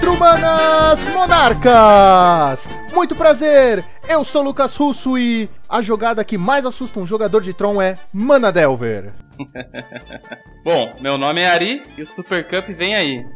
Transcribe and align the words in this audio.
Ultrahumanas 0.00 1.08
Monarcas! 1.10 2.70
Muito 2.94 3.14
prazer, 3.14 3.84
eu 4.08 4.24
sou 4.24 4.40
Lucas 4.40 4.74
Russo 4.74 5.18
e 5.18 5.46
a 5.68 5.82
jogada 5.82 6.24
que 6.24 6.38
mais 6.38 6.64
assusta 6.64 6.98
um 6.98 7.06
jogador 7.06 7.42
de 7.42 7.52
Tron 7.52 7.82
é 7.82 7.98
Mana 8.10 8.50
Delver. 8.50 9.12
Bom, 10.64 10.94
meu 11.00 11.18
nome 11.18 11.42
é 11.42 11.48
Ari 11.48 11.82
e 11.98 12.02
o 12.02 12.06
Super 12.06 12.48
Cup 12.48 12.74
vem 12.74 12.94
aí. 12.94 13.26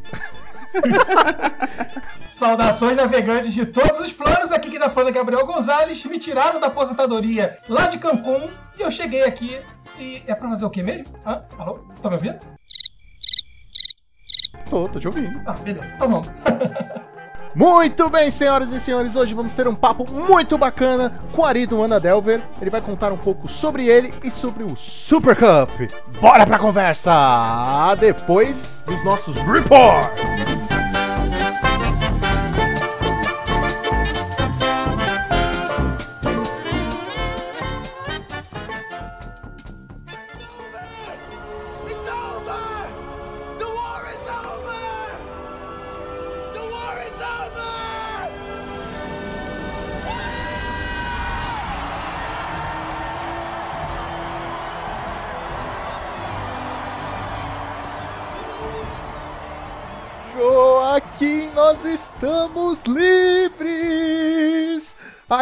Saudações 2.31 2.97
navegantes 2.97 3.53
de 3.53 3.67
todos 3.67 4.01
os 4.01 4.13
planos, 4.15 4.51
aqui 4.51 4.71
que 4.71 4.79
tá 4.79 4.89
falando 4.89 5.11
é 5.11 5.13
Gabriel 5.13 5.45
Gonzalez, 5.45 6.03
me 6.07 6.19
tiraram 6.19 6.61
da 6.61 6.69
aposentadoria 6.69 7.59
lá 7.69 7.89
de 7.89 7.99
Cancún 7.99 8.49
e 8.79 8.81
eu 8.81 8.91
cheguei 8.91 9.23
aqui 9.25 9.61
e 9.99 10.23
é 10.27 10.35
pra 10.35 10.49
fazer 10.49 10.65
o 10.65 10.71
quê 10.71 10.83
mesmo? 10.83 11.15
Hã? 11.27 11.45
Alô? 11.59 11.81
Tá 12.01 12.09
me 12.09 12.17
ouvindo? 12.17 12.39
Tô, 14.69 14.89
tô 14.89 14.99
te 14.99 15.07
ouvindo. 15.07 15.41
Ah, 15.47 15.53
beleza, 15.53 15.95
tá 15.99 16.07
bom. 16.07 16.25
Muito 17.55 18.11
bem, 18.11 18.33
senhoras 18.33 18.73
e 18.73 18.81
senhores, 18.81 19.15
hoje 19.15 19.33
vamos 19.33 19.55
ter 19.55 19.69
um 19.69 19.77
papo 19.77 20.05
muito 20.11 20.59
bacana 20.59 21.13
com 21.31 21.43
o 21.43 21.45
Ari 21.45 21.67
do 21.67 21.81
Ana 21.81 22.01
Delver. 22.01 22.43
Ele 22.61 22.69
vai 22.69 22.81
contar 22.81 23.13
um 23.13 23.17
pouco 23.17 23.47
sobre 23.47 23.87
ele 23.87 24.13
e 24.25 24.31
sobre 24.31 24.65
o 24.65 24.75
Super 24.75 25.37
Cup. 25.37 25.71
Bora 26.21 26.45
pra 26.45 26.59
conversa! 26.59 27.95
Depois 28.01 28.83
dos 28.85 29.05
nossos 29.05 29.37
reports. 29.37 30.74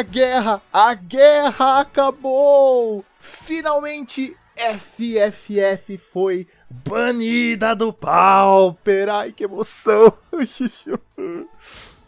A 0.02 0.04
guerra, 0.04 0.62
a 0.72 0.94
guerra 0.94 1.78
acabou! 1.78 3.04
Finalmente 3.20 4.36
FFF 4.56 5.96
foi 5.96 6.48
banida 6.68 7.76
do 7.76 7.92
Pauper! 7.92 9.08
Ai, 9.08 9.30
que 9.30 9.44
emoção! 9.44 10.12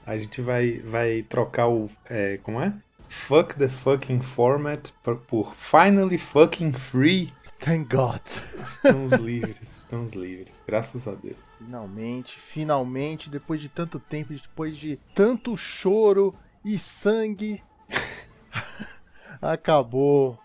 A 0.04 0.18
gente 0.18 0.42
vai, 0.42 0.80
vai 0.80 1.22
trocar 1.22 1.68
o. 1.68 1.88
É, 2.10 2.40
como 2.42 2.60
é? 2.60 2.74
Fuck 3.08 3.54
the 3.54 3.68
fucking 3.68 4.20
format 4.20 4.90
por, 5.04 5.18
por 5.18 5.54
finally 5.54 6.18
fucking 6.18 6.72
free. 6.72 7.32
Thank 7.60 7.94
God! 7.94 8.22
Estamos 8.66 9.12
livres, 9.12 9.62
estamos 9.62 10.14
livres, 10.14 10.60
graças 10.66 11.06
a 11.06 11.12
Deus. 11.12 11.36
Finalmente, 11.58 12.40
finalmente, 12.40 13.30
depois 13.30 13.60
de 13.60 13.68
tanto 13.68 14.00
tempo, 14.00 14.34
depois 14.34 14.76
de 14.76 14.98
tanto 15.14 15.56
choro 15.56 16.34
e 16.64 16.76
sangue, 16.76 17.62
acabou. 19.40 20.38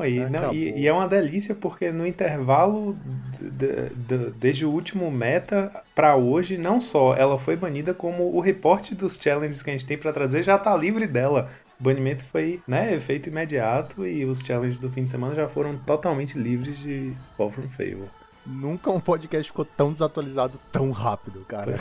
E, 0.00 0.18
não, 0.30 0.52
e, 0.52 0.80
e 0.80 0.88
é 0.88 0.92
uma 0.92 1.06
delícia 1.06 1.54
porque 1.54 1.92
no 1.92 2.04
intervalo 2.04 2.94
d- 3.40 3.90
d- 3.90 4.30
desde 4.36 4.64
o 4.66 4.70
último 4.70 5.08
meta 5.12 5.70
pra 5.94 6.16
hoje, 6.16 6.58
não 6.58 6.80
só 6.80 7.14
ela 7.14 7.38
foi 7.38 7.56
banida, 7.56 7.94
como 7.94 8.34
o 8.34 8.40
reporte 8.40 8.94
dos 8.96 9.16
challenges 9.16 9.62
que 9.62 9.70
a 9.70 9.72
gente 9.74 9.86
tem 9.86 9.96
pra 9.98 10.12
trazer 10.12 10.42
já 10.42 10.58
tá 10.58 10.74
livre 10.76 11.06
dela. 11.06 11.48
O 11.78 11.84
banimento 11.84 12.24
foi 12.24 12.60
né, 12.66 12.92
efeito 12.94 13.28
imediato 13.28 14.04
e 14.04 14.24
os 14.24 14.40
challenges 14.40 14.80
do 14.80 14.90
fim 14.90 15.04
de 15.04 15.10
semana 15.10 15.34
já 15.36 15.48
foram 15.48 15.76
totalmente 15.76 16.36
livres 16.36 16.78
de 16.78 17.12
Fall 17.36 17.50
from 17.50 17.68
Favor. 17.68 18.08
Nunca 18.44 18.90
um 18.90 18.98
podcast 18.98 19.48
ficou 19.52 19.64
tão 19.64 19.92
desatualizado 19.92 20.58
tão 20.72 20.90
rápido, 20.90 21.44
cara. 21.46 21.78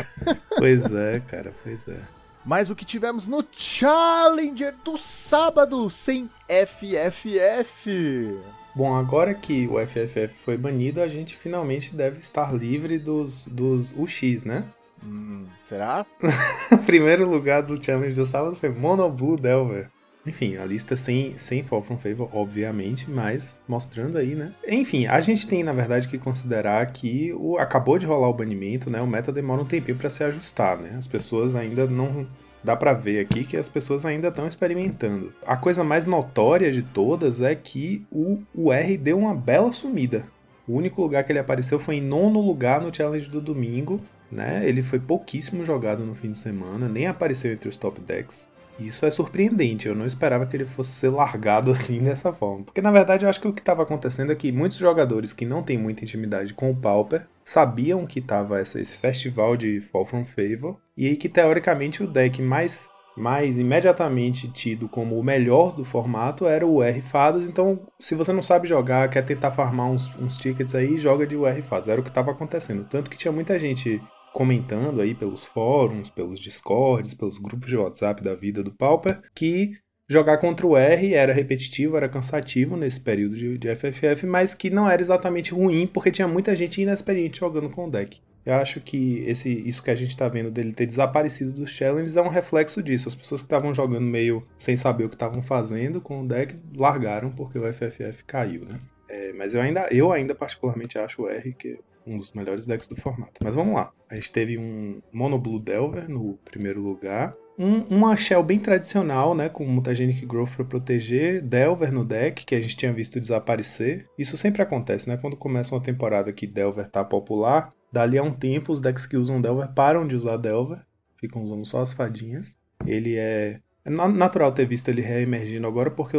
Pois 0.58 0.94
é, 0.94 1.20
cara, 1.22 1.52
pois 1.64 1.88
é. 1.88 1.98
Mas 2.46 2.70
o 2.70 2.76
que 2.76 2.86
tivemos 2.86 3.28
no 3.28 3.46
Challenger 3.52 4.76
do 4.84 4.98
sábado 4.98 5.90
sem 5.90 6.30
FFF. 6.48 8.40
Bom, 8.74 8.96
agora 8.96 9.34
que 9.34 9.68
o 9.68 9.78
FFF 9.86 10.30
foi 10.44 10.58
banido, 10.58 11.02
a 11.02 11.08
gente 11.08 11.36
finalmente 11.36 11.94
deve 11.94 12.20
estar 12.20 12.54
livre 12.54 12.98
dos, 12.98 13.46
dos 13.46 13.92
UX, 13.92 14.44
né? 14.44 14.64
Hum, 15.04 15.46
será? 15.64 16.06
Primeiro 16.86 17.30
lugar 17.30 17.64
do 17.64 17.84
challenge 17.84 18.14
do 18.14 18.26
sábado 18.26 18.56
foi 18.56 18.70
Mono 18.70 19.10
Blue 19.10 19.38
Delver. 19.38 19.90
Enfim, 20.26 20.58
a 20.58 20.66
lista 20.66 20.96
sem, 20.96 21.38
sem 21.38 21.64
Fall 21.64 21.82
from 21.82 21.98
Favor, 21.98 22.30
obviamente, 22.32 23.10
mas 23.10 23.60
mostrando 23.68 24.18
aí, 24.18 24.36
né? 24.36 24.54
Enfim, 24.68 25.08
a 25.08 25.20
gente 25.20 25.48
tem, 25.48 25.64
na 25.64 25.72
verdade, 25.72 26.08
que 26.08 26.18
considerar 26.18 26.86
que 26.92 27.34
o, 27.34 27.58
acabou 27.58 27.98
de 27.98 28.06
rolar 28.06 28.30
o 28.30 28.34
banimento, 28.34 28.92
né? 28.92 29.02
O 29.02 29.08
meta 29.08 29.32
demora 29.32 29.62
um 29.62 29.66
tempinho 29.66 29.98
pra 29.98 30.10
se 30.10 30.24
ajustar, 30.24 30.78
né? 30.78 30.96
As 30.98 31.08
pessoas 31.08 31.56
ainda 31.56 31.88
não. 31.88 32.28
Dá 32.64 32.76
pra 32.76 32.94
ver 32.94 33.20
aqui 33.20 33.44
que 33.44 33.58
as 33.58 33.68
pessoas 33.68 34.06
ainda 34.06 34.28
estão 34.28 34.46
experimentando. 34.46 35.34
A 35.44 35.58
coisa 35.58 35.84
mais 35.84 36.06
notória 36.06 36.72
de 36.72 36.84
todas 36.84 37.42
é 37.42 37.56
que 37.56 38.06
o, 38.12 38.40
o 38.54 38.72
R 38.72 38.98
deu 38.98 39.18
uma 39.18 39.34
bela 39.34 39.74
sumida. 39.74 40.24
O 40.68 40.76
único 40.76 41.02
lugar 41.02 41.24
que 41.24 41.32
ele 41.32 41.40
apareceu 41.40 41.80
foi 41.80 41.96
em 41.96 42.02
nono 42.02 42.40
lugar 42.40 42.80
no 42.80 42.94
challenge 42.94 43.32
do 43.32 43.42
domingo, 43.42 44.00
né? 44.32 44.62
Ele 44.64 44.84
foi 44.84 45.00
pouquíssimo 45.00 45.66
jogado 45.66 46.06
no 46.06 46.14
fim 46.14 46.32
de 46.32 46.38
semana, 46.38 46.88
nem 46.88 47.08
apareceu 47.08 47.52
entre 47.52 47.68
os 47.68 47.78
top 47.78 48.00
decks. 48.00 48.48
Isso 48.80 49.06
é 49.06 49.10
surpreendente, 49.10 49.88
eu 49.88 49.96
não 49.96 50.06
esperava 50.06 50.46
que 50.46 50.56
ele 50.56 50.66
fosse 50.66 50.92
ser 50.92 51.10
largado 51.10 51.70
assim 51.72 52.02
dessa 52.02 52.34
forma. 52.34 52.64
Porque 52.64 52.82
na 52.82 52.92
verdade 52.92 53.26
eu 53.26 53.30
acho 53.30 53.40
que 53.40 53.48
o 53.48 53.54
que 53.54 53.62
estava 53.62 53.84
acontecendo 53.84 54.32
é 54.32 54.36
que 54.36 54.52
muitos 54.52 54.78
jogadores 54.78 55.34
que 55.34 55.46
não 55.46 55.64
têm 55.64 55.78
muita 55.78 56.04
intimidade 56.04 56.54
com 56.54 56.72
o 56.72 56.76
Pauper 56.76 57.28
sabiam 57.44 58.06
que 58.06 58.20
estava 58.20 58.62
esse 58.62 58.86
festival 58.86 59.58
de 59.58 59.82
Fall 59.82 60.06
from 60.06 60.26
Favor, 60.26 60.78
e 60.96 61.08
aí 61.08 61.16
que 61.16 61.30
teoricamente 61.30 62.04
o 62.04 62.08
deck 62.08 62.42
mais, 62.42 62.90
mais 63.18 63.58
imediatamente 63.58 64.48
tido 64.48 64.88
como 64.88 65.18
o 65.18 65.24
melhor 65.24 65.76
do 65.76 65.84
formato 65.84 66.48
era 66.48 66.66
o 66.66 66.82
R 66.82 67.02
Fadas, 67.02 67.50
então 67.50 67.80
se 68.00 68.16
você 68.16 68.32
não 68.32 68.42
sabe 68.42 68.68
jogar, 68.68 69.10
quer 69.10 69.24
tentar 69.24 69.52
farmar 69.52 69.90
uns, 69.90 70.14
uns 70.18 70.38
tickets 70.38 70.76
aí, 70.76 70.98
joga 70.98 71.26
de 71.28 71.36
UR 71.36 71.62
Fadas. 71.62 71.88
Era 71.88 72.00
o 72.00 72.04
que 72.04 72.10
estava 72.10 72.32
acontecendo. 72.32 72.86
Tanto 72.90 73.10
que 73.10 73.18
tinha 73.18 73.32
muita 73.32 73.58
gente 73.60 74.02
comentando 74.34 75.02
aí 75.02 75.14
pelos 75.14 75.44
fóruns, 75.44 76.10
pelos 76.10 76.40
discords, 76.40 77.14
pelos 77.14 77.38
grupos 77.38 77.70
de 77.70 77.78
WhatsApp 77.78 78.22
da 78.22 78.34
vida 78.34 78.64
do 78.64 78.72
Pauper, 78.72 79.22
que 79.36 79.74
jogar 80.10 80.38
contra 80.38 80.68
o 80.68 80.76
R 80.76 81.14
era 81.14 81.34
repetitivo, 81.34 81.96
era 81.96 82.10
cansativo 82.10 82.76
nesse 82.76 83.00
período 83.00 83.36
de, 83.36 83.58
de 83.58 83.76
FFF, 83.76 84.26
mas 84.26 84.54
que 84.54 84.70
não 84.70 84.90
era 84.90 85.02
exatamente 85.02 85.54
ruim, 85.54 85.88
porque 85.88 86.12
tinha 86.12 86.28
muita 86.28 86.56
gente 86.56 86.82
inexperiente 86.82 87.40
jogando 87.40 87.70
com 87.70 87.88
o 87.88 87.92
deck. 87.92 88.20
Eu 88.46 88.56
acho 88.56 88.82
que 88.82 89.24
esse, 89.28 89.52
isso 89.68 89.84
que 89.84 89.92
a 89.92 89.96
gente 89.96 90.18
tá 90.18 90.28
vendo 90.28 90.50
dele 90.50 90.74
ter 90.74 90.88
desaparecido 90.88 91.54
dos 91.54 91.70
challenges 91.70 92.18
é 92.18 92.22
um 92.22 92.28
reflexo 92.28 92.82
disso. 92.82 93.08
As 93.08 93.16
pessoas 93.16 93.42
que 93.42 93.46
estavam 93.46 93.74
jogando 93.74 94.02
meio 94.02 94.46
sem 94.58 94.76
saber 94.76 95.06
o 95.06 95.10
que 95.10 95.16
estavam 95.16 95.42
fazendo 95.44 96.02
com 96.02 96.24
o 96.24 96.28
deck 96.28 96.56
largaram 96.76 97.30
porque 97.30 97.60
o 97.60 97.72
FFF 97.72 98.24
caiu, 98.26 98.66
né? 98.66 98.80
É, 99.08 99.32
mas 99.34 99.54
eu 99.54 99.62
ainda, 99.62 99.88
eu 99.92 100.12
ainda 100.12 100.34
particularmente 100.34 100.98
acho 100.98 101.24
o 101.24 101.30
R 101.30 101.54
que 101.54 101.80
um 102.06 102.18
dos 102.18 102.34
melhores 102.34 102.66
decks 102.66 102.88
do 102.88 102.96
formato. 102.96 103.34
Mas 103.44 103.56
vamos 103.56 103.74
lá. 103.74 103.92
A 104.10 104.16
gente 104.16 104.32
teve 104.32 104.58
um 104.58 105.02
Mono 105.12 105.38
Blue 105.40 105.60
Delver 105.60 106.10
no 106.10 106.38
primeiro 106.46 106.82
lugar. 106.82 107.34
Um, 107.60 107.82
uma 107.96 108.16
shell 108.16 108.42
bem 108.42 108.60
tradicional, 108.60 109.36
né? 109.36 109.48
Com 109.50 109.66
Mutagenic 109.66 110.26
Growth 110.26 110.56
para 110.56 110.66
proteger. 110.66 111.42
Delver 111.42 111.92
no 111.92 112.04
deck, 112.04 112.46
que 112.46 112.56
a 112.56 112.62
gente 112.62 112.76
tinha 112.76 112.92
visto 112.94 113.20
desaparecer. 113.20 114.08
Isso 114.18 114.36
sempre 114.36 114.62
acontece, 114.62 115.08
né? 115.08 115.18
Quando 115.18 115.38
começa 115.38 115.76
uma 115.76 115.82
temporada 115.82 116.34
que 116.34 116.48
Delver 116.48 116.88
tá 116.88 117.04
popular, 117.04 117.74
dali 117.92 118.18
a 118.18 118.24
um 118.24 118.32
tempo 118.34 118.72
os 118.72 118.80
decks 118.82 119.06
que 119.06 119.18
usam 119.18 119.42
Delver 119.42 119.70
param 119.74 120.08
de 120.08 120.16
usar 120.16 120.38
Delver. 120.38 120.80
Ficam 121.20 121.44
usando 121.44 121.66
só 121.66 121.82
as 121.82 121.94
fadinhas. 121.94 122.56
Ele 122.86 123.16
é 123.16 123.60
é 123.84 123.90
na- 123.90 124.08
natural 124.08 124.52
ter 124.52 124.66
visto 124.68 124.90
ele 124.90 125.02
reemergindo 125.02 125.66
agora, 125.68 125.90
porque 125.90 126.18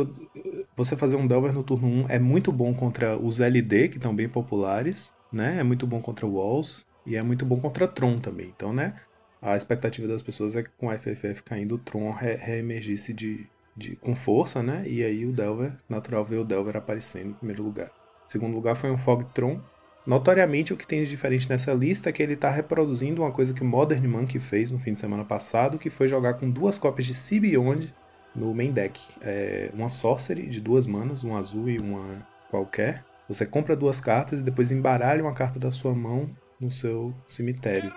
você 0.76 0.96
fazer 0.96 1.16
um 1.16 1.26
Delver 1.26 1.52
no 1.52 1.62
turno 1.62 1.86
1 1.86 2.06
é 2.08 2.18
muito 2.18 2.50
bom 2.52 2.74
contra 2.74 3.16
os 3.16 3.40
LD, 3.40 3.88
que 3.88 3.96
estão 3.98 4.14
bem 4.14 4.28
populares, 4.28 5.12
né? 5.32 5.58
É 5.58 5.62
muito 5.62 5.86
bom 5.86 6.00
contra 6.00 6.26
Walls 6.26 6.86
e 7.06 7.16
é 7.16 7.22
muito 7.22 7.44
bom 7.46 7.60
contra 7.60 7.88
Tron 7.88 8.16
também. 8.16 8.52
Então, 8.54 8.72
né? 8.72 8.94
A 9.40 9.56
expectativa 9.56 10.06
das 10.06 10.22
pessoas 10.22 10.54
é 10.54 10.62
que 10.62 10.70
com 10.78 10.88
a 10.88 10.96
FFF 10.96 11.42
caindo, 11.42 11.74
o 11.74 11.78
Tron 11.78 12.10
re 12.12 12.36
reemergisse 12.36 13.12
de, 13.12 13.46
de, 13.76 13.96
com 13.96 14.14
força, 14.14 14.62
né? 14.62 14.84
E 14.86 15.02
aí 15.02 15.26
o 15.26 15.32
Delver, 15.32 15.72
natural 15.88 16.24
ver 16.24 16.36
o 16.36 16.44
Delver 16.44 16.76
aparecendo 16.76 17.30
em 17.30 17.34
primeiro 17.34 17.62
lugar. 17.62 17.90
Segundo 18.28 18.54
lugar 18.54 18.76
foi 18.76 18.90
um 18.90 18.98
Fog 18.98 19.24
Tron. 19.34 19.60
Notoriamente, 20.06 20.72
o 20.72 20.76
que 20.76 20.86
tem 20.86 21.02
de 21.02 21.10
diferente 21.10 21.48
nessa 21.48 21.72
lista 21.72 22.08
é 22.08 22.12
que 22.12 22.22
ele 22.22 22.34
está 22.34 22.50
reproduzindo 22.50 23.22
uma 23.22 23.30
coisa 23.30 23.54
que 23.54 23.62
o 23.62 23.64
Modern 23.64 24.06
Monkey 24.06 24.40
fez 24.40 24.70
no 24.70 24.78
fim 24.78 24.94
de 24.94 25.00
semana 25.00 25.24
passado, 25.24 25.78
que 25.78 25.90
foi 25.90 26.08
jogar 26.08 26.34
com 26.34 26.50
duas 26.50 26.78
cópias 26.78 27.06
de 27.06 27.40
Beyond 27.40 27.94
no 28.34 28.54
main 28.54 28.72
deck. 28.72 29.00
É 29.20 29.70
uma 29.74 29.88
Sorcery 29.88 30.46
de 30.48 30.60
duas 30.60 30.86
manas, 30.86 31.22
uma 31.22 31.38
azul 31.38 31.68
e 31.68 31.78
uma 31.78 32.26
qualquer. 32.50 33.04
Você 33.32 33.46
compra 33.46 33.74
duas 33.74 33.98
cartas 33.98 34.40
e 34.40 34.44
depois 34.44 34.70
embaralha 34.70 35.22
uma 35.22 35.32
carta 35.32 35.58
da 35.58 35.72
sua 35.72 35.94
mão 35.94 36.30
no 36.60 36.70
seu 36.70 37.14
cemitério. 37.26 37.90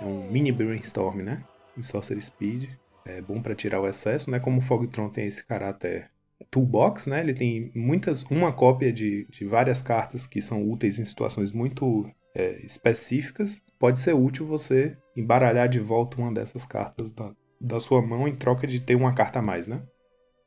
É 0.00 0.04
um 0.04 0.30
mini 0.30 0.50
brainstorm, 0.50 1.18
né? 1.18 1.44
em 1.76 1.82
Sorcery 1.82 2.20
Speed. 2.20 2.70
É 3.04 3.20
bom 3.20 3.42
pra 3.42 3.54
tirar 3.54 3.80
o 3.80 3.86
excesso, 3.86 4.30
né? 4.30 4.40
Como 4.40 4.58
o 4.58 4.62
Fogtron 4.62 5.10
tem 5.10 5.26
esse 5.26 5.44
caráter 5.44 6.10
toolbox, 6.50 7.06
né? 7.06 7.20
Ele 7.20 7.34
tem 7.34 7.70
muitas, 7.74 8.22
uma 8.24 8.52
cópia 8.52 8.90
de, 8.90 9.26
de 9.28 9.44
várias 9.44 9.82
cartas 9.82 10.26
que 10.26 10.40
são 10.40 10.66
úteis 10.66 10.98
em 10.98 11.04
situações 11.04 11.52
muito 11.52 12.10
é, 12.34 12.64
específicas. 12.64 13.62
Pode 13.78 13.98
ser 13.98 14.14
útil 14.14 14.46
você 14.46 14.96
embaralhar 15.16 15.68
de 15.68 15.78
volta 15.78 16.20
uma 16.20 16.32
dessas 16.32 16.64
cartas 16.64 17.10
da, 17.10 17.34
da 17.60 17.80
sua 17.80 18.00
mão 18.00 18.26
em 18.26 18.34
troca 18.34 18.66
de 18.66 18.80
ter 18.80 18.94
uma 18.94 19.14
carta 19.14 19.40
a 19.40 19.42
mais, 19.42 19.68
né? 19.68 19.82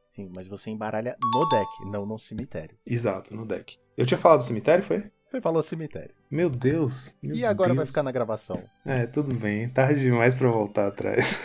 Sim, 0.09 0.31
mas 0.35 0.47
você 0.47 0.71
embaralha 0.71 1.15
no 1.33 1.49
deck, 1.49 1.91
não 1.91 2.05
no 2.05 2.19
cemitério. 2.19 2.77
Exato, 2.85 3.35
no 3.35 3.45
deck. 3.45 3.77
Eu 3.95 4.05
tinha 4.05 4.17
falado 4.17 4.39
do 4.39 4.45
cemitério, 4.45 4.83
foi? 4.83 5.03
Você 5.23 5.39
falou 5.39 5.61
cemitério. 5.61 6.13
Meu 6.29 6.49
Deus. 6.49 7.15
meu 7.21 7.35
e 7.35 7.45
agora 7.45 7.69
vai 7.69 7.83
Deus. 7.83 7.89
ficar 7.89 8.01
na 8.01 8.11
gravação. 8.11 8.63
É, 8.85 9.05
tudo 9.05 9.33
bem. 9.35 9.69
Tarde 9.69 10.01
demais 10.01 10.37
pra 10.39 10.49
voltar 10.49 10.87
atrás. 10.87 11.39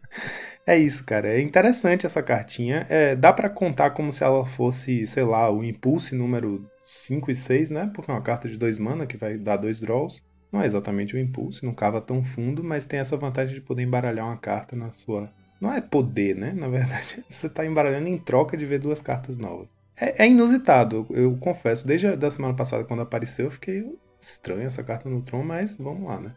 é 0.66 0.76
isso, 0.76 1.04
cara. 1.04 1.28
É 1.28 1.40
interessante 1.40 2.04
essa 2.04 2.22
cartinha. 2.22 2.86
É, 2.90 3.16
dá 3.16 3.32
pra 3.32 3.48
contar 3.48 3.90
como 3.90 4.12
se 4.12 4.22
ela 4.22 4.44
fosse, 4.46 5.06
sei 5.06 5.24
lá, 5.24 5.50
o 5.50 5.64
Impulse 5.64 6.14
número 6.14 6.68
5 6.82 7.30
e 7.30 7.36
6, 7.36 7.70
né? 7.70 7.90
Porque 7.94 8.10
é 8.10 8.14
uma 8.14 8.22
carta 8.22 8.48
de 8.48 8.58
dois 8.58 8.78
mana 8.78 9.06
que 9.06 9.16
vai 9.16 9.38
dar 9.38 9.56
dois 9.56 9.80
draws. 9.80 10.22
Não 10.52 10.62
é 10.62 10.66
exatamente 10.66 11.14
o 11.14 11.18
Impulse, 11.18 11.64
não 11.64 11.74
cava 11.74 12.00
tão 12.00 12.22
fundo, 12.22 12.62
mas 12.62 12.86
tem 12.86 13.00
essa 13.00 13.16
vantagem 13.16 13.54
de 13.54 13.60
poder 13.60 13.82
embaralhar 13.82 14.26
uma 14.26 14.36
carta 14.36 14.76
na 14.76 14.92
sua. 14.92 15.30
Não 15.60 15.72
é 15.72 15.80
poder, 15.80 16.36
né? 16.36 16.52
Na 16.52 16.68
verdade, 16.68 17.24
você 17.28 17.48
tá 17.48 17.64
embaralhando 17.66 18.08
em 18.08 18.18
troca 18.18 18.56
de 18.56 18.66
ver 18.66 18.78
duas 18.78 19.00
cartas 19.00 19.38
novas. 19.38 19.75
É, 19.96 20.24
é 20.24 20.28
inusitado, 20.28 21.06
eu, 21.10 21.16
eu 21.16 21.36
confesso. 21.38 21.86
Desde 21.86 22.08
a 22.08 22.16
da 22.16 22.30
semana 22.30 22.54
passada, 22.54 22.84
quando 22.84 23.02
apareceu, 23.02 23.46
eu 23.46 23.50
fiquei 23.50 23.98
estranho 24.20 24.66
essa 24.66 24.84
carta 24.84 25.08
no 25.08 25.22
Tron, 25.22 25.42
mas 25.42 25.76
vamos 25.76 26.06
lá, 26.06 26.20
né? 26.20 26.34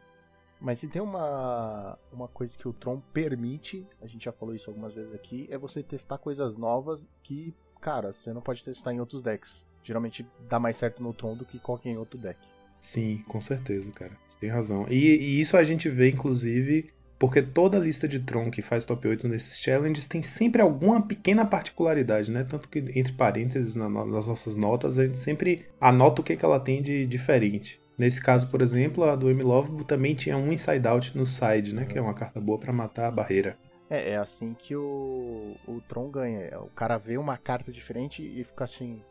Mas 0.62 0.80
se 0.80 0.88
tem 0.88 1.02
uma, 1.02 1.98
uma 2.12 2.28
coisa 2.28 2.58
que 2.58 2.68
o 2.68 2.74
Tron 2.74 3.02
permite, 3.14 3.88
a 4.02 4.08
gente 4.08 4.26
já 4.26 4.32
falou 4.32 4.54
isso 4.54 4.70
algumas 4.70 4.94
vezes 4.94 5.14
aqui, 5.14 5.48
é 5.50 5.58
você 5.58 5.82
testar 5.82 6.18
coisas 6.18 6.58
novas 6.58 7.08
que, 7.24 7.56
cara, 7.80 8.12
você 8.12 8.34
não 8.34 8.42
pode 8.42 8.64
testar 8.64 8.94
em 8.94 9.00
outros 9.00 9.24
decks. 9.24 9.66
Geralmente 9.84 10.28
dá 10.48 10.60
mais 10.60 10.76
certo 10.76 11.02
no 11.02 11.14
Tron 11.14 11.36
do 11.36 11.46
que 11.46 11.60
qualquer 11.60 11.98
outro 11.98 12.20
deck. 12.20 12.38
Sim, 12.80 13.24
com 13.28 13.40
certeza, 13.40 13.90
cara. 13.92 14.12
Você 14.28 14.38
tem 14.38 14.50
razão. 14.50 14.86
E, 14.90 14.96
e 14.96 15.40
isso 15.40 15.58
a 15.58 15.64
gente 15.64 15.90
vê, 15.90 16.10
inclusive, 16.10 16.92
porque 17.19 17.42
toda 17.42 17.77
lista 17.77 18.07
de 18.07 18.19
Tron 18.19 18.50
que 18.50 18.62
faz 18.62 18.86
top 18.86 19.07
8 19.07 19.27
nesses 19.27 19.60
challenges 19.60 20.07
tem 20.07 20.24
sempre 20.24 20.62
alguma 20.62 21.01
pequena 21.06 21.45
particularidade, 21.45 22.31
né? 22.31 22.44
Tanto 22.45 22.69
que, 22.69 22.80
entre 22.95 23.13
parênteses, 23.13 23.75
na- 23.75 23.89
nas 23.89 24.27
nossas 24.27 24.56
notas, 24.56 24.98
a 24.98 25.06
gente 25.06 25.18
sempre 25.19 25.68
anota 25.80 26.21
o 26.21 26.24
que, 26.24 26.36
que 26.38 26.45
ela 26.45 26.60
tem 26.60 26.81
de 26.81 27.06
diferente. 27.06 27.80
Nesse 27.98 28.21
caso, 28.21 28.50
por 28.50 28.62
exemplo, 28.62 29.04
a 29.04 29.16
do 29.16 29.30
M-Love 29.30 29.83
também 29.83 30.16
tinha 30.16 30.38
um 30.38 30.54
Inside 30.54 30.88
Out 30.88 31.18
no 31.18 31.25
side, 31.25 31.75
né? 31.75 31.86
Que 31.86 31.98
é 31.98 32.01
uma 32.01 32.13
carta 32.13 32.39
boa 32.39 32.57
pra 32.57 32.71
matar 32.71 33.07
a 33.07 33.12
barreira. 33.12 33.57
É, 33.89 34.12
é 34.12 34.18
assim 34.18 34.54
que 34.54 34.74
o, 34.75 35.56
o 35.68 35.81
Tron 35.89 36.10
ganha. 36.10 36.39
É, 36.42 36.57
O 36.57 36.68
cara 36.68 36.98
vê 36.98 37.18
uma 37.18 37.36
carta 37.38 37.72
diferente 37.74 38.22
e 38.24 38.42
fica 38.45 38.63
assim. 38.63 39.01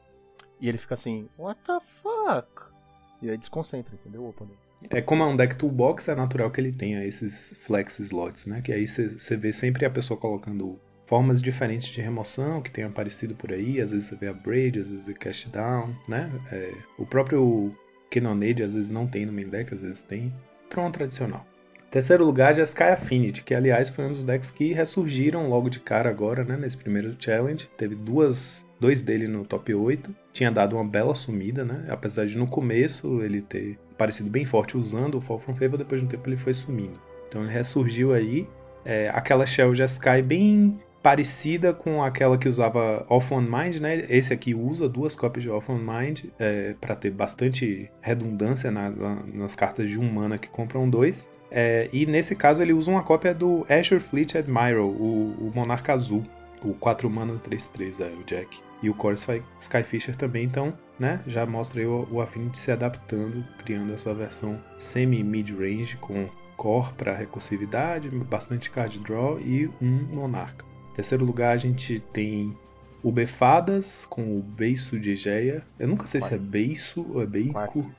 E 0.61 0.69
ele 0.69 0.78
fica 0.78 0.94
assim, 0.94 1.28
what 1.38 1.61
the 1.64 1.78
fuck? 1.81 2.72
E 3.20 3.28
aí 3.31 3.37
desconcentra, 3.37 3.94
entendeu, 3.94 4.22
o 4.22 4.28
oponente? 4.31 4.68
É 4.90 5.00
como 5.00 5.22
é 5.22 5.26
um 5.26 5.36
deck 5.36 5.56
toolbox, 5.56 6.08
é 6.08 6.14
natural 6.14 6.50
que 6.50 6.60
ele 6.60 6.72
tenha 6.72 7.04
esses 7.04 7.56
flex 7.60 7.98
slots, 7.98 8.46
né? 8.46 8.60
Que 8.60 8.72
aí 8.72 8.86
você 8.86 9.36
vê 9.36 9.52
sempre 9.52 9.84
a 9.84 9.90
pessoa 9.90 10.19
colocando 10.19 10.78
formas 11.06 11.40
diferentes 11.42 11.88
de 11.88 12.00
remoção 12.00 12.60
que 12.60 12.70
tem 12.70 12.84
aparecido 12.84 13.34
por 13.34 13.52
aí. 13.52 13.80
Às 13.80 13.90
vezes 13.90 14.08
você 14.08 14.16
vê 14.16 14.28
a 14.28 14.32
Braid, 14.32 14.78
às 14.78 14.90
vezes 14.90 15.08
é 15.08 15.14
Cast 15.14 15.48
Down, 15.48 15.94
né? 16.08 16.30
É, 16.52 16.72
o 16.98 17.04
próprio 17.04 17.75
Cannonade 18.10 18.62
às 18.62 18.75
vezes 18.75 18.90
não 18.90 19.06
tem 19.06 19.26
no 19.26 19.32
main 19.32 19.48
deck, 19.48 19.75
às 19.75 19.82
vezes 19.82 20.00
tem. 20.00 20.32
Tron 20.69 20.90
tradicional. 20.90 21.46
Terceiro 21.90 22.25
lugar, 22.25 22.52
Jeskai 22.52 22.92
Affinity, 22.92 23.42
que 23.42 23.54
aliás 23.54 23.88
foi 23.88 24.04
um 24.04 24.12
dos 24.12 24.22
decks 24.22 24.50
que 24.50 24.75
ressurgiram 24.75 25.48
logo 25.48 25.70
de 25.70 25.80
cara 25.80 26.10
agora, 26.10 26.44
né? 26.44 26.54
Nesse 26.54 26.76
primeiro 26.76 27.16
challenge. 27.19 27.70
Teve 27.78 27.94
duas, 27.94 28.66
dois 28.78 29.00
dele 29.00 29.26
no 29.26 29.46
top 29.46 29.75
8. 29.75 30.14
Tinha 30.30 30.52
dado 30.52 30.76
uma 30.76 30.84
bela 30.84 31.14
sumida, 31.14 31.64
né? 31.64 31.86
Apesar 31.88 32.26
de 32.26 32.36
no 32.36 32.46
começo 32.46 33.22
ele 33.22 33.40
ter 33.40 33.78
parecido 33.99 34.31
bem 34.31 34.45
forte 34.45 34.77
usando 34.79 35.17
o 35.17 35.21
Fall 35.21 35.39
From 35.41 35.55
Favor, 35.56 35.77
depois 35.77 36.00
de 36.00 36.06
um 36.06 36.09
tempo 36.09 36.29
ele 36.29 36.37
foi 36.37 36.55
sumindo. 36.55 36.99
Então 37.29 37.43
ele 37.43 37.53
ressurgiu 37.53 38.12
aí. 38.15 38.49
É, 38.85 39.11
aquela 39.12 39.45
Shell 39.45 39.75
Jeskai 39.75 40.23
bem 40.23 40.79
parecida 41.03 41.73
com 41.75 42.03
aquela 42.03 42.39
que 42.39 42.49
usava 42.49 43.05
Off 43.09 43.33
One 43.33 43.49
Mind, 43.49 43.81
né? 43.81 44.05
Esse 44.09 44.33
aqui 44.33 44.55
usa 44.55 44.89
duas 44.89 45.15
cópias 45.15 45.43
de 45.43 45.50
Off 45.50 45.71
One 45.71 45.83
Mind 45.83 46.25
é, 46.39 46.75
para 46.81 46.95
ter 46.97 47.11
bastante 47.11 47.91
redundância 48.00 48.71
na- 48.71 48.91
na- 48.91 49.27
nas 49.33 49.55
cartas 49.55 49.89
de 49.91 49.99
um 49.99 50.11
mana 50.11 50.39
que 50.39 50.49
compram 50.49 50.89
dois. 50.89 51.29
É, 51.50 51.89
e 51.93 52.05
nesse 52.06 52.35
caso 52.37 52.62
ele 52.62 52.73
usa 52.73 52.91
uma 52.91 53.03
cópia 53.03 53.33
do 53.35 53.65
Azure 53.69 54.00
Fleet 54.00 54.37
Admiral, 54.37 54.89
o, 54.89 55.35
o 55.49 55.53
Monarca 55.55 55.93
Azul, 55.95 56.25
o 56.62 56.75
4 56.75 57.09
manas 57.09 57.41
3-3, 57.43 58.00
é, 58.00 58.05
o 58.21 58.25
Jack. 58.25 58.59
E 58.83 58.91
o 58.91 58.95
Core 58.95 59.15
Sky- 59.15 59.43
Skyfisher 59.61 60.15
também, 60.17 60.45
então, 60.45 60.73
né, 60.99 61.23
já 61.27 61.47
mostra 61.47 61.81
aí 61.81 61.87
o, 61.87 62.06
o 62.11 62.21
Affinity 62.21 62.59
se 62.59 62.71
adaptando, 62.71 63.45
criando 63.59 63.93
essa 63.93 64.12
versão 64.12 64.61
semi-mid-range 64.79 65.97
com 65.99 66.29
Core 66.56 66.93
para 66.95 67.15
recursividade, 67.15 68.11
bastante 68.11 68.69
card 68.71 68.99
draw 68.99 69.39
e 69.41 69.71
um 69.81 70.03
Monarca. 70.12 70.67
Terceiro 70.95 71.25
lugar 71.25 71.55
a 71.55 71.56
gente 71.56 72.00
tem 72.00 72.56
o 73.03 73.12
Befadas 73.12 74.05
com 74.06 74.37
o 74.37 74.43
Beiço 74.43 74.99
de 74.99 75.15
Geia. 75.15 75.65
Eu 75.79 75.87
nunca 75.87 76.09
sei 76.09 76.21
se 76.21 76.35
é 76.35 76.39
Beiço 76.39 77.06
ou 77.15 77.23
é 77.23 77.27
Beico. 77.27 77.53
Quarto. 77.53 77.95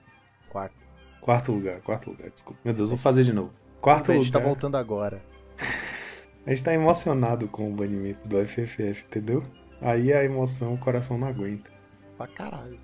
Quarto. 0.49 0.75
Quarto 1.21 1.51
lugar, 1.53 1.79
quarto 1.81 2.09
lugar, 2.09 2.29
desculpa. 2.29 2.59
Meu 2.65 2.73
Deus, 2.73 2.89
vou 2.89 2.97
fazer 2.97 3.23
de 3.23 3.31
novo. 3.31 3.53
Quarto 3.79 4.11
a 4.11 4.15
gente 4.15 4.31
tá 4.31 4.39
lugar. 4.39 4.49
voltando 4.49 4.75
agora. 4.75 5.21
A 6.45 6.51
gente 6.51 6.63
tá 6.63 6.73
emocionado 6.73 7.47
com 7.47 7.69
o 7.69 7.75
banimento 7.75 8.27
do 8.27 8.43
FFF, 8.43 9.05
entendeu? 9.05 9.43
Aí 9.81 10.11
a 10.11 10.23
emoção, 10.23 10.73
o 10.73 10.77
coração 10.77 11.17
não 11.17 11.27
aguenta. 11.27 11.69
Pra 12.17 12.25
caralho. 12.27 12.79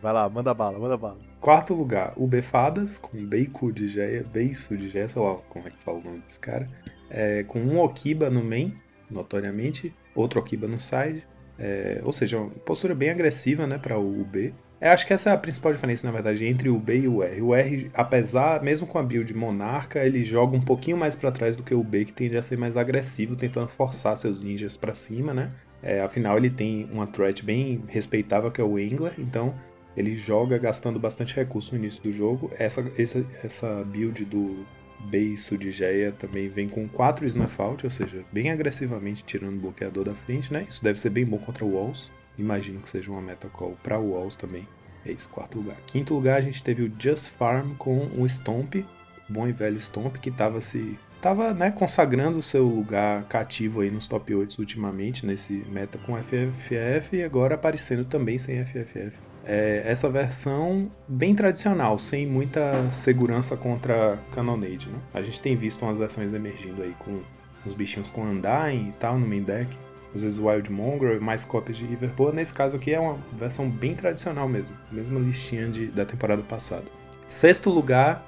Vai 0.00 0.12
lá, 0.12 0.28
manda 0.28 0.54
bala, 0.54 0.78
manda 0.78 0.96
bala. 0.96 1.18
Quarto 1.40 1.74
lugar, 1.74 2.12
o 2.16 2.26
Befadas, 2.26 2.98
com 2.98 3.24
Beico 3.26 3.72
de 3.72 3.88
Geia, 3.88 4.24
Beiço 4.24 4.76
de 4.76 4.88
Geia, 4.88 5.08
sei 5.08 5.22
lá 5.22 5.36
como 5.48 5.66
é 5.66 5.70
que 5.70 5.82
fala 5.82 5.98
o 5.98 6.02
nome 6.02 6.20
desse 6.20 6.38
cara. 6.38 6.68
É, 7.08 7.42
com 7.44 7.60
um 7.60 7.80
Okiba 7.80 8.30
no 8.30 8.42
main, 8.42 8.74
notoriamente, 9.10 9.94
outro 10.14 10.40
Okiba 10.40 10.66
no 10.66 10.80
side. 10.80 11.26
É, 11.58 12.00
ou 12.04 12.12
seja, 12.12 12.38
uma 12.38 12.50
postura 12.50 12.94
bem 12.94 13.10
agressiva, 13.10 13.66
né, 13.66 13.78
para 13.78 13.98
o 13.98 14.24
B. 14.24 14.54
Eu 14.80 14.90
acho 14.92 15.06
que 15.06 15.12
essa 15.12 15.28
é 15.28 15.32
a 15.34 15.36
principal 15.36 15.72
diferença, 15.74 16.06
na 16.06 16.12
verdade, 16.12 16.46
entre 16.46 16.70
o 16.70 16.78
B 16.78 17.00
e 17.00 17.08
o 17.08 17.22
R. 17.22 17.42
O 17.42 17.54
R, 17.54 17.90
apesar, 17.92 18.62
mesmo 18.62 18.86
com 18.86 18.98
a 18.98 19.02
build 19.02 19.34
monarca, 19.34 20.02
ele 20.02 20.24
joga 20.24 20.56
um 20.56 20.60
pouquinho 20.60 20.96
mais 20.96 21.14
para 21.14 21.30
trás 21.30 21.54
do 21.54 21.62
que 21.62 21.74
o 21.74 21.84
B, 21.84 22.06
que 22.06 22.14
tende 22.14 22.38
a 22.38 22.42
ser 22.42 22.56
mais 22.56 22.78
agressivo, 22.78 23.36
tentando 23.36 23.68
forçar 23.68 24.16
seus 24.16 24.40
ninjas 24.40 24.78
para 24.78 24.94
cima, 24.94 25.34
né? 25.34 25.52
É, 25.82 26.00
afinal, 26.00 26.36
ele 26.36 26.50
tem 26.50 26.88
uma 26.92 27.06
threat 27.06 27.44
bem 27.44 27.82
respeitável, 27.88 28.50
que 28.50 28.60
é 28.60 28.64
o 28.64 28.76
Angler, 28.76 29.12
então 29.18 29.54
ele 29.96 30.14
joga 30.14 30.58
gastando 30.58 31.00
bastante 31.00 31.34
recurso 31.34 31.74
no 31.74 31.80
início 31.80 32.02
do 32.02 32.12
jogo. 32.12 32.50
Essa, 32.58 32.84
essa, 32.98 33.26
essa 33.42 33.84
build 33.84 34.24
do 34.24 34.64
Beiço 35.08 35.56
de 35.56 35.70
Geia 35.70 36.12
também 36.12 36.48
vem 36.48 36.68
com 36.68 36.86
4 36.88 37.26
Snuff 37.26 37.60
Out, 37.60 37.86
ou 37.86 37.90
seja, 37.90 38.24
bem 38.32 38.50
agressivamente 38.50 39.24
tirando 39.24 39.56
o 39.56 39.60
bloqueador 39.60 40.04
da 40.04 40.14
frente, 40.14 40.52
né? 40.52 40.66
Isso 40.68 40.82
deve 40.82 41.00
ser 41.00 41.10
bem 41.10 41.24
bom 41.24 41.38
contra 41.38 41.64
o 41.64 41.74
Walls. 41.74 42.10
Imagino 42.38 42.80
que 42.80 42.88
seja 42.88 43.10
uma 43.10 43.20
meta 43.20 43.48
call 43.48 43.76
para 43.82 43.98
o 43.98 44.12
Walls 44.12 44.36
também. 44.36 44.66
É 45.04 45.12
isso, 45.12 45.28
quarto 45.28 45.58
lugar. 45.58 45.76
Quinto 45.86 46.14
lugar, 46.14 46.36
a 46.36 46.40
gente 46.40 46.62
teve 46.62 46.82
o 46.82 46.92
Just 46.98 47.30
Farm 47.30 47.74
com 47.76 48.10
o 48.18 48.28
Stomp, 48.28 48.84
bom 49.28 49.48
e 49.48 49.52
velho 49.52 49.80
Stomp, 49.80 50.16
que 50.16 50.30
tava 50.30 50.60
se. 50.60 50.98
Tava 51.20 51.52
né, 51.52 51.70
consagrando 51.70 52.38
o 52.38 52.42
seu 52.42 52.66
lugar 52.66 53.24
cativo 53.24 53.82
aí 53.82 53.90
nos 53.90 54.06
top 54.06 54.34
8 54.34 54.58
ultimamente, 54.58 55.26
nesse 55.26 55.64
meta 55.68 55.98
com 55.98 56.16
FFF, 56.16 57.16
e 57.16 57.22
agora 57.22 57.56
aparecendo 57.56 58.04
também 58.04 58.38
sem 58.38 58.64
FFF. 58.64 59.12
É, 59.44 59.82
essa 59.84 60.08
versão 60.08 60.90
bem 61.06 61.34
tradicional, 61.34 61.98
sem 61.98 62.26
muita 62.26 62.90
segurança 62.90 63.56
contra 63.56 64.18
Cannonade. 64.32 64.88
Né? 64.88 64.98
A 65.12 65.20
gente 65.20 65.40
tem 65.40 65.56
visto 65.56 65.82
umas 65.82 65.98
versões 65.98 66.32
emergindo 66.32 66.82
aí 66.82 66.94
com 66.98 67.20
uns 67.66 67.74
bichinhos 67.74 68.08
com 68.08 68.22
Undying 68.22 68.88
e 68.88 68.94
tal 68.98 69.18
no 69.18 69.26
main 69.26 69.42
deck 69.42 69.76
às 70.14 70.22
vezes 70.22 70.38
Wild 70.38 70.70
Mongrel 70.70 71.20
mais 71.20 71.44
cópias 71.44 71.76
de 71.76 71.84
Riverboa. 71.84 72.32
Nesse 72.32 72.52
caso 72.52 72.76
aqui 72.76 72.92
é 72.92 73.00
uma 73.00 73.18
versão 73.32 73.68
bem 73.68 73.94
tradicional 73.94 74.48
mesmo, 74.48 74.76
mesma 74.90 75.20
listinha 75.20 75.68
de, 75.68 75.86
da 75.86 76.04
temporada 76.04 76.42
passada. 76.42 76.84
Sexto 77.26 77.70
lugar, 77.70 78.26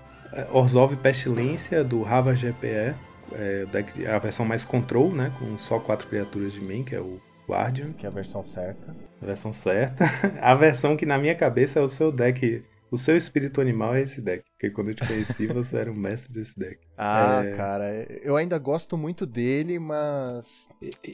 Orzhov 0.52 0.96
Pestilência 0.96 1.82
do 1.84 2.02
Rava 2.02 2.34
GPE, 2.34 2.94
é, 3.34 3.66
a 4.14 4.18
versão 4.18 4.44
mais 4.44 4.64
control, 4.64 5.12
né, 5.12 5.32
com 5.38 5.58
só 5.58 5.78
quatro 5.78 6.08
criaturas 6.08 6.52
de 6.52 6.66
main, 6.66 6.82
que 6.84 6.94
é 6.94 7.00
o 7.00 7.20
Guardian, 7.48 7.92
Que 7.92 8.06
é 8.06 8.08
a 8.08 8.12
versão 8.12 8.42
certa. 8.44 8.94
a 9.20 9.26
versão 9.26 9.52
certa. 9.52 10.04
a 10.40 10.54
versão 10.54 10.96
que 10.96 11.04
na 11.06 11.18
minha 11.18 11.34
cabeça 11.34 11.78
é 11.78 11.82
o 11.82 11.88
seu 11.88 12.12
deck, 12.12 12.64
o 12.90 12.98
seu 12.98 13.16
espírito 13.16 13.60
animal 13.60 13.94
é 13.94 14.02
esse 14.02 14.20
deck, 14.20 14.44
porque 14.52 14.70
quando 14.70 14.88
eu 14.88 14.94
te 14.94 15.06
conheci 15.06 15.46
você 15.48 15.78
era 15.78 15.90
o 15.90 15.94
mestre 15.96 16.32
desse 16.32 16.58
deck. 16.58 16.78
Ah, 16.96 17.42
É. 17.44 17.56
cara, 17.56 18.06
eu 18.22 18.36
ainda 18.36 18.58
gosto 18.58 18.96
muito 18.98 19.26
dele, 19.26 19.78
mas. 19.78 20.68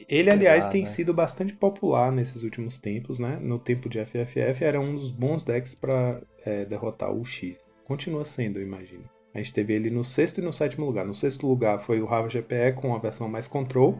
Ele, 0.09 0.29
aliás, 0.29 0.65
lá, 0.65 0.71
tem 0.71 0.81
né? 0.83 0.87
sido 0.87 1.13
bastante 1.13 1.53
popular 1.53 2.11
nesses 2.11 2.43
últimos 2.43 2.77
tempos, 2.77 3.17
né? 3.17 3.37
No 3.41 3.57
tempo 3.57 3.87
de 3.89 4.03
FFF, 4.05 4.63
era 4.63 4.79
um 4.79 4.93
dos 4.95 5.09
bons 5.11 5.43
decks 5.43 5.73
pra 5.73 6.21
é, 6.45 6.65
derrotar 6.65 7.11
o 7.11 7.23
X. 7.23 7.57
Continua 7.89 8.23
sendo, 8.23 8.59
eu 8.59 8.63
imagino. 8.63 9.03
A 9.33 9.39
gente 9.39 9.51
teve 9.51 9.73
ele 9.73 9.89
no 9.89 10.03
sexto 10.03 10.37
e 10.37 10.43
no 10.43 10.53
sétimo 10.53 10.85
lugar. 10.85 11.07
No 11.07 11.13
sexto 11.13 11.47
lugar 11.47 11.79
foi 11.79 11.99
o 11.99 12.05
Rava 12.05 12.27
GPE 12.27 12.73
com 12.75 12.93
a 12.93 12.99
versão 12.99 13.27
mais 13.27 13.47
control. 13.47 13.97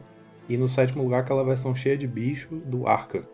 E 0.47 0.55
no 0.55 0.67
sétimo 0.67 1.01
lugar 1.01 1.21
aquela 1.21 1.43
versão 1.43 1.73
cheia 1.73 1.97
de 1.97 2.05
bicho 2.05 2.57
do 2.57 2.87
Arca. 2.87 3.27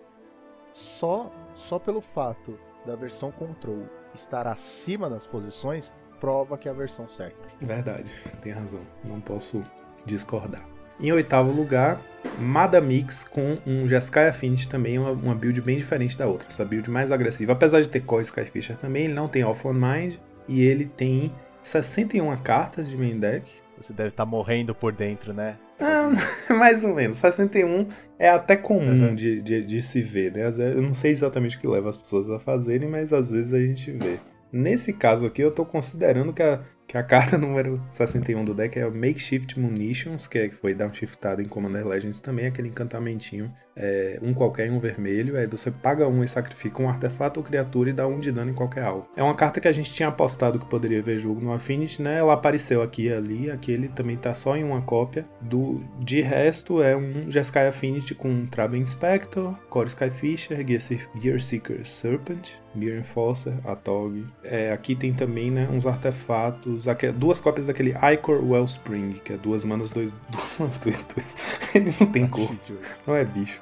Só, 0.71 1.29
só 1.53 1.77
pelo 1.77 1.99
fato 1.99 2.57
da 2.85 2.95
versão 2.95 3.31
Control 3.31 3.83
estar 4.13 4.47
acima 4.47 5.09
das 5.09 5.27
posições, 5.27 5.91
prova 6.21 6.57
que 6.57 6.69
é 6.69 6.71
a 6.71 6.75
versão 6.75 7.05
certa. 7.09 7.49
Verdade, 7.59 8.13
tem 8.41 8.53
razão. 8.53 8.81
Não 9.05 9.19
posso 9.19 9.61
discordar. 10.05 10.65
Em 11.01 11.11
oitavo 11.11 11.51
lugar, 11.51 11.99
Madamix 12.39 13.25
com 13.25 13.57
um 13.67 13.89
Jeskai 13.89 14.29
Affinity 14.29 14.69
também, 14.69 14.97
uma, 14.97 15.11
uma 15.11 15.35
build 15.35 15.59
bem 15.59 15.75
diferente 15.75 16.17
da 16.17 16.27
outra. 16.27 16.47
Essa 16.47 16.63
build 16.63 16.89
mais 16.89 17.11
agressiva. 17.11 17.51
Apesar 17.51 17.81
de 17.81 17.89
ter 17.89 18.05
Core 18.05 18.23
Skyfisher 18.23 18.77
também, 18.77 19.03
ele 19.03 19.13
não 19.13 19.27
tem 19.27 19.43
Off 19.43 19.67
on 19.67 19.73
Mind 19.73 20.15
e 20.47 20.63
ele 20.63 20.85
tem 20.85 21.31
61 21.61 22.35
cartas 22.37 22.89
de 22.89 22.97
main 22.97 23.19
deck. 23.19 23.49
Você 23.77 23.91
deve 23.91 24.09
estar 24.09 24.25
morrendo 24.25 24.73
por 24.73 24.93
dentro, 24.93 25.33
né? 25.33 25.57
Ah, 25.79 26.09
mais 26.53 26.83
ou 26.83 26.93
menos. 26.95 27.17
61 27.17 27.87
é 28.17 28.29
até 28.29 28.55
comum 28.55 29.07
Uhum. 29.09 29.15
de, 29.15 29.41
de, 29.41 29.61
de 29.65 29.81
se 29.81 30.01
ver, 30.01 30.31
né? 30.31 30.43
Eu 30.73 30.81
não 30.81 30.93
sei 30.93 31.11
exatamente 31.11 31.57
o 31.57 31.59
que 31.59 31.67
leva 31.67 31.89
as 31.89 31.97
pessoas 31.97 32.29
a 32.29 32.39
fazerem, 32.39 32.87
mas 32.89 33.11
às 33.11 33.31
vezes 33.31 33.53
a 33.53 33.59
gente 33.59 33.91
vê. 33.91 34.19
Nesse 34.51 34.93
caso 34.93 35.25
aqui, 35.25 35.41
eu 35.41 35.51
tô 35.51 35.65
considerando 35.65 36.31
que 36.31 36.41
a, 36.41 36.61
que 36.87 36.97
a 36.97 37.03
carta 37.03 37.37
número 37.39 37.81
61 37.89 38.45
do 38.45 38.53
deck 38.53 38.77
é 38.79 38.85
o 38.85 38.93
Makeshift 38.93 39.59
Munitions, 39.59 40.27
que, 40.27 40.37
é, 40.37 40.49
foi 40.49 40.73
downshiftado 40.73 41.41
em 41.41 41.45
Commander 41.47 41.85
Legends 41.87 42.19
também, 42.19 42.45
aquele 42.47 42.69
encantamentinho. 42.69 43.51
É, 43.77 44.17
um 44.21 44.33
qualquer 44.33 44.71
um 44.71 44.79
vermelho, 44.79 45.37
aí 45.37 45.47
você 45.47 45.69
paga 45.69 46.07
um 46.07 46.23
e 46.23 46.27
sacrifica 46.27 46.81
um 46.81 46.87
artefato 46.87 47.41
ou 47.41 47.45
criatura 47.45 47.89
e 47.89 47.93
dá 47.93 48.07
um 48.07 48.19
de 48.19 48.31
dano 48.31 48.51
em 48.51 48.53
qualquer 48.53 48.83
alvo. 48.85 49.05
É 49.17 49.21
uma 49.23 49.35
carta 49.35 49.59
que 49.59 49.67
a 49.67 49.71
gente 49.71 49.93
tinha 49.93 50.07
apostado 50.07 50.57
que 50.57 50.65
poderia 50.69 51.01
ver 51.01 51.17
jogo 51.19 51.41
no 51.41 51.51
Affinity, 51.51 52.01
né? 52.01 52.19
Ela 52.19 52.33
apareceu 52.33 52.81
aqui 52.81 53.07
e 53.07 53.13
ali, 53.13 53.51
aqui 53.51 53.71
ele 53.73 53.89
também 53.89 54.15
tá 54.15 54.33
só 54.33 54.55
em 54.55 54.63
uma 54.63 54.81
cópia. 54.81 55.25
Do, 55.41 55.79
de 55.99 56.21
resto, 56.21 56.81
é 56.81 56.95
um 56.95 57.29
Jeskai 57.29 57.67
Affinity 57.67 58.15
com 58.15 58.45
Traben 58.45 58.81
Inspector, 58.81 59.53
Core 59.69 59.89
Skyfisher, 59.89 60.65
Gear, 60.65 60.81
Seek- 60.81 61.09
Gear 61.21 61.41
Seeker 61.41 61.85
Serpent, 61.85 62.51
Mirror 62.75 62.99
Enforcer, 62.99 63.53
Atog. 63.65 64.25
É, 64.43 64.71
aqui 64.71 64.95
tem 64.95 65.13
também 65.13 65.49
né, 65.51 65.67
uns 65.71 65.85
artefatos, 65.85 66.87
aque- 66.87 67.11
duas 67.11 67.39
cópias 67.41 67.67
daquele 67.67 67.93
Icor 68.13 68.43
Wellspring, 68.43 69.21
que 69.23 69.33
é 69.33 69.37
duas 69.37 69.63
manas, 69.63 69.91
dois, 69.91 70.13
duas 70.29 70.57
manas, 70.59 70.79
dois, 70.79 71.05
dois. 71.15 71.35
ele 71.73 71.93
não 71.99 72.07
tem 72.07 72.23
Tá 72.25 72.29
cor. 72.31 72.47
difícil. 72.47 72.77
Não 73.07 73.15
é 73.15 73.23
bicho. 73.25 73.61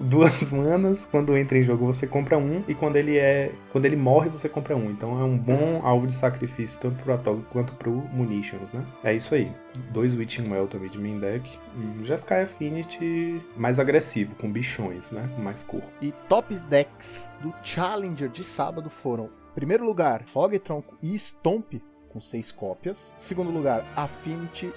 Duas 0.00 0.50
manas, 0.52 1.06
quando 1.10 1.36
entra 1.36 1.58
em 1.58 1.62
jogo 1.62 1.86
você 1.86 2.06
compra 2.06 2.36
um, 2.38 2.62
e 2.66 2.74
quando 2.74 2.96
ele 2.96 3.16
é. 3.16 3.52
Quando 3.72 3.84
ele 3.84 3.96
morre, 3.96 4.28
você 4.28 4.48
compra 4.48 4.76
um. 4.76 4.90
Então 4.90 5.20
é 5.20 5.24
um 5.24 5.36
bom 5.36 5.80
alvo 5.84 6.06
de 6.06 6.14
sacrifício, 6.14 6.78
tanto 6.80 7.02
pro 7.02 7.14
Atog 7.14 7.44
quanto 7.50 7.72
pro 7.74 7.92
Munitions, 8.12 8.72
né? 8.72 8.84
É 9.02 9.14
isso 9.14 9.34
aí. 9.34 9.50
Dois 9.92 10.14
Witching 10.14 10.48
Well 10.48 10.66
também 10.66 10.88
de 10.88 10.98
main 10.98 11.18
deck. 11.18 11.58
Um 11.76 12.04
Jeskai 12.04 12.42
Affinity 12.42 13.40
mais 13.56 13.78
agressivo, 13.78 14.34
com 14.36 14.50
bichões, 14.50 15.10
né? 15.10 15.28
Mais 15.38 15.62
cor. 15.62 15.82
E 16.00 16.12
top 16.28 16.54
decks 16.68 17.28
do 17.40 17.52
Challenger 17.62 18.28
de 18.28 18.44
sábado 18.44 18.90
foram: 18.90 19.30
primeiro 19.54 19.84
lugar, 19.84 20.22
Fog 20.24 20.58
Tronco 20.58 20.96
e 21.02 21.14
Stomp, 21.18 21.74
com 22.08 22.20
seis 22.20 22.50
cópias. 22.50 23.14
Segundo 23.18 23.50
lugar, 23.50 23.84
Affinity, 23.96 24.72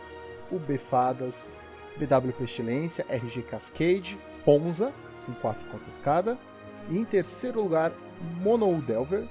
UB 0.51 0.77
Fadas, 0.77 1.49
BW 1.97 2.31
Pestilência, 2.37 3.05
RG 3.09 3.41
Cascade, 3.43 4.17
Ponza, 4.45 4.93
com 5.27 5.33
quatro 5.33 5.63
cópias 5.69 5.99
cada. 6.03 6.37
E 6.89 6.97
em 6.97 7.05
terceiro 7.05 7.61
lugar, 7.61 7.91
Mono 8.41 8.81
Delver, 8.81 9.25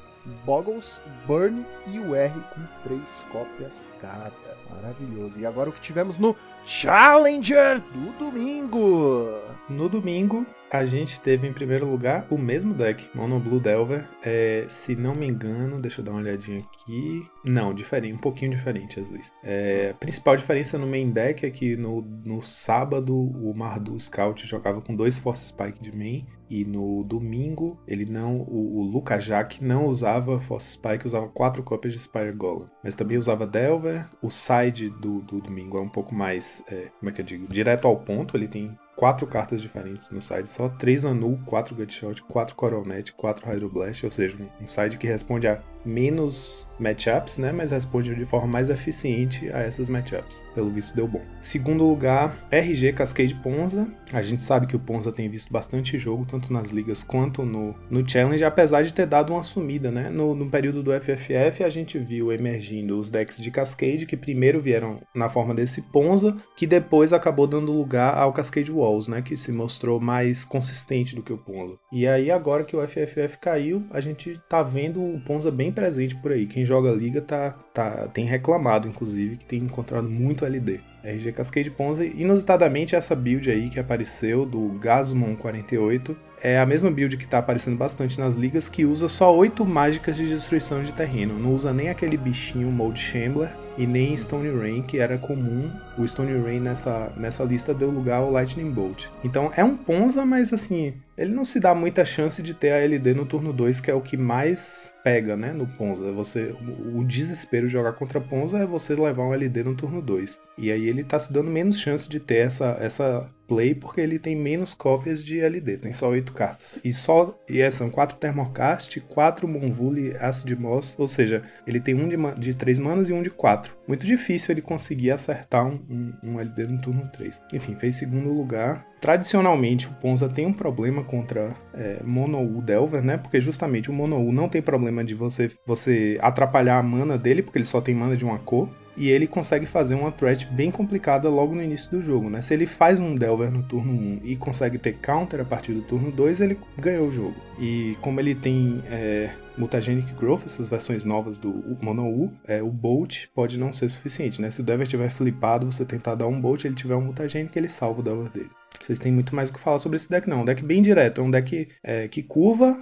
Boggles, 0.44 1.00
Burn 1.26 1.64
e 1.86 1.98
o 1.98 2.14
R 2.14 2.34
com 2.54 2.60
três 2.84 3.24
cópias 3.32 3.92
cada. 4.00 4.32
Maravilhoso. 4.70 5.38
E 5.38 5.46
agora 5.46 5.70
o 5.70 5.72
que 5.72 5.80
tivemos 5.80 6.18
no 6.18 6.36
Challenger 6.64 7.80
do 7.80 8.18
domingo. 8.18 9.40
No 9.68 9.88
domingo, 9.88 10.46
a 10.76 10.84
gente 10.84 11.20
teve 11.20 11.46
em 11.46 11.52
primeiro 11.52 11.88
lugar 11.88 12.26
o 12.30 12.38
mesmo 12.38 12.74
deck, 12.74 13.08
Mono 13.14 13.38
Blue 13.40 13.60
Delver. 13.60 14.08
É, 14.22 14.66
se 14.68 14.94
não 14.94 15.14
me 15.14 15.26
engano, 15.26 15.80
deixa 15.80 16.00
eu 16.00 16.04
dar 16.04 16.12
uma 16.12 16.20
olhadinha 16.20 16.60
aqui. 16.60 17.26
Não, 17.44 17.72
diferente, 17.72 18.14
um 18.14 18.18
pouquinho 18.18 18.50
diferente 18.50 19.00
as 19.00 19.10
listas. 19.10 19.32
É, 19.42 19.90
a 19.90 19.94
principal 19.94 20.36
diferença 20.36 20.78
no 20.78 20.86
main 20.86 21.10
deck 21.10 21.44
é 21.44 21.50
que 21.50 21.76
no, 21.76 22.02
no 22.24 22.42
sábado 22.42 23.16
o 23.16 23.54
Mardu 23.54 23.98
Scout 23.98 24.46
jogava 24.46 24.80
com 24.80 24.94
dois 24.94 25.18
Force 25.18 25.48
Spike 25.48 25.80
de 25.82 25.96
main. 25.96 26.26
E 26.48 26.64
no 26.64 27.02
domingo, 27.02 27.76
ele 27.88 28.04
não. 28.04 28.36
O, 28.42 28.78
o 28.78 28.82
Luka 28.82 29.18
Jack 29.18 29.62
não 29.64 29.86
usava 29.86 30.40
Force 30.40 30.72
Spike, 30.72 31.06
usava 31.06 31.28
quatro 31.28 31.62
cópias 31.62 31.94
de 31.94 32.00
Spire 32.00 32.32
Golem. 32.32 32.68
Mas 32.84 32.94
também 32.94 33.18
usava 33.18 33.46
Delver. 33.46 34.06
O 34.22 34.30
side 34.30 34.88
do, 34.88 35.20
do 35.22 35.40
domingo 35.40 35.78
é 35.78 35.80
um 35.80 35.88
pouco 35.88 36.14
mais. 36.14 36.62
é, 36.68 36.90
como 37.00 37.10
é 37.10 37.12
que 37.12 37.20
eu 37.20 37.24
digo? 37.24 37.48
Direto 37.48 37.88
ao 37.88 37.96
ponto. 37.96 38.36
Ele 38.36 38.46
tem 38.46 38.78
quatro 38.96 39.26
cartas 39.26 39.60
diferentes 39.60 40.10
no 40.10 40.22
side 40.22 40.48
só, 40.48 40.68
três 40.70 41.04
Anu, 41.04 41.38
quatro 41.44 41.74
Gutshot, 41.76 42.22
quatro 42.22 42.56
Coronet, 42.56 43.12
quatro 43.12 43.46
Hydroblast, 43.46 44.04
ou 44.04 44.10
seja, 44.10 44.36
um, 44.42 44.64
um 44.64 44.66
side 44.66 44.96
que 44.96 45.06
responde 45.06 45.46
a 45.46 45.62
menos 45.86 46.66
matchups, 46.78 47.38
né, 47.38 47.52
mas 47.52 47.70
responde 47.70 48.14
de 48.14 48.24
forma 48.24 48.46
mais 48.46 48.70
eficiente 48.70 49.50
a 49.52 49.60
essas 49.60 49.88
matchups. 49.88 50.44
Pelo 50.54 50.70
visto 50.70 50.94
deu 50.94 51.08
bom. 51.08 51.22
Segundo 51.40 51.86
lugar, 51.86 52.36
RG 52.50 52.92
Cascade 52.92 53.34
Ponza. 53.36 53.88
A 54.12 54.22
gente 54.22 54.40
sabe 54.40 54.66
que 54.66 54.76
o 54.76 54.80
Ponza 54.80 55.10
tem 55.10 55.28
visto 55.28 55.52
bastante 55.52 55.98
jogo, 55.98 56.24
tanto 56.24 56.52
nas 56.52 56.70
ligas 56.70 57.02
quanto 57.02 57.42
no, 57.42 57.74
no 57.90 58.08
Challenge, 58.08 58.44
apesar 58.44 58.82
de 58.82 58.94
ter 58.94 59.06
dado 59.06 59.32
uma 59.32 59.42
sumida, 59.42 59.90
né? 59.90 60.08
No, 60.10 60.34
no 60.34 60.48
período 60.48 60.82
do 60.82 60.92
FFF, 60.92 61.64
a 61.64 61.68
gente 61.68 61.98
viu 61.98 62.32
emergindo 62.32 62.98
os 62.98 63.10
decks 63.10 63.38
de 63.38 63.50
Cascade, 63.50 64.06
que 64.06 64.16
primeiro 64.16 64.60
vieram 64.60 65.00
na 65.14 65.28
forma 65.28 65.54
desse 65.54 65.82
Ponza, 65.82 66.36
que 66.56 66.66
depois 66.66 67.12
acabou 67.12 67.46
dando 67.46 67.72
lugar 67.72 68.16
ao 68.16 68.32
Cascade 68.32 68.70
Walls, 68.70 69.08
né? 69.08 69.22
Que 69.22 69.36
se 69.36 69.50
mostrou 69.50 70.00
mais 70.00 70.44
consistente 70.44 71.14
do 71.14 71.22
que 71.22 71.32
o 71.32 71.38
Ponza. 71.38 71.76
E 71.92 72.06
aí, 72.06 72.30
agora 72.30 72.64
que 72.64 72.76
o 72.76 72.86
FFF 72.86 73.38
caiu, 73.40 73.84
a 73.90 74.00
gente 74.00 74.40
tá 74.48 74.62
vendo 74.62 75.02
o 75.02 75.20
Ponza 75.20 75.50
bem 75.50 75.72
presente 75.76 76.16
por 76.16 76.32
aí. 76.32 76.46
Quem 76.46 76.64
joga 76.64 76.90
liga 76.90 77.20
tá, 77.20 77.54
tá, 77.72 78.08
tem 78.08 78.24
reclamado, 78.24 78.88
inclusive, 78.88 79.36
que 79.36 79.44
tem 79.44 79.60
encontrado 79.60 80.08
muito 80.08 80.44
LD. 80.44 80.80
RG 81.04 81.32
Cascade 81.32 81.70
Ponza, 81.70 82.04
inusitadamente 82.04 82.96
essa 82.96 83.14
build 83.14 83.48
aí 83.48 83.70
que 83.70 83.78
apareceu 83.78 84.44
do 84.44 84.70
Gasmon 84.80 85.36
48 85.36 86.16
é 86.42 86.58
a 86.58 86.66
mesma 86.66 86.90
build 86.90 87.16
que 87.16 87.28
tá 87.28 87.38
aparecendo 87.38 87.76
bastante 87.76 88.18
nas 88.18 88.34
ligas 88.34 88.68
que 88.68 88.84
usa 88.84 89.08
só 89.08 89.34
8 89.34 89.64
mágicas 89.64 90.16
de 90.16 90.26
destruição 90.26 90.82
de 90.82 90.92
terreno, 90.92 91.38
não 91.38 91.54
usa 91.54 91.72
nem 91.72 91.90
aquele 91.90 92.16
bichinho 92.16 92.70
Mold 92.70 92.98
Shambler 92.98 93.50
e 93.78 93.86
nem 93.86 94.16
Stone 94.16 94.50
Rain, 94.58 94.82
que 94.82 94.98
era 94.98 95.18
comum. 95.18 95.70
O 95.98 96.06
Stone 96.06 96.32
Rain 96.42 96.60
nessa, 96.60 97.12
nessa 97.16 97.44
lista 97.44 97.74
deu 97.74 97.90
lugar 97.90 98.18
ao 98.18 98.30
Lightning 98.30 98.70
Bolt. 98.70 99.06
Então 99.22 99.50
é 99.54 99.62
um 99.62 99.76
Ponza, 99.76 100.24
mas 100.24 100.52
assim, 100.52 100.94
ele 101.16 101.34
não 101.34 101.44
se 101.44 101.58
dá 101.58 101.74
muita 101.74 102.04
chance 102.04 102.42
de 102.42 102.52
ter 102.52 102.72
a 102.72 102.80
LD 102.80 103.14
no 103.14 103.24
turno 103.24 103.52
2, 103.52 103.80
que 103.80 103.90
é 103.90 103.94
o 103.94 104.00
que 104.00 104.16
mais 104.16 104.94
pega, 105.02 105.36
né, 105.36 105.52
no 105.52 105.66
Ponza. 105.66 106.12
Você, 106.12 106.54
o 106.94 107.04
desespero 107.04 107.66
de 107.66 107.72
jogar 107.72 107.92
contra 107.92 108.20
Ponza 108.20 108.58
é 108.58 108.66
você 108.66 108.94
levar 108.94 109.24
um 109.24 109.32
LD 109.32 109.64
no 109.64 109.74
turno 109.74 110.02
2. 110.02 110.38
E 110.58 110.70
aí 110.70 110.88
ele 110.88 111.04
tá 111.04 111.18
se 111.18 111.32
dando 111.32 111.50
menos 111.50 111.78
chance 111.78 112.08
de 112.08 112.18
ter 112.18 112.46
essa, 112.46 112.76
essa 112.80 113.30
play 113.46 113.74
porque 113.74 114.00
ele 114.00 114.18
tem 114.18 114.34
menos 114.34 114.74
cópias 114.74 115.24
de 115.24 115.40
LD, 115.40 115.78
tem 115.78 115.94
só 115.94 116.08
8 116.08 116.32
cartas. 116.32 116.78
E 116.84 116.92
só 116.92 117.38
e 117.48 117.60
é, 117.60 117.70
são 117.70 117.90
4 117.90 118.18
Thermocast, 118.18 119.00
4 119.00 119.46
Monvuli 119.46 120.16
Acid 120.18 120.58
Moss, 120.58 120.94
ou 120.98 121.08
seja, 121.08 121.42
ele 121.66 121.80
tem 121.80 121.94
um 121.94 122.08
de, 122.08 122.16
de 122.40 122.54
3 122.54 122.78
manas 122.78 123.08
e 123.08 123.12
um 123.12 123.22
de 123.22 123.30
4. 123.30 123.76
Muito 123.86 124.04
difícil 124.04 124.52
ele 124.52 124.62
conseguir 124.62 125.12
acertar 125.12 125.66
um, 125.66 125.80
um, 125.88 126.12
um 126.32 126.40
LD 126.40 126.66
no 126.66 126.80
turno 126.80 127.08
3. 127.12 127.40
Enfim, 127.52 127.76
fez 127.76 127.96
segundo 127.96 128.32
lugar. 128.32 128.86
Tradicionalmente, 129.06 129.86
o 129.86 129.92
Ponza 129.92 130.28
tem 130.28 130.44
um 130.46 130.52
problema 130.52 131.04
contra 131.04 131.54
é, 131.72 132.02
Mono-U 132.02 132.60
Delver, 132.60 133.00
né? 133.04 133.16
Porque 133.16 133.40
justamente 133.40 133.88
o 133.88 133.92
Mono-U 133.92 134.32
não 134.32 134.48
tem 134.48 134.60
problema 134.60 135.04
de 135.04 135.14
você, 135.14 135.48
você 135.64 136.18
atrapalhar 136.20 136.76
a 136.76 136.82
mana 136.82 137.16
dele, 137.16 137.40
porque 137.40 137.56
ele 137.56 137.64
só 137.64 137.80
tem 137.80 137.94
mana 137.94 138.16
de 138.16 138.24
uma 138.24 138.40
cor 138.40 138.68
e 138.96 139.08
ele 139.08 139.28
consegue 139.28 139.64
fazer 139.64 139.94
uma 139.94 140.10
threat 140.10 140.44
bem 140.46 140.72
complicada 140.72 141.28
logo 141.28 141.54
no 141.54 141.62
início 141.62 141.88
do 141.92 142.02
jogo, 142.02 142.28
né? 142.28 142.42
Se 142.42 142.52
ele 142.52 142.66
faz 142.66 142.98
um 142.98 143.14
Delver 143.14 143.52
no 143.52 143.62
turno 143.62 143.92
1 143.92 144.20
e 144.24 144.34
consegue 144.34 144.76
ter 144.76 144.94
counter 144.94 145.40
a 145.40 145.44
partir 145.44 145.72
do 145.72 145.82
turno 145.82 146.10
2, 146.10 146.40
ele 146.40 146.58
ganhou 146.76 147.06
o 147.06 147.12
jogo. 147.12 147.36
E 147.60 147.96
como 148.00 148.18
ele 148.18 148.34
tem 148.34 148.82
é, 148.90 149.30
Mutagenic 149.56 150.14
Growth, 150.14 150.46
essas 150.46 150.68
versões 150.68 151.04
novas 151.04 151.38
do 151.38 151.76
Mono 151.80 152.08
U, 152.08 152.32
é, 152.44 152.60
o 152.60 152.70
Bolt 152.70 153.26
pode 153.32 153.56
não 153.56 153.72
ser 153.72 153.88
suficiente, 153.88 154.42
né? 154.42 154.50
Se 154.50 154.62
o 154.62 154.64
Delver 154.64 154.88
tiver 154.88 155.10
flipado, 155.10 155.70
você 155.70 155.84
tentar 155.84 156.16
dar 156.16 156.26
um 156.26 156.40
Bolt, 156.40 156.64
ele 156.64 156.74
tiver 156.74 156.96
um 156.96 157.02
Mutagenic, 157.02 157.56
ele 157.56 157.68
salva 157.68 158.00
o 158.00 158.02
Delver 158.02 158.32
dele. 158.32 158.50
Vocês 158.80 158.98
têm 158.98 159.12
muito 159.12 159.34
mais 159.34 159.50
o 159.50 159.52
que 159.52 159.60
falar 159.60 159.78
sobre 159.78 159.96
esse 159.96 160.08
deck, 160.08 160.28
não. 160.28 160.38
É 160.38 160.42
um 160.42 160.44
deck 160.44 160.64
bem 160.64 160.82
direto, 160.82 161.20
é 161.20 161.24
um 161.24 161.30
deck 161.30 161.68
é, 161.82 162.08
que 162.08 162.22
curva 162.22 162.78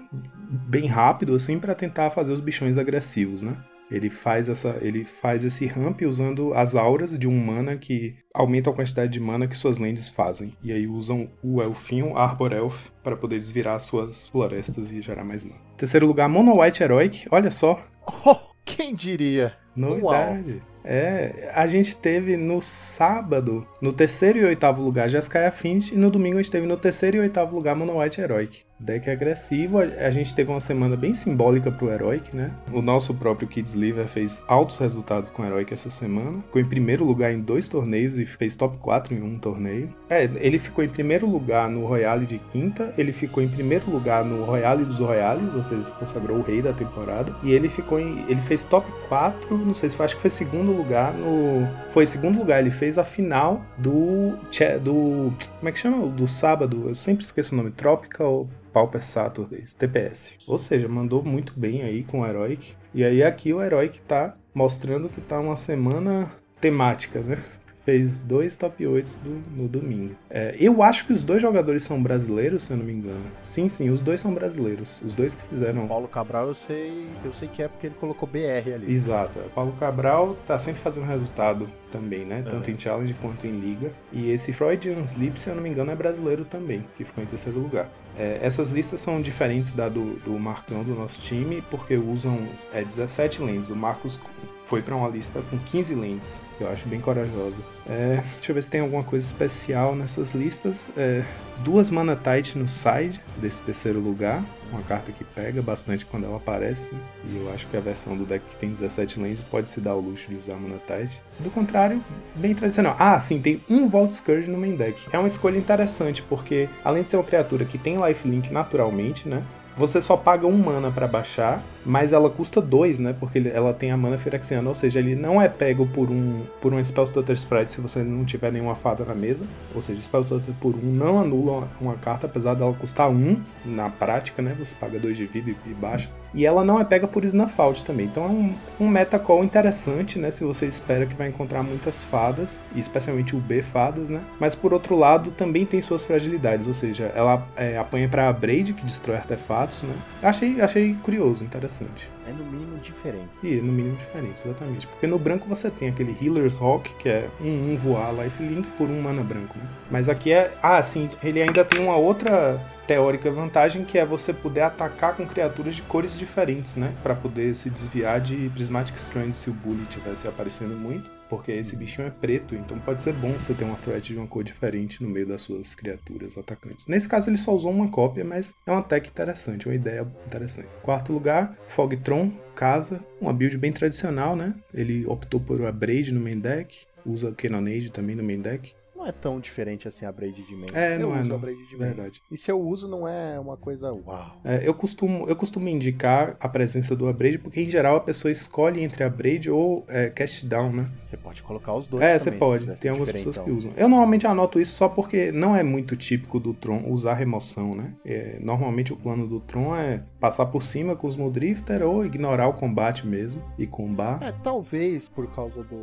bem 0.68 0.86
rápido, 0.86 1.34
assim, 1.34 1.58
para 1.58 1.74
tentar 1.74 2.10
fazer 2.10 2.32
os 2.32 2.40
bichões 2.40 2.78
agressivos, 2.78 3.42
né? 3.42 3.56
Ele 3.90 4.08
faz, 4.08 4.48
essa, 4.48 4.76
ele 4.80 5.04
faz 5.04 5.44
esse 5.44 5.66
ramp 5.66 6.00
usando 6.02 6.54
as 6.54 6.74
auras 6.74 7.18
de 7.18 7.28
um 7.28 7.38
mana 7.38 7.76
que 7.76 8.16
aumenta 8.32 8.70
a 8.70 8.72
quantidade 8.72 9.12
de 9.12 9.20
mana 9.20 9.46
que 9.46 9.56
suas 9.56 9.78
lands 9.78 10.08
fazem. 10.08 10.56
E 10.62 10.72
aí 10.72 10.86
usam 10.86 11.30
o 11.42 11.62
Elfinho, 11.62 12.16
Arbor 12.16 12.52
Elf, 12.52 12.88
para 13.02 13.16
poder 13.16 13.38
desvirar 13.38 13.78
suas 13.78 14.26
florestas 14.26 14.90
e 14.90 15.02
gerar 15.02 15.22
mais 15.22 15.44
mana. 15.44 15.60
Terceiro 15.76 16.06
lugar, 16.06 16.28
Mono 16.28 16.60
White 16.60 16.82
Heroic. 16.82 17.26
Olha 17.30 17.50
só, 17.50 17.78
Oh, 18.26 18.36
quem 18.64 18.94
diria? 18.94 19.56
Novidade. 19.76 20.62
É, 20.84 21.50
a 21.54 21.66
gente 21.66 21.96
teve 21.96 22.36
no 22.36 22.60
sábado, 22.60 23.66
no 23.80 23.90
terceiro 23.92 24.38
e 24.38 24.44
oitavo 24.44 24.82
lugar, 24.82 25.08
Jeskai 25.08 25.46
Affinity, 25.46 25.94
e 25.94 25.96
no 25.96 26.10
domingo 26.10 26.36
a 26.36 26.42
gente 26.42 26.50
teve 26.50 26.66
no 26.66 26.76
terceiro 26.76 27.16
e 27.16 27.20
oitavo 27.20 27.56
lugar 27.56 27.74
Mono 27.74 27.98
White 27.98 28.20
Heroic. 28.20 28.64
Deck 28.78 29.08
agressivo, 29.08 29.78
a 29.78 30.10
gente 30.10 30.34
teve 30.34 30.50
uma 30.50 30.60
semana 30.60 30.96
bem 30.96 31.14
simbólica 31.14 31.70
pro 31.70 31.90
Heroic, 31.90 32.36
né? 32.36 32.52
O 32.72 32.82
nosso 32.82 33.14
próprio 33.14 33.48
Kids 33.48 33.72
Liver 33.72 34.06
fez 34.06 34.44
altos 34.46 34.76
resultados 34.76 35.30
com 35.30 35.42
o 35.42 35.46
Heroic 35.46 35.72
essa 35.72 35.88
semana. 35.88 36.42
Ficou 36.42 36.60
em 36.60 36.68
primeiro 36.68 37.04
lugar 37.04 37.32
em 37.32 37.40
dois 37.40 37.68
torneios 37.68 38.18
e 38.18 38.26
fez 38.26 38.56
top 38.56 38.76
4 38.78 39.14
em 39.14 39.22
um 39.22 39.38
torneio. 39.38 39.94
É, 40.10 40.24
ele 40.36 40.58
ficou 40.58 40.84
em 40.84 40.88
primeiro 40.88 41.26
lugar 41.26 41.70
no 41.70 41.86
Royale 41.86 42.26
de 42.26 42.38
quinta, 42.38 42.92
ele 42.98 43.12
ficou 43.12 43.42
em 43.42 43.48
primeiro 43.48 43.90
lugar 43.90 44.24
no 44.24 44.44
Royale 44.44 44.84
dos 44.84 44.98
Royales, 44.98 45.54
ou 45.54 45.62
seja, 45.62 45.84
se 45.84 45.92
consagrou 45.92 46.38
o 46.38 46.42
rei 46.42 46.60
da 46.60 46.72
temporada. 46.72 47.34
E 47.42 47.52
ele 47.52 47.68
ficou 47.68 47.98
em. 47.98 48.24
ele 48.28 48.42
fez 48.42 48.64
top 48.64 48.90
4, 49.08 49.56
não 49.64 49.74
sei 49.74 49.90
se 49.90 49.96
foi, 49.96 50.04
acho 50.04 50.16
que 50.16 50.22
foi 50.22 50.30
segundo 50.30 50.72
lugar 50.72 51.12
no. 51.14 51.66
Foi 51.92 52.06
segundo 52.06 52.38
lugar, 52.38 52.60
ele 52.60 52.70
fez 52.70 52.98
a 52.98 53.04
final 53.04 53.62
do. 53.78 54.36
do. 54.82 55.32
Como 55.58 55.68
é 55.68 55.72
que 55.72 55.78
chama? 55.78 56.06
Do 56.08 56.28
sábado, 56.28 56.84
eu 56.88 56.94
sempre 56.94 57.24
esqueço 57.24 57.54
o 57.54 57.56
nome, 57.56 57.70
Tropical 57.70 58.48
Pauper 58.72 59.04
Saturdays, 59.04 59.72
TPS. 59.72 60.38
Ou 60.46 60.58
seja, 60.58 60.88
mandou 60.88 61.22
muito 61.22 61.52
bem 61.56 61.82
aí 61.82 62.02
com 62.02 62.20
o 62.20 62.26
Heroic. 62.26 62.74
E 62.92 63.04
aí 63.04 63.22
aqui 63.22 63.52
o 63.52 63.62
Heroic 63.62 64.00
tá 64.00 64.36
mostrando 64.54 65.08
que 65.08 65.20
tá 65.20 65.40
uma 65.40 65.56
semana 65.56 66.30
temática, 66.60 67.20
né? 67.20 67.38
Fez 67.84 68.18
dois 68.18 68.56
top 68.56 68.86
8 68.86 69.18
do, 69.20 69.42
no 69.56 69.68
domingo. 69.68 70.14
É, 70.30 70.54
eu 70.58 70.82
acho 70.82 71.06
que 71.06 71.12
os 71.12 71.22
dois 71.22 71.42
jogadores 71.42 71.82
são 71.82 72.02
brasileiros, 72.02 72.64
se 72.64 72.70
eu 72.72 72.76
não 72.76 72.84
me 72.84 72.92
engano. 72.92 73.24
Sim, 73.42 73.68
sim, 73.68 73.90
os 73.90 74.00
dois 74.00 74.20
são 74.20 74.32
brasileiros. 74.32 75.02
Os 75.02 75.14
dois 75.14 75.34
que 75.34 75.42
fizeram. 75.48 75.86
Paulo 75.86 76.08
Cabral 76.08 76.48
eu 76.48 76.54
sei, 76.54 77.06
eu 77.24 77.32
sei 77.32 77.48
que 77.48 77.62
é 77.62 77.68
porque 77.68 77.88
ele 77.88 77.94
colocou 77.96 78.28
BR 78.28 78.74
ali. 78.74 78.92
Exato. 78.92 79.38
O 79.38 79.50
Paulo 79.50 79.72
Cabral 79.78 80.36
tá 80.46 80.58
sempre 80.58 80.80
fazendo 80.80 81.06
resultado 81.06 81.68
também, 81.90 82.24
né? 82.24 82.42
Tanto 82.48 82.70
em 82.70 82.78
challenge 82.78 83.14
quanto 83.20 83.46
em 83.46 83.60
liga. 83.60 83.92
E 84.12 84.30
esse 84.30 84.52
Freudian 84.52 85.00
Sleep, 85.02 85.38
se 85.38 85.48
eu 85.48 85.54
não 85.54 85.62
me 85.62 85.68
engano, 85.68 85.90
é 85.90 85.94
brasileiro 85.94 86.44
também, 86.44 86.84
que 86.96 87.04
ficou 87.04 87.22
em 87.22 87.26
terceiro 87.26 87.58
lugar. 87.58 87.90
É, 88.18 88.38
essas 88.42 88.70
listas 88.70 89.00
são 89.00 89.20
diferentes 89.20 89.72
da 89.72 89.88
do, 89.88 90.16
do 90.24 90.38
Marcão 90.38 90.82
do 90.82 90.94
nosso 90.94 91.20
time, 91.20 91.62
porque 91.70 91.96
usam 91.96 92.38
é, 92.72 92.82
17 92.82 93.42
lanes. 93.42 93.70
O 93.70 93.76
Marcos 93.76 94.20
foi 94.66 94.80
para 94.80 94.94
uma 94.94 95.08
lista 95.08 95.42
com 95.50 95.58
15 95.58 95.94
lanes, 95.94 96.42
que 96.56 96.64
eu 96.64 96.70
acho 96.70 96.88
bem 96.88 97.00
corajosa. 97.00 97.60
É, 97.88 98.22
deixa 98.36 98.50
eu 98.50 98.54
ver 98.54 98.62
se 98.62 98.70
tem 98.70 98.80
alguma 98.80 99.02
coisa 99.02 99.24
especial 99.24 99.94
nessas 99.94 100.32
listas. 100.32 100.90
É, 100.96 101.22
duas 101.58 101.90
Mana 101.90 102.16
Tight 102.16 102.56
no 102.58 102.66
side 102.66 103.20
desse 103.36 103.62
terceiro 103.62 104.00
lugar, 104.00 104.42
uma 104.70 104.80
carta 104.82 105.12
que 105.12 105.22
pega 105.22 105.60
bastante 105.60 106.06
quando 106.06 106.24
ela 106.24 106.36
aparece. 106.36 106.88
Né? 106.90 106.98
E 107.30 107.36
eu 107.36 107.52
acho 107.52 107.66
que 107.66 107.76
a 107.76 107.80
versão 107.80 108.16
do 108.16 108.24
deck 108.24 108.44
que 108.48 108.56
tem 108.56 108.70
17 108.70 109.20
lanes 109.20 109.40
pode 109.40 109.68
se 109.68 109.80
dar 109.80 109.94
o 109.94 110.00
luxo 110.00 110.28
de 110.28 110.36
usar 110.36 110.56
Mana 110.56 110.78
Tight. 110.86 111.22
Do 111.40 111.50
contrário, 111.50 112.02
bem 112.36 112.54
tradicional. 112.54 112.96
Ah, 112.98 113.18
sim, 113.20 113.40
tem 113.40 113.62
um 113.68 113.86
Vault 113.86 114.16
Scourge 114.16 114.50
no 114.50 114.58
main 114.58 114.76
deck. 114.76 115.08
É 115.12 115.18
uma 115.18 115.28
escolha 115.28 115.58
interessante, 115.58 116.22
porque 116.22 116.68
além 116.84 117.02
de 117.02 117.08
ser 117.08 117.16
uma 117.16 117.24
criatura 117.24 117.64
que 117.64 117.76
tem 117.76 117.96
lifelink 117.96 118.52
naturalmente, 118.52 119.28
né? 119.28 119.42
Você 119.76 120.00
só 120.00 120.16
paga 120.16 120.46
um 120.46 120.56
mana 120.56 120.90
para 120.90 121.08
baixar 121.08 121.62
mas 121.84 122.12
ela 122.12 122.30
custa 122.30 122.60
2, 122.60 123.00
né? 123.00 123.14
Porque 123.18 123.50
ela 123.52 123.74
tem 123.74 123.90
a 123.90 123.96
mana 123.96 124.16
Phyrexiana, 124.16 124.68
ou 124.68 124.74
seja, 124.74 124.98
ele 124.98 125.14
não 125.14 125.40
é 125.40 125.48
pego 125.48 125.86
por 125.86 126.10
um 126.10 126.42
por 126.60 126.72
um 126.72 126.82
Spell 126.82 127.06
Stutter 127.06 127.36
Sprite 127.36 127.72
se 127.72 127.80
você 127.80 128.02
não 128.02 128.24
tiver 128.24 128.50
nenhuma 128.50 128.74
fada 128.74 129.04
na 129.04 129.14
mesa, 129.14 129.44
ou 129.74 129.82
seja, 129.82 130.00
Spell 130.02 130.24
Stutter 130.24 130.54
por 130.60 130.74
1 130.74 130.78
um 130.78 130.92
não 130.92 131.20
anula 131.20 131.68
uma, 131.80 131.94
carta, 131.96 132.26
apesar 132.26 132.54
dela 132.54 132.72
custar 132.72 133.10
1 133.10 133.12
um, 133.12 133.42
na 133.64 133.90
prática, 133.90 134.40
né? 134.40 134.56
Você 134.58 134.74
paga 134.74 134.98
2 134.98 135.16
de 135.16 135.26
vida 135.26 135.50
e, 135.50 135.70
e, 135.70 135.74
baixa. 135.74 136.10
E 136.32 136.44
ela 136.44 136.64
não 136.64 136.80
é 136.80 136.84
pega 136.84 137.06
por 137.06 137.24
Snuff 137.24 137.60
Out 137.60 137.84
também, 137.84 138.06
então 138.06 138.24
é 138.24 138.28
um, 138.28 138.54
um 138.80 138.88
meta 138.88 139.18
call 139.18 139.44
interessante, 139.44 140.18
né? 140.18 140.30
Se 140.30 140.44
você 140.44 140.66
espera 140.66 141.06
que 141.06 141.14
vai 141.14 141.28
encontrar 141.28 141.62
muitas 141.62 142.02
fadas, 142.02 142.58
especialmente 142.74 143.36
o 143.36 143.38
B 143.38 143.62
fadas, 143.62 144.10
né? 144.10 144.20
Mas 144.40 144.54
por 144.54 144.72
outro 144.72 144.96
lado, 144.96 145.30
também 145.30 145.64
tem 145.64 145.80
suas 145.80 146.04
fragilidades, 146.04 146.66
ou 146.66 146.74
seja, 146.74 147.12
ela 147.14 147.46
é, 147.56 147.76
apanha 147.76 148.08
para 148.08 148.28
a 148.28 148.32
Braid, 148.32 148.72
que 148.72 148.84
destrói 148.84 149.16
artefatos, 149.16 149.82
né? 149.82 149.94
Achei, 150.22 150.60
achei 150.60 150.94
curioso, 150.94 151.44
interessante 151.44 151.73
interessante. 151.74 152.10
É 152.26 152.32
no 152.32 152.44
mínimo 152.44 152.78
diferente. 152.78 153.28
E 153.42 153.56
no 153.56 153.72
mínimo 153.72 153.96
diferente, 153.96 154.42
exatamente. 154.44 154.86
Porque 154.86 155.06
no 155.06 155.18
branco 155.18 155.48
você 155.48 155.70
tem 155.70 155.88
aquele 155.88 156.16
Healer's 156.20 156.60
Hawk, 156.60 156.88
que 156.98 157.08
é 157.08 157.28
um, 157.40 157.72
um 157.72 157.76
voar 157.76 158.12
lifelink 158.14 158.68
por 158.70 158.88
um 158.88 159.00
mana 159.00 159.22
branco, 159.22 159.58
né? 159.58 159.64
Mas 159.90 160.08
aqui 160.08 160.32
é. 160.32 160.52
Ah, 160.62 160.82
sim, 160.82 161.08
ele 161.22 161.42
ainda 161.42 161.64
tem 161.64 161.80
uma 161.80 161.96
outra 161.96 162.60
teórica 162.86 163.30
vantagem 163.30 163.84
que 163.84 163.98
é 163.98 164.04
você 164.04 164.32
poder 164.32 164.60
atacar 164.60 165.16
com 165.16 165.26
criaturas 165.26 165.74
de 165.74 165.82
cores 165.82 166.18
diferentes, 166.18 166.76
né? 166.76 166.92
Para 167.02 167.14
poder 167.14 167.54
se 167.56 167.70
desviar 167.70 168.20
de 168.20 168.50
Prismatic 168.50 168.96
Strand 168.96 169.32
se 169.32 169.50
o 169.50 169.52
Bully 169.52 169.84
tivesse 169.86 170.28
aparecendo 170.28 170.74
muito. 170.76 171.10
Porque 171.28 171.52
esse 171.52 171.76
bichinho 171.76 172.08
é 172.08 172.10
preto, 172.10 172.54
então 172.54 172.78
pode 172.80 173.00
ser 173.00 173.12
bom 173.12 173.32
você 173.32 173.54
ter 173.54 173.64
uma 173.64 173.76
threat 173.76 174.12
de 174.12 174.18
uma 174.18 174.26
cor 174.26 174.44
diferente 174.44 175.02
no 175.02 175.08
meio 175.08 175.26
das 175.26 175.42
suas 175.42 175.74
criaturas 175.74 176.36
atacantes. 176.36 176.86
Nesse 176.86 177.08
caso 177.08 177.30
ele 177.30 177.38
só 177.38 177.54
usou 177.54 177.70
uma 177.70 177.90
cópia, 177.90 178.24
mas 178.24 178.54
é 178.66 178.70
uma 178.70 178.82
tech 178.82 179.08
interessante, 179.08 179.66
uma 179.66 179.74
ideia 179.74 180.06
interessante. 180.26 180.68
Quarto 180.82 181.12
lugar, 181.12 181.56
Fogtron, 181.68 182.32
casa, 182.54 183.00
uma 183.20 183.32
build 183.32 183.56
bem 183.58 183.72
tradicional, 183.72 184.36
né? 184.36 184.54
Ele 184.72 185.06
optou 185.06 185.40
por 185.40 185.64
a 185.64 185.72
Braid 185.72 186.12
no 186.12 186.20
main 186.20 186.38
deck, 186.38 186.86
usa 187.06 187.32
Cannonade 187.32 187.90
também 187.90 188.14
no 188.14 188.22
main 188.22 188.40
deck 188.40 188.74
não 189.04 189.08
é 189.08 189.12
tão 189.12 189.38
diferente 189.38 189.86
assim 189.86 190.06
a 190.06 190.12
braid 190.12 190.42
de 190.42 190.56
main. 190.56 190.68
É, 190.72 190.94
eu 190.94 191.00
não 191.00 191.10
uso 191.10 191.20
é, 191.20 191.24
não. 191.24 191.36
a 191.36 191.38
braid 191.38 191.66
de 191.68 191.76
main. 191.76 191.88
Verdade. 191.88 192.22
E 192.30 192.38
se 192.38 192.50
eu 192.50 192.58
uso, 192.58 192.88
não 192.88 193.06
é 193.06 193.38
uma 193.38 193.56
coisa 193.56 193.92
uau. 193.92 194.40
É, 194.42 194.66
eu, 194.66 194.72
costumo, 194.72 195.28
eu 195.28 195.36
costumo 195.36 195.68
indicar 195.68 196.36
a 196.40 196.48
presença 196.48 196.96
do 196.96 197.06
Abraid, 197.06 197.38
porque 197.38 197.60
em 197.60 197.68
geral 197.68 197.96
a 197.96 198.00
pessoa 198.00 198.32
escolhe 198.32 198.82
entre 198.82 199.04
Abraid 199.04 199.50
ou 199.50 199.84
é, 199.88 200.08
Cast 200.08 200.46
Down, 200.46 200.72
né? 200.72 200.86
Você 201.02 201.16
pode 201.16 201.42
colocar 201.42 201.74
os 201.74 201.86
dois 201.86 202.02
É, 202.02 202.18
você 202.18 202.32
pode. 202.32 202.66
Tem 202.76 202.90
algumas 202.90 203.12
pessoas 203.12 203.36
que 203.36 203.50
usam. 203.50 203.72
Eu 203.76 203.88
normalmente 203.88 204.26
anoto 204.26 204.58
isso 204.58 204.72
só 204.72 204.88
porque 204.88 205.30
não 205.30 205.54
é 205.54 205.62
muito 205.62 205.96
típico 205.96 206.40
do 206.40 206.54
Tron 206.54 206.84
usar 206.86 207.14
remoção, 207.14 207.74
né? 207.74 207.92
É, 208.04 208.38
normalmente 208.40 208.92
o 208.92 208.96
plano 208.96 209.28
do 209.28 209.40
Tron 209.40 209.76
é 209.76 210.02
passar 210.18 210.46
por 210.46 210.62
cima 210.62 210.96
com 210.96 211.06
os 211.06 211.16
Mudrifter 211.16 211.82
ou 211.82 212.04
ignorar 212.04 212.48
o 212.48 212.54
combate 212.54 213.06
mesmo 213.06 213.42
e 213.58 213.66
combar. 213.66 214.22
É, 214.22 214.32
talvez 214.32 215.08
por 215.08 215.26
causa 215.34 215.62
do 215.62 215.76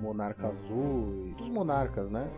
Monarca 0.00 0.48
Azul 0.48 1.28
e 1.28 1.34
dos 1.34 1.48
Monarcas, 1.48 2.10
né? 2.10 2.28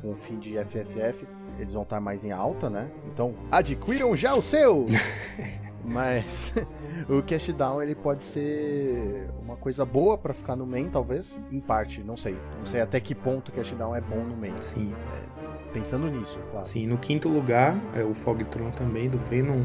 Com 0.00 0.12
o 0.12 0.16
fim 0.16 0.38
de 0.38 0.56
FFF, 0.64 1.26
eles 1.58 1.74
vão 1.74 1.82
estar 1.82 2.00
mais 2.00 2.24
em 2.24 2.32
alta, 2.32 2.68
né? 2.68 2.90
Então, 3.12 3.34
adquiram 3.50 4.16
já 4.16 4.34
o 4.34 4.42
seu! 4.42 4.86
Mas 5.84 6.52
o 7.08 7.22
cash 7.22 7.52
down 7.52 7.82
ele 7.82 7.94
pode 7.94 8.22
ser 8.22 9.28
uma 9.42 9.56
coisa 9.56 9.84
boa 9.84 10.18
para 10.18 10.34
ficar 10.34 10.56
no 10.56 10.66
main, 10.66 10.88
talvez, 10.88 11.40
em 11.50 11.60
parte, 11.60 12.02
não 12.02 12.16
sei. 12.16 12.36
Não 12.58 12.66
sei 12.66 12.80
até 12.80 13.00
que 13.00 13.14
ponto 13.14 13.48
o 13.48 13.52
cash 13.52 13.72
down 13.72 13.94
é 13.94 14.00
bom 14.00 14.22
no 14.22 14.36
main. 14.36 14.52
Sim. 14.62 14.92
É, 14.92 15.72
pensando 15.72 16.10
nisso, 16.10 16.38
claro. 16.50 16.66
Sim, 16.66 16.86
no 16.86 16.98
quinto 16.98 17.28
lugar, 17.28 17.76
é 17.94 18.02
o 18.02 18.14
Fogtron 18.14 18.70
também, 18.70 19.08
do 19.08 19.18
Venom 19.18 19.60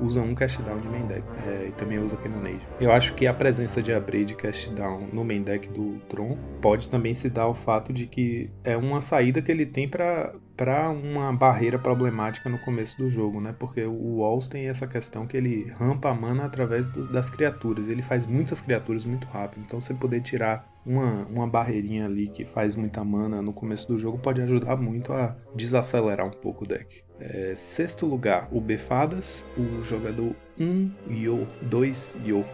1, 0.00 0.04
usa 0.04 0.20
um 0.20 0.34
cash 0.34 0.58
down 0.58 0.80
de 0.80 0.88
main 0.88 1.06
deck. 1.06 1.22
É, 1.46 1.66
e 1.68 1.72
também 1.72 1.98
usa 1.98 2.16
Cannonade. 2.16 2.66
Eu 2.80 2.90
acho 2.92 3.14
que 3.14 3.26
a 3.26 3.34
presença 3.34 3.82
de 3.82 3.92
Abrade 3.92 4.32
de 4.32 4.34
cash 4.34 4.68
down 4.68 5.08
no 5.12 5.24
main 5.24 5.42
deck 5.42 5.68
do 5.68 5.98
Tron 6.08 6.36
pode 6.60 6.88
também 6.88 7.14
se 7.14 7.28
dar 7.28 7.42
ao 7.42 7.54
fato 7.54 7.92
de 7.92 8.06
que 8.06 8.50
é 8.64 8.76
uma 8.76 9.00
saída 9.00 9.42
que 9.42 9.50
ele 9.50 9.66
tem 9.66 9.88
para 9.88 10.34
para 10.56 10.90
uma 10.90 11.32
barreira 11.32 11.78
problemática 11.78 12.48
no 12.48 12.58
começo 12.58 12.98
do 12.98 13.08
jogo, 13.08 13.40
né? 13.40 13.54
Porque 13.58 13.84
o 13.84 14.16
Walls 14.18 14.48
tem 14.48 14.68
essa 14.68 14.86
questão 14.86 15.26
que 15.26 15.36
ele 15.36 15.70
rampa 15.78 16.10
a 16.10 16.14
mana 16.14 16.44
através 16.44 16.88
do, 16.88 17.06
das 17.08 17.30
criaturas. 17.30 17.88
Ele 17.88 18.02
faz 18.02 18.26
muitas 18.26 18.60
criaturas 18.60 19.04
muito 19.04 19.26
rápido. 19.28 19.62
Então 19.64 19.80
você 19.80 19.94
poder 19.94 20.20
tirar 20.20 20.70
uma, 20.84 21.26
uma 21.26 21.46
barreirinha 21.46 22.06
ali 22.06 22.28
que 22.28 22.44
faz 22.44 22.76
muita 22.76 23.04
mana 23.04 23.40
no 23.40 23.52
começo 23.52 23.88
do 23.88 23.98
jogo 23.98 24.18
pode 24.18 24.42
ajudar 24.42 24.76
muito 24.76 25.12
a 25.12 25.36
desacelerar 25.54 26.26
um 26.26 26.30
pouco 26.30 26.64
o 26.64 26.68
deck. 26.68 27.02
É, 27.18 27.54
sexto 27.54 28.04
lugar, 28.04 28.48
o 28.50 28.60
Befadas, 28.60 29.46
o 29.56 29.82
jogador 29.82 30.34
1 30.58 30.64
um, 30.64 30.92
Yo, 31.08 31.46
2 31.62 32.16
Yo. 32.24 32.44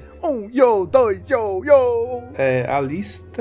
Um, 0.22 0.50
yo, 0.52 0.84
dois, 0.84 1.30
yo, 1.30 1.62
yo! 1.64 2.22
É, 2.36 2.66
a 2.68 2.78
lista 2.80 3.40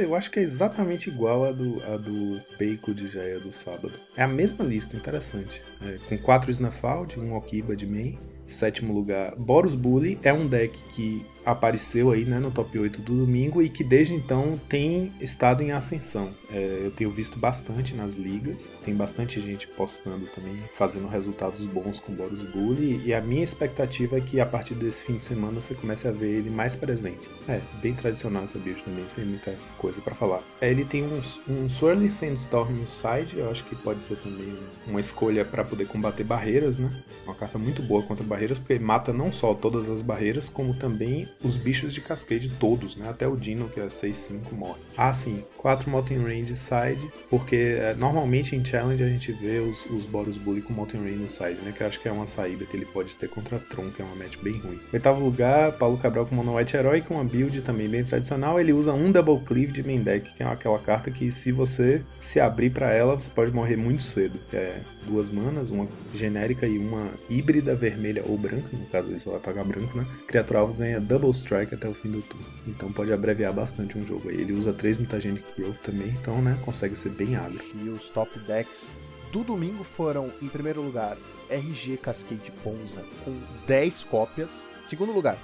eu 0.00 0.14
acho 0.14 0.30
que 0.30 0.38
é 0.38 0.42
exatamente 0.42 1.08
igual 1.08 1.44
a 1.44 1.50
do, 1.50 1.82
a 1.92 1.96
do 1.96 2.40
Peiko 2.56 2.94
de 2.94 3.08
Jaya 3.08 3.40
do 3.40 3.52
sábado. 3.52 3.92
É 4.16 4.22
a 4.22 4.28
mesma 4.28 4.64
lista, 4.64 4.96
interessante. 4.96 5.60
É, 5.82 5.98
com 6.08 6.16
quatro 6.18 6.50
Snafald, 6.50 7.18
um 7.18 7.34
Okiba 7.34 7.74
de 7.74 7.86
main. 7.86 8.18
Sétimo 8.46 8.92
lugar, 8.92 9.34
Boros 9.36 9.74
Bully 9.74 10.18
é 10.22 10.32
um 10.32 10.46
deck 10.46 10.76
que 10.92 11.24
apareceu 11.44 12.10
aí 12.10 12.24
né, 12.24 12.38
no 12.38 12.50
top 12.50 12.78
8 12.78 13.00
do 13.00 13.20
domingo 13.20 13.62
e 13.62 13.68
que 13.68 13.82
desde 13.82 14.14
então 14.14 14.60
tem 14.68 15.12
estado 15.20 15.62
em 15.62 15.72
ascensão. 15.72 16.30
É, 16.52 16.82
eu 16.84 16.90
tenho 16.90 17.10
visto 17.10 17.38
bastante 17.38 17.94
nas 17.94 18.14
ligas, 18.14 18.68
tem 18.84 18.94
bastante 18.94 19.40
gente 19.40 19.66
postando 19.68 20.26
também, 20.26 20.56
fazendo 20.76 21.08
resultados 21.08 21.60
bons 21.66 22.00
com 22.00 22.12
Boros 22.12 22.42
Bully, 22.52 23.02
e 23.04 23.14
a 23.14 23.20
minha 23.20 23.44
expectativa 23.44 24.18
é 24.18 24.20
que 24.20 24.40
a 24.40 24.46
partir 24.46 24.74
desse 24.74 25.02
fim 25.02 25.16
de 25.16 25.22
semana 25.22 25.60
você 25.60 25.74
comece 25.74 26.06
a 26.08 26.12
ver 26.12 26.28
ele 26.28 26.50
mais 26.50 26.76
presente. 26.76 27.28
É, 27.48 27.60
bem 27.80 27.94
tradicional 27.94 28.44
essa 28.44 28.58
build 28.58 28.82
também, 28.84 29.08
sem 29.08 29.24
muita 29.24 29.54
coisa 29.78 30.00
para 30.00 30.14
falar. 30.14 30.42
É, 30.60 30.70
ele 30.70 30.84
tem 30.84 31.04
um, 31.04 31.20
um 31.48 31.68
Swirly 31.68 32.08
Sandstorm 32.08 32.72
no 32.72 32.86
side, 32.86 33.38
eu 33.38 33.50
acho 33.50 33.64
que 33.64 33.74
pode 33.76 34.02
ser 34.02 34.16
também 34.16 34.58
uma 34.86 35.00
escolha 35.00 35.44
para 35.44 35.64
poder 35.64 35.86
combater 35.86 36.24
barreiras, 36.24 36.78
né? 36.78 36.90
Uma 37.24 37.34
carta 37.34 37.58
muito 37.58 37.82
boa 37.82 38.02
contra 38.02 38.24
barreiras, 38.24 38.58
porque 38.58 38.78
mata 38.78 39.12
não 39.12 39.32
só 39.32 39.54
todas 39.54 39.88
as 39.88 40.02
barreiras, 40.02 40.48
como 40.48 40.74
também 40.74 41.28
os 41.42 41.56
bichos 41.56 41.92
de 41.92 42.00
Cascade 42.00 42.50
todos, 42.58 42.96
né? 42.96 43.08
Até 43.08 43.26
o 43.26 43.36
Dino, 43.36 43.68
que 43.68 43.80
é 43.80 43.86
6-5, 43.86 44.52
morre. 44.52 44.80
Ah, 44.96 45.12
sim, 45.12 45.44
4 45.56 45.90
Mountain 45.90 46.22
Range 46.22 46.56
side, 46.56 47.10
porque 47.28 47.78
é, 47.80 47.94
normalmente 47.94 48.54
em 48.56 48.64
Challenge 48.64 49.02
a 49.02 49.08
gente 49.08 49.32
vê 49.32 49.58
os, 49.58 49.86
os 49.86 50.06
Boros 50.06 50.36
Bully 50.36 50.62
com 50.62 50.72
Mountain 50.72 51.00
Range 51.00 51.16
no 51.16 51.28
side, 51.28 51.58
né? 51.62 51.72
Que 51.76 51.82
eu 51.82 51.86
acho 51.86 52.00
que 52.00 52.08
é 52.08 52.12
uma 52.12 52.26
saída 52.26 52.64
que 52.64 52.76
ele 52.76 52.86
pode 52.86 53.16
ter 53.16 53.28
contra 53.28 53.58
Tron, 53.58 53.90
que 53.90 54.02
é 54.02 54.04
uma 54.04 54.16
match 54.16 54.36
bem 54.42 54.58
ruim. 54.58 54.80
Oitavo 54.92 55.24
lugar, 55.24 55.72
Paulo 55.72 55.98
Cabral 55.98 56.26
com 56.26 56.34
Mono 56.34 56.56
White 56.56 56.76
Herói, 56.76 57.00
com 57.00 57.14
uma 57.14 57.24
build 57.24 57.60
também 57.62 57.88
bem 57.88 58.04
tradicional. 58.04 58.58
Ele 58.58 58.72
usa 58.72 58.92
um 58.92 59.10
Double 59.10 59.40
Cleave 59.40 59.72
de 59.72 59.82
main 59.82 60.02
deck, 60.02 60.32
que 60.34 60.42
é 60.42 60.46
aquela 60.46 60.78
carta 60.78 61.10
que 61.10 61.30
se 61.30 61.52
você 61.52 62.02
se 62.20 62.40
abrir 62.40 62.70
para 62.70 62.92
ela, 62.92 63.18
você 63.18 63.28
pode 63.28 63.52
morrer 63.52 63.76
muito 63.76 64.02
cedo. 64.02 64.38
É 64.52 64.80
duas 65.06 65.28
manas, 65.28 65.70
uma 65.70 65.86
genérica 66.14 66.66
e 66.66 66.78
uma 66.78 67.08
híbrida 67.28 67.74
vermelha 67.74 68.22
ou 68.26 68.36
branca, 68.36 68.68
no 68.72 68.86
caso 68.86 69.18
só 69.20 69.32
vai 69.32 69.40
pagar 69.40 69.64
branco, 69.64 69.96
né? 69.96 70.06
Criatura 70.26 70.60
alvo 70.60 70.74
ganha 70.74 71.00
Double 71.00 71.19
Strike 71.28 71.74
até 71.74 71.86
o 71.86 71.92
fim 71.92 72.10
do 72.10 72.22
turno. 72.22 72.46
Então 72.66 72.90
pode 72.90 73.12
abreviar 73.12 73.52
bastante 73.52 73.98
um 73.98 74.06
jogo 74.06 74.30
aí. 74.30 74.40
Ele 74.40 74.54
usa 74.54 74.72
3 74.72 74.98
Mutagenic 74.98 75.44
Growth 75.58 75.78
também, 75.82 76.08
então 76.20 76.40
né, 76.40 76.58
consegue 76.64 76.96
ser 76.96 77.10
bem 77.10 77.36
agro. 77.36 77.62
E 77.74 77.88
os 77.90 78.08
top 78.08 78.38
decks 78.40 78.96
do 79.32 79.44
domingo 79.44 79.84
foram, 79.84 80.30
em 80.40 80.48
primeiro 80.48 80.80
lugar, 80.80 81.16
RG 81.48 81.98
Cascade 81.98 82.52
Ponza 82.62 83.04
com 83.24 83.38
10 83.66 84.04
cópias. 84.04 84.50
Segundo 84.86 85.12
lugar, 85.12 85.36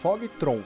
Fogtron 0.00 0.60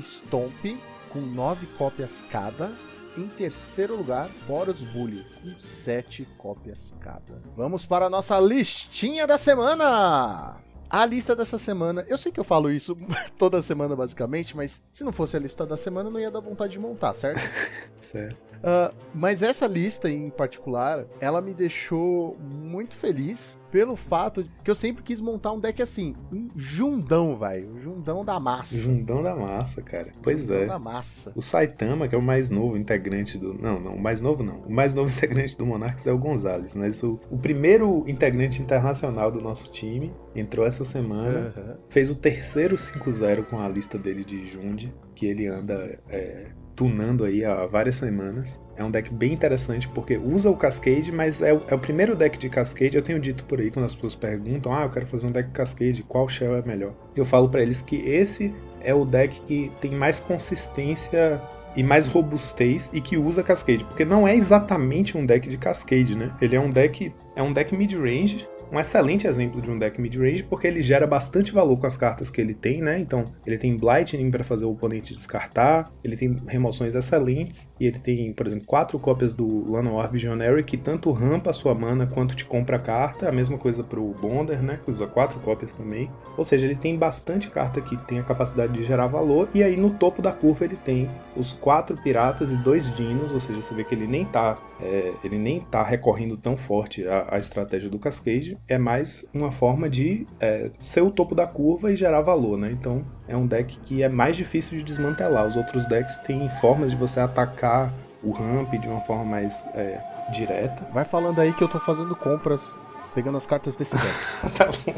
Stomp 0.00 0.78
com 1.10 1.20
9 1.20 1.66
cópias 1.78 2.22
cada. 2.30 2.70
Em 3.16 3.28
terceiro 3.28 3.94
lugar, 3.94 4.30
Boros 4.46 4.80
Bully 4.80 5.24
com 5.42 5.60
7 5.60 6.26
cópias 6.38 6.94
cada. 7.00 7.42
Vamos 7.54 7.84
para 7.84 8.06
a 8.06 8.10
nossa 8.10 8.40
listinha 8.40 9.26
da 9.26 9.36
semana! 9.36 10.71
A 10.92 11.06
lista 11.06 11.34
dessa 11.34 11.58
semana, 11.58 12.04
eu 12.06 12.18
sei 12.18 12.30
que 12.30 12.38
eu 12.38 12.44
falo 12.44 12.70
isso 12.70 12.94
toda 13.38 13.62
semana 13.62 13.96
basicamente, 13.96 14.54
mas 14.54 14.82
se 14.92 15.02
não 15.02 15.10
fosse 15.10 15.34
a 15.34 15.40
lista 15.40 15.64
da 15.64 15.74
semana 15.74 16.10
não 16.10 16.20
ia 16.20 16.30
dar 16.30 16.40
vontade 16.40 16.74
de 16.74 16.78
montar, 16.78 17.14
certo? 17.14 17.40
certo. 17.98 18.36
Uh, 18.56 18.94
mas 19.14 19.40
essa 19.40 19.66
lista 19.66 20.10
em 20.10 20.28
particular, 20.28 21.06
ela 21.18 21.40
me 21.40 21.54
deixou 21.54 22.36
muito 22.38 22.94
feliz 22.94 23.58
pelo 23.72 23.96
fato 23.96 24.44
que 24.62 24.70
eu 24.70 24.74
sempre 24.74 25.02
quis 25.02 25.18
montar 25.18 25.50
um 25.50 25.58
deck 25.58 25.80
assim, 25.80 26.14
um 26.30 26.50
jundão, 26.54 27.36
vai, 27.38 27.64
um 27.64 27.80
jundão 27.80 28.22
da 28.22 28.38
massa. 28.38 28.76
Jundão 28.76 29.22
da 29.22 29.34
massa, 29.34 29.80
cara. 29.80 30.12
Pois 30.22 30.42
jundão 30.42 30.56
é. 30.58 30.66
da 30.66 30.78
massa. 30.78 31.32
O 31.34 31.40
Saitama, 31.40 32.06
que 32.06 32.14
é 32.14 32.18
o 32.18 32.22
mais 32.22 32.50
novo 32.50 32.76
integrante 32.76 33.38
do, 33.38 33.54
não, 33.54 33.80
não, 33.80 33.94
o 33.94 34.00
mais 34.00 34.20
novo 34.20 34.42
não. 34.42 34.60
O 34.60 34.70
mais 34.70 34.92
novo 34.92 35.10
integrante 35.16 35.56
do 35.56 35.64
Monarchs 35.64 36.06
é 36.06 36.12
o 36.12 36.18
Gonzalez, 36.18 36.76
o, 37.02 37.18
o 37.30 37.38
primeiro 37.38 38.04
integrante 38.06 38.60
internacional 38.60 39.30
do 39.30 39.40
nosso 39.40 39.72
time 39.72 40.12
entrou 40.36 40.66
essa 40.66 40.84
semana, 40.84 41.54
uhum. 41.56 41.74
fez 41.88 42.10
o 42.10 42.14
terceiro 42.14 42.76
5-0 42.76 43.44
com 43.44 43.58
a 43.58 43.68
lista 43.68 43.98
dele 43.98 44.22
de 44.22 44.46
Jund, 44.46 44.92
que 45.14 45.24
ele 45.24 45.46
anda 45.46 45.98
é, 46.10 46.50
tunando 46.76 47.24
aí 47.24 47.42
há 47.42 47.66
várias 47.66 47.96
semanas. 47.96 48.60
É 48.76 48.82
um 48.82 48.90
deck 48.90 49.12
bem 49.12 49.32
interessante 49.32 49.86
porque 49.88 50.16
usa 50.16 50.50
o 50.50 50.56
Cascade, 50.56 51.12
mas 51.12 51.42
é 51.42 51.52
o, 51.52 51.62
é 51.68 51.74
o, 51.74 51.78
primeiro 51.78 52.16
deck 52.16 52.38
de 52.38 52.48
Cascade. 52.48 52.96
Eu 52.96 53.02
tenho 53.02 53.20
dito 53.20 53.44
por 53.44 53.60
aí 53.60 53.70
quando 53.70 53.84
as 53.84 53.94
pessoas 53.94 54.14
perguntam: 54.14 54.72
Ah, 54.72 54.84
eu 54.84 54.90
quero 54.90 55.06
fazer 55.06 55.26
um 55.26 55.30
deck 55.30 55.50
Cascade, 55.50 56.02
qual 56.08 56.28
shell 56.28 56.56
é 56.56 56.62
melhor? 56.62 56.92
Eu 57.14 57.24
falo 57.24 57.48
para 57.48 57.62
eles 57.62 57.80
que 57.82 57.96
esse 57.96 58.54
é 58.80 58.94
o 58.94 59.04
deck 59.04 59.40
que 59.42 59.70
tem 59.80 59.92
mais 59.92 60.18
consistência 60.18 61.40
e 61.76 61.82
mais 61.82 62.06
robustez 62.06 62.90
e 62.92 63.00
que 63.00 63.16
usa 63.16 63.42
Cascade, 63.42 63.84
porque 63.84 64.04
não 64.04 64.26
é 64.26 64.34
exatamente 64.34 65.16
um 65.16 65.24
deck 65.24 65.48
de 65.48 65.56
Cascade, 65.56 66.16
né? 66.16 66.30
Ele 66.40 66.56
é 66.56 66.60
um 66.60 66.70
deck 66.70 67.12
é 67.34 67.42
um 67.42 67.52
deck 67.52 67.74
mid-range 67.74 68.46
um 68.72 68.80
excelente 68.80 69.26
exemplo 69.26 69.60
de 69.60 69.70
um 69.70 69.78
deck 69.78 70.00
mid-range, 70.00 70.42
porque 70.42 70.66
ele 70.66 70.80
gera 70.80 71.06
bastante 71.06 71.52
valor 71.52 71.76
com 71.78 71.86
as 71.86 71.96
cartas 71.96 72.30
que 72.30 72.40
ele 72.40 72.54
tem, 72.54 72.80
né? 72.80 72.98
Então, 72.98 73.26
ele 73.46 73.58
tem 73.58 73.76
Blightning 73.76 74.30
para 74.30 74.42
fazer 74.42 74.64
o 74.64 74.70
oponente 74.70 75.14
descartar, 75.14 75.92
ele 76.02 76.16
tem 76.16 76.42
remoções 76.48 76.94
excelentes, 76.94 77.68
e 77.78 77.86
ele 77.86 77.98
tem, 77.98 78.32
por 78.32 78.46
exemplo, 78.46 78.66
quatro 78.66 78.98
cópias 78.98 79.34
do 79.34 79.70
Llanowar 79.70 80.10
Visionary, 80.10 80.64
que 80.64 80.78
tanto 80.78 81.12
rampa 81.12 81.50
a 81.50 81.52
sua 81.52 81.74
mana 81.74 82.06
quanto 82.06 82.34
te 82.34 82.46
compra 82.46 82.76
a 82.76 82.80
carta, 82.80 83.28
a 83.28 83.32
mesma 83.32 83.58
coisa 83.58 83.84
pro 83.84 84.14
Bonder, 84.14 84.62
né? 84.62 84.80
Que 84.82 84.90
usa 84.90 85.06
quatro 85.06 85.38
cópias 85.40 85.74
também. 85.74 86.10
Ou 86.38 86.44
seja, 86.44 86.66
ele 86.66 86.76
tem 86.76 86.96
bastante 86.96 87.50
carta 87.50 87.80
que 87.82 87.96
tem 88.06 88.20
a 88.20 88.22
capacidade 88.22 88.72
de 88.72 88.84
gerar 88.84 89.06
valor, 89.06 89.50
e 89.54 89.62
aí 89.62 89.76
no 89.76 89.90
topo 89.90 90.22
da 90.22 90.32
curva 90.32 90.64
ele 90.64 90.76
tem 90.76 91.10
os 91.36 91.52
quatro 91.52 91.94
piratas 92.02 92.50
e 92.50 92.56
dois 92.56 92.94
dinos, 92.96 93.32
ou 93.32 93.40
seja, 93.40 93.60
você 93.60 93.74
vê 93.74 93.84
que 93.84 93.94
ele 93.94 94.06
nem 94.06 94.24
tá 94.24 94.58
é, 94.82 95.12
ele 95.22 95.38
nem 95.38 95.58
está 95.58 95.82
recorrendo 95.82 96.36
tão 96.36 96.56
forte 96.56 97.06
à, 97.06 97.26
à, 97.30 97.38
estratégia 97.38 97.88
do 97.88 97.98
Cascade, 97.98 98.58
é 98.68 98.78
mais 98.78 99.24
uma 99.32 99.50
forma 99.50 99.88
de 99.88 100.26
é, 100.40 100.70
ser 100.78 101.00
o 101.02 101.10
topo 101.10 101.34
da 101.34 101.46
curva 101.46 101.92
e 101.92 101.96
gerar 101.96 102.20
valor, 102.20 102.56
né? 102.58 102.70
Então 102.70 103.04
é 103.28 103.36
um 103.36 103.46
deck 103.46 103.78
que 103.80 104.02
é 104.02 104.08
mais 104.08 104.36
difícil 104.36 104.78
de 104.78 104.84
desmantelar. 104.84 105.46
Os 105.46 105.56
outros 105.56 105.86
decks 105.86 106.18
têm 106.18 106.48
formas 106.60 106.90
de 106.90 106.96
você 106.96 107.20
atacar 107.20 107.92
o 108.22 108.30
ramp 108.30 108.72
de 108.72 108.86
uma 108.86 109.00
forma 109.00 109.24
mais 109.24 109.66
é, 109.74 110.00
direta. 110.32 110.88
Vai 110.92 111.04
falando 111.04 111.40
aí 111.40 111.52
que 111.52 111.62
eu 111.62 111.68
tô 111.68 111.78
fazendo 111.78 112.14
compras, 112.14 112.74
pegando 113.14 113.36
as 113.36 113.46
cartas 113.46 113.76
desse 113.76 113.96
deck. 113.96 114.54
tá 114.56 114.66
bom. 114.66 114.94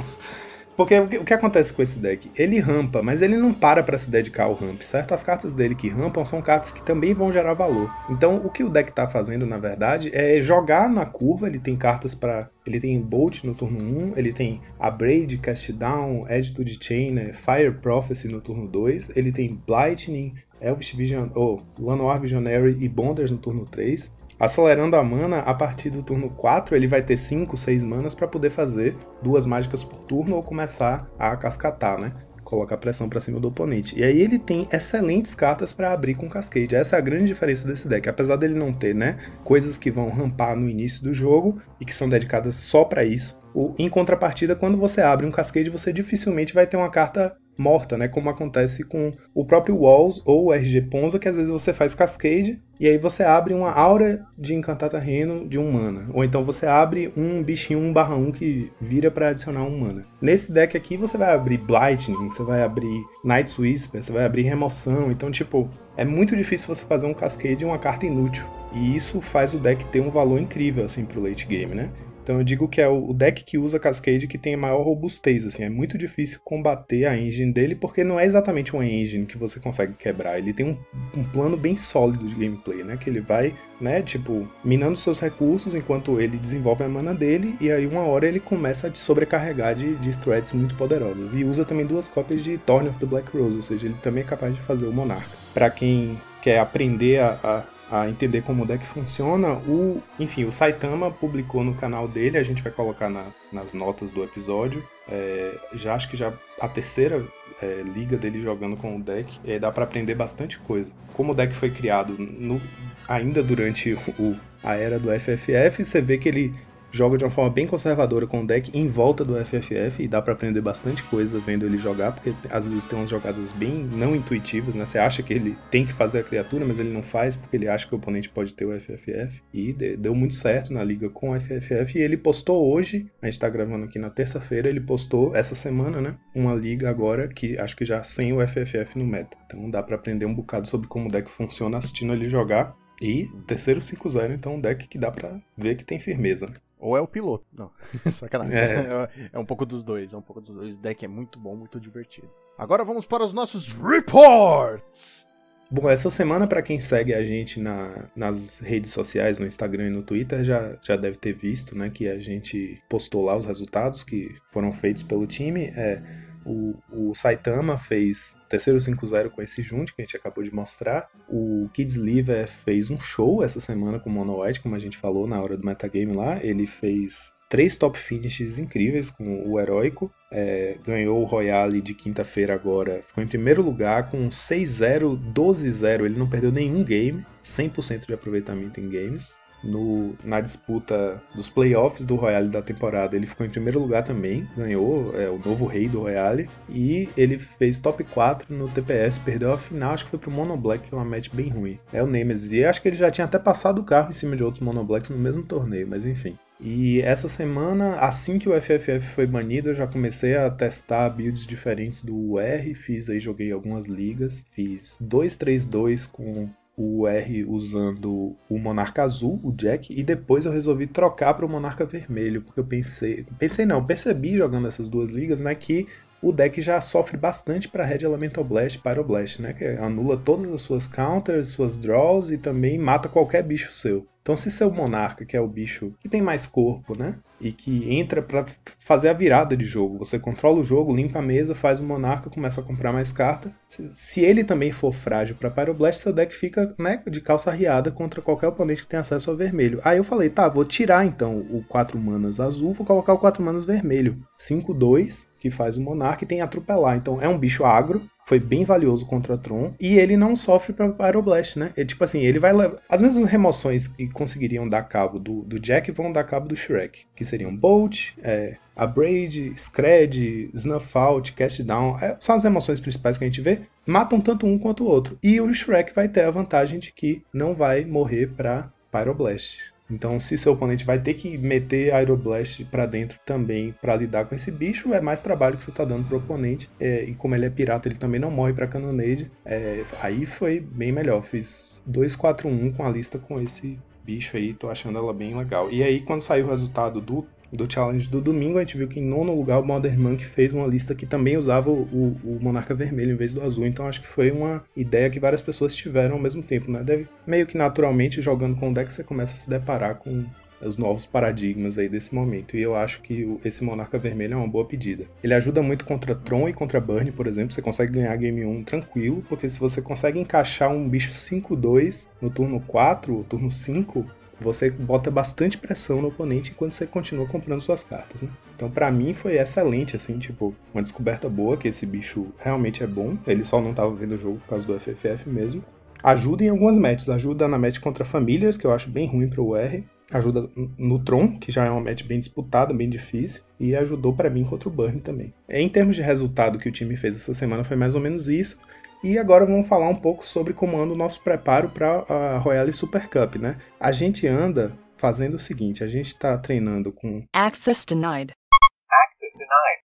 Porque 0.76 0.98
o 0.98 1.24
que, 1.24 1.32
acontece 1.32 1.72
com 1.72 1.82
esse 1.82 1.98
deck? 1.98 2.30
Ele 2.36 2.58
rampa, 2.58 3.00
mas 3.00 3.22
ele 3.22 3.36
não 3.36 3.54
para 3.54 3.82
para 3.82 3.96
se 3.96 4.10
dedicar 4.10 4.44
ao 4.44 4.54
ramp, 4.54 4.82
certo? 4.82 5.14
As 5.14 5.22
cartas 5.22 5.54
dele 5.54 5.74
que 5.74 5.88
rampam 5.88 6.24
são 6.24 6.42
cartas 6.42 6.72
que 6.72 6.82
também 6.82 7.14
vão 7.14 7.30
gerar 7.30 7.54
valor. 7.54 7.92
Então, 8.10 8.36
o 8.44 8.50
que 8.50 8.64
o 8.64 8.68
deck 8.68 8.92
tá 8.92 9.06
fazendo, 9.06 9.46
na 9.46 9.58
verdade, 9.58 10.10
é 10.12 10.40
jogar 10.40 10.88
na 10.88 11.06
curva. 11.06 11.46
Ele 11.46 11.60
tem 11.60 11.76
cartas 11.76 12.14
para 12.14 12.50
Ele 12.66 12.80
tem 12.80 13.00
Bolt 13.00 13.44
no 13.44 13.54
turno 13.54 13.78
1, 13.78 14.12
ele 14.16 14.32
tem 14.32 14.60
Abrade, 14.78 15.38
Cast 15.38 15.72
Down, 15.72 16.26
Edge 16.28 16.52
to 16.52 16.64
the 16.64 16.74
Chain, 16.80 17.12
né? 17.12 17.32
Fire 17.32 17.72
Prophecy 17.72 18.26
no 18.26 18.40
turno 18.40 18.66
2, 18.66 19.16
ele 19.16 19.30
tem 19.30 19.60
Blightning, 19.66 20.34
Elvish 20.60 20.94
Vision, 20.94 21.28
oh, 21.34 21.60
Lanoir 21.78 22.20
Visionary 22.20 22.76
e 22.80 22.88
Bonders 22.88 23.30
no 23.30 23.38
turno 23.38 23.66
3. 23.66 24.10
Acelerando 24.38 24.96
a 24.96 25.02
mana, 25.02 25.38
a 25.40 25.54
partir 25.54 25.90
do 25.90 26.02
turno 26.02 26.28
4 26.30 26.74
ele 26.74 26.86
vai 26.86 27.02
ter 27.02 27.16
5, 27.16 27.56
6 27.56 27.84
manas 27.84 28.14
para 28.14 28.28
poder 28.28 28.50
fazer 28.50 28.96
duas 29.22 29.46
mágicas 29.46 29.82
por 29.82 30.04
turno 30.04 30.36
ou 30.36 30.42
começar 30.42 31.08
a 31.18 31.36
cascatar, 31.36 31.98
né? 31.98 32.12
Colocar 32.42 32.76
pressão 32.76 33.08
para 33.08 33.20
cima 33.20 33.40
do 33.40 33.48
oponente. 33.48 33.98
E 33.98 34.04
aí 34.04 34.20
ele 34.20 34.38
tem 34.38 34.68
excelentes 34.70 35.34
cartas 35.34 35.72
para 35.72 35.92
abrir 35.92 36.14
com 36.14 36.28
Cascade. 36.28 36.76
Essa 36.76 36.96
é 36.96 36.98
a 36.98 37.02
grande 37.02 37.24
diferença 37.24 37.66
desse 37.66 37.88
deck. 37.88 38.06
Apesar 38.06 38.36
dele 38.36 38.54
não 38.54 38.70
ter, 38.70 38.94
né, 38.94 39.16
coisas 39.42 39.78
que 39.78 39.90
vão 39.90 40.10
rampar 40.10 40.54
no 40.54 40.68
início 40.68 41.02
do 41.02 41.14
jogo 41.14 41.58
e 41.80 41.86
que 41.86 41.94
são 41.94 42.06
dedicadas 42.06 42.56
só 42.56 42.84
para 42.84 43.02
isso. 43.02 43.34
Em 43.78 43.88
contrapartida, 43.88 44.54
quando 44.54 44.76
você 44.76 45.00
abre 45.00 45.24
um 45.24 45.30
Cascade, 45.30 45.70
você 45.70 45.90
dificilmente 45.90 46.52
vai 46.52 46.66
ter 46.66 46.76
uma 46.76 46.90
carta 46.90 47.34
morta, 47.56 47.96
né? 47.96 48.08
Como 48.08 48.30
acontece 48.30 48.84
com 48.84 49.12
o 49.34 49.44
próprio 49.44 49.76
Walls 49.76 50.22
ou 50.24 50.52
RG 50.52 50.82
Ponza, 50.82 51.18
que 51.18 51.28
às 51.28 51.36
vezes 51.36 51.50
você 51.50 51.72
faz 51.72 51.94
Cascade 51.94 52.60
e 52.78 52.88
aí 52.88 52.98
você 52.98 53.22
abre 53.22 53.54
uma 53.54 53.72
aura 53.72 54.26
de 54.36 54.54
encantar 54.54 54.90
terreno 54.90 55.48
de 55.48 55.58
um 55.58 55.70
mana. 55.70 56.08
Ou 56.12 56.24
então 56.24 56.44
você 56.44 56.66
abre 56.66 57.12
um 57.16 57.42
bichinho 57.42 57.78
1 57.78 57.92
barra 57.92 58.16
1 58.16 58.32
que 58.32 58.70
vira 58.80 59.10
para 59.10 59.28
adicionar 59.28 59.62
um 59.62 59.78
mana. 59.78 60.04
Nesse 60.20 60.52
deck 60.52 60.76
aqui 60.76 60.96
você 60.96 61.16
vai 61.16 61.32
abrir 61.32 61.58
Blightning, 61.58 62.28
você 62.28 62.42
vai 62.42 62.62
abrir 62.62 63.04
Night's 63.24 63.58
Whisper, 63.58 64.02
você 64.02 64.12
vai 64.12 64.24
abrir 64.24 64.42
remoção. 64.42 65.10
Então, 65.10 65.30
tipo, 65.30 65.70
é 65.96 66.04
muito 66.04 66.34
difícil 66.34 66.74
você 66.74 66.84
fazer 66.84 67.06
um 67.06 67.14
Cascade 67.14 67.62
e 67.62 67.66
uma 67.66 67.78
carta 67.78 68.06
inútil. 68.06 68.44
E 68.72 68.96
isso 68.96 69.20
faz 69.20 69.54
o 69.54 69.58
deck 69.58 69.84
ter 69.86 70.00
um 70.00 70.10
valor 70.10 70.40
incrível, 70.40 70.84
assim, 70.84 71.04
pro 71.04 71.22
late 71.22 71.46
game, 71.46 71.74
né? 71.74 71.90
Então 72.24 72.38
eu 72.38 72.44
digo 72.44 72.66
que 72.66 72.80
é 72.80 72.88
o 72.88 73.12
deck 73.12 73.44
que 73.44 73.58
usa 73.58 73.78
Cascade 73.78 74.26
que 74.26 74.38
tem 74.38 74.54
a 74.54 74.58
maior 74.58 74.82
robustez, 74.82 75.44
assim, 75.44 75.62
é 75.62 75.68
muito 75.68 75.98
difícil 75.98 76.40
combater 76.42 77.04
a 77.04 77.14
engine 77.14 77.52
dele 77.52 77.74
porque 77.74 78.02
não 78.02 78.18
é 78.18 78.24
exatamente 78.24 78.72
uma 78.72 78.86
engine 78.86 79.26
que 79.26 79.36
você 79.36 79.60
consegue 79.60 79.92
quebrar, 79.92 80.38
ele 80.38 80.54
tem 80.54 80.64
um, 80.64 80.78
um 81.14 81.22
plano 81.22 81.54
bem 81.54 81.76
sólido 81.76 82.26
de 82.26 82.34
gameplay, 82.34 82.82
né, 82.82 82.96
que 82.96 83.10
ele 83.10 83.20
vai, 83.20 83.54
né, 83.78 84.00
tipo, 84.00 84.48
minando 84.64 84.96
seus 84.96 85.20
recursos 85.20 85.74
enquanto 85.74 86.18
ele 86.18 86.38
desenvolve 86.38 86.82
a 86.82 86.88
mana 86.88 87.14
dele 87.14 87.56
e 87.60 87.70
aí 87.70 87.86
uma 87.86 88.06
hora 88.06 88.26
ele 88.26 88.40
começa 88.40 88.86
a 88.86 88.90
te 88.90 88.98
sobrecarregar 88.98 89.74
de, 89.74 89.94
de 89.96 90.16
threats 90.18 90.54
muito 90.54 90.74
poderosas 90.76 91.34
e 91.34 91.44
usa 91.44 91.62
também 91.62 91.84
duas 91.84 92.08
cópias 92.08 92.42
de 92.42 92.56
Thorn 92.56 92.88
of 92.88 92.98
the 92.98 93.04
Black 93.04 93.36
Rose, 93.36 93.56
ou 93.56 93.62
seja, 93.62 93.86
ele 93.86 93.96
também 94.02 94.24
é 94.24 94.26
capaz 94.26 94.54
de 94.54 94.62
fazer 94.62 94.86
o 94.86 94.92
Monarca. 94.92 95.28
Para 95.52 95.68
quem 95.68 96.18
quer 96.40 96.58
aprender 96.58 97.20
a, 97.20 97.38
a 97.44 97.73
a 97.90 98.08
entender 98.08 98.42
como 98.42 98.62
o 98.62 98.66
deck 98.66 98.84
funciona, 98.86 99.54
o, 99.54 100.02
enfim, 100.18 100.44
o 100.44 100.52
Saitama 100.52 101.10
publicou 101.10 101.62
no 101.62 101.74
canal 101.74 102.08
dele, 102.08 102.38
a 102.38 102.42
gente 102.42 102.62
vai 102.62 102.72
colocar 102.72 103.08
na, 103.08 103.26
nas 103.52 103.74
notas 103.74 104.12
do 104.12 104.22
episódio. 104.22 104.82
É, 105.08 105.54
já 105.74 105.94
acho 105.94 106.08
que 106.08 106.16
já 106.16 106.32
a 106.60 106.68
terceira 106.68 107.22
é, 107.62 107.82
liga 107.82 108.16
dele 108.16 108.42
jogando 108.42 108.76
com 108.76 108.96
o 108.96 109.02
deck, 109.02 109.38
é, 109.44 109.58
dá 109.58 109.70
para 109.70 109.84
aprender 109.84 110.14
bastante 110.14 110.58
coisa. 110.58 110.92
Como 111.12 111.32
o 111.32 111.34
deck 111.34 111.54
foi 111.54 111.70
criado 111.70 112.16
no, 112.18 112.60
ainda 113.08 113.42
durante 113.42 113.92
o, 114.18 114.36
a 114.62 114.76
era 114.76 114.98
do 114.98 115.10
FFF, 115.10 115.84
você 115.84 116.00
vê 116.00 116.16
que 116.18 116.28
ele 116.28 116.54
joga 116.94 117.18
de 117.18 117.24
uma 117.24 117.30
forma 117.30 117.50
bem 117.50 117.66
conservadora 117.66 118.24
com 118.24 118.42
o 118.42 118.46
deck 118.46 118.70
em 118.72 118.86
volta 118.86 119.24
do 119.24 119.34
FFF 119.44 120.00
e 120.02 120.06
dá 120.06 120.22
para 120.22 120.32
aprender 120.32 120.60
bastante 120.60 121.02
coisa 121.02 121.40
vendo 121.40 121.66
ele 121.66 121.76
jogar, 121.76 122.12
porque 122.12 122.32
às 122.48 122.68
vezes 122.68 122.84
tem 122.84 122.96
umas 122.96 123.10
jogadas 123.10 123.50
bem 123.52 123.88
não 123.92 124.14
intuitivas, 124.14 124.76
né? 124.76 124.86
Você 124.86 124.98
acha 124.98 125.22
que 125.22 125.32
ele 125.32 125.56
tem 125.70 125.84
que 125.84 125.92
fazer 125.92 126.20
a 126.20 126.22
criatura, 126.22 126.64
mas 126.64 126.78
ele 126.78 126.92
não 126.92 127.02
faz 127.02 127.34
porque 127.34 127.56
ele 127.56 127.68
acha 127.68 127.86
que 127.86 127.94
o 127.94 127.98
oponente 127.98 128.28
pode 128.28 128.54
ter 128.54 128.64
o 128.64 128.80
FFF. 128.80 129.42
E 129.52 129.72
deu 129.72 130.14
muito 130.14 130.34
certo 130.34 130.72
na 130.72 130.84
liga 130.84 131.10
com 131.10 131.30
o 131.30 131.40
FFF 131.40 131.98
e 131.98 132.02
ele 132.02 132.16
postou 132.16 132.72
hoje, 132.72 133.10
a 133.20 133.26
gente 133.26 133.40
tá 133.40 133.48
gravando 133.48 133.86
aqui 133.86 133.98
na 133.98 134.10
terça-feira, 134.10 134.68
ele 134.68 134.80
postou 134.80 135.34
essa 135.34 135.54
semana, 135.54 136.00
né? 136.00 136.14
Uma 136.32 136.54
liga 136.54 136.88
agora 136.88 137.26
que 137.26 137.58
acho 137.58 137.76
que 137.76 137.84
já 137.84 138.02
sem 138.04 138.32
o 138.32 138.46
FFF 138.46 138.96
no 138.96 139.04
meta. 139.04 139.36
Então 139.46 139.68
dá 139.68 139.82
para 139.82 139.96
aprender 139.96 140.26
um 140.26 140.34
bocado 140.34 140.68
sobre 140.68 140.86
como 140.86 141.08
o 141.08 141.12
deck 141.12 141.28
funciona 141.28 141.78
assistindo 141.78 142.12
ele 142.12 142.28
jogar. 142.28 142.76
E 143.02 143.28
terceiro 143.44 143.80
5-0, 143.80 144.32
então 144.32 144.54
um 144.54 144.60
deck 144.60 144.86
que 144.86 144.96
dá 144.96 145.10
pra 145.10 145.36
ver 145.58 145.74
que 145.74 145.84
tem 145.84 145.98
firmeza. 145.98 146.52
Ou 146.84 146.98
é 146.98 147.00
o 147.00 147.08
piloto. 147.08 147.46
Não, 147.50 147.70
sacanagem. 148.12 148.54
É. 148.54 149.08
é 149.32 149.38
um 149.38 149.44
pouco 149.44 149.64
dos 149.64 149.82
dois, 149.82 150.12
é 150.12 150.16
um 150.18 150.20
pouco 150.20 150.42
dos 150.42 150.54
dois. 150.54 150.76
O 150.76 150.80
deck 150.82 151.02
é 151.02 151.08
muito 151.08 151.38
bom, 151.38 151.56
muito 151.56 151.80
divertido. 151.80 152.28
Agora 152.58 152.84
vamos 152.84 153.06
para 153.06 153.24
os 153.24 153.32
nossos 153.32 153.68
reports. 153.68 155.26
Bom, 155.70 155.88
essa 155.88 156.10
semana, 156.10 156.46
para 156.46 156.60
quem 156.60 156.78
segue 156.78 157.14
a 157.14 157.24
gente 157.24 157.58
na, 157.58 158.10
nas 158.14 158.58
redes 158.58 158.90
sociais, 158.90 159.38
no 159.38 159.46
Instagram 159.46 159.86
e 159.86 159.90
no 159.90 160.02
Twitter, 160.02 160.44
já, 160.44 160.78
já 160.82 160.94
deve 160.94 161.16
ter 161.16 161.32
visto, 161.32 161.76
né, 161.76 161.88
que 161.88 162.06
a 162.06 162.18
gente 162.18 162.78
postou 162.86 163.24
lá 163.24 163.34
os 163.34 163.46
resultados 163.46 164.04
que 164.04 164.34
foram 164.52 164.70
feitos 164.70 165.02
pelo 165.02 165.26
time. 165.26 165.72
É, 165.74 166.02
o, 166.44 166.74
o 166.90 167.14
Saitama 167.14 167.78
fez 167.78 168.36
o 168.44 168.48
terceiro 168.48 168.78
5-0 168.78 169.30
com 169.30 169.42
esse 169.42 169.62
Junte 169.62 169.94
que 169.94 170.02
a 170.02 170.04
gente 170.04 170.16
acabou 170.16 170.44
de 170.44 170.54
mostrar. 170.54 171.08
O 171.28 171.68
Kids 171.72 171.96
Liver 171.96 172.48
fez 172.48 172.90
um 172.90 173.00
show 173.00 173.42
essa 173.42 173.60
semana 173.60 173.98
com 173.98 174.10
o 174.10 174.12
Mono 174.12 174.42
White, 174.42 174.60
como 174.60 174.74
a 174.74 174.78
gente 174.78 174.96
falou 174.96 175.26
na 175.26 175.40
hora 175.40 175.56
do 175.56 175.66
metagame 175.66 176.14
lá. 176.14 176.38
Ele 176.42 176.66
fez 176.66 177.32
três 177.48 177.76
top 177.76 177.98
finishes 177.98 178.58
incríveis 178.58 179.10
com 179.10 179.48
o 179.48 179.58
Heróico. 179.58 180.12
É, 180.30 180.78
ganhou 180.84 181.20
o 181.20 181.24
Royale 181.24 181.80
de 181.80 181.94
quinta-feira 181.94 182.54
agora. 182.54 183.02
Ficou 183.02 183.22
em 183.22 183.28
primeiro 183.28 183.62
lugar 183.62 184.10
com 184.10 184.28
6-0, 184.28 185.32
12-0. 185.32 186.04
Ele 186.04 186.18
não 186.18 186.28
perdeu 186.28 186.52
nenhum 186.52 186.84
game. 186.84 187.24
100% 187.42 188.06
de 188.06 188.14
aproveitamento 188.14 188.80
em 188.80 188.88
games 188.88 189.34
no, 189.64 190.14
na 190.22 190.40
disputa 190.40 191.22
dos 191.34 191.48
playoffs 191.48 192.04
do 192.04 192.16
Royale 192.16 192.48
da 192.48 192.62
temporada. 192.62 193.16
Ele 193.16 193.26
ficou 193.26 193.46
em 193.46 193.50
primeiro 193.50 193.80
lugar 193.80 194.04
também, 194.04 194.46
ganhou 194.56 195.12
é, 195.18 195.28
o 195.28 195.38
novo 195.38 195.66
rei 195.66 195.88
do 195.88 196.00
Royale. 196.00 196.48
E 196.68 197.08
ele 197.16 197.38
fez 197.38 197.78
top 197.78 198.04
4 198.04 198.54
no 198.54 198.68
TPS, 198.68 199.18
perdeu 199.18 199.52
a 199.52 199.58
final, 199.58 199.94
acho 199.94 200.04
que 200.04 200.10
foi 200.10 200.18
pro 200.18 200.30
Mono 200.30 200.56
Black, 200.56 200.88
que 200.88 200.94
é 200.94 200.98
uma 200.98 201.04
match 201.04 201.30
bem 201.32 201.48
ruim. 201.48 201.78
É 201.92 202.02
o 202.02 202.06
Nemesis. 202.06 202.52
E 202.52 202.64
acho 202.64 202.80
que 202.82 202.88
ele 202.88 202.96
já 202.96 203.10
tinha 203.10 203.24
até 203.24 203.38
passado 203.38 203.80
o 203.80 203.84
carro 203.84 204.10
em 204.10 204.14
cima 204.14 204.36
de 204.36 204.44
outros 204.44 204.62
Mono 204.62 204.84
Blacks 204.84 205.10
no 205.10 205.18
mesmo 205.18 205.42
torneio, 205.42 205.86
mas 205.88 206.04
enfim. 206.04 206.36
E 206.60 207.02
essa 207.02 207.28
semana, 207.28 207.96
assim 207.96 208.38
que 208.38 208.48
o 208.48 208.60
FFF 208.60 209.00
foi 209.14 209.26
banido, 209.26 209.70
eu 209.70 209.74
já 209.74 209.86
comecei 209.86 210.36
a 210.36 210.48
testar 210.48 211.10
builds 211.10 211.46
diferentes 211.46 212.02
do 212.02 212.16
UR, 212.16 212.74
fiz 212.74 213.10
aí, 213.10 213.18
joguei 213.18 213.50
algumas 213.52 213.86
ligas, 213.86 214.46
fiz 214.52 214.98
2-3-2 215.02 216.08
com 216.10 216.48
o 216.76 217.06
R 217.06 217.44
usando 217.44 218.36
o 218.48 218.58
Monarca 218.58 219.02
Azul, 219.02 219.40
o 219.42 219.52
Jack, 219.52 219.92
e 219.92 220.02
depois 220.02 220.44
eu 220.44 220.52
resolvi 220.52 220.86
trocar 220.86 221.34
para 221.34 221.46
o 221.46 221.48
Monarca 221.48 221.86
Vermelho, 221.86 222.42
porque 222.42 222.60
eu 222.60 222.64
pensei, 222.64 223.24
pensei 223.38 223.64
não, 223.64 223.84
percebi 223.84 224.36
jogando 224.36 224.66
essas 224.66 224.88
duas 224.88 225.10
ligas, 225.10 225.40
né, 225.40 225.54
que 225.54 225.86
o 226.20 226.32
deck 226.32 226.60
já 226.60 226.80
sofre 226.80 227.16
bastante 227.16 227.68
para 227.68 227.84
Red 227.84 228.04
Elemental 228.04 228.42
Blast 228.42 228.80
Pyroblast, 228.80 229.40
né, 229.40 229.52
que 229.52 229.64
anula 229.64 230.16
todas 230.16 230.50
as 230.50 230.62
suas 230.62 230.86
counters, 230.86 231.48
suas 231.48 231.76
draws 231.76 232.30
e 232.30 232.38
também 232.38 232.78
mata 232.78 233.08
qualquer 233.08 233.42
bicho 233.42 233.70
seu. 233.70 234.06
Então, 234.24 234.34
se 234.34 234.50
seu 234.50 234.70
monarca, 234.70 235.22
que 235.22 235.36
é 235.36 235.40
o 235.40 235.46
bicho 235.46 235.92
que 236.00 236.08
tem 236.08 236.22
mais 236.22 236.46
corpo, 236.46 236.96
né? 236.96 237.16
E 237.38 237.52
que 237.52 237.92
entra 237.92 238.22
para 238.22 238.46
fazer 238.78 239.10
a 239.10 239.12
virada 239.12 239.54
de 239.54 239.66
jogo, 239.66 239.98
você 239.98 240.18
controla 240.18 240.60
o 240.60 240.64
jogo, 240.64 240.96
limpa 240.96 241.18
a 241.18 241.22
mesa, 241.22 241.54
faz 241.54 241.78
o 241.78 241.84
monarca, 241.84 242.30
começa 242.30 242.62
a 242.62 242.64
comprar 242.64 242.90
mais 242.90 243.12
carta. 243.12 243.54
Se, 243.68 244.22
ele 244.22 244.42
também 244.42 244.72
for 244.72 244.94
frágil 244.94 245.36
para 245.36 245.50
Pyroblast, 245.50 246.00
seu 246.00 246.10
deck 246.10 246.34
fica 246.34 246.74
né, 246.78 247.02
de 247.06 247.20
calça 247.20 247.50
riada 247.50 247.90
contra 247.90 248.22
qualquer 248.22 248.48
oponente 248.48 248.80
que 248.80 248.88
tenha 248.88 249.02
acesso 249.02 249.30
ao 249.30 249.36
vermelho. 249.36 249.78
Aí 249.84 249.98
eu 249.98 250.04
falei, 250.04 250.30
tá, 250.30 250.48
vou 250.48 250.64
tirar 250.64 251.04
então 251.04 251.40
o 251.50 251.62
4 251.68 251.98
manas 251.98 252.40
azul, 252.40 252.72
vou 252.72 252.86
colocar 252.86 253.12
o 253.12 253.18
4 253.18 253.42
manas 253.42 253.66
vermelho. 253.66 254.16
5-2, 254.40 255.26
que 255.38 255.50
faz 255.50 255.76
o 255.76 255.82
monarca 255.82 256.24
e 256.24 256.26
tem 256.26 256.40
atropelar. 256.40 256.96
Então 256.96 257.20
é 257.20 257.28
um 257.28 257.38
bicho 257.38 257.62
agro, 257.62 258.00
foi 258.26 258.38
bem 258.38 258.64
valioso 258.64 259.06
contra 259.06 259.38
Tron 259.38 259.74
e 259.80 259.98
ele 259.98 260.16
não 260.16 260.36
sofre 260.36 260.72
para 260.72 260.90
Pyroblast, 260.90 261.58
né? 261.58 261.72
É 261.76 261.84
tipo 261.84 262.02
assim, 262.04 262.20
ele 262.20 262.38
vai 262.38 262.52
levar 262.52 262.78
as 262.88 263.00
mesmas 263.00 263.24
remoções 263.24 263.88
que 263.88 264.08
conseguiriam 264.08 264.68
dar 264.68 264.82
cabo 264.82 265.18
do, 265.18 265.42
do 265.42 265.60
Jack 265.60 265.90
vão 265.92 266.12
dar 266.12 266.24
cabo 266.24 266.48
do 266.48 266.56
Shrek, 266.56 267.06
que 267.14 267.24
seriam 267.24 267.54
Bolt, 267.54 268.12
é, 268.22 268.56
Abrade, 268.76 269.52
Scred, 269.56 270.50
Snuff 270.54 270.96
Out, 270.96 271.32
Cast 271.32 271.62
Down, 271.62 271.98
é, 272.00 272.16
são 272.18 272.34
as 272.34 272.44
remoções 272.44 272.80
principais 272.80 273.16
que 273.16 273.24
a 273.24 273.26
gente 273.26 273.40
vê. 273.40 273.60
Matam 273.86 274.20
tanto 274.20 274.46
um 274.46 274.58
quanto 274.58 274.84
o 274.84 274.88
outro. 274.88 275.18
E 275.22 275.40
o 275.40 275.52
Shrek 275.52 275.94
vai 275.94 276.08
ter 276.08 276.22
a 276.22 276.30
vantagem 276.30 276.78
de 276.78 276.92
que 276.92 277.22
não 277.32 277.54
vai 277.54 277.84
morrer 277.84 278.28
para 278.28 278.70
Pyroblast. 278.90 279.73
Então, 279.90 280.18
se 280.18 280.38
seu 280.38 280.52
oponente 280.52 280.84
vai 280.84 280.98
ter 280.98 281.14
que 281.14 281.36
meter 281.36 281.92
Aeroblast 281.92 282.64
para 282.64 282.86
dentro 282.86 283.18
também 283.24 283.74
para 283.80 283.96
lidar 283.96 284.24
com 284.24 284.34
esse 284.34 284.50
bicho, 284.50 284.94
é 284.94 285.00
mais 285.00 285.20
trabalho 285.20 285.56
que 285.56 285.64
você 285.64 285.72
tá 285.72 285.84
dando 285.84 286.06
pro 286.06 286.18
oponente. 286.18 286.70
É, 286.80 287.04
e 287.04 287.14
como 287.14 287.34
ele 287.34 287.46
é 287.46 287.50
pirata, 287.50 287.88
ele 287.88 287.98
também 287.98 288.20
não 288.20 288.30
morre 288.30 288.52
para 288.52 288.66
Cannonade. 288.66 289.30
É, 289.44 289.84
aí 290.00 290.24
foi 290.24 290.60
bem 290.60 290.90
melhor. 290.90 291.22
Fiz 291.22 291.82
2-4-1 291.90 292.74
com 292.74 292.84
a 292.84 292.90
lista 292.90 293.18
com 293.18 293.40
esse 293.40 293.78
bicho 294.04 294.36
aí, 294.36 294.52
tô 294.52 294.68
achando 294.68 294.98
ela 294.98 295.12
bem 295.12 295.36
legal. 295.36 295.70
E 295.70 295.82
aí, 295.82 296.00
quando 296.00 296.20
saiu 296.20 296.46
o 296.46 296.50
resultado 296.50 297.00
do 297.00 297.26
do 297.56 297.70
challenge 297.70 298.08
do 298.08 298.20
domingo, 298.20 298.58
a 298.58 298.60
gente 298.60 298.76
viu 298.76 298.88
que 298.88 299.00
em 299.00 299.04
nono 299.04 299.34
lugar 299.34 299.60
o 299.60 299.64
Modern 299.64 300.00
Monk 300.00 300.24
fez 300.24 300.52
uma 300.52 300.66
lista 300.66 300.94
que 300.94 301.06
também 301.06 301.36
usava 301.36 301.70
o, 301.70 301.82
o, 302.24 302.38
Monarca 302.40 302.74
Vermelho 302.74 303.12
em 303.12 303.16
vez 303.16 303.32
do 303.32 303.42
azul. 303.42 303.66
Então 303.66 303.86
acho 303.86 304.00
que 304.00 304.06
foi 304.06 304.30
uma 304.30 304.64
ideia 304.76 305.10
que 305.10 305.20
várias 305.20 305.42
pessoas 305.42 305.74
tiveram 305.74 306.14
ao 306.14 306.20
mesmo 306.20 306.42
tempo, 306.42 306.70
né? 306.70 306.82
Deve, 306.82 307.08
meio 307.26 307.46
que 307.46 307.56
naturalmente, 307.56 308.20
jogando 308.20 308.56
com 308.56 308.70
o 308.70 308.74
deck, 308.74 308.92
você 308.92 309.04
começa 309.04 309.34
a 309.34 309.36
se 309.36 309.48
deparar 309.48 309.96
com 309.96 310.24
os 310.60 310.76
novos 310.76 311.06
paradigmas 311.06 311.78
aí 311.78 311.88
desse 311.88 312.14
momento. 312.14 312.56
E 312.56 312.62
eu 312.62 312.74
acho 312.74 313.00
que 313.02 313.38
esse 313.44 313.62
Monarca 313.62 313.98
Vermelho 313.98 314.34
é 314.34 314.36
uma 314.36 314.48
boa 314.48 314.64
pedida. 314.64 315.04
Ele 315.22 315.34
ajuda 315.34 315.62
muito 315.62 315.84
contra 315.84 316.14
Tron 316.14 316.48
e 316.48 316.54
contra 316.54 316.80
Burn, 316.80 317.12
por 317.12 317.26
exemplo. 317.26 317.52
Você 317.52 317.62
consegue 317.62 317.92
ganhar 317.92 318.16
Game 318.16 318.44
1 318.44 318.64
tranquilo, 318.64 319.24
porque 319.28 319.48
se 319.48 319.58
você 319.58 319.82
consegue 319.82 320.18
encaixar 320.18 320.70
um 320.70 320.88
bicho 320.88 321.12
5-2 321.12 322.06
no 322.20 322.30
turno 322.30 322.60
4 322.60 323.14
ou 323.14 323.24
turno 323.24 323.50
5, 323.50 324.06
você 324.40 324.70
bota 324.70 325.10
bastante 325.10 325.58
pressão 325.58 326.02
no 326.02 326.08
oponente 326.08 326.50
enquanto 326.50 326.72
você 326.72 326.86
continua 326.86 327.26
comprando 327.26 327.60
suas 327.60 327.84
cartas, 327.84 328.22
né? 328.22 328.30
Então, 328.56 328.70
para 328.70 328.90
mim 328.90 329.12
foi 329.12 329.36
excelente, 329.36 329.96
assim, 329.96 330.18
tipo, 330.18 330.54
uma 330.72 330.82
descoberta 330.82 331.28
boa 331.28 331.56
que 331.56 331.68
esse 331.68 331.86
bicho 331.86 332.26
realmente 332.38 332.82
é 332.82 332.86
bom. 332.86 333.16
Ele 333.26 333.44
só 333.44 333.60
não 333.60 333.74
tava 333.74 333.94
vendo 333.94 334.12
o 334.12 334.18
jogo 334.18 334.38
por 334.38 334.48
causa 334.48 334.66
do 334.66 334.78
FFF 334.78 335.28
mesmo. 335.28 335.64
Ajuda 336.02 336.44
em 336.44 336.50
algumas 336.50 336.76
matches, 336.76 337.08
ajuda 337.08 337.48
na 337.48 337.58
match 337.58 337.80
contra 337.80 338.04
famílias, 338.04 338.58
que 338.58 338.66
eu 338.66 338.72
acho 338.72 338.90
bem 338.90 339.06
ruim 339.06 339.28
pro 339.28 339.56
R. 339.56 339.84
Ajuda 340.12 340.50
no 340.76 340.98
Tron, 340.98 341.38
que 341.38 341.50
já 341.50 341.64
é 341.64 341.70
uma 341.70 341.80
match 341.80 342.04
bem 342.04 342.18
disputada, 342.18 342.74
bem 342.74 342.90
difícil, 342.90 343.40
e 343.58 343.74
ajudou 343.74 344.12
para 344.12 344.28
mim 344.28 344.44
contra 344.44 344.68
o 344.68 344.72
Burn 344.72 345.00
também. 345.00 345.32
Em 345.48 345.66
termos 345.66 345.96
de 345.96 346.02
resultado 346.02 346.58
que 346.58 346.68
o 346.68 346.72
time 346.72 346.94
fez 346.94 347.16
essa 347.16 347.32
semana 347.32 347.64
foi 347.64 347.76
mais 347.76 347.94
ou 347.94 348.02
menos 348.02 348.28
isso. 348.28 348.58
E 349.04 349.18
agora 349.18 349.44
vamos 349.44 349.68
falar 349.68 349.90
um 349.90 349.94
pouco 349.94 350.24
sobre 350.24 350.54
como 350.54 350.80
anda 350.80 350.94
o 350.94 350.96
nosso 350.96 351.20
preparo 351.20 351.68
para 351.68 352.06
a 352.08 352.38
Royale 352.38 352.72
Super 352.72 353.06
Cup, 353.06 353.34
né? 353.34 353.58
A 353.78 353.92
gente 353.92 354.26
anda 354.26 354.74
fazendo 354.96 355.34
o 355.34 355.38
seguinte, 355.38 355.84
a 355.84 355.86
gente 355.86 356.06
está 356.06 356.38
treinando 356.38 356.90
com 356.90 357.22
Access 357.34 357.84
denied. 357.86 358.32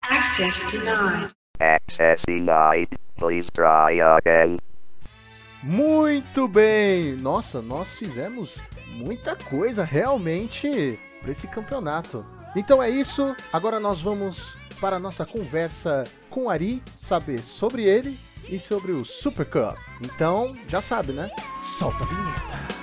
Access 0.10 0.69
denied. 0.69 1.32
Access 1.62 2.23
denied. 2.28 2.89
Please 3.15 3.49
try 3.54 4.01
again. 4.01 4.58
Muito 5.63 6.45
bem! 6.49 7.15
Nossa, 7.15 7.62
nós 7.62 7.97
fizemos 7.97 8.62
muita 8.97 9.38
coisa 9.38 9.86
realmente 9.86 10.99
para 11.21 11.32
esse 11.32 11.47
campeonato. 11.47 12.25
Então 12.54 12.84
é 12.84 12.89
isso, 12.89 13.34
agora 13.54 13.80
nós 13.80 14.01
vamos 14.01 14.58
para 14.82 14.97
a 14.97 14.99
nossa 14.99 15.25
conversa 15.25 16.04
com 16.30 16.49
Ari, 16.49 16.84
saber 16.97 17.39
sobre 17.39 17.86
ele 17.86 18.17
e 18.49 18.60
sobre 18.60 18.91
o 18.91 19.05
Super 19.05 19.45
Cup. 19.45 19.77
Então, 20.01 20.55
já 20.67 20.81
sabe, 20.81 21.13
né? 21.13 21.29
Solta 21.62 22.03
a 22.03 22.08
vinheta. 22.08 22.74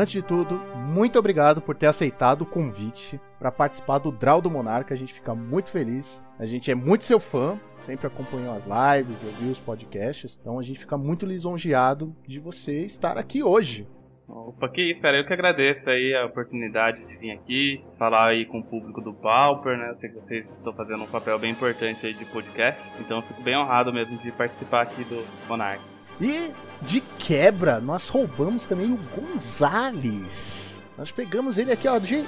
Antes 0.00 0.12
de 0.12 0.22
tudo, 0.22 0.58
muito 0.76 1.18
obrigado 1.18 1.60
por 1.60 1.76
ter 1.76 1.86
aceitado 1.86 2.42
o 2.42 2.46
convite 2.46 3.20
para 3.38 3.52
participar 3.52 3.98
do 3.98 4.10
Draw 4.10 4.40
do 4.40 4.50
Monarca. 4.50 4.94
A 4.94 4.96
gente 4.96 5.12
fica 5.12 5.34
muito 5.34 5.70
feliz. 5.70 6.22
A 6.38 6.46
gente 6.46 6.70
é 6.70 6.74
muito 6.74 7.04
seu 7.04 7.20
fã, 7.20 7.60
sempre 7.78 8.06
acompanhou 8.06 8.54
as 8.54 8.64
lives, 8.64 9.22
ouviu 9.22 9.52
os 9.52 9.60
podcasts. 9.60 10.38
Então 10.40 10.58
a 10.58 10.62
gente 10.62 10.80
fica 10.80 10.96
muito 10.96 11.26
lisonjeado 11.26 12.16
de 12.26 12.40
você 12.40 12.84
estar 12.86 13.18
aqui 13.18 13.42
hoje. 13.42 13.86
Opa, 14.26 14.68
que 14.68 14.90
isso, 14.90 15.00
cara. 15.02 15.18
Eu 15.18 15.26
que 15.26 15.32
agradeço 15.32 15.90
aí 15.90 16.14
a 16.14 16.24
oportunidade 16.24 17.04
de 17.04 17.16
vir 17.16 17.32
aqui, 17.32 17.84
falar 17.98 18.30
aí 18.30 18.46
com 18.46 18.60
o 18.60 18.64
público 18.64 19.00
do 19.00 19.12
Pauper, 19.12 19.76
né? 19.76 19.90
Eu 19.90 19.96
sei 19.96 20.08
que 20.08 20.14
vocês 20.14 20.48
estão 20.50 20.72
fazendo 20.72 21.02
um 21.02 21.08
papel 21.08 21.38
bem 21.38 21.50
importante 21.50 22.06
aí 22.06 22.14
de 22.14 22.24
podcast, 22.26 22.80
então 23.00 23.18
eu 23.18 23.22
fico 23.22 23.42
bem 23.42 23.58
honrado 23.58 23.92
mesmo 23.92 24.16
de 24.18 24.30
participar 24.30 24.82
aqui 24.82 25.02
do 25.04 25.26
Monarch. 25.48 25.89
E 26.20 26.52
de 26.82 27.00
quebra, 27.18 27.80
nós 27.80 28.08
roubamos 28.08 28.66
também 28.66 28.92
o 28.92 28.98
Gonzales. 29.14 30.70
Nós 30.96 31.10
pegamos 31.10 31.56
ele 31.56 31.72
aqui, 31.72 31.88
ó, 31.88 31.98
de. 31.98 32.26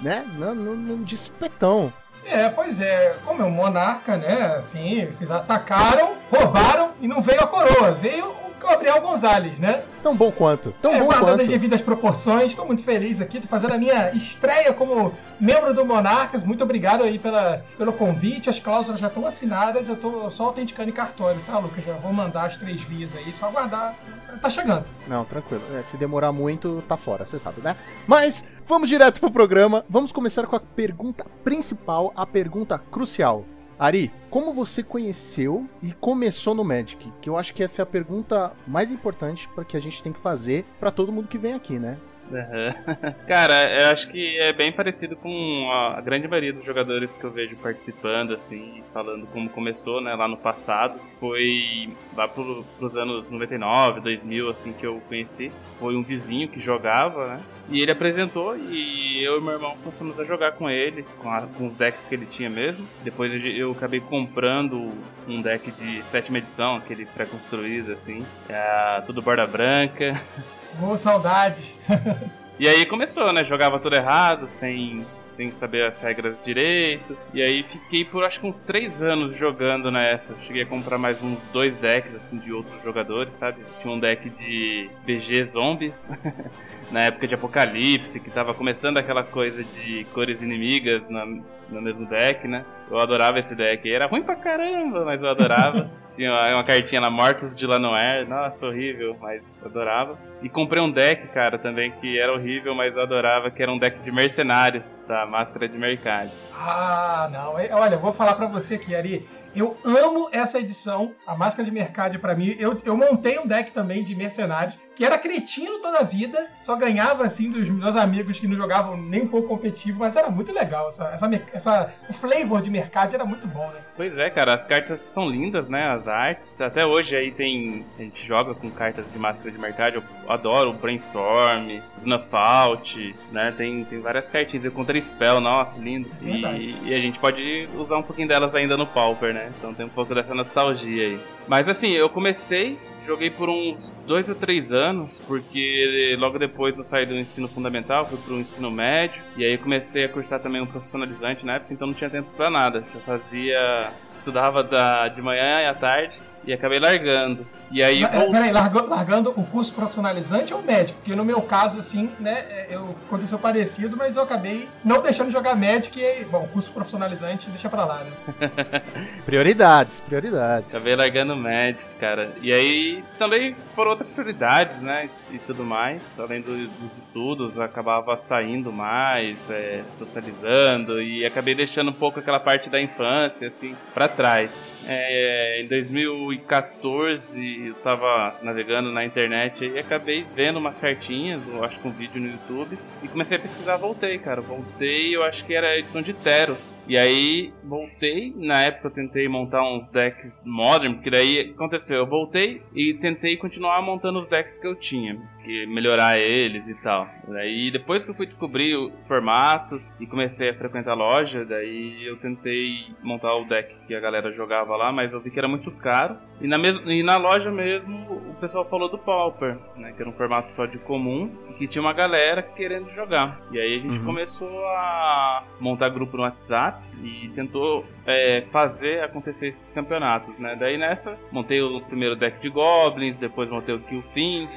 né? 0.00 0.24
No, 0.38 0.54
no, 0.54 0.76
no 0.76 1.04
de 1.04 1.14
espetão. 1.14 1.92
É, 2.24 2.48
pois 2.48 2.80
é, 2.80 3.16
como 3.24 3.42
é 3.42 3.44
um 3.44 3.50
monarca, 3.50 4.16
né? 4.16 4.54
Assim, 4.56 5.04
vocês 5.06 5.30
atacaram, 5.30 6.14
roubaram 6.30 6.92
e 7.00 7.06
não 7.06 7.20
veio 7.20 7.40
a 7.42 7.46
coroa, 7.46 7.92
veio 7.92 8.43
Gabriel 8.64 9.00
Gonzalez, 9.00 9.58
né? 9.58 9.82
Tão 10.02 10.14
bom 10.14 10.30
quanto. 10.30 10.72
Tão 10.80 10.92
é, 10.92 10.98
bom 10.98 11.06
guardando 11.06 11.28
quanto. 11.30 11.42
as 11.42 11.48
devidas 11.48 11.80
proporções, 11.80 12.46
estou 12.46 12.66
muito 12.66 12.82
feliz 12.82 13.20
aqui, 13.20 13.40
tô 13.40 13.48
fazendo 13.48 13.74
a 13.74 13.78
minha 13.78 14.10
estreia 14.12 14.72
como 14.72 15.12
membro 15.40 15.72
do 15.74 15.84
Monarcas. 15.84 16.42
Muito 16.42 16.64
obrigado 16.64 17.02
aí 17.02 17.18
pela, 17.18 17.64
pelo 17.76 17.92
convite, 17.92 18.50
as 18.50 18.58
cláusulas 18.58 19.00
já 19.00 19.08
estão 19.08 19.26
assinadas, 19.26 19.88
eu 19.88 19.96
tô 19.96 20.30
só 20.30 20.46
autenticando 20.46 20.90
em 20.90 20.92
cartório, 20.92 21.40
tá, 21.46 21.58
Lucas? 21.58 21.84
Já 21.84 21.92
vou 21.94 22.12
mandar 22.12 22.46
as 22.46 22.56
três 22.56 22.80
vias 22.82 23.10
aí, 23.16 23.32
só 23.32 23.46
aguardar. 23.46 23.94
Tá 24.40 24.50
chegando. 24.50 24.84
Não, 25.06 25.24
tranquilo. 25.24 25.62
É, 25.74 25.82
se 25.82 25.96
demorar 25.96 26.32
muito, 26.32 26.82
tá 26.88 26.96
fora, 26.96 27.24
você 27.24 27.38
sabe, 27.38 27.60
né? 27.60 27.76
Mas 28.06 28.44
vamos 28.66 28.88
direto 28.88 29.20
pro 29.20 29.30
programa. 29.30 29.84
Vamos 29.88 30.12
começar 30.12 30.46
com 30.46 30.56
a 30.56 30.60
pergunta 30.60 31.24
principal, 31.42 32.12
a 32.16 32.26
pergunta 32.26 32.78
crucial. 32.78 33.44
Ari, 33.78 34.12
como 34.30 34.54
você 34.54 34.82
conheceu 34.82 35.68
e 35.82 35.92
começou 35.92 36.54
no 36.54 36.64
Magic? 36.64 37.12
Que 37.20 37.28
eu 37.28 37.36
acho 37.36 37.52
que 37.52 37.62
essa 37.62 37.82
é 37.82 37.84
a 37.84 37.86
pergunta 37.86 38.52
mais 38.66 38.90
importante 38.90 39.48
para 39.48 39.64
que 39.64 39.76
a 39.76 39.80
gente 39.80 40.02
tem 40.02 40.12
que 40.12 40.20
fazer 40.20 40.64
para 40.78 40.92
todo 40.92 41.10
mundo 41.10 41.28
que 41.28 41.38
vem 41.38 41.54
aqui, 41.54 41.78
né? 41.78 41.98
Uhum. 42.30 43.14
Cara, 43.26 43.80
eu 43.80 43.90
acho 43.90 44.08
que 44.08 44.38
é 44.38 44.52
bem 44.52 44.72
parecido 44.72 45.16
com 45.16 45.70
a 45.70 46.00
grande 46.00 46.26
maioria 46.26 46.52
dos 46.52 46.64
jogadores 46.64 47.10
que 47.18 47.24
eu 47.24 47.30
vejo 47.30 47.56
participando, 47.56 48.34
assim, 48.34 48.82
falando 48.92 49.26
como 49.26 49.48
começou, 49.48 50.00
né, 50.00 50.14
lá 50.14 50.26
no 50.26 50.36
passado. 50.36 50.98
Foi 51.20 51.88
lá 52.16 52.26
pro, 52.26 52.64
pros 52.78 52.96
anos 52.96 53.30
99, 53.30 54.00
2000, 54.00 54.50
assim, 54.50 54.72
que 54.72 54.86
eu 54.86 55.00
conheci. 55.08 55.52
Foi 55.78 55.96
um 55.96 56.02
vizinho 56.02 56.48
que 56.48 56.60
jogava, 56.60 57.26
né, 57.26 57.40
e 57.68 57.80
ele 57.80 57.90
apresentou 57.90 58.56
e 58.56 59.22
eu 59.22 59.38
e 59.38 59.40
meu 59.40 59.54
irmão 59.54 59.76
começamos 59.82 60.20
a 60.20 60.24
jogar 60.24 60.52
com 60.52 60.68
ele, 60.68 61.04
com, 61.18 61.30
a, 61.30 61.42
com 61.42 61.68
os 61.68 61.72
decks 61.74 62.00
que 62.08 62.14
ele 62.14 62.26
tinha 62.26 62.50
mesmo. 62.50 62.86
Depois 63.02 63.32
eu, 63.44 63.72
acabei 63.72 64.00
comprando 64.00 64.92
um 65.26 65.40
deck 65.40 65.70
de 65.72 66.02
sétima 66.10 66.38
edição, 66.38 66.76
aquele 66.76 67.06
pré-construído, 67.06 67.92
assim, 67.92 68.24
é, 68.48 69.02
tudo 69.06 69.22
borda 69.22 69.46
branca. 69.46 70.20
Ô, 70.82 70.96
saudades. 70.96 71.78
E 72.56 72.68
aí 72.68 72.86
começou, 72.86 73.32
né? 73.32 73.42
Jogava 73.42 73.80
tudo 73.80 73.96
errado, 73.96 74.48
sem, 74.60 75.04
sem 75.36 75.50
saber 75.58 75.86
as 75.86 76.00
regras 76.00 76.36
direito. 76.44 77.18
E 77.32 77.42
aí 77.42 77.64
fiquei 77.64 78.04
por 78.04 78.22
acho 78.22 78.38
que 78.38 78.46
uns 78.46 78.56
três 78.64 79.02
anos 79.02 79.36
jogando 79.36 79.90
nessa. 79.90 80.36
Cheguei 80.46 80.62
a 80.62 80.66
comprar 80.66 80.96
mais 80.96 81.20
uns 81.20 81.40
dois 81.52 81.74
decks 81.78 82.14
assim 82.14 82.38
de 82.38 82.52
outros 82.52 82.80
jogadores, 82.84 83.32
sabe? 83.40 83.58
Tinha 83.82 83.92
um 83.92 83.98
deck 83.98 84.30
de 84.30 84.88
BG 85.04 85.46
Zombies. 85.46 85.94
na 86.90 87.02
época 87.02 87.26
de 87.26 87.34
Apocalipse, 87.34 88.20
que 88.20 88.30
tava 88.30 88.54
começando 88.54 88.98
aquela 88.98 89.22
coisa 89.22 89.62
de 89.64 90.04
cores 90.12 90.40
inimigas 90.40 91.08
na, 91.08 91.26
no 91.26 91.82
mesmo 91.82 92.06
deck, 92.06 92.46
né? 92.46 92.64
Eu 92.90 92.98
adorava 92.98 93.38
esse 93.38 93.54
deck. 93.54 93.90
Era 93.90 94.06
ruim 94.06 94.22
pra 94.22 94.36
caramba, 94.36 95.04
mas 95.04 95.20
eu 95.20 95.28
adorava. 95.28 95.90
Tinha 96.14 96.32
uma 96.54 96.62
cartinha 96.62 97.00
lá, 97.00 97.10
Mortos 97.10 97.56
de 97.56 97.66
Lanoir. 97.66 98.28
Nossa, 98.28 98.64
horrível, 98.66 99.16
mas 99.20 99.42
adorava. 99.64 100.16
E 100.42 100.48
comprei 100.48 100.80
um 100.80 100.90
deck, 100.90 101.26
cara, 101.28 101.58
também, 101.58 101.90
que 101.90 102.18
era 102.18 102.32
horrível, 102.32 102.72
mas 102.74 102.94
eu 102.94 103.02
adorava, 103.02 103.50
que 103.50 103.60
era 103.60 103.72
um 103.72 103.78
deck 103.78 103.98
de 103.98 104.12
mercenários, 104.12 104.84
da 105.08 105.26
Máscara 105.26 105.68
de 105.68 105.76
Mercado. 105.76 106.30
Ah, 106.54 107.28
não. 107.32 107.58
É, 107.58 107.74
Olha, 107.74 107.94
eu 107.94 108.00
vou 108.00 108.12
falar 108.12 108.34
pra 108.34 108.46
você 108.46 108.76
aqui, 108.76 108.94
Ari. 108.94 109.26
Eu 109.56 109.76
amo 109.84 110.28
essa 110.32 110.58
edição, 110.58 111.14
a 111.24 111.36
Máscara 111.36 111.64
de 111.64 111.70
Mercado 111.70 112.18
pra 112.18 112.34
mim. 112.34 112.56
Eu, 112.58 112.76
eu 112.84 112.96
montei 112.96 113.38
um 113.38 113.46
deck 113.46 113.70
também 113.70 114.02
de 114.02 114.14
mercenários, 114.14 114.76
que 114.94 115.04
era 115.04 115.18
cretino 115.18 115.78
toda 115.80 115.98
a 115.98 116.02
vida, 116.02 116.48
só 116.60 116.76
ganhava 116.76 117.24
assim 117.24 117.50
dos 117.50 117.68
meus 117.68 117.96
amigos 117.96 118.38
que 118.38 118.46
não 118.46 118.56
jogavam 118.56 118.96
nem 118.96 119.22
um 119.22 119.28
pouco 119.28 119.48
competitivo, 119.48 120.00
mas 120.00 120.16
era 120.16 120.30
muito 120.30 120.52
legal. 120.52 120.88
Essa, 120.88 121.08
essa, 121.08 121.42
essa, 121.52 121.94
o 122.08 122.12
flavor 122.12 122.62
de 122.62 122.70
mercado 122.70 123.14
era 123.14 123.24
muito 123.24 123.46
bom, 123.46 123.66
né? 123.68 123.80
Pois 123.96 124.16
é, 124.18 124.30
cara, 124.30 124.54
as 124.54 124.66
cartas 124.66 125.00
são 125.12 125.28
lindas, 125.28 125.68
né? 125.68 125.86
As 125.86 126.06
artes. 126.08 126.48
Até 126.60 126.84
hoje 126.84 127.14
aí 127.14 127.30
tem. 127.30 127.84
A 127.98 128.02
gente 128.02 128.26
joga 128.26 128.54
com 128.54 128.70
cartas 128.70 129.06
de 129.12 129.18
máscara 129.18 129.50
de 129.50 129.58
mercado. 129.58 129.96
Eu 129.96 130.32
adoro 130.32 130.70
o 130.70 130.72
Brainstorm, 130.72 131.80
Snuff 132.00 132.28
Out, 132.32 133.14
né? 133.30 133.54
Tem, 133.56 133.84
tem 133.84 134.00
várias 134.00 134.26
cartinhas. 134.28 134.64
Eu 134.64 134.70
encontrei 134.70 135.00
Spell, 135.02 135.40
nossa, 135.40 135.78
lindo. 135.78 136.10
E, 136.22 136.76
e 136.84 136.94
a 136.94 136.98
gente 136.98 137.18
pode 137.18 137.68
usar 137.76 137.98
um 137.98 138.02
pouquinho 138.02 138.28
delas 138.28 138.54
ainda 138.54 138.76
no 138.76 138.86
Pauper, 138.86 139.32
né? 139.32 139.52
Então 139.58 139.72
tem 139.74 139.86
um 139.86 139.90
pouco 139.90 140.14
dessa 140.14 140.34
nostalgia 140.34 141.06
aí. 141.06 141.20
Mas 141.46 141.68
assim, 141.68 141.90
eu 141.90 142.08
comecei. 142.08 142.78
Joguei 143.06 143.28
por 143.28 143.50
uns 143.50 143.78
dois 144.06 144.28
ou 144.28 144.34
três 144.34 144.72
anos, 144.72 145.12
porque 145.26 146.16
logo 146.18 146.38
depois 146.38 146.76
eu 146.76 146.84
saí 146.84 147.04
do 147.04 147.14
ensino 147.14 147.46
fundamental, 147.48 148.06
fui 148.06 148.18
pro 148.18 148.40
ensino 148.40 148.70
médio, 148.70 149.22
e 149.36 149.44
aí 149.44 149.58
comecei 149.58 150.04
a 150.04 150.08
cursar 150.08 150.40
também 150.40 150.62
um 150.62 150.66
profissionalizante 150.66 151.44
na 151.44 151.56
época, 151.56 151.74
então 151.74 151.86
não 151.86 151.94
tinha 151.94 152.08
tempo 152.08 152.30
pra 152.34 152.48
nada. 152.48 152.82
Eu 152.94 153.00
fazia. 153.00 153.90
estudava 154.16 154.62
da, 154.62 155.08
de 155.08 155.20
manhã 155.20 155.60
e 155.60 155.66
à 155.66 155.74
tarde, 155.74 156.18
e 156.46 156.52
acabei 156.52 156.78
largando. 156.78 157.46
E 157.70 157.82
aí 157.82 158.02
Mas. 158.02 158.30
Peraí, 158.30 158.52
largou- 158.52 158.86
largando 158.88 159.30
o 159.30 159.42
curso 159.44 159.72
profissionalizante 159.72 160.54
ou 160.54 160.62
médico? 160.62 160.98
Porque 161.00 161.16
no 161.16 161.24
meu 161.24 161.40
caso, 161.42 161.78
assim, 161.78 162.10
né, 162.20 162.66
eu, 162.70 162.94
aconteceu 163.06 163.38
parecido, 163.38 163.96
mas 163.96 164.16
eu 164.16 164.22
acabei 164.22 164.68
não 164.84 165.02
deixando 165.02 165.28
de 165.28 165.32
jogar 165.32 165.56
médico 165.56 165.98
e, 165.98 166.24
bom, 166.24 166.46
curso 166.52 166.70
profissionalizante 166.70 167.48
deixa 167.50 167.68
pra 167.68 167.84
lá, 167.84 168.04
né? 168.04 168.80
Prioridades, 169.26 170.00
prioridades. 170.00 170.74
Acabei 170.74 170.94
largando 170.94 171.32
o 171.32 171.36
Magic, 171.36 171.84
cara. 171.98 172.30
E 172.42 172.52
aí 172.52 173.02
também 173.18 173.56
foram 173.74 173.92
outras 173.92 174.10
prioridades, 174.10 174.80
né? 174.80 175.08
E 175.30 175.38
tudo 175.38 175.64
mais. 175.64 176.00
Além 176.18 176.40
do- 176.40 176.54
dos 176.68 176.98
estudos, 177.02 177.56
eu 177.56 177.62
acabava 177.62 178.20
saindo 178.28 178.72
mais, 178.72 179.36
é, 179.50 179.82
socializando. 179.98 181.00
E 181.02 181.24
acabei 181.24 181.54
deixando 181.54 181.88
um 181.90 181.94
pouco 181.94 182.20
aquela 182.20 182.38
parte 182.40 182.68
da 182.70 182.80
infância, 182.80 183.48
assim, 183.48 183.74
pra 183.92 184.06
trás. 184.08 184.50
É, 184.86 185.62
em 185.62 185.66
2014 185.66 187.66
eu 187.66 187.74
tava 187.76 188.38
navegando 188.42 188.90
na 188.90 189.04
internet 189.04 189.64
e 189.64 189.78
acabei 189.78 190.24
vendo 190.34 190.58
umas 190.58 190.76
cartinhas, 190.78 191.42
eu 191.48 191.64
acho 191.64 191.80
que 191.80 191.88
um 191.88 191.92
vídeo 191.92 192.20
no 192.20 192.30
YouTube, 192.30 192.78
e 193.02 193.08
comecei 193.08 193.36
a 193.36 193.40
pesquisar, 193.40 193.76
voltei, 193.76 194.18
cara. 194.18 194.40
Voltei, 194.40 195.14
eu 195.14 195.22
acho 195.22 195.44
que 195.44 195.54
era 195.54 195.68
a 195.68 195.78
edição 195.78 196.02
de 196.02 196.12
Teros. 196.12 196.58
E 196.86 196.98
aí 196.98 197.50
voltei, 197.62 198.34
na 198.36 198.62
época 198.62 198.88
eu 198.88 198.92
tentei 198.92 199.26
montar 199.26 199.62
uns 199.62 199.88
decks 199.88 200.32
modern, 200.44 200.94
porque 200.94 201.10
daí 201.10 201.52
aconteceu? 201.54 201.98
Eu 201.98 202.06
voltei 202.06 202.60
e 202.74 202.92
tentei 202.94 203.38
continuar 203.38 203.80
montando 203.80 204.18
os 204.18 204.28
decks 204.28 204.58
que 204.58 204.66
eu 204.66 204.74
tinha, 204.74 205.18
que 205.44 205.66
melhorar 205.66 206.18
eles 206.18 206.66
e 206.66 206.74
tal. 206.82 207.08
Daí 207.28 207.70
depois 207.70 208.04
que 208.04 208.10
eu 208.10 208.14
fui 208.14 208.26
descobrir 208.26 208.74
os 208.76 208.92
formatos 209.06 209.84
e 210.00 210.06
comecei 210.06 210.50
a 210.50 210.54
frequentar 210.54 210.92
a 210.92 210.94
loja, 210.94 211.44
daí 211.44 212.04
eu 212.06 212.16
tentei 212.16 212.86
montar 213.02 213.34
o 213.34 213.44
deck 213.44 213.74
que 213.86 213.94
a 213.94 214.00
galera 214.00 214.32
jogava 214.32 214.76
lá, 214.76 214.90
mas 214.92 215.12
eu 215.12 215.20
vi 215.20 215.30
que 215.30 215.38
era 215.38 215.48
muito 215.48 215.70
caro. 215.70 216.16
E 216.40 216.46
na, 216.48 216.58
mes 216.58 216.74
e 216.86 217.02
na 217.02 217.16
loja 217.16 217.50
mesmo 217.50 217.96
o 218.30 218.34
pessoal 218.40 218.64
falou 218.68 218.88
do 218.88 218.98
Pauper, 218.98 219.56
né, 219.76 219.92
que 219.92 220.02
era 220.02 220.10
um 220.10 220.12
formato 220.14 220.52
só 220.54 220.66
de 220.66 220.78
comum 220.78 221.30
e 221.50 221.54
que 221.54 221.66
tinha 221.68 221.80
uma 221.82 221.92
galera 221.92 222.42
querendo 222.42 222.90
jogar. 222.92 223.40
E 223.52 223.58
aí 223.58 223.76
a 223.76 223.80
gente 223.80 223.98
Uhum. 223.98 224.04
começou 224.04 224.64
a 224.66 225.44
montar 225.60 225.88
grupo 225.90 226.16
no 226.16 226.22
WhatsApp 226.24 226.82
e 227.02 227.28
tentou 227.34 227.84
é, 228.06 228.44
fazer 228.50 229.02
acontecer 229.02 229.48
esses 229.48 229.70
campeonatos, 229.72 230.36
né? 230.38 230.56
Daí 230.58 230.76
nessa, 230.76 231.16
montei 231.30 231.60
o 231.62 231.80
primeiro 231.82 232.16
deck 232.16 232.40
de 232.40 232.48
Goblins, 232.48 233.16
depois 233.16 233.48
montei 233.48 233.74
o 233.74 233.80
Killfind, 233.80 234.48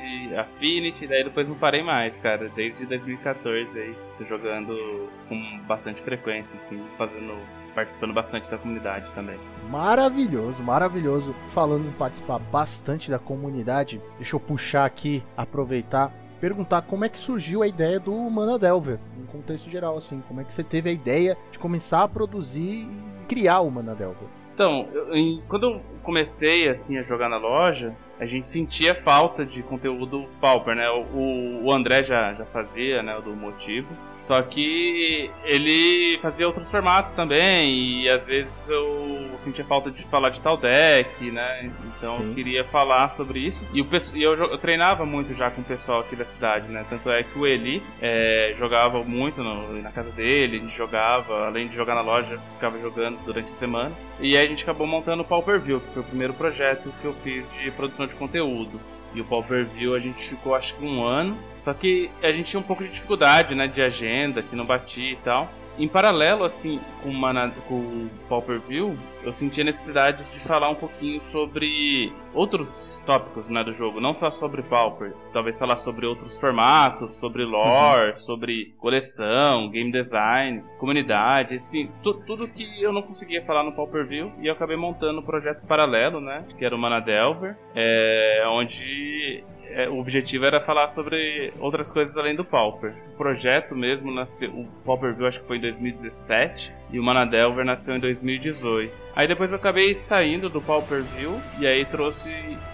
Affinity, 0.78 1.08
daí 1.08 1.24
depois 1.24 1.48
não 1.48 1.56
parei 1.56 1.82
mais, 1.82 2.16
cara. 2.18 2.50
Desde 2.56 2.86
2014 2.86 3.68
aí, 3.80 3.96
tô 4.18 4.26
jogando 4.26 5.10
com 5.28 5.60
bastante 5.68 6.02
frequência, 6.02 6.52
assim, 6.56 6.82
fazendo, 6.98 7.36
participando 7.74 8.14
bastante 8.14 8.50
da 8.50 8.58
comunidade 8.58 9.12
também. 9.14 9.40
Maravilhoso, 9.70 10.64
maravilhoso. 10.64 11.36
Falando 11.48 11.88
em 11.88 11.92
participar 11.92 12.40
bastante 12.40 13.10
da 13.10 13.20
comunidade, 13.20 14.02
deixa 14.18 14.36
eu 14.36 14.40
puxar 14.40 14.86
aqui, 14.86 15.24
aproveitar, 15.36 16.14
perguntar 16.40 16.84
como 16.84 17.06
é 17.06 17.10
que 17.10 17.18
surgiu 17.18 17.64
a 17.64 17.68
ideia 17.68 18.00
do 18.00 18.14
Mana 18.30 18.60
Delver, 18.60 19.00
em 19.20 19.26
contexto 19.26 19.70
geral, 19.70 19.98
assim, 19.98 20.22
como 20.28 20.42
é 20.42 20.44
que 20.44 20.54
você 20.54 20.64
teve 20.64 20.90
a 20.90 20.94
ideia 20.94 21.36
de 21.52 21.58
começar 21.58 22.04
a 22.04 22.08
produzir 22.08 22.88
e 22.88 23.26
criar 23.28 23.62
o 23.62 23.72
Mana 23.72 23.96
Delver? 23.96 24.37
Então, 24.58 24.90
eu- 24.92 25.16
em- 25.16 25.40
quando 25.48 25.68
eu 25.70 25.82
comecei 26.02 26.68
assim 26.68 26.98
a 26.98 27.04
jogar 27.04 27.30
na 27.30 27.38
loja, 27.38 27.96
a 28.20 28.26
gente 28.26 28.50
sentia 28.50 28.96
falta 28.96 29.46
de 29.46 29.62
conteúdo 29.62 30.26
Pauper, 30.42 30.76
né? 30.76 30.90
O, 30.90 31.62
o 31.66 31.72
André 31.72 32.04
já, 32.04 32.34
já 32.34 32.44
fazia, 32.48 33.04
né? 33.04 33.22
Do 33.24 33.36
Motivo. 33.36 33.88
Só 34.28 34.42
que 34.42 35.32
ele 35.46 36.20
fazia 36.22 36.46
outros 36.46 36.70
formatos 36.70 37.14
também, 37.16 38.02
e 38.02 38.10
às 38.10 38.22
vezes 38.24 38.52
eu 38.68 39.30
sentia 39.44 39.64
falta 39.64 39.90
de 39.90 40.04
falar 40.04 40.32
de 40.32 40.42
tal 40.42 40.58
deck, 40.58 41.32
né? 41.32 41.72
Então 41.98 42.18
Sim. 42.18 42.28
eu 42.30 42.36
queria 42.36 42.64
falar 42.66 43.16
sobre 43.16 43.40
isso. 43.40 43.64
E, 43.74 43.82
o, 43.82 43.88
e 44.14 44.22
eu, 44.22 44.34
eu 44.34 44.58
treinava 44.58 45.06
muito 45.06 45.34
já 45.34 45.50
com 45.50 45.62
o 45.62 45.64
pessoal 45.64 46.02
aqui 46.02 46.14
da 46.18 46.26
cidade, 46.26 46.68
né? 46.68 46.86
Tanto 46.90 47.10
é 47.10 47.24
que 47.24 47.40
o 47.40 47.48
Eli 47.48 47.82
é, 48.02 48.54
jogava 48.60 49.02
muito 49.02 49.42
no- 49.42 49.82
na 49.82 49.92
casa 49.92 50.12
dele, 50.12 50.58
a 50.58 50.60
gente 50.60 50.76
jogava, 50.76 51.46
além 51.48 51.70
de 51.70 51.76
jogar 51.76 51.96
na 51.96 52.02
loja, 52.02 52.38
ficava 52.56 52.78
jogando 52.82 53.18
durante 53.26 53.50
a 53.50 53.56
semana. 53.56 53.94
E 54.20 54.36
aí 54.36 54.46
a 54.46 54.50
gente 54.50 54.62
acabou 54.64 54.86
montando 54.86 55.22
o 55.22 55.26
Pauper 55.26 55.58
View, 55.62 55.80
que 55.80 55.94
foi 55.94 56.02
o 56.02 56.06
primeiro 56.06 56.34
projeto 56.34 56.94
que 57.02 57.06
eu 57.06 57.14
fiz 57.24 57.46
de 57.64 57.72
produção 57.72 58.06
de 58.06 58.14
conteúdo. 58.16 58.78
E 59.16 59.22
o 59.22 59.26
Pauper 59.26 59.66
View 59.68 59.96
a 59.96 60.00
gente 60.00 60.28
ficou 60.28 60.54
acho 60.54 60.76
que 60.76 60.84
um 60.86 61.02
ano. 61.02 61.38
Só 61.68 61.74
que 61.74 62.10
a 62.24 62.32
gente 62.32 62.46
tinha 62.52 62.62
um 62.62 62.64
pouco 62.64 62.82
de 62.82 62.90
dificuldade, 62.90 63.54
né, 63.54 63.68
de 63.68 63.82
agenda, 63.82 64.42
que 64.42 64.56
não 64.56 64.64
batia 64.64 65.12
e 65.12 65.18
tal. 65.18 65.50
Em 65.78 65.86
paralelo, 65.88 66.46
assim, 66.46 66.80
com, 67.04 67.10
o 67.10 67.14
Mana- 67.14 67.52
com 67.68 67.76
o 67.76 68.10
Pauper 68.30 68.62
View, 68.62 68.98
eu 69.22 69.34
senti 69.34 69.60
a 69.60 69.66
necessidade 69.66 70.24
de 70.32 70.40
falar 70.48 70.70
um 70.70 70.76
pouquinho 70.76 71.20
sobre 71.24 72.12
outros 72.34 73.00
tópicos 73.06 73.50
né, 73.50 73.66
do 73.66 73.74
jogo, 73.74 74.00
não 74.00 74.14
só 74.14 74.32
sobre 74.32 74.64
Pauper. 74.64 75.14
Talvez 75.34 75.60
falar 75.60 75.76
sobre 75.80 76.06
outros 76.08 76.40
formatos, 76.40 77.18
sobre 77.18 77.44
lore, 77.44 78.18
sobre 78.22 78.74
coleção, 78.80 79.70
game 79.70 79.92
design, 79.92 80.64
comunidade, 80.80 81.56
assim, 81.56 81.92
tu- 82.02 82.24
tudo 82.26 82.48
que 82.48 82.82
eu 82.82 82.94
não 82.94 83.02
conseguia 83.02 83.44
falar 83.44 83.64
no 83.64 83.74
Pauper 83.74 84.08
View. 84.08 84.32
E 84.42 84.48
eu 84.48 84.54
acabei 84.54 84.78
montando 84.78 85.20
um 85.20 85.24
projeto 85.26 85.68
paralelo, 85.68 86.22
né, 86.22 86.46
que 86.58 86.64
era 86.66 86.74
o 86.76 86.80
Mana 86.80 87.02
Delver, 87.02 87.58
é, 87.76 88.44
onde 88.48 89.44
é, 89.72 89.90
o 89.90 90.00
objetivo 90.00 90.46
era 90.46 90.60
falar 90.62 90.94
sobre 90.94 91.54
outras 91.60 91.92
coisas 91.92 92.16
além 92.18 92.36
do 92.36 92.46
Pauper. 92.46 92.94
O 93.14 93.18
projeto 93.18 93.76
mesmo 93.76 94.12
nasceu, 94.12 94.50
o 94.52 94.68
Pauper 94.86 95.16
View 95.16 95.28
acho 95.28 95.40
que 95.40 95.48
foi 95.48 95.58
em 95.58 95.62
2017 95.62 96.74
e 96.92 97.00
o 97.00 97.04
Mana 97.04 97.26
Delver 97.26 97.66
nasceu 97.66 97.96
em 97.96 98.00
2018. 98.00 98.94
Aí 99.16 99.28
depois 99.28 99.52
eu 99.52 99.58
acabei 99.58 99.96
saindo 99.96 100.50
do 100.50 100.62
Pauper 100.62 101.02
View 101.04 101.40
e 101.60 101.68
aí 101.68 101.86
trouxe 101.86 102.30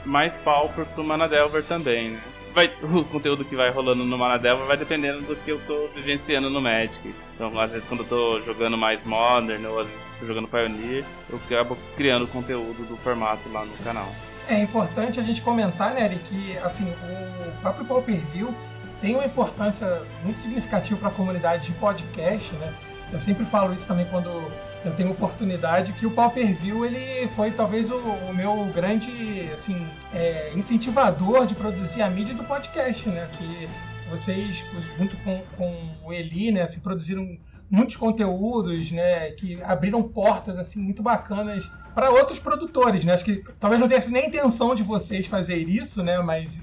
mais 0.06 0.34
Pauper 0.38 0.86
pro 0.86 1.04
Mana 1.04 1.28
Delver 1.28 1.64
também, 1.64 2.10
né? 2.10 2.20
Vai, 2.54 2.72
o 2.84 3.04
conteúdo 3.06 3.44
que 3.44 3.56
vai 3.56 3.70
rolando 3.70 4.04
no 4.04 4.18
Mana 4.18 4.38
Delver 4.38 4.68
vai 4.68 4.78
dependendo 4.78 5.22
do 5.22 5.36
que 5.36 5.52
eu 5.52 5.60
tô 5.66 5.84
vivenciando 5.96 6.50
no 6.50 6.62
Magic. 6.62 7.14
Então, 7.34 7.60
às 7.60 7.72
vezes, 7.72 7.88
quando 7.88 8.02
eu 8.02 8.08
tô 8.08 8.42
jogando 8.42 8.78
mais 8.78 9.04
Modern 9.06 9.66
ou 9.66 9.80
às 9.80 9.88
vezes 9.88 10.04
tô 10.20 10.28
jogando 10.28 10.48
Pioneer, 10.48 11.04
eu 11.30 11.40
acabo 11.46 11.78
criando 11.96 12.28
conteúdo 12.28 12.88
do 12.88 12.98
formato 12.98 13.50
lá 13.52 13.66
no 13.66 13.74
canal. 13.84 14.08
É 14.48 14.60
importante 14.60 15.20
a 15.20 15.24
gente 15.24 15.42
comentar, 15.42 15.94
né, 15.94 16.06
Eric, 16.06 16.24
que 16.24 16.58
assim, 16.60 16.86
o 16.86 17.62
próprio 17.62 17.86
Pauper 17.86 18.20
View 18.34 18.54
tem 19.00 19.16
uma 19.16 19.26
importância 19.26 20.02
muito 20.24 20.40
significativa 20.40 21.00
para 21.00 21.10
a 21.10 21.12
comunidade 21.12 21.68
de 21.68 21.72
podcast, 21.74 22.54
né? 22.56 22.74
Eu 23.12 23.20
sempre 23.20 23.46
falo 23.46 23.74
isso 23.74 23.86
também 23.86 24.06
quando 24.06 24.30
eu 24.84 24.94
tenho 24.96 25.12
oportunidade, 25.12 25.94
que 25.94 26.06
o 26.06 26.12
Pauper 26.12 26.54
View 26.56 26.86
ele 26.86 27.28
foi 27.30 27.52
talvez 27.52 27.90
o, 27.90 27.98
o 27.98 28.34
meu 28.34 28.66
grande 28.74 29.50
assim, 29.54 29.88
é, 30.14 30.52
incentivador 30.56 31.46
de 31.46 31.56
produzir 31.56 32.02
a 32.02 32.10
mídia 32.10 32.34
do 32.34 32.44
podcast, 32.44 33.08
né? 33.10 33.30
Que 33.38 33.70
vocês, 34.10 34.64
junto 34.98 35.16
com, 35.18 35.42
com 35.58 35.90
o 36.04 36.14
Eli, 36.14 36.52
né, 36.52 36.68
se 36.68 36.80
produziram 36.80 37.38
muitos 37.70 37.96
conteúdos, 37.96 38.92
né, 38.92 39.32
que 39.32 39.62
abriram 39.64 40.04
portas 40.04 40.58
assim 40.58 40.80
muito 40.80 41.02
bacanas 41.02 41.70
para 41.94 42.12
outros 42.12 42.40
produtores, 42.40 43.04
né? 43.06 43.14
Acho 43.14 43.26
que 43.26 43.44
talvez 43.60 43.80
não 43.80 43.88
tenha 43.88 44.02
sido 44.02 44.14
nem 44.14 44.28
intenção 44.28 44.76
de 44.76 44.84
vocês 44.84 45.28
fazer 45.28 45.58
isso, 45.68 46.04
né? 46.04 46.20
Mas 46.20 46.62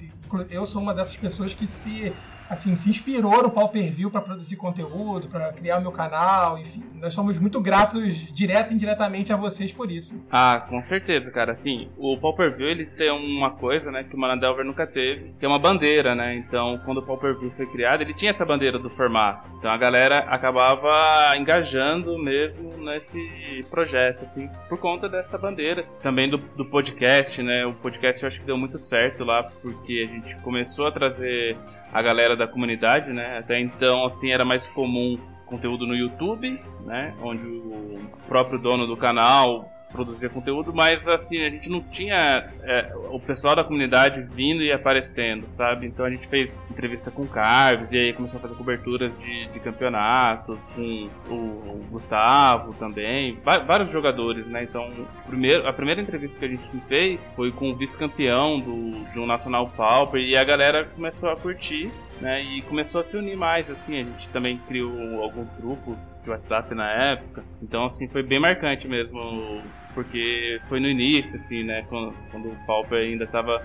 eu 0.50 0.66
sou 0.66 0.82
uma 0.82 0.94
dessas 0.94 1.16
pessoas 1.16 1.54
que 1.54 1.66
se 1.66 2.16
assim 2.50 2.74
se 2.74 2.90
inspirou 2.90 3.44
no 3.44 3.50
Pauper 3.50 4.10
para 4.10 4.20
produzir 4.20 4.56
conteúdo, 4.56 5.28
para 5.28 5.52
criar 5.52 5.78
o 5.78 5.80
meu 5.80 5.92
canal, 5.92 6.58
enfim. 6.58 6.82
Nós 6.94 7.14
somos 7.14 7.38
muito 7.38 7.60
gratos 7.60 8.16
direto 8.32 8.72
e 8.72 8.74
indiretamente 8.74 9.32
a 9.32 9.36
vocês 9.36 9.72
por 9.72 9.90
isso. 9.90 10.22
Ah, 10.30 10.66
com 10.68 10.82
certeza, 10.82 11.30
cara. 11.30 11.52
Assim, 11.52 11.88
o 11.96 12.18
Pauper 12.18 12.56
ele 12.58 12.86
tem 12.86 13.10
uma 13.10 13.52
coisa, 13.52 13.90
né, 13.90 14.04
que 14.04 14.14
o 14.14 14.18
Mana 14.18 14.36
Delver 14.36 14.64
nunca 14.64 14.86
teve, 14.86 15.32
que 15.38 15.46
é 15.46 15.48
uma 15.48 15.58
bandeira, 15.58 16.14
né? 16.14 16.34
Então, 16.34 16.80
quando 16.84 16.98
o 16.98 17.02
Pauper 17.02 17.36
foi 17.56 17.66
criado, 17.66 18.02
ele 18.02 18.14
tinha 18.14 18.30
essa 18.30 18.44
bandeira 18.44 18.78
do 18.78 18.90
formato. 18.90 19.48
Então 19.58 19.70
a 19.70 19.76
galera 19.76 20.18
acabava 20.20 21.36
engajando 21.36 22.18
mesmo 22.18 22.76
nesse 22.78 23.64
projeto, 23.70 24.24
assim, 24.24 24.48
por 24.68 24.78
conta 24.78 25.08
dessa 25.08 25.38
bandeira. 25.38 25.84
Também 26.02 26.28
do, 26.28 26.38
do 26.38 26.64
podcast, 26.64 27.40
né? 27.42 27.64
O 27.66 27.74
podcast 27.74 28.22
eu 28.22 28.28
acho 28.28 28.40
que 28.40 28.46
deu 28.46 28.56
muito 28.56 28.78
certo 28.78 29.24
lá, 29.24 29.44
porque 29.62 30.08
a 30.08 30.12
gente 30.12 30.36
começou 30.42 30.86
a 30.86 30.92
trazer 30.92 31.56
a 31.92 32.02
galera 32.02 32.36
da 32.36 32.46
comunidade, 32.46 33.12
né? 33.12 33.38
Até 33.38 33.60
então, 33.60 34.04
assim, 34.04 34.30
era 34.30 34.44
mais 34.44 34.68
comum 34.68 35.18
conteúdo 35.50 35.86
no 35.86 35.94
YouTube, 35.94 36.58
né? 36.86 37.14
Onde 37.20 37.44
o 37.44 37.98
próprio 38.28 38.58
dono 38.58 38.86
do 38.86 38.96
canal 38.96 39.68
produzia 39.92 40.28
conteúdo, 40.28 40.72
mas 40.72 41.06
assim, 41.08 41.42
a 41.42 41.50
gente 41.50 41.68
não 41.68 41.80
tinha 41.80 42.48
é, 42.62 42.92
o 43.10 43.18
pessoal 43.18 43.56
da 43.56 43.64
comunidade 43.64 44.22
vindo 44.34 44.62
e 44.62 44.72
aparecendo, 44.72 45.48
sabe? 45.56 45.86
Então 45.86 46.06
a 46.06 46.10
gente 46.10 46.26
fez 46.28 46.50
entrevista 46.70 47.10
com 47.10 47.22
o 47.22 47.26
Carves, 47.26 47.88
e 47.90 47.98
aí 47.98 48.12
começou 48.12 48.38
a 48.38 48.40
fazer 48.40 48.54
coberturas 48.54 49.12
de, 49.18 49.46
de 49.48 49.60
campeonatos, 49.60 50.58
com 50.74 51.08
o 51.28 51.84
Gustavo 51.90 52.72
também, 52.74 53.36
vários 53.66 53.90
jogadores, 53.90 54.46
né? 54.46 54.62
Então, 54.62 54.88
primeiro, 55.26 55.66
a 55.66 55.72
primeira 55.72 56.00
entrevista 56.00 56.38
que 56.38 56.44
a 56.44 56.48
gente 56.48 56.64
fez 56.88 57.20
foi 57.34 57.50
com 57.50 57.70
o 57.70 57.76
vice-campeão 57.76 58.60
do, 58.60 59.04
de 59.12 59.18
um 59.18 59.26
Nacional 59.26 59.68
Pauper, 59.76 60.20
e 60.20 60.36
a 60.36 60.44
galera 60.44 60.84
começou 60.84 61.28
a 61.30 61.36
curtir 61.36 61.90
né, 62.20 62.42
e 62.42 62.62
começou 62.62 63.00
a 63.00 63.04
se 63.04 63.16
unir 63.16 63.36
mais, 63.36 63.68
assim, 63.70 63.98
a 63.98 64.04
gente 64.04 64.28
também 64.30 64.58
criou 64.68 65.22
alguns 65.22 65.48
grupos 65.58 65.96
de 66.22 66.28
WhatsApp 66.30 66.74
na 66.74 66.90
época, 67.12 67.42
então, 67.62 67.86
assim, 67.86 68.06
foi 68.08 68.22
bem 68.22 68.38
marcante 68.38 68.86
mesmo, 68.86 69.62
porque 69.94 70.60
foi 70.68 70.78
no 70.78 70.86
início, 70.86 71.34
assim, 71.36 71.64
né, 71.64 71.84
quando, 71.88 72.14
quando 72.30 72.50
o 72.50 72.66
Pauper 72.66 72.98
ainda 72.98 73.24
estava 73.24 73.62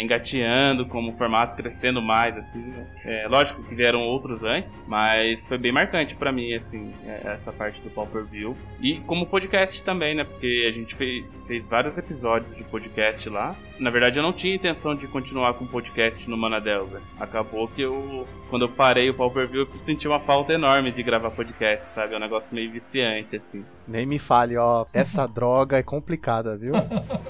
engateando, 0.00 0.86
como 0.86 1.16
formato 1.16 1.56
crescendo 1.56 2.02
mais, 2.02 2.36
assim, 2.36 2.58
né. 2.58 2.86
É, 3.04 3.28
lógico 3.28 3.62
que 3.62 3.74
vieram 3.74 4.00
outros 4.00 4.42
antes, 4.42 4.70
mas 4.88 5.40
foi 5.46 5.58
bem 5.58 5.70
marcante 5.70 6.14
pra 6.16 6.32
mim, 6.32 6.54
assim, 6.54 6.92
é, 7.06 7.34
essa 7.34 7.52
parte 7.52 7.80
do 7.82 7.90
Pauper 7.90 8.24
View, 8.24 8.56
e 8.80 8.98
como 9.06 9.26
podcast 9.26 9.82
também, 9.84 10.14
né, 10.16 10.24
porque 10.24 10.66
a 10.68 10.72
gente 10.72 10.94
fez, 10.96 11.24
fez 11.46 11.64
vários 11.66 11.96
episódios 11.96 12.54
de 12.56 12.64
podcast 12.64 13.28
lá, 13.28 13.54
na 13.78 13.90
verdade 13.90 14.18
eu 14.18 14.22
não 14.22 14.32
tinha 14.32 14.54
intenção 14.54 14.94
de 14.94 15.06
continuar 15.06 15.54
com 15.54 15.66
podcast 15.66 16.28
no 16.28 16.36
Manadelver, 16.36 17.00
acabou 17.18 17.68
que 17.68 17.82
eu, 17.82 18.26
quando 18.48 18.66
eu 18.66 18.68
parei 18.68 19.10
o 19.10 19.14
Pauper 19.14 19.46
View, 19.46 19.62
eu 19.62 19.84
senti 19.84 20.06
uma 20.06 20.20
falta 20.20 20.52
enorme 20.52 20.90
de 20.90 21.02
gravar 21.02 21.30
podcast, 21.30 21.88
sabe, 21.90 22.14
é 22.14 22.16
um 22.16 22.20
negócio 22.20 22.48
meio 22.52 22.70
viciante, 22.70 23.36
assim. 23.36 23.64
Nem 23.86 24.06
me 24.06 24.18
fale, 24.18 24.56
ó. 24.56 24.86
Essa 24.92 25.26
droga 25.28 25.78
é 25.78 25.82
complicada, 25.82 26.56
viu? 26.56 26.72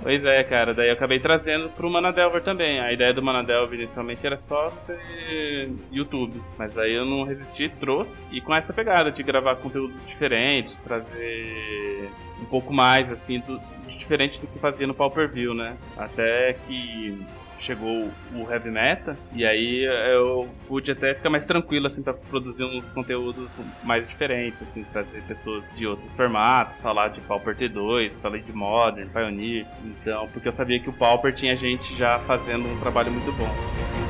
Pois 0.02 0.24
é, 0.24 0.42
cara, 0.44 0.72
daí 0.72 0.88
eu 0.88 0.94
acabei 0.94 1.18
trazendo 1.18 1.68
pro 1.70 1.90
Manadelver 1.90 2.42
também. 2.42 2.80
A 2.80 2.92
ideia 2.92 3.12
do 3.12 3.22
Manadelver 3.22 3.78
inicialmente 3.78 4.26
era 4.26 4.38
só 4.48 4.70
ser 4.86 5.70
YouTube, 5.92 6.40
mas 6.58 6.76
aí 6.78 6.94
eu 6.94 7.04
não 7.04 7.24
resisti 7.24 7.68
trouxe. 7.68 8.14
E 8.30 8.40
com 8.40 8.54
essa 8.54 8.72
pegada 8.72 9.10
de 9.10 9.22
gravar 9.22 9.56
conteúdos 9.56 9.96
diferentes, 10.06 10.78
trazer 10.78 12.08
um 12.40 12.44
pouco 12.46 12.72
mais, 12.72 13.10
assim, 13.10 13.40
do, 13.40 13.60
diferente 14.06 14.40
do 14.40 14.46
que 14.46 14.58
fazia 14.60 14.86
no 14.86 14.94
Pauper 14.94 15.28
View, 15.28 15.52
né? 15.52 15.76
Até 15.96 16.54
que 16.66 17.18
chegou 17.58 18.10
o 18.34 18.52
Heavy 18.52 18.70
Meta, 18.70 19.16
e 19.32 19.44
aí 19.44 19.84
eu 20.12 20.48
pude 20.68 20.90
até 20.90 21.14
ficar 21.14 21.30
mais 21.30 21.44
tranquilo, 21.44 21.86
assim, 21.86 22.02
pra 22.02 22.12
produzir 22.12 22.62
uns 22.62 22.88
conteúdos 22.90 23.48
mais 23.82 24.06
diferentes, 24.06 24.60
assim, 24.62 24.84
trazer 24.92 25.22
pessoas 25.22 25.64
de 25.74 25.86
outros 25.86 26.12
formatos, 26.12 26.76
falar 26.82 27.08
de 27.08 27.20
Pauper 27.22 27.56
T2, 27.56 28.12
falei 28.20 28.42
de 28.42 28.52
Modern, 28.52 29.08
Pioneer, 29.08 29.66
então, 29.84 30.28
porque 30.28 30.48
eu 30.48 30.52
sabia 30.52 30.78
que 30.78 30.90
o 30.90 30.92
Pauper 30.92 31.34
tinha 31.34 31.56
gente 31.56 31.96
já 31.96 32.18
fazendo 32.20 32.68
um 32.68 32.78
trabalho 32.78 33.10
muito 33.10 33.32
bom. 33.32 34.05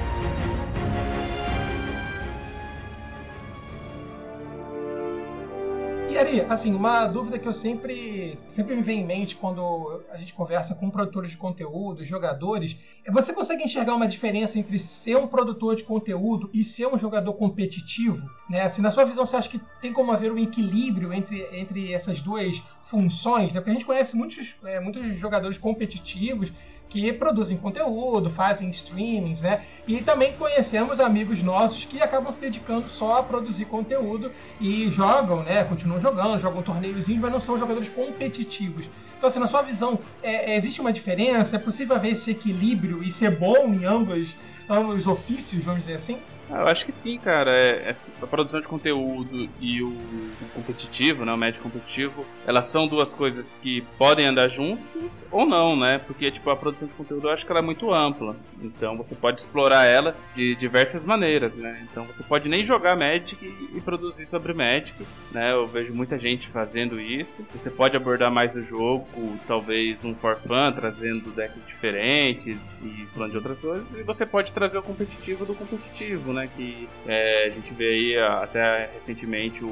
E 6.16 6.18
Ari, 6.18 6.40
assim, 6.48 6.72
uma 6.72 7.06
dúvida 7.06 7.38
que 7.38 7.46
eu 7.46 7.52
sempre, 7.52 8.38
sempre 8.48 8.74
me 8.74 8.80
vem 8.80 9.00
em 9.00 9.06
mente 9.06 9.36
quando 9.36 10.02
a 10.10 10.16
gente 10.16 10.32
conversa 10.32 10.74
com 10.74 10.88
produtores 10.88 11.32
de 11.32 11.36
conteúdo, 11.36 12.02
jogadores, 12.06 12.78
é 13.04 13.12
você 13.12 13.34
consegue 13.34 13.62
enxergar 13.62 13.94
uma 13.94 14.08
diferença 14.08 14.58
entre 14.58 14.78
ser 14.78 15.18
um 15.18 15.26
produtor 15.26 15.76
de 15.76 15.84
conteúdo 15.84 16.48
e 16.54 16.64
ser 16.64 16.86
um 16.86 16.96
jogador 16.96 17.34
competitivo? 17.34 18.30
Né? 18.48 18.62
Assim, 18.62 18.80
na 18.80 18.90
sua 18.90 19.04
visão, 19.04 19.26
você 19.26 19.36
acha 19.36 19.50
que 19.50 19.60
tem 19.78 19.92
como 19.92 20.10
haver 20.10 20.32
um 20.32 20.38
equilíbrio 20.38 21.12
entre, 21.12 21.46
entre 21.52 21.92
essas 21.92 22.22
duas 22.22 22.62
funções? 22.82 23.52
Né? 23.52 23.60
Porque 23.60 23.68
a 23.68 23.74
gente 23.74 23.84
conhece 23.84 24.16
muitos, 24.16 24.56
é, 24.64 24.80
muitos 24.80 25.18
jogadores 25.18 25.58
competitivos 25.58 26.50
que 26.88 27.12
produzem 27.12 27.56
conteúdo, 27.56 28.30
fazem 28.30 28.68
streamings, 28.70 29.40
né? 29.40 29.64
E 29.86 30.00
também 30.02 30.32
conhecemos 30.34 31.00
amigos 31.00 31.42
nossos 31.42 31.84
que 31.84 32.00
acabam 32.00 32.30
se 32.30 32.40
dedicando 32.40 32.86
só 32.86 33.18
a 33.18 33.22
produzir 33.22 33.64
conteúdo 33.64 34.30
e 34.60 34.90
jogam, 34.90 35.42
né? 35.42 35.64
Continuam 35.64 36.00
jogando, 36.00 36.38
jogam 36.38 36.62
torneiozinhos, 36.62 37.20
mas 37.20 37.32
não 37.32 37.40
são 37.40 37.58
jogadores 37.58 37.88
competitivos. 37.88 38.88
Então, 39.16 39.28
assim, 39.28 39.38
na 39.38 39.46
sua 39.46 39.62
visão, 39.62 39.98
é, 40.22 40.52
é, 40.52 40.56
existe 40.56 40.80
uma 40.80 40.92
diferença? 40.92 41.56
É 41.56 41.58
possível 41.58 41.96
haver 41.96 42.12
esse 42.12 42.30
equilíbrio 42.30 43.02
e 43.02 43.10
ser 43.10 43.30
bom 43.30 43.66
em 43.66 43.84
ambos, 43.84 44.36
ambos 44.68 45.06
ofícios, 45.06 45.64
vamos 45.64 45.80
dizer 45.80 45.94
assim? 45.94 46.18
Ah, 46.50 46.60
eu 46.60 46.68
acho 46.68 46.86
que 46.86 46.92
sim, 46.92 47.18
cara. 47.18 47.50
É, 47.50 47.90
é, 47.90 47.96
a 48.22 48.26
produção 48.26 48.60
de 48.60 48.66
conteúdo 48.66 49.48
e 49.60 49.82
o, 49.82 49.88
o 49.88 50.48
competitivo, 50.54 51.24
né, 51.24 51.32
o 51.32 51.36
médio 51.36 51.60
competitivo, 51.60 52.24
elas 52.46 52.68
são 52.68 52.86
duas 52.86 53.12
coisas 53.12 53.46
que 53.62 53.82
podem 53.98 54.26
andar 54.26 54.48
juntos 54.48 54.84
ou 55.30 55.44
não, 55.44 55.76
né? 55.76 56.00
Porque 56.06 56.30
tipo 56.30 56.48
a 56.50 56.56
produção 56.56 56.88
de 56.88 56.94
conteúdo 56.94 57.26
eu 57.26 57.32
acho 57.32 57.44
que 57.44 57.50
ela 57.50 57.60
é 57.60 57.62
muito 57.62 57.92
ampla. 57.92 58.36
Então 58.62 58.96
você 58.96 59.14
pode 59.14 59.40
explorar 59.40 59.84
ela 59.84 60.16
de 60.34 60.54
diversas 60.56 61.04
maneiras, 61.04 61.54
né? 61.54 61.84
Então 61.90 62.04
você 62.04 62.22
pode 62.22 62.48
nem 62.48 62.64
jogar 62.64 62.96
Magic 62.96 63.36
e, 63.44 63.76
e 63.76 63.80
produzir 63.80 64.26
sobre 64.26 64.52
Magic, 64.52 64.94
né? 65.32 65.52
Eu 65.52 65.66
vejo 65.66 65.92
muita 65.92 66.18
gente 66.18 66.48
fazendo 66.48 67.00
isso. 67.00 67.44
Você 67.52 67.70
pode 67.70 67.96
abordar 67.96 68.32
mais 68.32 68.54
o 68.54 68.62
jogo, 68.62 69.06
talvez 69.46 70.02
um 70.04 70.14
for 70.14 70.36
fun, 70.36 70.72
trazendo 70.72 71.30
decks 71.32 71.66
diferentes 71.66 72.58
e 72.82 73.06
falando 73.12 73.30
de 73.32 73.36
outras 73.36 73.58
coisas. 73.58 73.86
E 73.98 74.02
você 74.02 74.24
pode 74.24 74.52
trazer 74.52 74.78
o 74.78 74.82
competitivo 74.82 75.44
do 75.44 75.54
competitivo, 75.54 76.32
né? 76.36 76.48
Que 76.56 76.88
é, 77.06 77.46
a 77.46 77.50
gente 77.50 77.72
vê 77.74 77.88
aí 77.88 78.18
até 78.18 78.90
recentemente 78.94 79.64
o, 79.64 79.68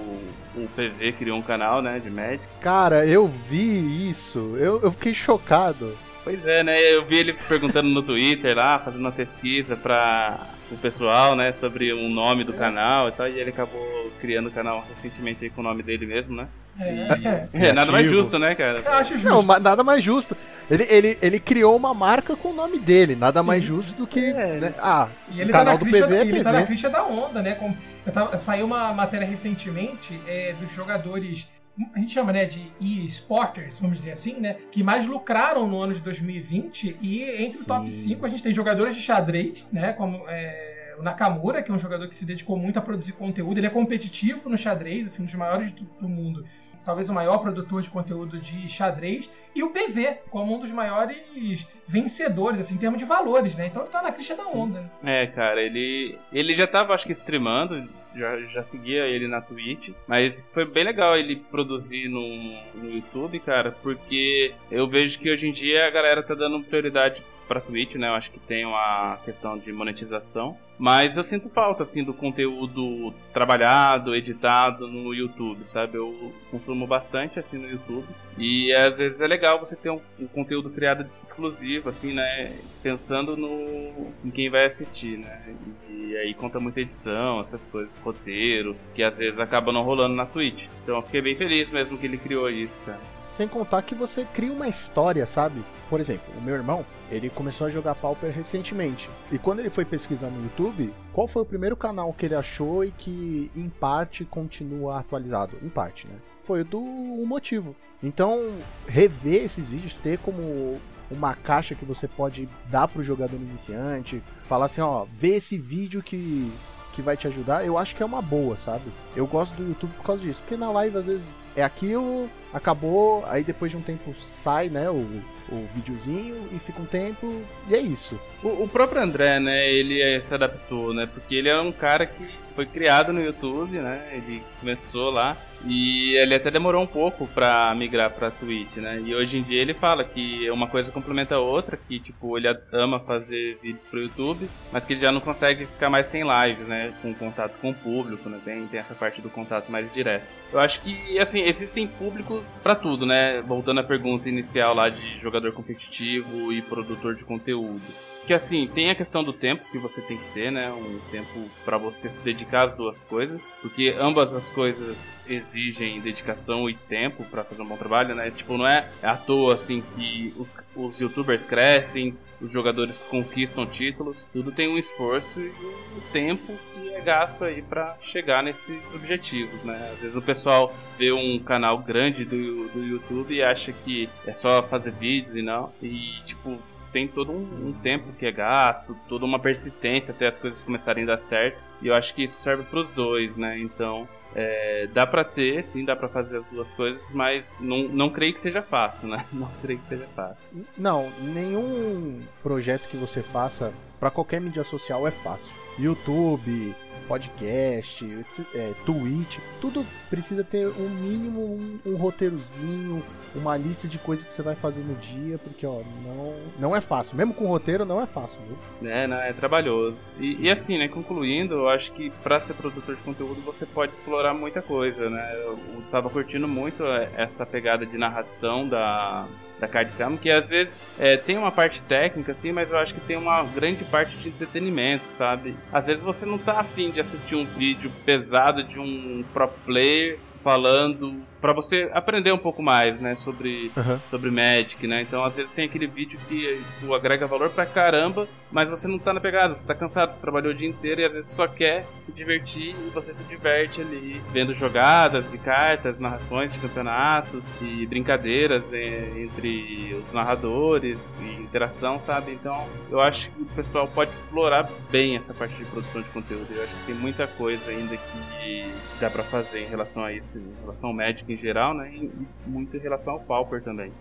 o 0.56 0.68
PV 0.74 1.12
criou 1.12 1.38
um 1.38 1.42
canal, 1.42 1.80
né? 1.80 2.00
De 2.00 2.10
Magic. 2.10 2.42
Cara, 2.60 3.06
eu 3.06 3.28
vi 3.28 4.08
isso. 4.08 4.56
Eu, 4.58 4.80
eu 4.82 4.90
fiquei 4.90 5.14
chocado. 5.14 5.96
Pois 6.24 6.44
é, 6.46 6.64
né? 6.64 6.80
Eu 6.80 7.04
vi 7.04 7.18
ele 7.18 7.34
perguntando 7.34 7.88
no 7.88 8.02
Twitter 8.02 8.56
lá, 8.56 8.78
fazendo 8.78 9.00
uma 9.00 9.12
pesquisa 9.12 9.76
para 9.76 10.53
o 10.74 10.78
pessoal, 10.78 11.34
né, 11.36 11.52
sobre 11.60 11.92
o 11.92 12.08
nome 12.08 12.44
do 12.44 12.52
canal 12.52 13.08
e 13.08 13.12
tal, 13.12 13.28
e 13.28 13.38
ele 13.38 13.50
acabou 13.50 14.10
criando 14.20 14.48
o 14.48 14.52
canal 14.52 14.84
recentemente 14.96 15.44
aí 15.44 15.50
com 15.50 15.60
o 15.60 15.64
nome 15.64 15.82
dele 15.82 16.06
mesmo, 16.06 16.34
né? 16.36 16.46
É. 16.78 17.46
É, 17.68 17.72
nada 17.72 17.92
mais 17.92 18.04
justo, 18.06 18.36
né, 18.38 18.54
cara? 18.54 18.80
Eu 18.84 18.92
acho 18.94 19.12
justo. 19.16 19.28
Não, 19.28 19.42
nada 19.60 19.84
mais 19.84 20.02
justo. 20.02 20.36
Ele, 20.68 20.82
ele, 20.90 21.18
ele 21.22 21.38
criou 21.38 21.76
uma 21.76 21.94
marca 21.94 22.34
com 22.34 22.48
o 22.48 22.52
nome 22.54 22.78
dele. 22.80 23.14
Nada 23.14 23.42
mais 23.44 23.62
justo 23.62 23.94
do 23.96 24.06
que. 24.06 24.18
É. 24.24 24.58
né? 24.60 24.74
Ah, 24.78 25.08
E 25.30 25.40
ele 25.40 25.50
o 25.50 25.52
tá 25.52 25.58
canal 25.60 25.74
na 25.74 25.78
do 25.78 25.84
crista, 25.86 26.06
PV 26.08 26.16
é 26.16 26.20
ele 26.22 26.42
tá 26.42 26.52
na 26.52 26.58
PV. 26.60 26.66
crista 26.66 26.90
da 26.90 27.04
onda, 27.04 27.42
né? 27.42 27.54
Como, 27.54 27.76
eu 28.04 28.12
tava- 28.12 28.36
saiu 28.38 28.66
uma 28.66 28.92
matéria 28.92 29.26
recentemente 29.26 30.18
é, 30.26 30.52
dos 30.60 30.72
jogadores, 30.74 31.46
a 31.92 31.98
gente 31.98 32.12
chama 32.12 32.32
né, 32.32 32.44
de 32.44 32.72
e-sporters, 32.80 33.80
vamos 33.80 33.98
dizer 33.98 34.12
assim, 34.12 34.38
né? 34.38 34.56
Que 34.70 34.82
mais 34.82 35.06
lucraram 35.06 35.66
no 35.66 35.80
ano 35.80 35.92
de 35.92 36.00
2020. 36.00 36.98
E 37.00 37.22
entre 37.44 37.62
o 37.62 37.64
top 37.64 37.90
Sim. 37.90 38.10
5 38.10 38.26
a 38.26 38.28
gente 38.28 38.42
tem 38.42 38.54
jogadores 38.54 38.94
de 38.94 39.02
xadrez, 39.02 39.66
né? 39.72 39.92
Como 39.92 40.24
é, 40.28 40.94
o 40.98 41.02
Nakamura, 41.02 41.62
que 41.62 41.70
é 41.70 41.74
um 41.74 41.78
jogador 41.78 42.06
que 42.08 42.14
se 42.14 42.24
dedicou 42.24 42.56
muito 42.56 42.78
a 42.78 42.82
produzir 42.82 43.12
conteúdo. 43.12 43.58
Ele 43.58 43.66
é 43.66 43.70
competitivo 43.70 44.48
no 44.48 44.56
xadrez, 44.56 45.08
assim, 45.08 45.22
um 45.22 45.26
dos 45.26 45.34
maiores 45.34 45.72
do, 45.72 45.84
do 46.00 46.08
mundo. 46.08 46.46
Talvez 46.84 47.08
o 47.08 47.14
maior 47.14 47.38
produtor 47.38 47.80
de 47.82 47.88
conteúdo 47.88 48.38
de 48.38 48.68
xadrez. 48.68 49.30
E 49.54 49.62
o 49.62 49.70
PV, 49.70 50.18
como 50.30 50.54
um 50.54 50.60
dos 50.60 50.70
maiores 50.70 51.66
vencedores, 51.88 52.60
assim, 52.60 52.74
em 52.74 52.78
termos 52.78 52.98
de 52.98 53.04
valores, 53.06 53.56
né? 53.56 53.66
Então 53.66 53.82
ele 53.82 53.90
tá 53.90 54.02
na 54.02 54.12
crista 54.12 54.36
da 54.36 54.44
onda. 54.44 54.80
né? 55.02 55.22
É, 55.22 55.26
cara, 55.26 55.60
ele 55.62 56.18
ele 56.30 56.54
já 56.54 56.66
tava, 56.66 56.94
acho 56.94 57.06
que, 57.06 57.14
streamando, 57.14 57.88
já, 58.16 58.40
já 58.42 58.62
seguia 58.64 59.06
ele 59.06 59.26
na 59.26 59.40
Twitch, 59.40 59.90
mas 60.06 60.34
foi 60.52 60.64
bem 60.64 60.84
legal 60.84 61.16
ele 61.16 61.36
produzir 61.36 62.08
no, 62.08 62.26
no 62.74 62.90
YouTube, 62.90 63.38
cara, 63.40 63.72
porque 63.82 64.52
eu 64.70 64.88
vejo 64.88 65.18
que 65.18 65.30
hoje 65.30 65.46
em 65.46 65.52
dia 65.52 65.86
a 65.86 65.90
galera 65.90 66.22
tá 66.22 66.34
dando 66.34 66.62
prioridade 66.64 67.22
pra 67.46 67.60
Twitch, 67.60 67.94
né? 67.94 68.08
Eu 68.08 68.14
acho 68.14 68.30
que 68.30 68.40
tem 68.40 68.64
uma 68.64 69.18
questão 69.24 69.58
de 69.58 69.72
monetização. 69.72 70.56
Mas 70.76 71.16
eu 71.16 71.22
sinto 71.22 71.48
falta, 71.48 71.84
assim, 71.84 72.02
do 72.02 72.12
conteúdo 72.12 73.14
trabalhado, 73.32 74.14
editado 74.14 74.88
no 74.88 75.14
YouTube, 75.14 75.68
sabe? 75.68 75.96
Eu 75.96 76.32
consumo 76.50 76.86
bastante, 76.86 77.38
assim, 77.38 77.58
no 77.58 77.70
YouTube. 77.70 78.06
E 78.36 78.72
às 78.74 78.96
vezes 78.96 79.20
é 79.20 79.26
legal 79.26 79.60
você 79.60 79.76
ter 79.76 79.90
um, 79.90 80.00
um 80.18 80.26
conteúdo 80.26 80.70
criado 80.70 81.04
exclusivo, 81.24 81.90
assim, 81.90 82.12
né? 82.12 82.58
Pensando 82.82 83.36
no 83.36 84.12
em 84.24 84.30
quem 84.30 84.50
vai 84.50 84.66
assistir, 84.66 85.18
né? 85.18 85.54
E, 85.88 86.16
aí 86.16 86.34
conta 86.34 86.58
muita 86.58 86.80
edição, 86.80 87.40
essas 87.40 87.60
coisas, 87.70 87.92
roteiro, 88.02 88.76
que 88.94 89.02
às 89.02 89.16
vezes 89.16 89.38
acaba 89.38 89.72
não 89.72 89.82
rolando 89.82 90.14
na 90.14 90.26
Twitch. 90.26 90.64
Então 90.82 90.96
eu 90.96 91.02
fiquei 91.02 91.22
bem 91.22 91.34
feliz 91.36 91.70
mesmo 91.70 91.96
que 91.96 92.06
ele 92.06 92.18
criou 92.18 92.50
isso, 92.50 92.74
cara. 92.84 93.00
Sem 93.24 93.48
contar 93.48 93.82
que 93.82 93.94
você 93.94 94.26
cria 94.34 94.52
uma 94.52 94.68
história, 94.68 95.24
sabe? 95.26 95.62
Por 95.88 96.00
exemplo, 96.00 96.32
o 96.36 96.42
meu 96.42 96.54
irmão, 96.54 96.84
ele 97.14 97.30
começou 97.30 97.66
a 97.66 97.70
jogar 97.70 97.94
Pauper 97.94 98.32
recentemente. 98.32 99.08
E 99.30 99.38
quando 99.38 99.60
ele 99.60 99.70
foi 99.70 99.84
pesquisar 99.84 100.28
no 100.28 100.42
YouTube, 100.42 100.92
qual 101.12 101.26
foi 101.26 101.42
o 101.42 101.46
primeiro 101.46 101.76
canal 101.76 102.12
que 102.12 102.26
ele 102.26 102.34
achou 102.34 102.84
e 102.84 102.90
que, 102.90 103.50
em 103.54 103.68
parte, 103.68 104.24
continua 104.24 104.98
atualizado? 104.98 105.56
Em 105.62 105.68
parte, 105.68 106.06
né? 106.06 106.14
Foi 106.42 106.64
do 106.64 106.80
Motivo. 106.80 107.74
Então, 108.02 108.58
rever 108.86 109.44
esses 109.44 109.68
vídeos, 109.68 109.96
ter 109.96 110.18
como 110.18 110.78
uma 111.10 111.34
caixa 111.34 111.74
que 111.74 111.84
você 111.84 112.08
pode 112.08 112.48
dar 112.68 112.88
pro 112.88 113.02
jogador 113.02 113.36
iniciante, 113.36 114.22
falar 114.44 114.66
assim, 114.66 114.80
ó, 114.80 115.06
vê 115.16 115.36
esse 115.36 115.56
vídeo 115.56 116.02
que 116.02 116.52
que 116.94 117.02
vai 117.02 117.16
te 117.16 117.26
ajudar, 117.26 117.66
eu 117.66 117.76
acho 117.76 117.96
que 117.96 118.02
é 118.02 118.06
uma 118.06 118.22
boa, 118.22 118.56
sabe? 118.56 118.84
Eu 119.16 119.26
gosto 119.26 119.54
do 119.54 119.66
YouTube 119.66 119.92
por 119.96 120.04
causa 120.04 120.22
disso, 120.22 120.42
porque 120.42 120.56
na 120.56 120.70
live 120.70 120.96
às 120.96 121.06
vezes 121.06 121.24
é 121.56 121.62
aquilo, 121.62 122.30
acabou, 122.52 123.24
aí 123.26 123.42
depois 123.42 123.70
de 123.70 123.76
um 123.76 123.82
tempo 123.82 124.14
sai, 124.18 124.68
né, 124.68 124.88
o, 124.88 125.22
o 125.50 125.68
videozinho 125.74 126.48
e 126.52 126.58
fica 126.58 126.80
um 126.80 126.86
tempo 126.86 127.42
e 127.68 127.74
é 127.74 127.80
isso. 127.80 128.18
O, 128.42 128.64
o 128.64 128.68
próprio 128.68 129.02
André, 129.02 129.40
né, 129.40 129.68
ele 129.70 130.00
eh, 130.00 130.22
se 130.26 130.32
adaptou, 130.32 130.94
né? 130.94 131.06
Porque 131.12 131.34
ele 131.34 131.48
é 131.48 131.60
um 131.60 131.72
cara 131.72 132.06
que 132.06 132.28
foi 132.54 132.66
criado 132.66 133.12
no 133.12 133.20
YouTube, 133.20 133.78
né? 133.78 134.08
Ele 134.12 134.42
começou 134.60 135.10
lá 135.10 135.36
e 135.66 136.14
ele 136.16 136.34
até 136.34 136.50
demorou 136.50 136.82
um 136.82 136.86
pouco 136.86 137.26
pra 137.26 137.74
migrar 137.74 138.10
pra 138.10 138.30
Twitch, 138.30 138.76
né? 138.76 139.00
E 139.04 139.14
hoje 139.14 139.38
em 139.38 139.42
dia 139.42 139.60
ele 139.60 139.74
fala 139.74 140.04
que 140.04 140.48
uma 140.50 140.66
coisa 140.66 140.90
complementa 140.90 141.36
a 141.36 141.40
outra, 141.40 141.76
que 141.76 141.98
tipo, 141.98 142.36
ele 142.36 142.48
ama 142.72 143.00
fazer 143.00 143.58
vídeos 143.62 143.84
pro 143.90 144.00
YouTube, 144.00 144.48
mas 144.70 144.84
que 144.84 144.92
ele 144.92 145.00
já 145.00 145.10
não 145.10 145.20
consegue 145.20 145.66
ficar 145.66 145.88
mais 145.88 146.06
sem 146.06 146.22
lives, 146.22 146.66
né? 146.66 146.92
Com 147.00 147.14
contato 147.14 147.58
com 147.60 147.70
o 147.70 147.74
público, 147.74 148.28
né? 148.28 148.38
Tem, 148.44 148.66
tem 148.66 148.80
essa 148.80 148.94
parte 148.94 149.20
do 149.20 149.30
contato 149.30 149.70
mais 149.70 149.92
direto. 149.92 150.24
Eu 150.52 150.60
acho 150.60 150.80
que, 150.82 151.18
assim, 151.18 151.40
existem 151.42 151.86
públicos 151.86 152.42
pra 152.62 152.74
tudo, 152.74 153.06
né? 153.06 153.42
Voltando 153.42 153.80
à 153.80 153.84
pergunta 153.84 154.28
inicial 154.28 154.74
lá 154.74 154.88
de 154.88 155.20
jogador 155.20 155.52
competitivo 155.52 156.52
e 156.52 156.60
produtor 156.62 157.14
de 157.14 157.24
conteúdo 157.24 157.82
que 158.26 158.32
assim, 158.32 158.66
tem 158.66 158.90
a 158.90 158.94
questão 158.94 159.22
do 159.22 159.32
tempo 159.32 159.62
que 159.70 159.78
você 159.78 160.00
tem 160.00 160.16
que 160.16 160.32
ter, 160.32 160.50
né? 160.50 160.70
Um 160.70 160.98
tempo 161.10 161.50
pra 161.64 161.76
você 161.76 162.08
se 162.08 162.18
dedicar 162.24 162.68
às 162.68 162.76
duas 162.76 162.96
coisas, 163.02 163.40
porque 163.60 163.94
ambas 163.98 164.32
as 164.32 164.48
coisas 164.50 164.96
exigem 165.26 166.00
dedicação 166.00 166.68
e 166.68 166.74
tempo 166.74 167.24
pra 167.24 167.44
fazer 167.44 167.62
um 167.62 167.66
bom 167.66 167.76
trabalho, 167.76 168.14
né? 168.14 168.30
Tipo, 168.30 168.56
não 168.56 168.66
é 168.66 168.88
à 169.02 169.16
toa 169.16 169.54
assim 169.54 169.82
que 169.94 170.32
os, 170.36 170.54
os 170.74 170.98
youtubers 170.98 171.42
crescem, 171.44 172.16
os 172.40 172.52
jogadores 172.52 172.96
conquistam 173.08 173.66
títulos, 173.66 174.16
tudo 174.32 174.52
tem 174.52 174.68
um 174.68 174.78
esforço 174.78 175.40
e 175.40 175.48
um 175.96 176.00
tempo 176.12 176.52
que 176.74 176.90
é 176.94 177.00
gasto 177.00 177.44
aí 177.44 177.62
pra 177.62 177.96
chegar 178.12 178.42
nesses 178.42 178.82
objetivos, 178.94 179.62
né? 179.64 179.90
Às 179.92 180.00
vezes 180.00 180.16
o 180.16 180.22
pessoal 180.22 180.74
vê 180.98 181.12
um 181.12 181.38
canal 181.38 181.78
grande 181.78 182.24
do, 182.24 182.68
do 182.68 182.84
YouTube 182.84 183.34
e 183.34 183.42
acha 183.42 183.72
que 183.72 184.08
é 184.26 184.32
só 184.32 184.62
fazer 184.62 184.92
vídeos 184.92 185.36
e 185.36 185.42
não, 185.42 185.72
e 185.82 186.12
tipo, 186.26 186.58
tem 186.94 187.08
todo 187.08 187.32
um, 187.32 187.68
um 187.68 187.72
tempo 187.72 188.12
que 188.12 188.24
é 188.24 188.30
gasto, 188.30 188.96
toda 189.08 189.24
uma 189.24 189.40
persistência 189.40 190.12
até 190.12 190.28
as 190.28 190.38
coisas 190.38 190.62
começarem 190.62 191.02
a 191.02 191.08
dar 191.08 191.18
certo. 191.22 191.58
E 191.82 191.88
eu 191.88 191.94
acho 191.94 192.14
que 192.14 192.24
isso 192.24 192.36
serve 192.40 192.62
pros 192.62 192.88
dois, 192.90 193.36
né? 193.36 193.58
Então, 193.58 194.08
é, 194.34 194.88
dá 194.92 195.06
pra 195.06 195.24
ter, 195.24 195.64
sim, 195.66 195.84
dá 195.84 195.94
pra 195.94 196.08
fazer 196.08 196.38
as 196.38 196.44
duas 196.46 196.68
coisas, 196.72 197.00
mas 197.10 197.44
não, 197.60 197.84
não 197.88 198.10
creio 198.10 198.34
que 198.34 198.40
seja 198.42 198.62
fácil, 198.62 199.08
né? 199.08 199.24
Não 199.32 199.48
creio 199.62 199.78
que 199.80 199.88
seja 199.88 200.06
fácil. 200.14 200.64
Não, 200.76 201.10
nenhum 201.20 202.20
projeto 202.42 202.88
que 202.88 202.96
você 202.96 203.22
faça 203.22 203.72
pra 203.98 204.10
qualquer 204.10 204.40
mídia 204.40 204.64
social 204.64 205.06
é 205.06 205.10
fácil. 205.10 205.52
YouTube, 205.78 206.74
podcast, 207.08 208.04
esse- 208.04 208.46
é, 208.54 208.72
Twitch, 208.86 209.38
tudo 209.60 209.84
precisa 210.08 210.42
ter 210.42 210.66
um 210.68 210.88
mínimo, 210.88 211.40
um, 211.40 211.78
um 211.92 211.96
roteirozinho, 211.96 213.02
uma 213.34 213.56
lista 213.56 213.86
de 213.86 213.98
coisas 213.98 214.24
que 214.24 214.32
você 214.32 214.42
vai 214.42 214.54
fazer 214.54 214.80
no 214.82 214.94
dia, 214.94 215.36
porque 215.38 215.66
ó, 215.66 215.80
não, 216.04 216.34
não 216.58 216.76
é 216.76 216.80
fácil. 216.80 217.16
Mesmo 217.16 217.34
com 217.34 217.46
roteiro, 217.46 217.84
não 217.84 218.00
é 218.00 218.06
fácil, 218.06 218.40
viu? 218.46 218.56
né, 218.80 219.06
né, 219.06 219.28
é 219.28 219.32
trabalhoso. 219.32 219.96
E, 220.18 220.36
e 220.46 220.50
assim, 220.50 220.78
né, 220.78 220.88
concluindo, 220.88 221.54
eu 221.54 221.68
acho 221.68 221.92
que 221.92 222.10
pra 222.22 222.40
ser 222.40 222.54
produtor 222.54 222.94
de 222.96 223.02
conteúdo 223.02 223.40
você 223.42 223.66
pode 223.66 223.92
explorar 223.92 224.32
muita 224.32 224.62
coisa, 224.62 225.10
né? 225.10 225.32
Eu, 225.44 225.58
eu 225.74 225.82
tava 225.90 226.08
curtindo 226.08 226.46
muito 226.48 226.84
é, 226.84 227.10
essa 227.16 227.44
pegada 227.44 227.84
de 227.84 227.98
narração 227.98 228.68
da 228.68 229.26
da 229.58 229.68
Card 229.68 229.90
Film, 229.92 230.16
que 230.16 230.30
às 230.30 230.46
vezes 230.48 230.74
é, 230.98 231.16
tem 231.16 231.38
uma 231.38 231.50
parte 231.50 231.80
técnica, 231.82 232.32
assim, 232.32 232.52
mas 232.52 232.70
eu 232.70 232.78
acho 232.78 232.94
que 232.94 233.00
tem 233.00 233.16
uma 233.16 233.42
grande 233.44 233.84
parte 233.84 234.16
de 234.16 234.28
entretenimento, 234.28 235.04
sabe? 235.16 235.54
Às 235.72 235.86
vezes 235.86 236.02
você 236.02 236.26
não 236.26 236.38
tá 236.38 236.60
afim 236.60 236.90
de 236.90 237.00
assistir 237.00 237.36
um 237.36 237.44
vídeo 237.44 237.90
pesado 238.04 238.64
de 238.64 238.78
um 238.78 239.24
pro 239.32 239.48
player 239.64 240.18
falando 240.42 241.22
pra 241.44 241.52
você 241.52 241.90
aprender 241.92 242.32
um 242.32 242.38
pouco 242.38 242.62
mais, 242.62 242.98
né, 242.98 243.16
sobre, 243.16 243.70
Aham. 243.76 244.00
sobre 244.08 244.30
Magic, 244.30 244.86
né? 244.86 245.02
Então, 245.02 245.22
às 245.22 245.34
vezes 245.34 245.52
tem 245.52 245.66
aquele 245.66 245.86
vídeo 245.86 246.18
que 246.26 246.58
tu 246.80 246.94
agrega 246.94 247.26
valor 247.26 247.50
pra 247.50 247.66
caramba, 247.66 248.26
mas 248.50 248.66
você 248.70 248.88
não 248.88 248.98
tá 248.98 249.12
na 249.12 249.20
pegada, 249.20 249.54
você 249.54 249.62
tá 249.62 249.74
cansado, 249.74 250.14
você 250.14 250.20
trabalhou 250.22 250.52
o 250.52 250.54
dia 250.54 250.66
inteiro 250.66 251.02
e 251.02 251.04
às 251.04 251.12
vezes 251.12 251.30
só 251.32 251.46
quer 251.46 251.84
se 252.06 252.12
divertir 252.12 252.70
e 252.70 252.90
você 252.94 253.12
se 253.12 253.24
diverte 253.24 253.82
ali, 253.82 254.22
vendo 254.32 254.54
jogadas 254.54 255.30
de 255.30 255.36
cartas, 255.36 255.98
narrações 255.98 256.50
de 256.50 256.58
campeonatos 256.60 257.44
e 257.60 257.84
brincadeiras 257.84 258.62
eh, 258.72 259.12
entre 259.16 259.94
os 259.98 260.14
narradores 260.14 260.96
e 261.20 261.42
interação, 261.42 262.00
sabe? 262.06 262.32
Então, 262.32 262.66
eu 262.90 263.02
acho 263.02 263.30
que 263.30 263.42
o 263.42 263.46
pessoal 263.46 263.86
pode 263.86 264.12
explorar 264.12 264.70
bem 264.90 265.16
essa 265.16 265.34
parte 265.34 265.54
de 265.56 265.64
produção 265.66 266.00
de 266.00 266.08
conteúdo. 266.08 266.46
Eu 266.50 266.62
acho 266.64 266.74
que 266.74 266.86
tem 266.86 266.94
muita 266.94 267.26
coisa 267.26 267.70
ainda 267.70 267.94
que 267.98 268.72
dá 268.98 269.10
pra 269.10 269.22
fazer 269.22 269.62
em 269.62 269.68
relação 269.68 270.02
a 270.04 270.12
isso, 270.12 270.38
em 270.38 270.54
relação 270.62 270.88
ao 270.88 270.94
Magic 270.94 271.33
em 271.34 271.38
geral, 271.38 271.74
né? 271.74 271.92
E 271.94 272.10
muito 272.46 272.76
em 272.76 272.80
relação 272.80 273.14
ao 273.14 273.20
Pauper 273.20 273.62
também. 273.62 273.92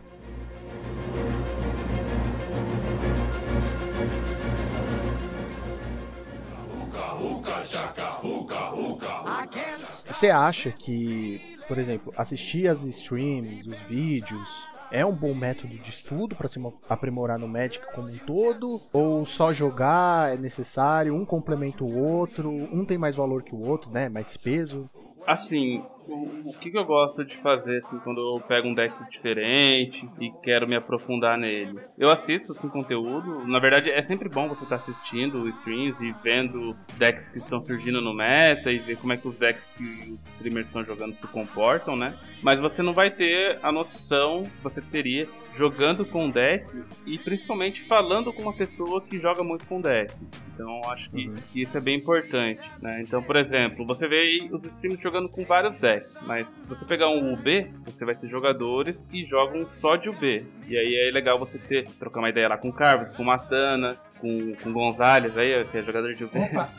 Você 10.07 10.29
acha 10.29 10.71
que, 10.71 11.57
por 11.67 11.77
exemplo, 11.77 12.13
assistir 12.17 12.67
as 12.67 12.83
streams, 12.83 13.67
os 13.67 13.79
vídeos, 13.81 14.67
é 14.91 15.03
um 15.05 15.13
bom 15.13 15.33
método 15.33 15.75
de 15.75 15.89
estudo 15.89 16.35
para 16.35 16.47
se 16.47 16.59
mo- 16.59 16.79
aprimorar 16.87 17.39
no 17.39 17.47
Magic 17.47 17.83
como 17.93 18.09
um 18.09 18.17
todo? 18.19 18.79
Ou 18.93 19.25
só 19.25 19.51
jogar 19.51 20.33
é 20.33 20.37
necessário, 20.37 21.15
um 21.15 21.25
complementa 21.25 21.83
o 21.83 21.99
outro, 21.99 22.49
um 22.49 22.85
tem 22.85 22.97
mais 22.97 23.15
valor 23.15 23.41
que 23.43 23.55
o 23.55 23.59
outro, 23.59 23.89
né? 23.91 24.07
Mais 24.07 24.37
peso? 24.37 24.87
Assim, 25.25 25.83
o, 26.07 26.49
o 26.49 26.53
que, 26.59 26.69
que 26.71 26.77
eu 26.77 26.85
gosto 26.85 27.23
de 27.25 27.35
fazer 27.37 27.77
assim, 27.85 27.97
quando 27.99 28.19
eu 28.19 28.39
pego 28.41 28.67
um 28.67 28.73
deck 28.73 28.93
diferente 29.11 30.07
e 30.19 30.31
quero 30.43 30.67
me 30.67 30.75
aprofundar 30.75 31.37
nele? 31.37 31.79
Eu 31.97 32.09
assisto 32.09 32.51
assim, 32.51 32.69
conteúdo. 32.69 33.45
Na 33.47 33.59
verdade, 33.59 33.89
é 33.89 34.01
sempre 34.03 34.29
bom 34.29 34.47
você 34.47 34.63
estar 34.63 34.75
assistindo 34.77 35.47
streams 35.49 35.95
e 36.01 36.11
vendo 36.23 36.75
decks 36.97 37.29
que 37.29 37.37
estão 37.39 37.61
surgindo 37.63 38.01
no 38.01 38.13
meta 38.13 38.71
e 38.71 38.77
ver 38.79 38.97
como 38.97 39.13
é 39.13 39.17
que 39.17 39.27
os 39.27 39.35
decks 39.35 39.63
que 39.77 39.83
os 39.83 40.19
streamers 40.35 40.67
estão 40.67 40.83
jogando 40.83 41.13
se 41.15 41.27
comportam, 41.27 41.95
né? 41.95 42.13
Mas 42.41 42.59
você 42.59 42.81
não 42.81 42.93
vai 42.93 43.09
ter 43.11 43.57
a 43.63 43.71
noção 43.71 44.43
que 44.43 44.63
você 44.63 44.81
teria 44.81 45.27
jogando 45.55 46.05
com 46.05 46.29
deck 46.29 46.65
e 47.05 47.17
principalmente 47.17 47.83
falando 47.83 48.33
com 48.33 48.41
uma 48.41 48.53
pessoa 48.53 49.01
que 49.01 49.19
joga 49.19 49.43
muito 49.43 49.65
com 49.65 49.79
deck. 49.79 50.13
Então 50.53 50.81
acho 50.91 51.09
que 51.09 51.27
Uhum. 51.27 51.35
isso 51.55 51.77
é 51.77 51.81
bem 51.81 51.95
importante, 51.97 52.61
né? 52.81 53.01
Então, 53.01 53.21
por 53.23 53.35
exemplo, 53.35 53.85
você 53.85 54.07
vê 54.07 54.39
os 54.51 54.63
streamers 54.65 55.01
jogando 55.01 55.29
com 55.29 55.43
vários 55.45 55.79
decks, 55.79 55.92
mas 56.21 56.47
se 56.47 56.67
você 56.67 56.85
pegar 56.85 57.09
um 57.09 57.33
UB, 57.33 57.71
você 57.85 58.05
vai 58.05 58.15
ter 58.15 58.27
jogadores 58.27 58.97
que 59.09 59.25
jogam 59.25 59.67
só 59.79 59.95
de 59.95 60.09
UB. 60.09 60.45
E 60.67 60.77
aí 60.77 60.95
é 60.95 61.11
legal 61.11 61.37
você 61.37 61.57
ter 61.57 61.87
trocar 61.99 62.19
uma 62.19 62.29
ideia 62.29 62.47
lá 62.47 62.57
com 62.57 62.69
o 62.69 62.73
Carlos, 62.73 63.11
com 63.13 63.23
o 63.23 63.25
Matana, 63.25 63.97
com, 64.23 64.55
com 64.55 64.71
Gonzalez 64.71 65.37
aí, 65.37 65.65
que 65.65 65.77
é 65.77 65.83
jogador 65.83 66.13
de. 66.13 66.23
Opa! 66.23 66.69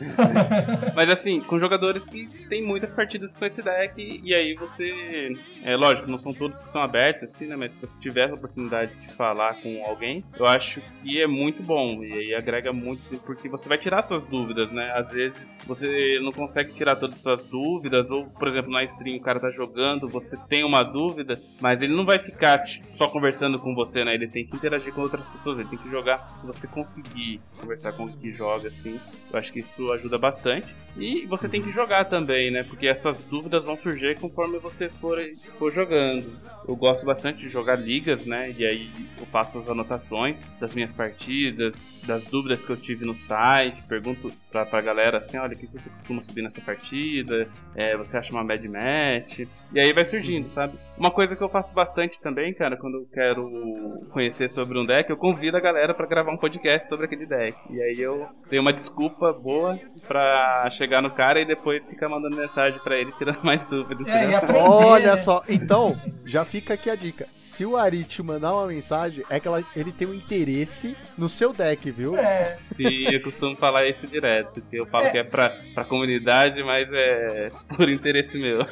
Mas 0.95 1.09
assim, 1.11 1.39
com 1.41 1.59
jogadores 1.59 2.03
que 2.05 2.25
tem 2.49 2.63
muitas 2.63 2.91
partidas 2.91 3.35
com 3.35 3.45
esse 3.45 3.61
deck, 3.61 4.21
e 4.23 4.33
aí 4.33 4.55
você. 4.55 5.33
É 5.63 5.75
lógico, 5.75 6.09
não 6.09 6.19
são 6.19 6.33
todos 6.33 6.59
que 6.59 6.71
são 6.71 6.81
abertos, 6.81 7.29
assim, 7.29 7.45
né? 7.45 7.55
Mas 7.55 7.71
se 7.71 7.77
você 7.79 7.99
tiver 7.99 8.31
a 8.31 8.33
oportunidade 8.33 8.95
de 8.95 9.13
falar 9.13 9.61
com 9.61 9.85
alguém, 9.85 10.23
eu 10.39 10.47
acho 10.47 10.81
que 11.03 11.21
é 11.21 11.27
muito 11.27 11.61
bom. 11.61 12.03
E 12.03 12.11
aí 12.11 12.35
agrega 12.35 12.73
muito, 12.73 13.01
assim, 13.05 13.19
porque 13.19 13.47
você 13.47 13.69
vai 13.69 13.77
tirar 13.77 14.07
suas 14.07 14.23
dúvidas, 14.23 14.71
né? 14.71 14.91
Às 14.95 15.11
vezes 15.11 15.57
você 15.67 16.19
não 16.19 16.31
consegue 16.31 16.73
tirar 16.73 16.95
todas 16.95 17.15
as 17.17 17.21
suas 17.21 17.45
dúvidas, 17.45 18.09
ou, 18.09 18.25
por 18.25 18.47
exemplo, 18.47 18.71
na 18.71 18.83
stream 18.85 19.17
o 19.17 19.21
cara 19.21 19.39
tá 19.39 19.51
jogando, 19.51 20.09
você 20.09 20.35
tem 20.49 20.63
uma 20.63 20.81
dúvida, 20.81 21.39
mas 21.61 21.79
ele 21.79 21.95
não 21.95 22.05
vai 22.05 22.17
ficar 22.17 22.63
só 22.89 23.07
conversando 23.07 23.59
com 23.59 23.75
você, 23.75 24.03
né? 24.03 24.15
Ele 24.15 24.27
tem 24.27 24.47
que 24.47 24.55
interagir 24.55 24.91
com 24.91 25.01
outras 25.01 25.27
pessoas, 25.27 25.59
ele 25.59 25.69
tem 25.69 25.77
que 25.77 25.91
jogar. 25.91 26.35
Se 26.39 26.47
você 26.47 26.65
conseguir 26.65 27.34
conversar 27.59 27.93
com 27.93 28.05
o 28.05 28.11
que 28.11 28.31
joga, 28.33 28.67
assim, 28.69 28.99
eu 29.31 29.39
acho 29.39 29.51
que 29.51 29.59
isso 29.59 29.91
ajuda 29.91 30.17
bastante. 30.17 30.73
E 30.97 31.25
você 31.25 31.49
tem 31.49 31.61
que 31.61 31.71
jogar 31.71 32.05
também, 32.05 32.51
né? 32.51 32.63
Porque 32.63 32.87
essas 32.87 33.17
dúvidas 33.23 33.63
vão 33.65 33.75
surgir 33.77 34.17
conforme 34.19 34.57
você 34.59 34.87
for, 34.87 35.19
for 35.57 35.71
jogando. 35.71 36.25
Eu 36.67 36.75
gosto 36.75 37.05
bastante 37.05 37.39
de 37.39 37.49
jogar 37.49 37.75
ligas, 37.75 38.25
né? 38.25 38.53
E 38.57 38.65
aí 38.65 38.89
eu 39.19 39.25
faço 39.27 39.57
as 39.59 39.69
anotações 39.69 40.37
das 40.59 40.73
minhas 40.73 40.91
partidas, 40.91 41.73
das 42.05 42.23
dúvidas 42.25 42.63
que 42.63 42.71
eu 42.71 42.77
tive 42.77 43.05
no 43.05 43.13
site, 43.13 43.83
pergunto 43.83 44.31
pra, 44.51 44.65
pra 44.65 44.81
galera 44.81 45.17
assim, 45.17 45.37
olha, 45.37 45.53
o 45.53 45.57
que 45.57 45.67
você 45.67 45.89
costuma 45.89 46.23
subir 46.23 46.41
nessa 46.41 46.61
partida? 46.61 47.47
É, 47.75 47.95
você 47.97 48.17
acha 48.17 48.31
uma 48.31 48.43
bad 48.43 48.67
match? 48.67 49.39
E 49.73 49.79
aí 49.79 49.91
vai 49.93 50.05
surgindo, 50.05 50.49
sabe? 50.53 50.77
Uma 50.97 51.11
coisa 51.11 51.35
que 51.35 51.43
eu 51.43 51.49
faço 51.49 51.73
bastante 51.73 52.19
também, 52.21 52.53
cara, 52.53 52.77
quando 52.77 52.95
eu 52.99 53.07
quero 53.13 54.05
conhecer 54.11 54.49
sobre 54.49 54.79
um 54.79 54.85
deck, 54.85 55.09
eu 55.09 55.17
convido 55.17 55.57
a 55.57 55.59
galera 55.59 55.93
pra 55.93 56.07
gravar 56.07 56.31
um 56.31 56.37
podcast 56.37 56.87
sobre 56.87 57.05
aquele 57.05 57.25
deck. 57.25 57.57
E 57.69 57.81
aí 57.81 57.99
eu 57.99 58.27
tenho 58.49 58.61
uma 58.61 58.71
desculpa 58.71 59.33
boa 59.33 59.77
pra 60.07 60.69
chegar 60.71 60.84
no 61.01 61.11
cara 61.11 61.39
e 61.41 61.45
depois 61.45 61.83
ficar 61.89 62.07
mandando 62.09 62.35
mensagem 62.37 62.79
pra 62.79 62.95
ele 62.97 63.11
tirando 63.17 63.43
mais 63.43 63.65
dúvidas. 63.65 64.07
É, 64.07 64.35
aprender, 64.35 64.59
Olha 64.59 65.11
né? 65.15 65.17
só, 65.17 65.43
então, 65.49 65.99
já 66.25 66.43
fica 66.45 66.73
aqui 66.73 66.89
a 66.89 66.95
dica. 66.95 67.27
Se 67.31 67.65
o 67.65 67.75
Ari 67.77 68.03
te 68.03 68.21
mandar 68.23 68.53
uma 68.53 68.67
mensagem, 68.67 69.23
é 69.29 69.39
que 69.39 69.47
ela- 69.47 69.63
ele 69.75 69.91
tem 69.91 70.07
um 70.07 70.13
interesse 70.13 70.95
no 71.17 71.27
seu 71.29 71.51
deck, 71.53 71.89
viu? 71.91 72.15
É, 72.17 72.57
E 72.79 73.13
eu 73.13 73.21
costumo 73.21 73.55
falar 73.55 73.87
isso 73.87 74.05
direto, 74.07 74.61
que 74.61 74.75
eu 74.75 74.85
falo 74.85 75.09
que 75.09 75.17
é 75.17 75.23
pra, 75.23 75.49
pra 75.73 75.83
comunidade, 75.85 76.63
mas 76.63 76.87
é 76.91 77.49
por 77.75 77.89
interesse 77.89 78.37
meu. 78.37 78.65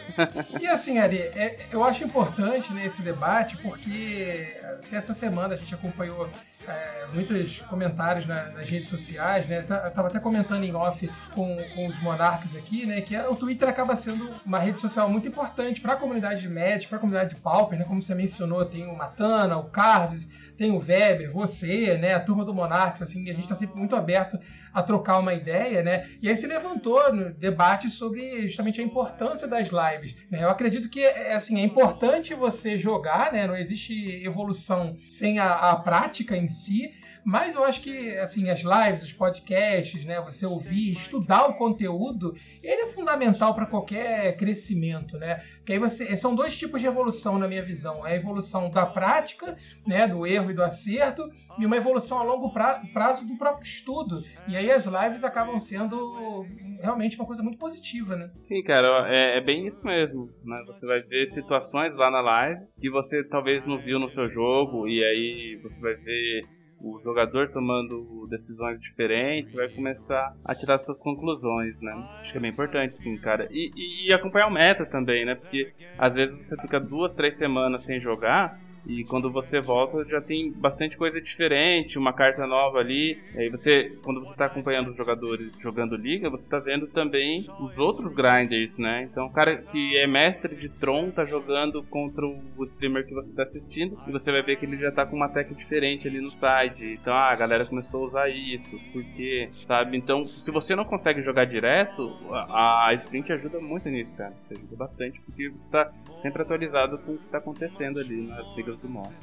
E 0.59 0.67
assim, 0.67 0.97
Ari, 0.99 1.17
é- 1.17 1.57
eu 1.71 1.83
acho 1.83 2.03
importante 2.03 2.73
né, 2.73 2.85
esse 2.85 3.01
debate 3.01 3.57
porque 3.57 4.55
até 4.63 4.97
essa 4.97 5.13
semana 5.13 5.53
a 5.53 5.57
gente 5.57 5.73
acompanhou 5.73 6.27
é, 6.67 7.05
muitos 7.13 7.59
comentários 7.69 8.25
na- 8.25 8.45
nas 8.51 8.69
redes 8.69 8.87
sociais, 8.87 9.45
né? 9.47 9.61
Tá- 9.63 9.83
Eu 9.85 9.91
tava 9.91 10.07
até 10.07 10.19
comentando 10.19 10.63
em 10.63 10.73
off 10.73 11.09
com, 11.33 11.57
com 11.75 11.87
os 11.87 12.01
monarcas 12.03 12.55
aqui, 12.55 12.85
né? 12.85 13.01
Que 13.01 13.17
o 13.17 13.35
Twitter 13.35 13.67
acaba 13.67 13.95
sendo 13.95 14.29
uma 14.45 14.59
rede 14.59 14.79
social 14.79 15.09
muito 15.09 15.27
importante 15.27 15.81
para 15.81 15.93
a 15.93 15.97
comunidade 15.97 16.41
de 16.41 16.49
Magic, 16.49 16.87
para 16.87 16.97
a 16.97 17.01
comunidade 17.01 17.35
de 17.35 17.41
Pauper, 17.41 17.79
né? 17.79 17.85
Como 17.85 18.01
você 18.01 18.13
mencionou, 18.13 18.65
tem 18.65 18.85
o 18.85 18.95
Matana, 18.95 19.57
o 19.57 19.65
Carlos, 19.65 20.27
tem 20.57 20.71
o 20.71 20.77
Weber, 20.77 21.31
você, 21.31 21.97
né? 21.97 22.13
A 22.13 22.19
turma 22.19 22.45
do 22.45 22.53
Monarchs, 22.53 23.01
assim, 23.01 23.29
a 23.29 23.33
gente 23.33 23.47
tá 23.47 23.55
sempre 23.55 23.77
muito 23.77 23.95
aberto 23.95 24.37
a 24.73 24.83
trocar 24.83 25.17
uma 25.17 25.33
ideia, 25.33 25.81
né? 25.81 26.07
E 26.21 26.29
aí 26.29 26.35
se 26.35 26.45
levantou 26.45 27.13
no 27.13 27.33
debate 27.33 27.89
sobre 27.89 28.47
justamente 28.47 28.81
a 28.81 28.83
importância 28.83 29.47
das 29.47 29.69
lives. 29.69 30.15
né? 30.29 30.43
Eu 30.43 30.49
acredito 30.49 30.89
que 30.89 31.01
é 31.01 31.33
assim, 31.33 31.59
é 31.59 31.63
importante 31.63 32.33
você 32.33 32.77
jogar, 32.77 33.31
né? 33.31 33.47
Não 33.47 33.55
existe 33.55 34.23
evolução 34.23 34.95
sem 35.07 35.39
a, 35.39 35.71
a 35.71 35.75
prática 35.77 36.35
em 36.35 36.47
si. 36.47 36.91
Mas 37.25 37.55
eu 37.55 37.63
acho 37.63 37.81
que 37.81 38.17
assim 38.17 38.49
as 38.49 38.61
lives, 38.61 39.03
os 39.03 39.13
podcasts, 39.13 40.03
né, 40.05 40.19
você 40.21 40.45
ouvir, 40.45 40.91
estudar 40.91 41.47
o 41.47 41.55
conteúdo, 41.55 42.33
ele 42.61 42.81
é 42.81 42.87
fundamental 42.87 43.55
para 43.55 43.65
qualquer 43.65 44.35
crescimento, 44.37 45.17
né? 45.17 45.41
Porque 45.57 45.73
aí 45.73 45.79
você 45.79 46.15
são 46.17 46.35
dois 46.35 46.57
tipos 46.57 46.81
de 46.81 46.87
evolução 46.87 47.37
na 47.37 47.47
minha 47.47 47.63
visão, 47.63 48.05
é 48.05 48.13
a 48.13 48.15
evolução 48.15 48.69
da 48.69 48.85
prática, 48.85 49.55
né, 49.87 50.07
do 50.07 50.25
erro 50.27 50.51
e 50.51 50.53
do 50.53 50.63
acerto, 50.63 51.23
e 51.59 51.65
uma 51.65 51.77
evolução 51.77 52.19
a 52.19 52.23
longo 52.23 52.51
pra- 52.51 52.81
prazo 52.93 53.27
do 53.27 53.37
próprio 53.37 53.63
estudo. 53.65 54.21
E 54.47 54.55
aí 54.55 54.71
as 54.71 54.85
lives 54.85 55.23
acabam 55.23 55.57
sendo 55.59 56.45
realmente 56.81 57.15
uma 57.15 57.25
coisa 57.25 57.43
muito 57.43 57.57
positiva, 57.57 58.15
né? 58.15 58.29
Sim, 58.47 58.61
cara, 58.63 59.07
é, 59.07 59.37
é 59.37 59.41
bem 59.41 59.67
isso 59.67 59.81
mesmo. 59.83 60.29
Né? 60.43 60.63
Você 60.67 60.85
vai 60.85 61.01
ver 61.01 61.27
situações 61.27 61.95
lá 61.95 62.11
na 62.11 62.21
live 62.21 62.61
que 62.79 62.89
você 62.89 63.23
talvez 63.23 63.65
não 63.65 63.79
viu 63.79 63.99
no 63.99 64.09
seu 64.09 64.29
jogo, 64.29 64.87
e 64.87 65.03
aí 65.03 65.59
você 65.61 65.79
vai 65.79 65.95
ver 65.95 66.41
o 66.83 66.99
jogador 67.01 67.49
tomando 67.49 68.27
decisões 68.29 68.79
diferentes, 68.81 69.53
vai 69.53 69.69
começar 69.69 70.35
a 70.43 70.53
tirar 70.53 70.79
suas 70.79 70.99
conclusões, 70.99 71.79
né? 71.81 71.93
Acho 72.21 72.31
que 72.33 72.37
é 72.37 72.41
bem 72.41 72.51
importante, 72.51 72.97
sim, 72.97 73.17
cara. 73.17 73.47
E, 73.51 73.71
e- 73.75 74.09
e 74.09 74.13
acompanhar 74.13 74.47
o 74.47 74.51
meta 74.51 74.85
também, 74.85 75.23
né? 75.25 75.33
Porque 75.35 75.71
às 75.97 76.13
vezes 76.13 76.35
você 76.45 76.57
fica 76.57 76.79
duas, 76.79 77.13
três 77.15 77.37
semanas 77.37 77.83
sem 77.83 78.01
jogar. 78.01 78.59
E 78.85 79.03
quando 79.05 79.31
você 79.31 79.59
volta 79.61 80.03
já 80.05 80.21
tem 80.21 80.51
bastante 80.51 80.97
coisa 80.97 81.19
diferente, 81.21 81.97
uma 81.97 82.13
carta 82.13 82.45
nova 82.45 82.79
ali. 82.79 83.17
E 83.33 83.39
aí 83.39 83.49
você, 83.49 83.97
quando 84.03 84.19
você 84.19 84.35
tá 84.35 84.45
acompanhando 84.45 84.91
os 84.91 84.97
jogadores 84.97 85.51
jogando 85.61 85.95
liga, 85.95 86.29
você 86.29 86.47
tá 86.47 86.59
vendo 86.59 86.87
também 86.87 87.45
os 87.59 87.77
outros 87.77 88.13
grinders, 88.13 88.77
né? 88.77 89.07
Então 89.09 89.27
o 89.27 89.31
cara 89.31 89.57
que 89.57 89.97
é 89.97 90.07
mestre 90.07 90.55
de 90.55 90.69
Tron 90.69 91.11
tá 91.11 91.25
jogando 91.25 91.83
contra 91.83 92.25
o 92.25 92.63
streamer 92.65 93.05
que 93.05 93.13
você 93.13 93.31
tá 93.33 93.43
assistindo 93.43 93.97
e 94.07 94.11
você 94.11 94.31
vai 94.31 94.41
ver 94.41 94.57
que 94.57 94.65
ele 94.65 94.77
já 94.77 94.91
tá 94.91 95.05
com 95.05 95.15
uma 95.15 95.29
tech 95.29 95.53
diferente 95.55 96.07
ali 96.07 96.19
no 96.19 96.31
side. 96.31 96.97
Então 97.01 97.13
ah, 97.13 97.31
a 97.31 97.35
galera 97.35 97.65
começou 97.65 98.03
a 98.03 98.07
usar 98.07 98.29
isso, 98.29 98.79
porque, 98.91 99.49
sabe? 99.53 99.97
Então 99.97 100.23
se 100.23 100.49
você 100.51 100.75
não 100.75 100.83
consegue 100.83 101.21
jogar 101.21 101.45
direto, 101.45 102.13
a, 102.31 102.91
te 103.23 103.31
ajuda 103.31 103.59
muito 103.59 103.87
nisso, 103.89 104.15
cara. 104.15 104.33
Te 104.47 104.55
ajuda 104.57 104.75
bastante, 104.75 105.21
porque 105.21 105.49
você 105.49 105.67
tá 105.69 105.91
sempre 106.21 106.41
atualizado 106.41 106.97
com 106.99 107.13
o 107.13 107.17
que 107.17 107.27
tá 107.27 107.37
acontecendo 107.37 107.99
ali 107.99 108.27
nas 108.27 108.55
ligas 108.55 108.72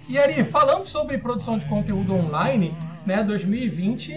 E 0.08 0.18
Ari, 0.18 0.44
falando 0.44 0.84
sobre 0.84 1.18
produção 1.18 1.58
de 1.58 1.66
conteúdo 1.66 2.14
online, 2.14 2.74
né, 3.06 3.22
2020, 3.22 4.12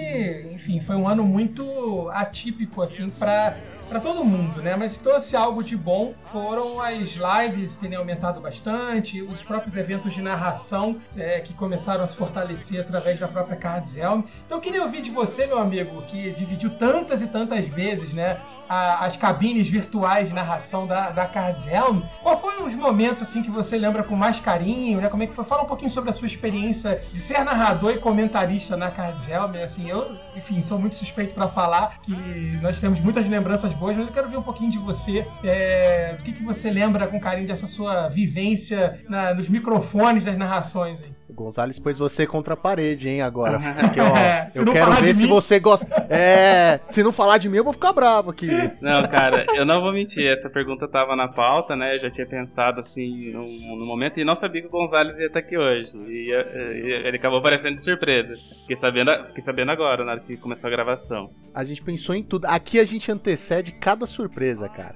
enfim, 0.53 0.79
foi 0.81 0.95
um 0.95 1.07
ano 1.07 1.23
muito 1.23 2.09
atípico 2.13 2.81
assim 2.81 3.09
para 3.09 3.55
para 3.89 3.99
todo 3.99 4.23
mundo, 4.25 4.59
né? 4.61 4.75
Mas 4.75 4.93
se 4.93 5.03
trouxe 5.03 5.35
algo 5.35 5.61
de 5.63 5.77
bom 5.77 6.13
foram 6.31 6.81
as 6.81 7.15
lives 7.15 7.75
terem 7.77 7.95
aumentado 7.97 8.39
bastante, 8.41 9.21
os 9.21 9.39
próprios 9.41 9.75
eventos 9.75 10.13
de 10.13 10.21
narração 10.21 10.97
é, 11.15 11.41
que 11.41 11.53
começaram 11.53 12.03
a 12.03 12.07
se 12.07 12.15
fortalecer 12.15 12.79
através 12.81 13.19
da 13.19 13.27
própria 13.27 13.55
Cards 13.57 13.95
Helm. 13.95 14.21
Então 14.45 14.57
eu 14.57 14.61
queria 14.61 14.81
ouvir 14.81 15.01
de 15.01 15.11
você, 15.11 15.45
meu 15.45 15.59
amigo, 15.59 16.01
que 16.03 16.31
dividiu 16.31 16.71
tantas 16.71 17.21
e 17.21 17.27
tantas 17.27 17.67
vezes, 17.67 18.13
né? 18.13 18.39
a- 18.67 19.05
as 19.05 19.17
cabines 19.17 19.69
virtuais 19.69 20.29
de 20.29 20.33
narração 20.33 20.87
da, 20.87 21.09
da 21.11 21.25
Cards 21.25 21.67
Helm. 21.67 21.99
Qual 22.23 22.39
foram 22.39 22.65
os 22.65 22.73
momentos 22.73 23.21
assim 23.21 23.43
que 23.43 23.51
você 23.51 23.77
lembra 23.77 24.03
com 24.03 24.15
mais 24.15 24.39
carinho, 24.39 25.01
né? 25.01 25.09
Como 25.09 25.21
é 25.23 25.27
que 25.27 25.33
foi? 25.33 25.43
Fala 25.43 25.63
um 25.63 25.67
pouquinho 25.67 25.89
sobre 25.89 26.09
a 26.09 26.13
sua 26.13 26.27
experiência 26.27 27.01
de 27.11 27.19
ser 27.19 27.43
narrador 27.43 27.91
e 27.91 27.97
comentarista 27.97 28.75
na 28.77 28.89
Cards 28.91 29.27
Helm. 29.27 29.55
Assim, 29.63 29.89
eu, 29.89 30.15
enfim, 30.35 30.61
sou 30.61 30.79
muito 30.79 30.95
suspeito 30.95 31.33
pra 31.33 31.47
falar 31.47 31.99
que 32.01 32.57
nós 32.61 32.79
temos 32.79 32.99
muitas 32.99 33.27
lembranças 33.27 33.73
boas, 33.73 33.95
mas 33.97 34.07
eu 34.07 34.13
quero 34.13 34.27
ver 34.29 34.37
um 34.37 34.43
pouquinho 34.43 34.71
de 34.71 34.77
você. 34.79 35.25
É, 35.43 36.13
do 36.17 36.23
que, 36.23 36.33
que 36.33 36.43
você 36.43 36.69
lembra 36.71 37.07
com 37.07 37.19
carinho 37.19 37.47
dessa 37.47 37.67
sua 37.67 38.07
vivência 38.09 38.99
na- 39.07 39.33
nos 39.33 39.47
microfones 39.49 40.23
das 40.25 40.37
narrações 40.37 41.01
aí? 41.01 41.13
O 41.29 41.33
Gonzalez 41.33 41.79
pôs 41.79 41.97
você 41.97 42.27
contra 42.27 42.53
a 42.53 42.57
parede, 42.57 43.07
hein, 43.07 43.21
agora. 43.21 43.57
Porque, 43.79 43.99
ó, 44.01 44.13
Se 44.51 44.59
eu 44.59 44.65
quero 44.71 44.91
ver 44.95 45.15
se 45.15 45.23
mim- 45.23 45.29
você 45.29 45.57
gosta. 45.59 45.87
É, 46.09 46.81
se 46.89 47.01
não 47.01 47.13
falar 47.13 47.37
de 47.37 47.47
mim, 47.47 47.57
eu 47.57 47.63
vou 47.63 47.71
ficar 47.73 47.93
bravo 47.93 48.29
aqui. 48.31 48.47
Não, 48.81 49.01
cara, 49.03 49.45
eu 49.55 49.65
não 49.65 49.81
vou 49.81 49.93
mentir. 49.93 50.27
Essa 50.27 50.49
pergunta 50.49 50.87
tava 50.87 51.15
na 51.15 51.27
pauta, 51.29 51.75
né? 51.75 51.95
Eu 51.95 52.01
já 52.01 52.11
tinha 52.11 52.27
pensado 52.27 52.81
assim 52.81 53.31
no, 53.31 53.45
no 53.77 53.85
momento 53.85 54.19
e 54.19 54.25
não 54.25 54.35
sabia 54.35 54.61
que 54.61 54.67
o 54.67 54.71
Gonzalez 54.71 55.17
ia 55.17 55.27
estar 55.27 55.39
aqui 55.39 55.57
hoje. 55.57 55.89
E, 56.07 56.29
e 56.29 57.07
ele 57.07 57.15
acabou 57.17 57.39
aparecendo 57.39 57.77
de 57.77 57.83
surpresa. 57.83 58.33
Fiquei 58.61 58.75
sabendo, 58.75 59.11
fiquei 59.27 59.43
sabendo 59.43 59.71
agora, 59.71 60.03
na 60.03 60.11
hora 60.11 60.19
que 60.19 60.35
começou 60.35 60.67
a 60.67 60.71
gravação. 60.71 61.29
A 61.55 61.63
gente 61.63 61.81
pensou 61.81 62.13
em 62.13 62.21
tudo. 62.21 62.45
Aqui 62.45 62.79
a 62.79 62.85
gente 62.85 63.09
antecede 63.11 63.71
cada 63.71 64.05
surpresa, 64.05 64.67
cara. 64.67 64.95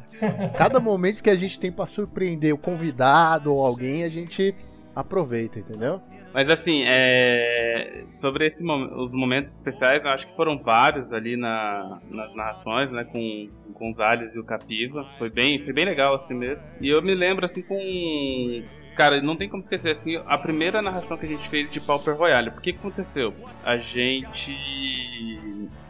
Cada 0.57 0.79
momento 0.79 1.23
que 1.23 1.29
a 1.29 1.35
gente 1.35 1.57
tem 1.57 1.71
pra 1.71 1.87
surpreender 1.87 2.53
o 2.53 2.57
convidado 2.57 3.53
ou 3.53 3.65
alguém, 3.65 4.03
a 4.03 4.09
gente 4.09 4.53
aproveita, 4.95 5.59
entendeu? 5.59 6.01
Mas 6.37 6.51
assim, 6.51 6.83
é, 6.85 8.03
sobre 8.21 8.45
esse 8.45 8.63
os 8.63 9.11
momentos 9.11 9.51
especiais, 9.53 10.05
eu 10.05 10.11
acho 10.11 10.27
que 10.27 10.35
foram 10.35 10.55
vários 10.59 11.11
ali 11.11 11.35
na, 11.35 11.99
nas 12.11 12.35
narrações, 12.35 12.91
né, 12.91 13.05
com, 13.05 13.49
com 13.73 13.89
o 13.89 13.91
Gonzalez 13.91 14.35
e 14.35 14.37
o 14.37 14.43
Capiva. 14.43 15.03
Foi 15.17 15.31
bem, 15.31 15.57
foi 15.63 15.73
bem 15.73 15.85
legal 15.85 16.13
assim 16.13 16.35
mesmo. 16.35 16.61
E 16.79 16.89
eu 16.89 17.01
me 17.01 17.15
lembro 17.15 17.47
assim 17.47 17.63
com 17.63 18.63
Cara, 18.95 19.19
não 19.19 19.35
tem 19.35 19.49
como 19.49 19.63
esquecer 19.63 19.95
assim, 19.95 20.15
a 20.27 20.37
primeira 20.37 20.79
narração 20.79 21.17
que 21.17 21.25
a 21.25 21.29
gente 21.29 21.49
fez 21.49 21.71
de 21.71 21.79
Pauper 21.79 22.15
Royale. 22.15 22.51
Por 22.51 22.61
que 22.61 22.73
que 22.73 22.79
aconteceu? 22.79 23.33
A 23.63 23.77
gente 23.77 24.51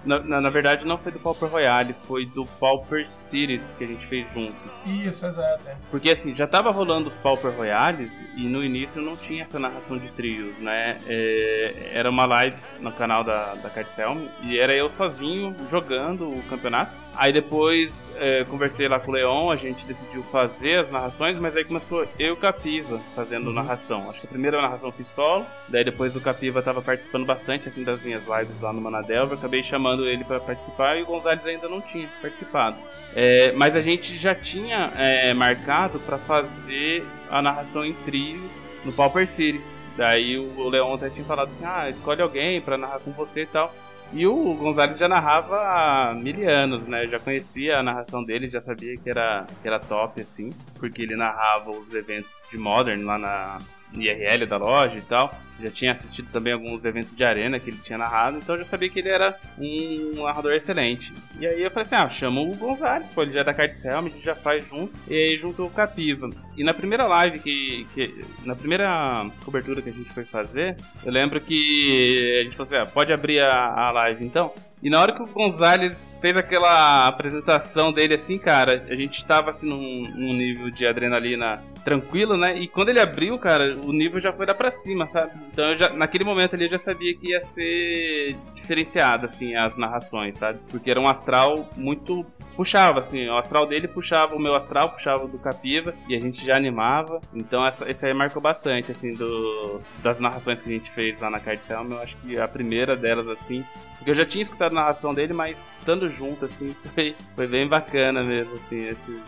na, 0.05 0.19
na, 0.19 0.41
na 0.41 0.49
verdade 0.49 0.85
não 0.85 0.97
foi 0.97 1.11
do 1.11 1.19
Pauper 1.19 1.49
Royale, 1.49 1.93
foi 2.07 2.25
do 2.25 2.45
Pauper 2.45 3.05
Series 3.30 3.61
que 3.78 3.84
a 3.84 3.88
gente 3.88 4.05
fez 4.05 4.28
junto. 4.34 4.55
Isso, 4.86 5.25
exato. 5.25 5.67
é. 5.67 5.75
Porque 5.91 6.11
assim, 6.11 6.36
já 6.36 6.47
tava 6.47 6.71
rolando 6.71 7.09
os 7.09 7.15
Pauper 7.15 7.51
Royales 7.51 8.11
e 8.36 8.43
no 8.47 8.63
início 8.63 9.01
não 9.01 9.15
tinha 9.15 9.43
essa 9.43 9.59
narração 9.59 9.97
de 9.97 10.09
trios, 10.09 10.57
né? 10.59 10.99
É, 11.07 11.91
era 11.93 12.09
uma 12.09 12.25
live 12.25 12.57
no 12.80 12.91
canal 12.91 13.23
da, 13.23 13.55
da 13.55 13.69
Cartelm 13.69 14.28
e 14.43 14.57
era 14.57 14.73
eu 14.73 14.89
sozinho 14.91 15.55
jogando 15.69 16.30
o 16.30 16.43
campeonato. 16.43 16.91
Aí 17.15 17.34
depois 17.34 17.91
é, 18.19 18.43
conversei 18.43 18.88
lá 18.88 18.99
com 18.99 19.11
o 19.11 19.13
Leon, 19.13 19.51
a 19.51 19.55
gente 19.55 19.86
decidiu 19.86 20.23
fazer 20.23 20.82
as 20.82 20.91
narrações, 20.91 21.38
mas 21.38 21.55
aí 21.55 21.65
começou 21.65 22.07
eu 22.19 22.28
e 22.28 22.32
o 22.32 22.38
Capiva 22.38 22.99
fazendo 23.15 23.51
narração. 23.51 24.09
Acho 24.09 24.21
que 24.21 24.28
a 24.28 24.30
primeira 24.30 24.61
narração 24.61 24.89
eu 24.89 24.93
fiz 24.93 25.07
solo, 25.15 25.45
daí 25.67 25.84
depois 25.84 26.15
o 26.15 26.21
Capiva 26.21 26.61
tava 26.61 26.82
participando 26.82 27.25
bastante 27.25 27.69
assim 27.69 27.84
das 27.84 28.01
minhas 28.01 28.23
lives 28.28 28.61
lá 28.61 28.71
no 28.71 28.82
Manadelva, 28.82 29.36
acabei 29.36 29.63
chamando 29.63 30.07
ele 30.07 30.23
para 30.23 30.39
participar 30.39 30.97
e 30.97 31.03
o 31.03 31.05
Gonzalez 31.05 31.45
ainda 31.45 31.67
não 31.67 31.82
tinha 31.82 32.07
participado. 32.21 32.78
É, 33.20 33.51
mas 33.53 33.76
a 33.76 33.82
gente 33.82 34.15
já 34.15 34.36
tinha 34.36 34.91
é, 34.95 35.34
marcado 35.34 35.99
para 36.01 36.20
fazer 36.20 37.03
a 37.32 37.41
narração 37.41 37.84
em 37.84 37.91
trios 38.05 38.39
no 38.86 38.93
Pauper 38.93 39.28
Series. 39.28 39.63
Daí 39.97 40.38
o 40.38 40.70
Leon 40.70 40.93
até 40.93 41.09
tinha 41.09 41.26
falado 41.26 41.49
assim: 41.49 41.65
ah, 41.65 41.89
escolhe 41.89 42.22
alguém 42.22 42.61
para 42.61 42.78
narrar 42.78 42.99
com 42.99 43.11
você 43.11 43.41
e 43.41 43.45
tal. 43.47 43.74
E 44.13 44.28
o 44.28 44.53
Gonzalez 44.53 44.99
já 44.99 45.07
narrava 45.09 45.57
há 45.57 46.13
mil 46.13 46.47
anos, 46.47 46.88
né? 46.88 47.05
Eu 47.05 47.09
já 47.09 47.20
conhecia 47.20 47.80
a 47.80 47.84
narração 47.84 48.24
dele, 48.24 48.45
já 48.45 48.61
sabia 48.61 48.95
que 48.95 49.09
era, 49.09 49.47
que 49.63 49.68
era 49.68 49.80
top, 49.80 50.22
assim, 50.22 50.53
porque 50.76 51.01
ele 51.01 51.15
narrava 51.15 51.72
os 51.72 51.91
eventos 51.95 52.30
de 52.51 52.57
Modern 52.59 53.03
lá 53.03 53.18
na 53.18 53.57
IRL 53.95 54.45
da 54.45 54.57
loja 54.57 54.95
e 54.95 55.01
tal. 55.01 55.34
Já 55.61 55.71
tinha 55.71 55.93
assistido 55.93 56.29
também 56.31 56.53
alguns 56.53 56.85
eventos 56.85 57.15
de 57.15 57.23
arena 57.23 57.59
que 57.59 57.69
ele 57.69 57.79
tinha 57.83 57.97
narrado, 57.97 58.37
então 58.37 58.55
eu 58.55 58.63
já 58.63 58.69
sabia 58.69 58.89
que 58.89 58.99
ele 58.99 59.09
era 59.09 59.35
um 59.57 60.23
narrador 60.23 60.53
excelente. 60.53 61.11
E 61.39 61.47
aí 61.47 61.61
eu 61.61 61.71
falei 61.71 61.85
assim: 61.85 61.95
ah, 61.95 62.09
chama 62.09 62.41
o 62.41 62.55
Gonzalez, 62.55 63.07
pô, 63.13 63.23
ele 63.23 63.33
já 63.33 63.41
é 63.41 63.43
da 63.43 63.53
Cartel, 63.53 63.99
a 63.99 64.01
gente 64.03 64.23
já 64.23 64.35
faz 64.35 64.67
junto. 64.67 64.93
E 65.07 65.13
aí 65.13 65.37
juntou 65.37 65.65
o 65.65 65.71
Capiva. 65.71 66.29
E 66.55 66.63
na 66.63 66.73
primeira 66.73 67.05
live 67.05 67.39
que, 67.39 67.87
que. 67.93 68.25
Na 68.45 68.55
primeira 68.55 69.25
cobertura 69.43 69.81
que 69.81 69.89
a 69.89 69.93
gente 69.93 70.13
foi 70.13 70.23
fazer, 70.23 70.75
eu 71.03 71.11
lembro 71.11 71.41
que 71.41 72.39
a 72.41 72.43
gente 72.43 72.55
falou 72.55 72.67
assim: 72.67 72.89
ah, 72.89 72.91
pode 72.91 73.11
abrir 73.11 73.41
a, 73.41 73.87
a 73.87 73.91
live 73.91 74.23
então? 74.23 74.53
E 74.81 74.89
na 74.89 75.01
hora 75.01 75.11
que 75.11 75.21
o 75.21 75.27
Gonzalez 75.27 75.97
fez 76.21 76.35
aquela 76.35 77.07
apresentação 77.07 77.91
dele 77.91 78.15
assim, 78.15 78.37
cara, 78.37 78.85
a 78.89 78.95
gente 78.95 79.25
tava 79.25 79.51
assim 79.51 79.67
num, 79.67 80.03
num, 80.15 80.33
nível 80.33 80.69
de 80.69 80.85
adrenalina 80.85 81.61
tranquilo, 81.83 82.37
né? 82.37 82.57
E 82.57 82.67
quando 82.67 82.89
ele 82.89 82.99
abriu, 82.99 83.37
cara, 83.37 83.77
o 83.83 83.91
nível 83.91 84.19
já 84.19 84.31
foi 84.31 84.45
lá 84.45 84.53
pra 84.53 84.71
cima, 84.71 85.07
sabe? 85.07 85.31
Então 85.51 85.77
já, 85.77 85.89
naquele 85.89 86.23
momento 86.23 86.55
ali 86.55 86.65
eu 86.65 86.71
já 86.71 86.79
sabia 86.79 87.15
que 87.15 87.29
ia 87.31 87.41
ser 87.41 88.35
diferenciado, 88.55 89.25
assim, 89.25 89.55
as 89.55 89.75
narrações, 89.77 90.37
sabe? 90.37 90.59
Porque 90.69 90.91
era 90.91 90.99
um 90.99 91.07
astral 91.07 91.69
muito. 91.75 92.25
puxava, 92.55 92.99
assim, 92.99 93.27
o 93.27 93.37
astral 93.37 93.65
dele 93.65 93.87
puxava 93.87 94.35
o 94.35 94.39
meu 94.39 94.55
astral, 94.55 94.89
puxava 94.89 95.25
o 95.25 95.27
do 95.27 95.39
Capiva, 95.39 95.93
e 96.07 96.15
a 96.15 96.19
gente 96.19 96.45
já 96.45 96.55
animava. 96.55 97.21
Então 97.33 97.65
essa, 97.65 97.89
esse 97.89 98.05
aí 98.05 98.13
marcou 98.13 98.41
bastante, 98.41 98.91
assim, 98.91 99.13
do, 99.13 99.81
das 100.03 100.19
narrações 100.19 100.59
que 100.59 100.69
a 100.69 100.73
gente 100.73 100.91
fez 100.91 101.19
lá 101.19 101.29
na 101.29 101.39
Cartel. 101.39 101.85
Eu 101.89 102.01
acho 102.01 102.15
que 102.17 102.37
a 102.37 102.47
primeira 102.47 102.95
delas, 102.95 103.27
assim, 103.29 103.63
porque 103.97 104.11
eu 104.11 104.15
já 104.15 104.25
tinha 104.25 104.43
escutado 104.43 104.71
a 104.71 104.75
narração 104.75 105.13
dele, 105.13 105.33
mas 105.33 105.57
estando 105.79 106.09
junto, 106.09 106.45
assim, 106.45 106.75
foi, 106.93 107.15
foi 107.35 107.47
bem 107.47 107.67
bacana 107.67 108.23
mesmo, 108.23 108.55
assim, 108.55 108.87
esse, 108.87 109.21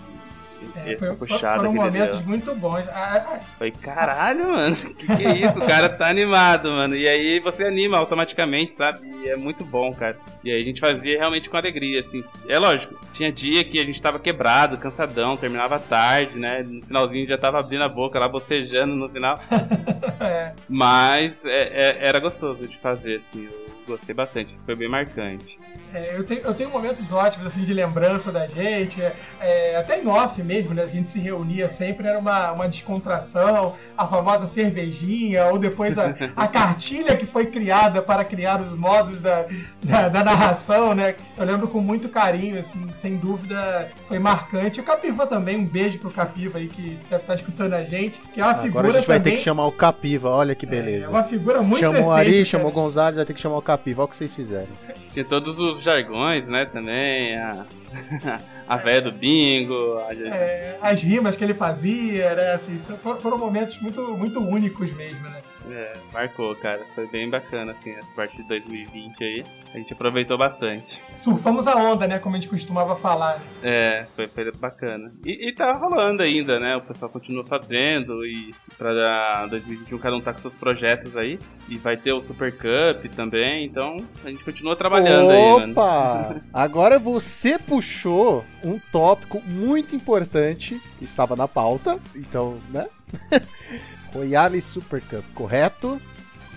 É, 0.86 0.96
foi- 0.96 1.16
puxada 1.16 1.58
foram 1.58 1.74
momentos 1.74 2.22
muito 2.26 2.54
bons. 2.56 2.88
Ah, 2.90 3.26
ah, 3.36 3.40
Foi, 3.58 3.72
caralho, 3.72 4.52
mano, 4.52 4.76
que 4.96 5.06
que 5.16 5.26
é 5.26 5.38
isso? 5.46 5.60
O 5.60 5.68
cara 5.68 5.90
tá 5.90 6.08
animado, 6.10 6.70
mano. 6.72 6.96
E 6.96 7.08
aí 7.08 7.40
você 7.40 7.64
anima 7.66 7.98
automaticamente, 7.98 8.76
sabe? 8.76 9.08
E 9.24 9.30
é 9.30 9.36
muito 9.36 9.64
bom, 9.66 9.94
cara. 9.94 10.18
E 10.44 10.52
aí 10.52 10.62
a 10.62 10.64
gente 10.64 10.80
fazia 10.80 11.18
realmente 11.18 11.50
com 11.50 11.58
alegria, 11.58 12.00
assim. 12.00 12.24
É 12.48 12.58
lógico, 12.58 12.96
tinha 13.14 13.32
dia 13.32 13.64
que 13.64 13.80
a 13.80 13.86
gente 13.86 14.02
tava 14.02 14.20
quebrado, 14.20 14.78
cansadão, 14.78 15.36
terminava 15.38 15.80
tarde, 15.80 16.38
né? 16.38 16.64
No 16.64 16.82
finalzinho 16.82 17.28
já 17.28 17.38
tava 17.38 17.60
abrindo 17.60 17.84
a 17.84 17.90
boca 17.90 18.18
lá, 18.20 18.28
bocejando 18.30 18.96
no 18.96 19.10
final. 19.10 19.40
é. 20.22 20.54
Mas 20.70 21.34
é- 21.46 21.50
é- 21.74 21.98
era 22.08 22.20
gostoso 22.20 22.68
de 22.68 22.78
fazer, 22.78 23.22
assim. 23.32 23.50
Gostei 23.90 24.14
bastante, 24.14 24.56
foi 24.66 24.76
bem 24.76 24.88
marcante. 24.88 25.58
É, 25.94 26.16
eu, 26.16 26.24
tenho, 26.24 26.42
eu 26.42 26.54
tenho 26.54 26.70
momentos 26.70 27.12
ótimos 27.12 27.48
assim 27.48 27.64
de 27.64 27.74
lembrança 27.74 28.32
da 28.32 28.46
gente, 28.46 29.02
é, 29.02 29.16
é, 29.42 29.76
até 29.76 30.00
em 30.00 30.08
off 30.08 30.42
mesmo, 30.44 30.74
né? 30.74 30.84
A 30.84 30.88
gente 30.88 31.10
se 31.10 31.20
reunia 31.20 31.68
sempre, 31.68 32.08
era 32.08 32.20
uma, 32.20 32.52
uma 32.52 32.68
descontração, 32.68 33.76
a 33.98 34.08
famosa 34.08 34.46
cervejinha, 34.46 35.46
ou 35.48 35.58
depois 35.58 35.98
a, 35.98 36.14
a 36.36 36.48
cartilha 36.48 37.18
que 37.18 37.26
foi 37.26 37.48
criada 37.48 38.02
para 38.02 38.24
criar 38.24 38.62
os 38.62 38.76
modos 38.78 39.20
da, 39.20 39.46
da, 39.84 40.10
da 40.10 40.24
narração, 40.24 40.94
né? 40.94 41.16
Eu 41.36 41.46
lembro 41.46 41.68
com 41.68 41.82
muito 41.82 42.08
carinho, 42.10 42.60
assim, 42.60 42.88
sem 42.98 43.18
dúvida 43.18 43.92
foi 44.08 44.20
marcante. 44.20 44.80
O 44.80 44.84
Capiva 44.84 45.26
também, 45.26 45.58
um 45.58 45.66
beijo 45.66 45.98
pro 45.98 46.12
Capiva 46.12 46.60
aí 46.60 46.68
que 46.68 47.00
deve 47.10 47.24
estar 47.24 47.36
escutando 47.36 47.74
a 47.74 47.82
gente, 47.84 48.22
que 48.34 48.40
é 48.40 48.44
uma 48.44 48.52
Agora 48.52 48.64
figura 48.64 48.88
a 48.90 48.94
gente 48.94 49.08
vai 49.08 49.18
ter 49.20 49.24
também. 49.24 49.38
que 49.38 49.44
chamar 49.44 49.66
o 49.66 49.72
Capiva, 49.72 50.30
olha 50.30 50.54
que 50.54 50.66
É 50.66 50.70
beleza. 50.70 51.10
uma 51.10 51.24
figura 51.24 51.62
muito 51.62 51.80
chamou 51.80 52.04
o 52.06 52.12
Ari, 52.12 52.46
chamou 52.46 52.68
o 52.70 52.72
Gonzalez, 52.72 53.16
vai 53.16 53.26
ter 53.26 53.34
que 53.34 53.40
chamar 53.40 53.58
o 53.58 53.62
Capiva, 53.62 53.79
o 54.06 54.08
que 54.08 54.18
vocês 54.18 54.34
fizeram. 54.36 54.68
Tinha 55.12 55.26
todos 55.26 55.58
os 55.58 55.84
jargões, 55.84 56.46
né, 56.46 56.66
também. 56.66 57.38
A, 57.38 57.66
a 58.68 58.76
véia 58.78 59.02
do 59.02 59.12
bingo. 59.12 59.98
A, 60.00 60.14
É, 60.14 60.78
as 60.82 61.02
rimas 61.02 61.36
que 61.36 61.44
ele 61.44 61.54
fazia, 61.54 62.36
né? 62.36 62.54
Assim, 62.54 62.80
foram 63.22 63.38
momentos 63.38 63.80
muito, 63.82 64.02
muito 64.18 64.40
únicos 64.40 64.92
mesmo, 64.96 65.22
né? 65.22 65.42
É, 65.72 65.94
marcou, 66.12 66.56
cara. 66.56 66.86
Foi 66.96 67.08
bem 67.08 67.30
bacana, 67.30 67.72
assim, 67.74 67.92
essa 67.92 68.08
parte 68.16 68.38
de 68.38 68.44
2020 68.44 69.24
aí. 69.24 69.46
A 69.74 69.78
gente 69.78 69.94
aproveitou 69.94 70.38
bastante. 70.38 71.00
Surfamos 71.16 71.68
a 71.68 71.76
onda, 71.76 72.08
né? 72.08 72.18
Como 72.20 72.36
a 72.36 72.40
gente 72.40 72.50
costumava 72.50 72.96
falar. 72.96 73.38
né? 73.38 73.42
É, 73.64 74.06
foi, 74.16 74.28
foi 74.28 74.52
bacana. 74.54 75.12
E, 75.24 75.50
e 75.50 75.54
tá 75.54 75.72
rolando 75.74 76.24
ainda, 76.24 76.60
né? 76.60 76.76
O 76.76 76.82
pessoal 76.82 77.12
continua 77.12 77.44
fazendo 77.44 78.26
e 78.26 78.54
pra 78.78 79.46
2021 79.48 79.98
cada 80.00 80.16
um 80.16 80.22
tá 80.22 80.34
com 80.34 80.40
seus 80.40 80.54
projetos 80.56 81.16
aí. 81.16 81.40
E 81.68 81.78
vai 81.78 81.96
ter 81.96 82.14
o 82.14 82.24
Super 82.24 82.52
Cup 82.52 83.06
também, 83.16 83.66
então 83.66 84.04
a 84.24 84.30
gente 84.30 84.44
continua 84.44 84.76
trabalhando 84.76 85.30
aí, 85.30 85.52
mano. 85.60 85.74
Opa! 85.74 86.36
Agora 86.52 86.98
você 86.98 87.60
puxou 87.60 88.44
um 88.64 88.80
tópico 88.92 89.42
muito 89.46 89.96
importante 89.96 90.82
que 90.98 91.06
estava 91.06 91.36
na 91.36 91.48
pauta, 91.48 92.00
então, 92.16 92.58
né? 92.72 92.88
Royale 94.14 94.62
Super 94.62 95.02
Cup, 95.02 95.24
correto? 95.34 96.00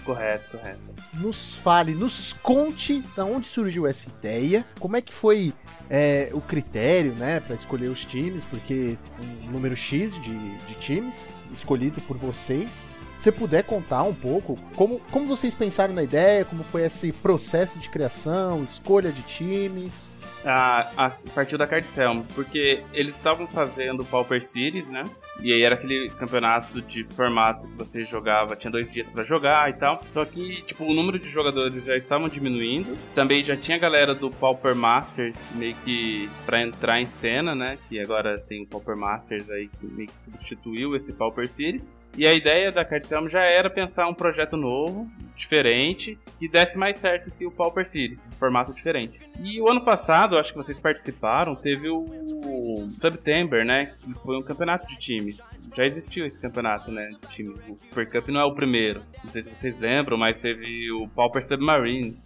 Correto, 0.04 0.58
correto. 0.58 0.80
Nos 1.14 1.56
fale, 1.56 1.94
nos 1.94 2.32
conte 2.32 3.02
da 3.16 3.24
onde 3.24 3.46
surgiu 3.46 3.86
essa 3.86 4.08
ideia, 4.08 4.66
como 4.80 4.96
é 4.96 5.00
que 5.00 5.12
foi 5.12 5.52
é, 5.88 6.30
o 6.32 6.40
critério, 6.40 7.14
né, 7.14 7.40
para 7.40 7.54
escolher 7.54 7.88
os 7.88 8.04
times, 8.04 8.44
porque 8.44 8.98
um 9.20 9.50
número 9.50 9.76
X 9.76 10.14
de, 10.20 10.58
de 10.66 10.74
times 10.76 11.28
escolhido 11.52 12.00
por 12.02 12.16
vocês. 12.16 12.88
Se 13.16 13.24
você 13.24 13.32
puder 13.32 13.62
contar 13.62 14.02
um 14.02 14.14
pouco 14.14 14.58
como, 14.74 14.98
como 15.12 15.26
vocês 15.26 15.54
pensaram 15.54 15.94
na 15.94 16.02
ideia, 16.02 16.44
como 16.44 16.64
foi 16.64 16.82
esse 16.82 17.12
processo 17.12 17.78
de 17.78 17.88
criação, 17.88 18.64
escolha 18.64 19.12
de 19.12 19.22
times. 19.22 20.10
A, 20.44 20.90
a 20.96 21.10
partir 21.32 21.56
da 21.56 21.68
Cardcel, 21.68 22.26
porque 22.34 22.82
eles 22.92 23.14
estavam 23.14 23.46
fazendo 23.46 24.02
o 24.02 24.04
Pauper 24.04 24.44
Series, 24.48 24.88
né? 24.88 25.04
E 25.40 25.52
aí 25.52 25.62
era 25.62 25.74
aquele 25.74 26.10
campeonato 26.10 26.80
de 26.82 27.04
formato 27.16 27.66
que 27.66 27.76
você 27.76 28.04
jogava, 28.04 28.54
tinha 28.54 28.70
dois 28.70 28.90
dias 28.92 29.08
pra 29.08 29.24
jogar 29.24 29.70
e 29.70 29.72
tal. 29.74 30.02
Só 30.12 30.24
que, 30.24 30.62
tipo, 30.62 30.84
o 30.84 30.94
número 30.94 31.18
de 31.18 31.28
jogadores 31.28 31.84
já 31.84 31.96
estavam 31.96 32.28
diminuindo. 32.28 32.96
Também 33.14 33.42
já 33.42 33.56
tinha 33.56 33.78
galera 33.78 34.14
do 34.14 34.30
Pauper 34.30 34.74
Masters 34.74 35.36
meio 35.54 35.74
que 35.84 36.28
pra 36.46 36.60
entrar 36.62 37.00
em 37.00 37.06
cena, 37.06 37.54
né? 37.54 37.78
Que 37.88 37.98
agora 37.98 38.38
tem 38.38 38.62
o 38.62 38.66
Pauper 38.66 38.96
Masters 38.96 39.48
aí 39.50 39.68
que 39.68 39.86
meio 39.86 40.08
que 40.08 40.24
substituiu 40.24 40.94
esse 40.94 41.12
Pauper 41.12 41.48
Series. 41.48 41.82
E 42.16 42.26
a 42.26 42.34
ideia 42.34 42.70
da 42.70 42.84
Cardselm 42.84 43.28
já 43.28 43.42
era 43.42 43.70
pensar 43.70 44.06
um 44.06 44.14
projeto 44.14 44.56
novo, 44.56 45.10
diferente, 45.36 46.18
que 46.38 46.48
desse 46.48 46.76
mais 46.76 46.98
certo 46.98 47.30
que 47.30 47.46
o 47.46 47.50
Pauper 47.50 47.88
Series, 47.88 48.18
um 48.28 48.32
formato 48.32 48.72
diferente. 48.74 49.18
E 49.40 49.60
o 49.60 49.68
ano 49.68 49.80
passado, 49.82 50.38
acho 50.38 50.50
que 50.50 50.56
vocês 50.56 50.78
participaram, 50.78 51.54
teve 51.54 51.88
o 51.88 52.88
September, 53.00 53.64
né? 53.64 53.86
Que 53.86 54.12
foi 54.14 54.36
um 54.36 54.42
campeonato 54.42 54.86
de 54.86 54.98
times. 54.98 55.38
Já 55.74 55.84
existiu 55.84 56.26
esse 56.26 56.38
campeonato, 56.38 56.90
né? 56.90 57.08
De 57.08 57.34
times. 57.34 57.56
O 57.68 57.78
Super 57.88 58.08
Cup 58.10 58.28
não 58.28 58.40
é 58.40 58.44
o 58.44 58.54
primeiro. 58.54 59.02
Não 59.24 59.30
sei 59.30 59.42
se 59.42 59.54
vocês 59.54 59.78
lembram, 59.78 60.16
mas 60.18 60.38
teve 60.38 60.90
o 60.92 61.08
Pauper 61.08 61.44
Submarine. 61.46 62.18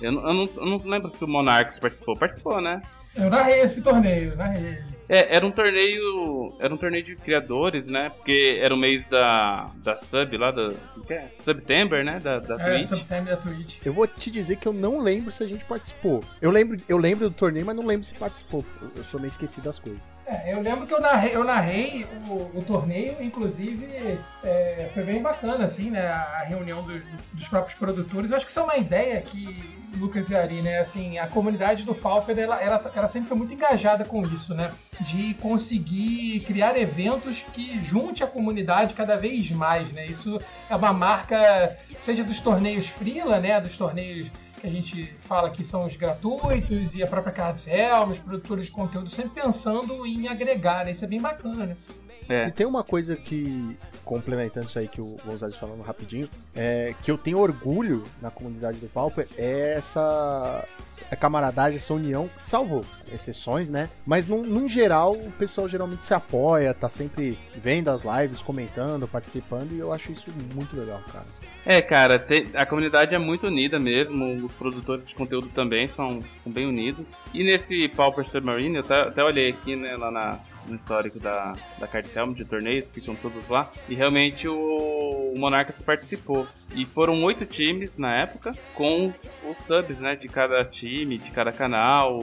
Eu, 0.00 0.12
eu 0.12 0.34
não, 0.34 0.44
eu 0.56 0.66
não 0.66 0.78
lembro 0.84 1.10
se 1.10 1.24
o 1.24 1.28
Monarchs 1.28 1.78
participou. 1.78 2.16
Participou, 2.16 2.60
né? 2.60 2.82
Eu 3.14 3.30
narrei 3.30 3.60
esse 3.60 3.82
torneio, 3.82 4.36
narrei. 4.36 4.78
É, 5.08 5.36
era 5.36 5.46
um 5.46 5.50
torneio. 5.50 6.52
Era 6.58 6.74
um 6.74 6.76
torneio 6.76 7.04
de 7.04 7.16
criadores, 7.16 7.86
né? 7.86 8.10
Porque 8.10 8.58
era 8.60 8.74
o 8.74 8.78
mês 8.78 9.06
da. 9.08 9.70
da 9.76 9.96
sub 9.98 10.36
lá, 10.36 10.50
da. 10.50 10.68
o 10.96 11.00
que 11.06 11.12
é? 11.14 11.30
September, 11.44 12.04
né? 12.04 12.18
Da, 12.18 12.38
da 12.38 12.54
É, 12.56 12.76
Twitch. 12.76 12.86
Subtime 12.88 13.20
da 13.22 13.36
Twitch. 13.36 13.78
Eu 13.84 13.92
vou 13.92 14.06
te 14.06 14.30
dizer 14.30 14.56
que 14.56 14.66
eu 14.66 14.72
não 14.72 15.00
lembro 15.00 15.30
se 15.30 15.42
a 15.44 15.46
gente 15.46 15.64
participou. 15.64 16.24
Eu 16.40 16.50
lembro, 16.50 16.80
eu 16.88 16.96
lembro 16.98 17.28
do 17.28 17.34
torneio, 17.34 17.64
mas 17.64 17.76
não 17.76 17.86
lembro 17.86 18.04
se 18.04 18.14
participou. 18.14 18.64
Eu, 18.82 18.90
eu 18.96 19.04
sou 19.04 19.20
meio 19.20 19.30
esquecido 19.30 19.64
das 19.64 19.78
coisas. 19.78 20.00
É, 20.26 20.52
eu 20.52 20.60
lembro 20.60 20.88
que 20.88 20.92
eu 20.92 21.00
narrei, 21.00 21.36
eu 21.36 21.44
narrei 21.44 22.04
o, 22.28 22.58
o 22.58 22.64
torneio, 22.66 23.16
inclusive 23.20 24.18
é, 24.42 24.90
foi 24.92 25.04
bem 25.04 25.22
bacana, 25.22 25.64
assim, 25.64 25.88
né? 25.88 26.04
A 26.08 26.42
reunião 26.44 26.82
dos, 26.82 27.00
dos 27.32 27.46
próprios 27.46 27.78
produtores. 27.78 28.30
Eu 28.30 28.36
acho 28.36 28.44
que 28.44 28.50
isso 28.50 28.58
é 28.58 28.64
uma 28.64 28.76
ideia 28.76 29.20
que, 29.22 29.62
Lucas 29.96 30.28
e 30.28 30.34
Ari, 30.34 30.62
né? 30.62 30.80
Assim, 30.80 31.16
a 31.16 31.28
comunidade 31.28 31.84
do 31.84 31.94
Pauper, 31.94 32.36
ela, 32.36 32.60
ela, 32.60 32.92
ela 32.92 33.06
sempre 33.06 33.28
foi 33.28 33.36
muito 33.36 33.54
engajada 33.54 34.04
com 34.04 34.26
isso, 34.26 34.52
né? 34.52 34.72
De 35.00 35.34
conseguir 35.34 36.40
criar 36.40 36.76
eventos 36.76 37.44
que 37.52 37.80
junte 37.84 38.24
a 38.24 38.26
comunidade 38.26 38.94
cada 38.94 39.16
vez 39.16 39.48
mais, 39.52 39.92
né? 39.92 40.06
Isso 40.06 40.40
é 40.68 40.74
uma 40.74 40.92
marca, 40.92 41.78
seja 41.98 42.24
dos 42.24 42.40
torneios 42.40 42.88
Freela, 42.88 43.38
né? 43.38 43.60
Dos 43.60 43.76
torneios 43.76 44.28
que 44.66 44.68
a 44.68 44.72
gente 44.72 45.14
fala 45.28 45.50
que 45.50 45.64
são 45.64 45.86
os 45.86 45.94
gratuitos 45.94 46.94
e 46.94 47.02
a 47.02 47.06
própria 47.06 47.32
Cardcel, 47.32 48.08
os 48.08 48.18
produtores 48.18 48.66
de 48.66 48.70
conteúdo 48.72 49.08
sempre 49.08 49.42
pensando 49.42 50.04
em 50.04 50.26
agregar, 50.26 50.84
né? 50.84 50.90
Isso 50.90 51.04
é 51.04 51.08
bem 51.08 51.20
bacana, 51.20 51.66
né? 51.66 51.76
É. 52.28 52.46
Se 52.46 52.50
tem 52.50 52.66
uma 52.66 52.82
coisa 52.82 53.14
que, 53.14 53.78
complementando 54.04 54.66
isso 54.66 54.76
aí 54.76 54.88
que 54.88 55.00
o 55.00 55.16
Gonzalez 55.24 55.56
falando 55.56 55.80
rapidinho, 55.82 56.28
é 56.56 56.92
que 57.00 57.08
eu 57.08 57.16
tenho 57.16 57.38
orgulho 57.38 58.02
na 58.20 58.32
comunidade 58.32 58.78
do 58.78 58.88
Pauper 58.88 59.28
é 59.38 59.74
essa 59.74 60.66
a 61.08 61.14
camaradagem, 61.14 61.76
essa 61.76 61.94
união, 61.94 62.28
salvo 62.40 62.84
exceções, 63.12 63.70
né? 63.70 63.88
Mas 64.04 64.26
num, 64.26 64.42
num 64.42 64.68
geral, 64.68 65.12
o 65.12 65.30
pessoal 65.32 65.68
geralmente 65.68 66.02
se 66.02 66.14
apoia, 66.14 66.74
tá 66.74 66.88
sempre 66.88 67.38
vendo 67.54 67.90
as 67.90 68.02
lives, 68.02 68.42
comentando, 68.42 69.06
participando, 69.06 69.72
e 69.72 69.78
eu 69.78 69.92
acho 69.92 70.10
isso 70.10 70.32
muito 70.52 70.76
legal, 70.76 71.00
cara. 71.12 71.26
É, 71.68 71.82
cara, 71.82 72.16
te- 72.16 72.46
a 72.54 72.64
comunidade 72.64 73.12
é 73.12 73.18
muito 73.18 73.48
unida 73.48 73.76
mesmo, 73.76 74.46
os 74.46 74.52
produtores 74.52 75.04
de 75.04 75.14
conteúdo 75.16 75.48
também 75.48 75.88
são, 75.88 76.22
são 76.44 76.52
bem 76.52 76.64
unidos. 76.64 77.04
E 77.34 77.42
nesse 77.42 77.88
Pauper 77.88 78.24
Submarine, 78.28 78.76
eu 78.76 78.82
até, 78.82 79.00
até 79.00 79.24
olhei 79.24 79.50
aqui, 79.50 79.74
né, 79.74 79.96
lá 79.96 80.08
na, 80.12 80.38
no 80.68 80.76
histórico 80.76 81.18
da, 81.18 81.54
da 81.78 81.86
Cardcel, 81.86 82.34
de 82.34 82.44
torneios, 82.44 82.88
ficam 82.92 83.14
todos 83.14 83.48
lá. 83.48 83.70
E 83.88 83.94
realmente 83.94 84.48
o, 84.48 85.32
o 85.34 85.38
Monarcas 85.38 85.76
participou. 85.84 86.46
E 86.74 86.84
foram 86.84 87.22
oito 87.24 87.44
times 87.44 87.90
na 87.96 88.16
época, 88.16 88.52
com 88.74 89.12
os 89.48 89.66
subs, 89.66 89.98
né, 89.98 90.16
de 90.16 90.28
cada 90.28 90.64
time, 90.64 91.18
de 91.18 91.30
cada 91.30 91.52
canal. 91.52 92.22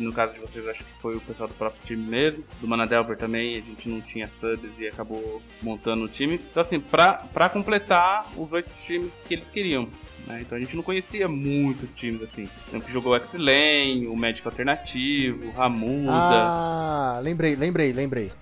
No 0.00 0.12
caso 0.12 0.32
de 0.34 0.40
vocês, 0.40 0.66
acho 0.68 0.84
que 0.84 1.00
foi 1.00 1.16
o 1.16 1.20
pessoal 1.20 1.48
do 1.48 1.54
próprio 1.54 1.82
time 1.84 2.02
mesmo. 2.02 2.44
Do 2.60 2.68
Manadelver 2.68 3.16
também, 3.16 3.56
a 3.56 3.60
gente 3.60 3.88
não 3.88 4.00
tinha 4.00 4.30
subs 4.40 4.70
e 4.78 4.86
acabou 4.86 5.42
montando 5.62 6.04
o 6.04 6.08
time. 6.08 6.34
Então, 6.34 6.62
assim, 6.62 6.80
pra, 6.80 7.14
pra 7.32 7.48
completar 7.48 8.26
os 8.36 8.50
oito 8.52 8.70
times 8.86 9.12
que 9.26 9.34
eles 9.34 9.48
queriam. 9.50 9.88
Né? 10.26 10.40
Então 10.42 10.56
a 10.56 10.60
gente 10.60 10.74
não 10.74 10.82
conhecia 10.82 11.28
muitos 11.28 11.88
times 11.94 12.22
assim. 12.22 12.48
Então 12.68 12.80
que 12.80 12.92
jogou 12.92 13.12
o 13.12 13.16
X-Lane, 13.16 14.06
o 14.08 14.16
Médico 14.16 14.48
Alternativo, 14.48 15.46
o 15.46 15.50
Ramuda. 15.52 16.12
Ah, 16.12 17.20
lembrei, 17.22 17.54
lembrei, 17.54 17.92
lembrei. 17.92 18.32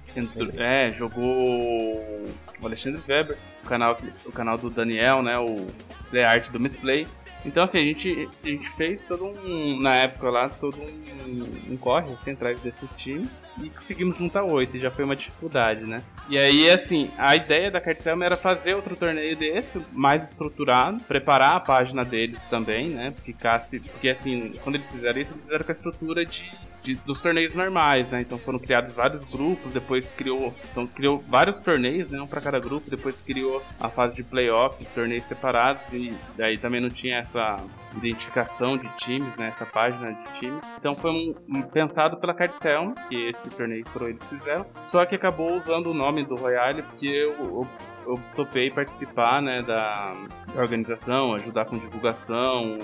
É, 0.59 0.93
jogou 0.93 1.25
o 1.25 2.67
Alexandre 2.67 3.03
Weber, 3.09 3.37
o 3.63 3.67
canal, 3.67 3.99
o 4.25 4.33
canal 4.33 4.57
do 4.57 4.71
Daniel, 4.71 5.23
né? 5.23 5.39
O 5.39 5.67
The 6.11 6.25
Art 6.25 6.51
do 6.51 6.61
Misplay. 6.61 7.07
Então 7.45 7.65
assim, 7.65 7.79
a 7.79 7.83
gente, 7.83 8.29
a 8.43 8.47
gente 8.49 8.71
fez 8.71 9.01
todo 9.07 9.27
um. 9.27 9.81
Na 9.81 9.95
época 9.97 10.31
lá, 10.31 10.49
todo 10.49 10.79
um, 10.81 11.73
um 11.73 11.77
corre 11.77 12.13
assim, 12.13 12.33
atrás 12.33 12.59
desses 12.61 12.91
times. 12.97 13.29
E 13.63 13.71
conseguimos 13.71 14.19
juntar 14.19 14.43
oito, 14.43 14.77
e 14.77 14.81
já 14.81 14.91
foi 14.91 15.05
uma 15.05 15.15
dificuldade, 15.15 15.85
né? 15.85 16.03
E 16.29 16.37
aí, 16.37 16.69
assim, 16.69 17.09
a 17.17 17.37
ideia 17.37 17.71
da 17.71 17.81
Cardcel 17.81 18.21
era 18.23 18.37
fazer 18.37 18.75
outro 18.75 18.97
torneio 18.97 19.37
desse, 19.37 19.81
mais 19.93 20.25
estruturado, 20.25 20.99
preparar 21.01 21.57
a 21.57 21.61
página 21.61 22.05
deles 22.05 22.39
também, 22.51 22.89
né? 22.89 23.15
Ficasse. 23.25 23.79
Porque 23.79 24.09
assim, 24.09 24.55
quando 24.63 24.77
eles 24.77 24.91
fizeram 24.91 25.21
isso, 25.21 25.31
eles 25.31 25.43
fizeram 25.45 25.65
com 25.65 25.73
a 25.73 25.75
estrutura 25.75 26.27
de 26.27 26.51
de- 26.85 26.95
dos 26.97 27.21
torneios 27.21 27.55
normais, 27.55 28.09
né? 28.11 28.21
Então 28.21 28.39
foram 28.39 28.59
criados 28.59 28.95
vários 28.95 29.23
grupos, 29.31 29.73
depois 29.73 30.09
criou, 30.13 30.55
então 30.71 30.87
criou 30.87 31.19
vários 31.29 31.59
torneios, 31.61 32.09
né? 32.11 32.21
Um 32.21 32.27
para 32.27 32.41
cada 32.41 32.61
grupo, 32.61 32.89
depois 32.89 33.21
criou 33.23 33.61
a 33.81 33.89
fase 33.89 34.15
de 34.15 34.23
playoff, 34.23 34.85
torneios 34.95 35.25
separados 35.27 35.83
e 35.93 36.15
daí 36.37 36.59
também 36.59 36.81
não 36.81 36.91
tinha 36.91 37.19
essa 37.19 37.57
identificação 37.97 38.77
de 38.77 38.89
times, 38.99 39.35
né? 39.37 39.49
Essa 39.55 39.67
página 39.67 40.13
de 40.13 40.39
times. 40.41 40.61
Então 40.79 40.93
foi 40.93 41.11
um, 41.11 41.35
um- 41.49 41.63
pensado 41.63 42.19
pela 42.19 42.35
Cardcel, 42.35 42.93
que 43.09 43.31
esse 43.31 43.51
torneio 43.57 43.85
foram 43.89 44.09
eles 44.09 44.23
fizeram, 44.29 44.67
só 44.91 45.05
que 45.07 45.15
acabou 45.15 45.57
usando 45.57 45.87
o 45.91 45.95
nome 45.95 46.25
do 46.25 46.37
Royale 46.37 46.83
porque 46.83 47.07
eu, 47.07 47.33
eu 47.33 47.67
eu 48.07 48.21
topei 48.37 48.71
participar 48.71 49.41
né, 49.41 49.63
da 49.63 50.13
organização, 50.57 51.33
ajudar 51.37 51.65
com 51.65 51.79
divulgação 51.79 52.79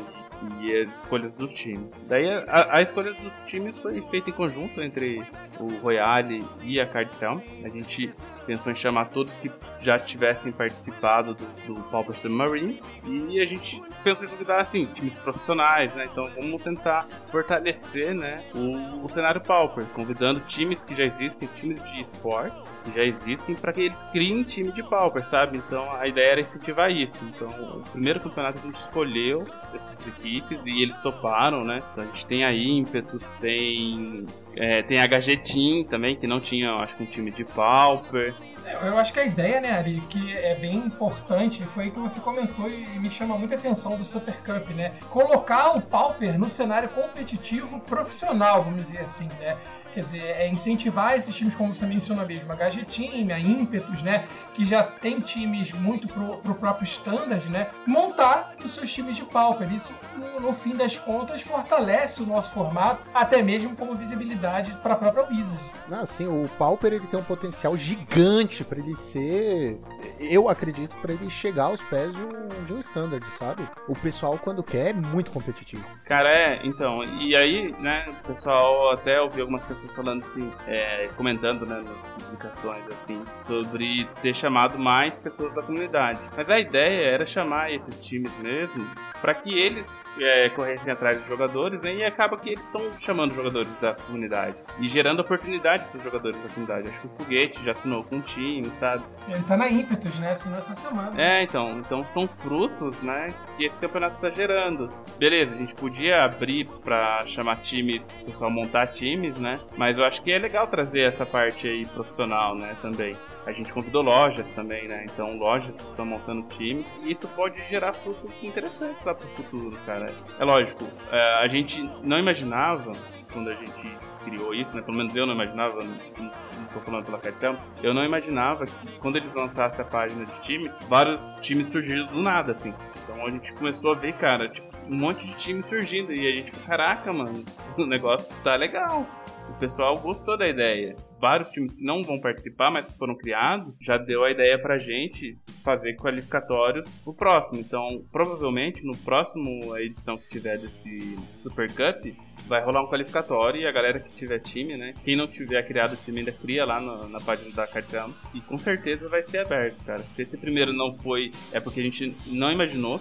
e 0.60 0.76
as 0.76 0.90
escolhas 0.98 1.32
do 1.34 1.48
time. 1.48 1.90
Daí 2.06 2.28
a, 2.48 2.78
a 2.78 2.82
escolha 2.82 3.12
dos 3.12 3.32
times 3.46 3.78
foi 3.78 4.00
feita 4.02 4.30
em 4.30 4.32
conjunto 4.32 4.82
entre 4.82 5.22
o 5.58 5.68
Royale 5.78 6.44
e 6.62 6.80
a 6.80 6.86
Cardcel. 6.86 7.42
A 7.64 7.68
gente 7.68 8.12
pensou 8.46 8.72
em 8.72 8.76
chamar 8.76 9.06
todos 9.06 9.36
que 9.36 9.50
já 9.80 9.98
tivessem 9.98 10.50
participado 10.50 11.34
do, 11.34 11.44
do 11.66 11.82
Pauper 11.84 12.14
Submarine 12.16 12.80
e 13.06 13.40
a 13.40 13.46
gente 13.46 13.80
pensou 14.02 14.24
em 14.24 14.28
convidar 14.28 14.60
assim 14.62 14.84
times 14.86 15.16
profissionais, 15.18 15.94
né? 15.94 16.08
Então 16.10 16.28
vamos 16.34 16.62
tentar 16.62 17.06
fortalecer, 17.30 18.14
né, 18.14 18.42
o, 18.54 19.04
o 19.04 19.08
cenário 19.08 19.40
Pauper, 19.40 19.84
convidando 19.94 20.40
times 20.40 20.82
que 20.84 20.96
já 20.96 21.04
existem, 21.04 21.48
times 21.56 21.82
de 21.82 22.00
esportes 22.00 22.68
já 22.94 23.04
existem 23.04 23.54
para 23.54 23.72
que 23.72 23.82
eles 23.82 23.98
criem 24.12 24.42
time 24.44 24.72
de 24.72 24.82
Pauper, 24.82 25.24
sabe? 25.30 25.58
Então 25.58 25.90
a 25.94 26.06
ideia 26.06 26.32
era 26.32 26.40
incentivar 26.40 26.90
isso. 26.90 27.16
Então 27.22 27.48
o 27.48 27.82
primeiro 27.90 28.20
campeonato 28.20 28.58
a 28.58 28.62
gente 28.62 28.80
escolheu 28.80 29.46
essas 29.74 30.06
equipes 30.06 30.58
e 30.64 30.82
eles 30.82 30.98
toparam, 30.98 31.64
né? 31.64 31.82
Então 31.92 32.04
a 32.04 32.06
gente 32.06 32.26
tem 32.26 32.44
a 32.44 32.52
Ímpetus, 32.52 33.22
tem 33.40 34.26
é, 34.56 34.82
tem 34.82 35.00
a 35.00 35.08
Team 35.08 35.84
também, 35.84 36.16
que 36.16 36.26
não 36.26 36.40
tinha, 36.40 36.72
acho 36.72 36.96
que 36.96 37.02
um 37.02 37.06
time 37.06 37.30
de 37.30 37.44
Pauper. 37.44 38.34
Eu 38.82 38.98
acho 38.98 39.12
que 39.12 39.18
a 39.18 39.24
ideia, 39.24 39.60
né, 39.60 39.72
Ari, 39.72 40.00
que 40.08 40.36
é 40.36 40.54
bem 40.54 40.76
importante, 40.76 41.64
foi 41.64 41.90
que 41.90 41.98
você 41.98 42.20
comentou 42.20 42.68
e 42.68 42.86
me 42.98 43.10
chama 43.10 43.36
muita 43.36 43.54
atenção 43.54 43.96
do 43.96 44.04
Super 44.04 44.36
Cup, 44.36 44.70
né? 44.70 44.92
Colocar 45.08 45.76
o 45.76 45.80
Pauper 45.80 46.38
no 46.38 46.48
cenário 46.48 46.88
competitivo 46.90 47.80
profissional, 47.80 48.62
vamos 48.62 48.86
dizer 48.86 49.00
assim, 49.00 49.28
né? 49.40 49.56
Quer 49.94 50.02
dizer, 50.02 50.22
é 50.22 50.48
incentivar 50.48 51.16
esses 51.16 51.34
times, 51.34 51.54
como 51.54 51.74
você 51.74 51.84
mencionou 51.84 52.24
mesmo, 52.26 52.52
a 52.52 52.56
Team, 52.56 53.34
a 53.34 53.38
Ímpetus, 53.38 54.02
né? 54.02 54.24
Que 54.54 54.64
já 54.64 54.82
tem 54.82 55.20
times 55.20 55.72
muito 55.72 56.06
pro, 56.06 56.38
pro 56.38 56.54
próprio 56.54 56.84
standard, 56.84 57.48
né? 57.48 57.68
Montar 57.86 58.54
os 58.64 58.72
seus 58.72 58.92
times 58.92 59.16
de 59.16 59.24
Pauper. 59.24 59.72
Isso, 59.72 59.92
no, 60.16 60.40
no 60.40 60.52
fim 60.52 60.74
das 60.74 60.96
contas, 60.96 61.42
fortalece 61.42 62.22
o 62.22 62.26
nosso 62.26 62.52
formato, 62.52 63.02
até 63.12 63.42
mesmo 63.42 63.74
como 63.74 63.94
visibilidade 63.94 64.72
para 64.82 64.94
a 64.94 64.96
própria 64.96 65.26
Wizard. 65.28 65.60
Não, 65.88 66.02
assim, 66.02 66.26
o 66.26 66.48
Pauper 66.56 66.92
ele 66.92 67.06
tem 67.06 67.18
um 67.18 67.24
potencial 67.24 67.76
gigante 67.76 68.62
pra 68.62 68.78
ele 68.78 68.94
ser. 68.94 69.80
Eu 70.20 70.48
acredito 70.48 70.94
pra 70.96 71.12
ele 71.12 71.28
chegar 71.30 71.64
aos 71.64 71.82
pés 71.82 72.12
de 72.14 72.22
um, 72.22 72.64
de 72.64 72.72
um 72.72 72.78
standard, 72.78 73.24
sabe? 73.36 73.66
O 73.88 73.94
pessoal, 73.94 74.38
quando 74.38 74.62
quer, 74.62 74.88
é 74.88 74.92
muito 74.92 75.30
competitivo. 75.30 75.88
Cara, 76.04 76.30
é, 76.30 76.60
então, 76.64 77.02
e 77.02 77.34
aí, 77.34 77.74
né, 77.80 78.06
o 78.08 78.34
pessoal 78.34 78.92
até 78.92 79.20
ouvi 79.20 79.40
algumas 79.40 79.62
pessoas 79.62 79.79
falando 79.88 80.24
assim, 80.26 80.52
é, 80.66 81.08
comentando, 81.16 81.66
né, 81.66 81.82
nas 81.82 82.24
publicações, 82.24 82.84
assim, 82.88 83.24
sobre 83.46 84.08
ter 84.22 84.34
chamado 84.34 84.78
mais 84.78 85.14
pessoas 85.14 85.54
da 85.54 85.62
comunidade. 85.62 86.20
Mas 86.36 86.48
a 86.50 86.58
ideia 86.58 87.14
era 87.14 87.26
chamar 87.26 87.72
esses 87.72 88.00
times 88.02 88.32
mesmo 88.38 88.86
para 89.20 89.34
que 89.34 89.50
eles 89.50 89.86
é, 90.18 90.48
corressem 90.50 90.92
atrás 90.92 91.18
dos 91.18 91.26
jogadores, 91.28 91.80
né? 91.82 91.94
E 91.94 92.04
acaba 92.04 92.36
que 92.36 92.50
eles 92.50 92.64
estão 92.64 92.92
chamando 93.00 93.34
jogadores 93.34 93.72
da 93.80 93.94
comunidade 93.94 94.56
e 94.78 94.88
gerando 94.88 95.20
oportunidades 95.20 95.86
para 95.86 95.98
os 95.98 96.04
jogadores 96.04 96.40
da 96.42 96.48
comunidade. 96.48 96.88
Acho 96.88 97.00
que 97.00 97.06
o 97.06 97.10
Foguete 97.18 97.64
já 97.64 97.72
assinou 97.72 98.04
com 98.04 98.16
um 98.16 98.20
time, 98.20 98.66
sabe? 98.78 99.04
Ele 99.28 99.42
tá 99.44 99.56
na 99.56 99.68
ímpetus, 99.68 100.18
né? 100.18 100.30
Assinou 100.30 100.58
essa 100.58 100.74
semana. 100.74 101.20
É, 101.20 101.42
então, 101.42 101.78
então 101.78 102.04
são 102.12 102.26
frutos, 102.26 103.00
né, 103.02 103.34
que 103.56 103.64
esse 103.64 103.78
campeonato 103.78 104.16
está 104.16 104.30
gerando. 104.30 104.92
Beleza, 105.18 105.54
a 105.54 105.58
gente 105.58 105.74
podia 105.74 106.24
abrir 106.24 106.66
para 106.84 107.26
chamar 107.26 107.56
times, 107.62 108.02
o 108.22 108.24
pessoal 108.26 108.50
montar 108.50 108.86
times, 108.88 109.38
né? 109.38 109.60
Mas 109.76 109.98
eu 109.98 110.04
acho 110.04 110.22
que 110.22 110.32
é 110.32 110.38
legal 110.38 110.66
trazer 110.66 111.02
essa 111.02 111.26
parte 111.26 111.66
aí 111.66 111.84
profissional, 111.86 112.54
né, 112.54 112.76
também. 112.82 113.16
A 113.46 113.52
gente 113.52 113.72
convidou 113.72 114.02
lojas 114.02 114.46
também, 114.50 114.86
né? 114.86 115.04
Então 115.04 115.36
lojas 115.36 115.74
estão 115.74 116.04
montando 116.04 116.46
time 116.48 116.84
e 117.02 117.12
isso 117.12 117.26
pode 117.28 117.60
gerar 117.68 117.92
frutos 117.92 118.30
interessantes 118.42 119.04
lá 119.04 119.14
pro 119.14 119.28
futuro, 119.28 119.78
cara. 119.86 120.06
É 120.38 120.44
lógico, 120.44 120.86
é, 121.10 121.44
a 121.44 121.48
gente 121.48 121.82
não 122.02 122.18
imaginava 122.18 122.92
quando 123.32 123.50
a 123.50 123.54
gente 123.54 123.96
criou 124.24 124.54
isso, 124.54 124.74
né? 124.74 124.82
Pelo 124.82 124.96
menos 124.96 125.14
eu 125.16 125.26
não 125.26 125.34
imaginava, 125.34 125.82
não, 125.82 126.30
tô 126.72 126.80
falando 126.80 127.04
pela 127.04 127.18
cartão, 127.18 127.58
eu 127.82 127.94
não 127.94 128.04
imaginava 128.04 128.66
que 128.66 128.98
quando 128.98 129.16
eles 129.16 129.32
lançassem 129.34 129.80
a 129.80 129.84
página 129.84 130.24
de 130.26 130.40
time, 130.42 130.70
vários 130.88 131.20
times 131.40 131.68
surgiram 131.68 132.06
do 132.06 132.22
nada, 132.22 132.52
assim. 132.52 132.74
Então 133.02 133.26
a 133.26 133.30
gente 133.30 133.52
começou 133.54 133.92
a 133.92 133.94
ver, 133.94 134.12
cara, 134.14 134.48
tipo, 134.48 134.68
um 134.88 134.96
monte 134.96 135.26
de 135.26 135.34
time 135.34 135.62
surgindo 135.62 136.12
e 136.12 136.26
a 136.26 136.32
gente, 136.36 136.52
caraca, 136.66 137.12
mano, 137.12 137.44
o 137.78 137.86
negócio 137.86 138.28
tá 138.42 138.56
legal. 138.56 139.06
O 139.48 139.58
pessoal 139.58 139.96
gostou 139.98 140.36
da 140.36 140.48
ideia. 140.48 140.94
Vários 141.20 141.50
times 141.50 141.72
que 141.72 141.84
não 141.84 142.02
vão 142.02 142.18
participar, 142.18 142.70
mas 142.70 142.86
que 142.86 142.96
foram 142.96 143.14
criados, 143.14 143.74
já 143.80 143.98
deu 143.98 144.24
a 144.24 144.30
ideia 144.30 144.58
pra 144.58 144.78
gente 144.78 145.38
fazer 145.62 145.94
qualificatórios 145.96 146.88
pro 147.04 147.12
próximo. 147.12 147.60
Então, 147.60 147.86
provavelmente, 148.10 148.82
no 148.84 148.96
próximo 148.96 149.76
edição 149.76 150.16
que 150.16 150.28
tiver 150.30 150.58
desse 150.58 151.18
Super 151.42 151.68
Cup, 151.72 152.06
vai 152.46 152.62
rolar 152.64 152.82
um 152.82 152.86
qualificatório 152.88 153.60
e 153.60 153.66
a 153.66 153.72
galera 153.72 154.00
que 154.00 154.10
tiver 154.16 154.38
time, 154.40 154.76
né? 154.76 154.92
Quem 155.04 155.16
não 155.16 155.26
tiver 155.26 155.62
criado 155.66 155.96
time 156.04 156.20
ainda 156.20 156.32
cria 156.32 156.64
lá 156.64 156.80
no- 156.80 157.08
na 157.08 157.20
página 157.20 157.50
da 157.52 157.66
Cartão. 157.66 158.14
E 158.34 158.40
com 158.40 158.58
certeza 158.58 159.08
vai 159.08 159.22
ser 159.22 159.38
aberto, 159.38 159.84
cara. 159.84 160.00
Se 160.16 160.22
esse 160.22 160.36
primeiro 160.36 160.72
não 160.72 160.94
foi, 160.98 161.32
é 161.52 161.60
porque 161.60 161.80
a 161.80 161.82
gente 161.82 162.16
não 162.26 162.50
imaginou 162.50 163.00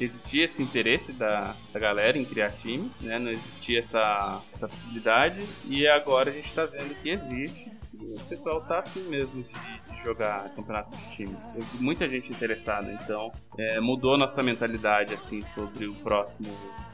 existia 0.00 0.44
esse 0.44 0.62
interesse 0.62 1.12
da, 1.12 1.54
da 1.72 1.80
galera 1.80 2.18
em 2.18 2.24
criar 2.24 2.50
time, 2.52 2.90
né? 3.00 3.18
Não 3.18 3.30
existia 3.30 3.80
essa, 3.80 4.42
essa 4.54 4.68
possibilidade. 4.68 5.40
E 5.66 5.86
agora 5.86 6.30
a 6.30 6.32
gente 6.32 6.52
tá 6.52 6.64
vendo 6.66 6.94
que 7.02 7.10
existe. 7.10 7.70
E 8.00 8.04
o 8.14 8.24
pessoal 8.26 8.60
tá 8.62 8.78
afim 8.80 9.00
mesmo 9.08 9.42
de, 9.42 9.52
de 9.94 10.02
jogar 10.02 10.48
campeonato 10.50 10.96
de 10.96 11.16
time. 11.16 11.36
Eu 11.54 11.62
muita 11.80 12.08
gente 12.08 12.30
interessada, 12.32 12.90
então 12.92 13.30
é, 13.58 13.78
mudou 13.80 14.16
nossa 14.16 14.42
mentalidade 14.42 15.12
assim 15.14 15.44
sobre 15.54 15.86
o 15.86 15.94
próximo 15.96 16.48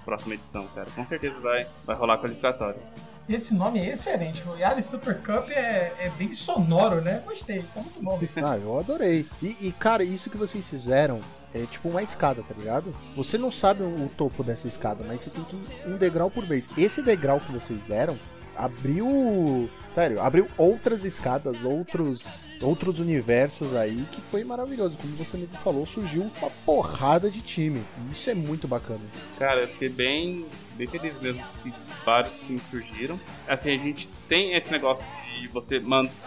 próxima 0.06 0.34
edição, 0.34 0.66
cara. 0.74 0.88
Com 0.94 1.04
certeza 1.06 1.38
vai, 1.40 1.66
vai 1.84 1.96
rolar 1.96 2.18
qualificatório. 2.18 2.80
Esse 3.28 3.52
nome 3.52 3.80
é 3.80 3.92
excelente. 3.92 4.42
O 4.48 4.56
Yali 4.56 4.82
Super 4.82 5.18
Cup 5.18 5.50
é, 5.50 5.92
é 5.98 6.12
bem 6.16 6.32
sonoro, 6.32 7.00
né? 7.00 7.20
Gostei, 7.26 7.64
tá 7.74 7.80
muito 7.80 8.00
bom. 8.00 8.20
Ah, 8.36 8.56
eu 8.56 8.78
adorei. 8.78 9.26
E, 9.42 9.56
e, 9.60 9.72
cara, 9.72 10.04
isso 10.04 10.30
que 10.30 10.36
vocês 10.36 10.68
fizeram 10.68 11.20
é 11.52 11.66
tipo 11.66 11.88
uma 11.88 12.02
escada, 12.02 12.42
tá 12.42 12.54
ligado? 12.56 12.94
Você 13.16 13.36
não 13.36 13.50
sabe 13.50 13.82
o 13.82 14.08
topo 14.16 14.44
dessa 14.44 14.68
escada, 14.68 15.04
mas 15.06 15.22
você 15.22 15.30
tem 15.30 15.42
que 15.42 15.56
ir 15.56 15.88
um 15.88 15.96
degrau 15.96 16.30
por 16.30 16.46
vez. 16.46 16.68
Esse 16.78 17.02
degrau 17.02 17.40
que 17.40 17.50
vocês 17.50 17.82
deram 17.88 18.16
abriu. 18.56 19.68
Sério, 19.90 20.20
abriu 20.20 20.48
outras 20.56 21.04
escadas, 21.04 21.64
outros. 21.64 22.44
Outros 22.62 22.98
universos 22.98 23.76
aí 23.76 24.06
que 24.10 24.22
foi 24.22 24.42
maravilhoso. 24.42 24.96
Como 24.96 25.14
você 25.14 25.36
mesmo 25.36 25.58
falou, 25.58 25.84
surgiu 25.84 26.22
uma 26.22 26.50
porrada 26.64 27.30
de 27.30 27.42
time. 27.42 27.82
E 28.08 28.12
isso 28.12 28.30
é 28.30 28.34
muito 28.34 28.66
bacana. 28.66 29.02
Cara, 29.38 29.60
eu 29.60 29.68
fiquei 29.68 29.90
bem, 29.90 30.46
bem 30.74 30.86
feliz 30.86 31.12
mesmo 31.20 31.44
que 31.62 31.70
vários 32.02 32.32
times 32.46 32.62
surgiram. 32.70 33.20
Assim, 33.46 33.74
a 33.74 33.76
gente 33.76 34.08
tem 34.26 34.56
esse 34.56 34.72
negócio 34.72 35.04
de 35.40 35.48
você 35.48 35.82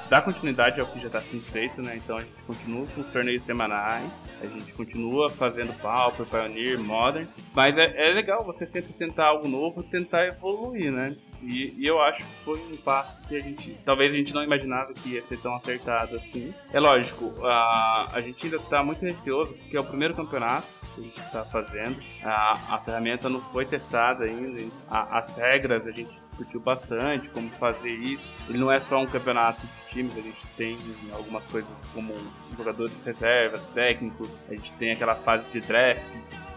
dar 0.10 0.22
continuidade 0.22 0.80
ao 0.80 0.88
que 0.88 1.00
já 1.00 1.08
está 1.08 1.22
sendo 1.22 1.44
feito, 1.46 1.82
né? 1.82 1.96
Então 1.96 2.18
a 2.18 2.22
gente 2.22 2.34
continua 2.46 2.86
com 2.88 3.02
os 3.02 3.08
torneios 3.08 3.44
semanais, 3.44 4.10
a 4.42 4.46
gente 4.46 4.72
continua 4.74 5.30
fazendo 5.30 5.74
Pauper, 5.82 6.26
Pioneer, 6.26 6.80
Modern, 6.80 7.28
mas 7.54 7.76
é, 7.78 8.10
é 8.10 8.14
legal 8.14 8.44
você 8.46 8.68
sempre 8.68 8.94
tentar 8.94 9.26
algo 9.26 9.48
novo, 9.48 9.84
tentar 9.84 10.26
evoluir, 10.28 10.92
né? 10.92 11.16
E, 11.42 11.74
e 11.78 11.86
eu 11.88 12.02
acho 12.02 12.18
que 12.18 12.44
foi 12.44 12.60
um 12.60 12.78
passo 12.78 13.16
que 13.28 13.36
a 13.36 13.40
gente, 13.40 13.78
talvez 13.86 14.14
a 14.14 14.18
gente 14.18 14.34
não 14.34 14.44
imaginava 14.44 14.94
que 14.94 15.10
ia 15.10 15.22
ser 15.22 15.40
tão 15.40 15.56
acertado 15.56 16.16
assim. 16.18 16.54
É 16.74 16.80
lógico, 16.80 17.34
a, 17.46 18.10
a 18.14 18.22
gente 18.22 18.44
ainda 18.46 18.58
está 18.58 18.84
muito 18.84 19.02
receoso, 19.02 19.54
porque 19.54 19.78
é 19.78 19.80
o 19.80 19.84
primeiro 19.86 20.14
campeonato 20.16 20.68
que 20.96 21.02
a 21.02 21.04
gente 21.04 21.20
está 21.20 21.46
fazendo. 21.46 22.02
A, 22.24 22.76
a 22.76 22.78
ferramenta 22.80 23.30
não 23.30 23.42
foi 23.52 23.66
testada 23.66 24.26
ainda. 24.26 24.62
A- 24.90 25.20
as 25.20 25.36
regras 25.38 25.86
a 25.88 25.92
gente 25.92 26.10
discutiu 26.30 26.60
bastante, 26.60 27.28
como 27.30 27.50
fazer 27.52 27.90
isso. 27.92 28.24
Ele 28.48 28.58
não 28.58 28.72
é 28.72 28.80
só 28.82 29.00
um 29.02 29.06
campeonato 29.08 29.62
de 29.62 29.90
times, 29.94 30.18
a 30.18 30.22
gente 30.22 30.38
tem 30.58 30.78
algumas 31.14 31.44
coisas 31.46 31.70
como 31.94 32.14
jogadores 32.56 32.92
de 32.96 33.02
reservas, 33.04 33.62
técnicos, 33.74 34.30
a 34.48 34.52
gente 34.56 34.72
tem 34.74 34.92
aquela 34.92 35.16
fase 35.16 35.44
de 35.52 35.60
draft, 35.62 36.02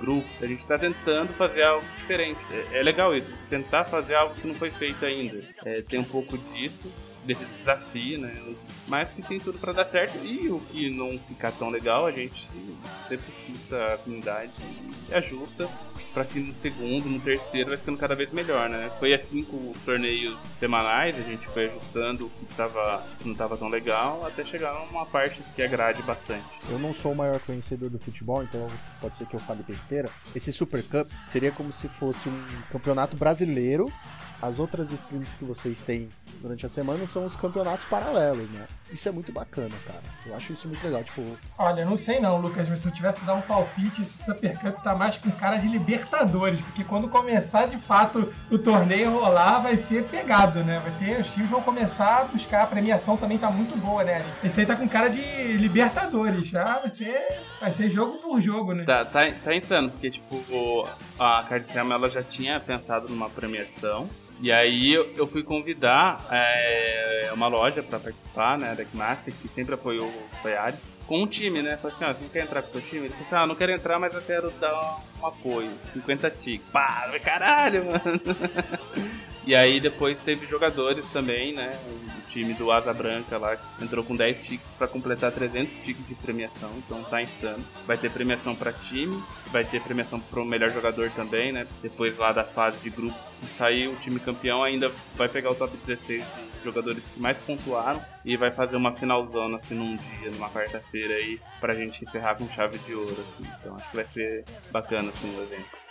grupo. 0.02 0.28
A 0.40 0.46
gente 0.46 0.62
está 0.62 0.78
tentando 0.78 1.32
fazer 1.34 1.62
algo 1.62 1.86
diferente. 1.98 2.40
É, 2.50 2.80
é 2.80 2.82
legal 2.82 3.16
isso, 3.16 3.28
tentar 3.48 3.84
fazer 3.84 4.14
algo 4.14 4.34
que 4.34 4.46
não 4.46 4.54
foi 4.54 4.70
feito 4.70 5.04
ainda. 5.04 5.40
É, 5.64 5.80
tem 5.82 6.00
um 6.00 6.04
pouco 6.04 6.36
disso 6.36 6.92
desse 7.24 7.44
desafio, 7.44 8.18
né? 8.18 8.32
Mas 8.88 9.08
que 9.10 9.22
tem 9.22 9.38
tudo 9.38 9.58
pra 9.58 9.72
dar 9.72 9.86
certo. 9.86 10.18
E 10.24 10.48
o 10.48 10.60
que 10.60 10.90
não 10.90 11.18
ficar 11.18 11.52
tão 11.52 11.70
legal, 11.70 12.06
a 12.06 12.12
gente 12.12 12.46
sempre 13.08 13.24
escuta 13.30 13.94
a 13.94 13.98
comunidade 13.98 14.50
e 15.08 15.14
ajusta 15.14 15.68
pra 16.12 16.24
que 16.24 16.38
no 16.38 16.54
segundo, 16.58 17.08
no 17.08 17.20
terceiro 17.20 17.70
vai 17.70 17.78
ficando 17.78 17.98
cada 17.98 18.14
vez 18.14 18.30
melhor, 18.32 18.68
né? 18.68 18.90
Foi 18.98 19.14
assim 19.14 19.42
com 19.42 19.70
os 19.70 19.78
torneios 19.78 20.38
semanais, 20.58 21.16
a 21.16 21.22
gente 21.22 21.46
foi 21.48 21.70
ajustando 21.70 22.26
o 22.26 22.30
que, 22.30 22.54
tava, 22.54 23.06
que 23.18 23.28
não 23.28 23.34
tava 23.34 23.56
tão 23.56 23.68
legal, 23.68 24.24
até 24.26 24.44
chegar 24.44 24.74
numa 24.74 25.06
parte 25.06 25.42
que 25.54 25.62
agrade 25.62 26.02
bastante. 26.02 26.44
Eu 26.70 26.78
não 26.78 26.92
sou 26.92 27.12
o 27.12 27.16
maior 27.16 27.40
conhecedor 27.40 27.88
do 27.88 27.98
futebol, 27.98 28.42
então 28.42 28.66
pode 29.00 29.16
ser 29.16 29.26
que 29.26 29.34
eu 29.34 29.40
fale 29.40 29.62
besteira. 29.62 30.10
Esse 30.34 30.52
Super 30.52 30.82
Cup 30.82 31.06
seria 31.28 31.50
como 31.50 31.72
se 31.72 31.88
fosse 31.88 32.28
um 32.28 32.44
campeonato 32.70 33.16
brasileiro. 33.16 33.90
As 34.42 34.58
outras 34.58 34.90
streams 34.90 35.36
que 35.38 35.44
vocês 35.44 35.80
têm 35.82 36.08
durante 36.40 36.66
a 36.66 36.68
semana 36.68 37.06
são 37.06 37.24
os 37.24 37.36
campeonatos 37.36 37.84
paralelos, 37.84 38.50
né? 38.50 38.66
Isso 38.92 39.08
é 39.08 39.12
muito 39.12 39.30
bacana, 39.32 39.70
cara. 39.86 40.02
Eu 40.26 40.34
acho 40.34 40.52
isso 40.52 40.66
muito 40.66 40.82
legal. 40.84 41.04
Tipo, 41.04 41.22
Olha, 41.56 41.84
não 41.84 41.96
sei 41.96 42.18
não, 42.18 42.38
Lucas, 42.40 42.68
mas 42.68 42.80
se 42.80 42.88
eu 42.88 42.92
tivesse 42.92 43.24
dar 43.24 43.34
um 43.34 43.40
palpite, 43.40 44.02
esse 44.02 44.24
Super 44.24 44.58
Cup 44.58 44.80
tá 44.82 44.96
mais 44.96 45.16
com 45.16 45.30
cara 45.30 45.58
de 45.58 45.68
Libertadores, 45.68 46.60
porque 46.60 46.82
quando 46.82 47.08
começar 47.08 47.66
de 47.66 47.78
fato 47.78 48.34
o 48.50 48.58
torneio 48.58 49.12
rolar, 49.12 49.60
vai 49.60 49.76
ser 49.76 50.04
pegado, 50.08 50.64
né? 50.64 50.80
Vai 50.80 50.92
ter, 50.98 51.20
os 51.20 51.32
times 51.32 51.48
vão 51.48 51.62
começar 51.62 52.22
a 52.22 52.24
buscar, 52.24 52.64
a 52.64 52.66
premiação 52.66 53.16
também 53.16 53.38
tá 53.38 53.48
muito 53.48 53.76
boa, 53.78 54.02
né? 54.02 54.24
Esse 54.42 54.58
aí 54.60 54.66
tá 54.66 54.74
com 54.74 54.88
cara 54.88 55.08
de 55.08 55.20
Libertadores, 55.56 56.48
já 56.48 56.80
vai 56.80 56.90
ser, 56.90 57.38
vai 57.60 57.70
ser 57.70 57.88
jogo 57.90 58.18
por 58.18 58.40
jogo, 58.40 58.74
né? 58.74 58.84
Tá, 58.84 59.04
tá, 59.04 59.20
tá 59.44 59.54
insano, 59.54 59.88
porque 59.90 60.10
tipo, 60.10 60.34
o- 60.50 60.86
a 61.18 61.44
Cardiciama 61.48 61.94
ela 61.94 62.08
já 62.10 62.24
tinha 62.24 62.58
pensado 62.58 63.08
numa 63.08 63.30
premiação. 63.30 64.08
E 64.42 64.50
aí 64.50 64.92
eu, 64.92 65.24
fui 65.28 65.44
convidar 65.44 66.26
é, 66.28 67.30
uma 67.32 67.46
loja 67.46 67.80
pra 67.80 68.00
participar, 68.00 68.58
né, 68.58 68.74
da 68.74 68.84
Master, 68.92 69.32
que 69.32 69.46
sempre 69.46 69.74
apoiou 69.74 70.08
o 70.08 70.36
Fayari, 70.42 70.76
com 71.06 71.22
um 71.22 71.28
time, 71.28 71.62
né? 71.62 71.76
Falei 71.76 71.96
assim, 71.96 72.04
ó, 72.04 72.12
você 72.12 72.22
não 72.24 72.28
quer 72.28 72.42
entrar 72.42 72.62
com 72.62 72.70
o 72.70 72.72
seu 72.72 72.80
time? 72.80 73.06
Ele 73.06 73.10
falou 73.10 73.26
assim, 73.26 73.36
ah, 73.36 73.46
não 73.46 73.54
quero 73.54 73.70
entrar, 73.70 74.00
mas 74.00 74.14
eu 74.14 74.22
quero 74.22 74.50
dar 74.52 74.98
um 75.22 75.26
apoio. 75.26 75.70
50 75.92 76.30
ticks. 76.30 76.66
Pá, 76.72 77.08
caralho, 77.22 77.84
mano. 77.84 78.20
E 79.44 79.56
aí 79.56 79.80
depois 79.80 80.16
teve 80.24 80.46
jogadores 80.46 81.04
também, 81.08 81.52
né? 81.52 81.76
O 82.16 82.30
time 82.30 82.54
do 82.54 82.70
Asa 82.70 82.92
Branca 82.92 83.36
lá 83.38 83.58
entrou 83.80 84.04
com 84.04 84.14
10 84.14 84.36
tickets 84.38 84.70
para 84.78 84.86
completar 84.86 85.32
300 85.32 85.74
tickets 85.84 86.06
de 86.06 86.14
premiação, 86.14 86.70
então 86.78 87.02
tá 87.04 87.20
insano. 87.20 87.64
Vai 87.84 87.98
ter 87.98 88.10
premiação 88.10 88.54
para 88.54 88.72
time, 88.72 89.20
vai 89.50 89.64
ter 89.64 89.82
premiação 89.82 90.20
pro 90.20 90.44
melhor 90.44 90.70
jogador 90.70 91.10
também, 91.10 91.50
né? 91.50 91.66
Depois 91.82 92.16
lá 92.16 92.32
da 92.32 92.44
fase 92.44 92.78
de 92.78 92.90
grupo, 92.90 93.18
sair 93.58 93.88
o 93.88 93.96
time 93.96 94.20
campeão 94.20 94.62
ainda 94.62 94.92
vai 95.14 95.28
pegar 95.28 95.50
o 95.50 95.54
top 95.56 95.76
16 95.86 96.22
de 96.22 96.64
jogadores 96.64 97.02
que 97.12 97.20
mais 97.20 97.36
pontuaram 97.38 98.00
e 98.24 98.36
vai 98.36 98.52
fazer 98.52 98.76
uma 98.76 98.96
finalzona 98.96 99.58
assim 99.58 99.74
num 99.74 99.96
dia, 99.96 100.30
numa 100.30 100.48
quarta-feira 100.50 101.14
aí, 101.14 101.40
pra 101.60 101.74
gente 101.74 102.04
encerrar 102.04 102.36
com 102.36 102.48
chave 102.50 102.78
de 102.78 102.94
ouro, 102.94 103.10
assim. 103.10 103.50
Então 103.58 103.74
acho 103.74 103.90
que 103.90 103.96
vai 103.96 104.06
ser 104.14 104.44
bacana 104.70 105.08
assim 105.08 105.36
o 105.36 105.42
evento. 105.42 105.82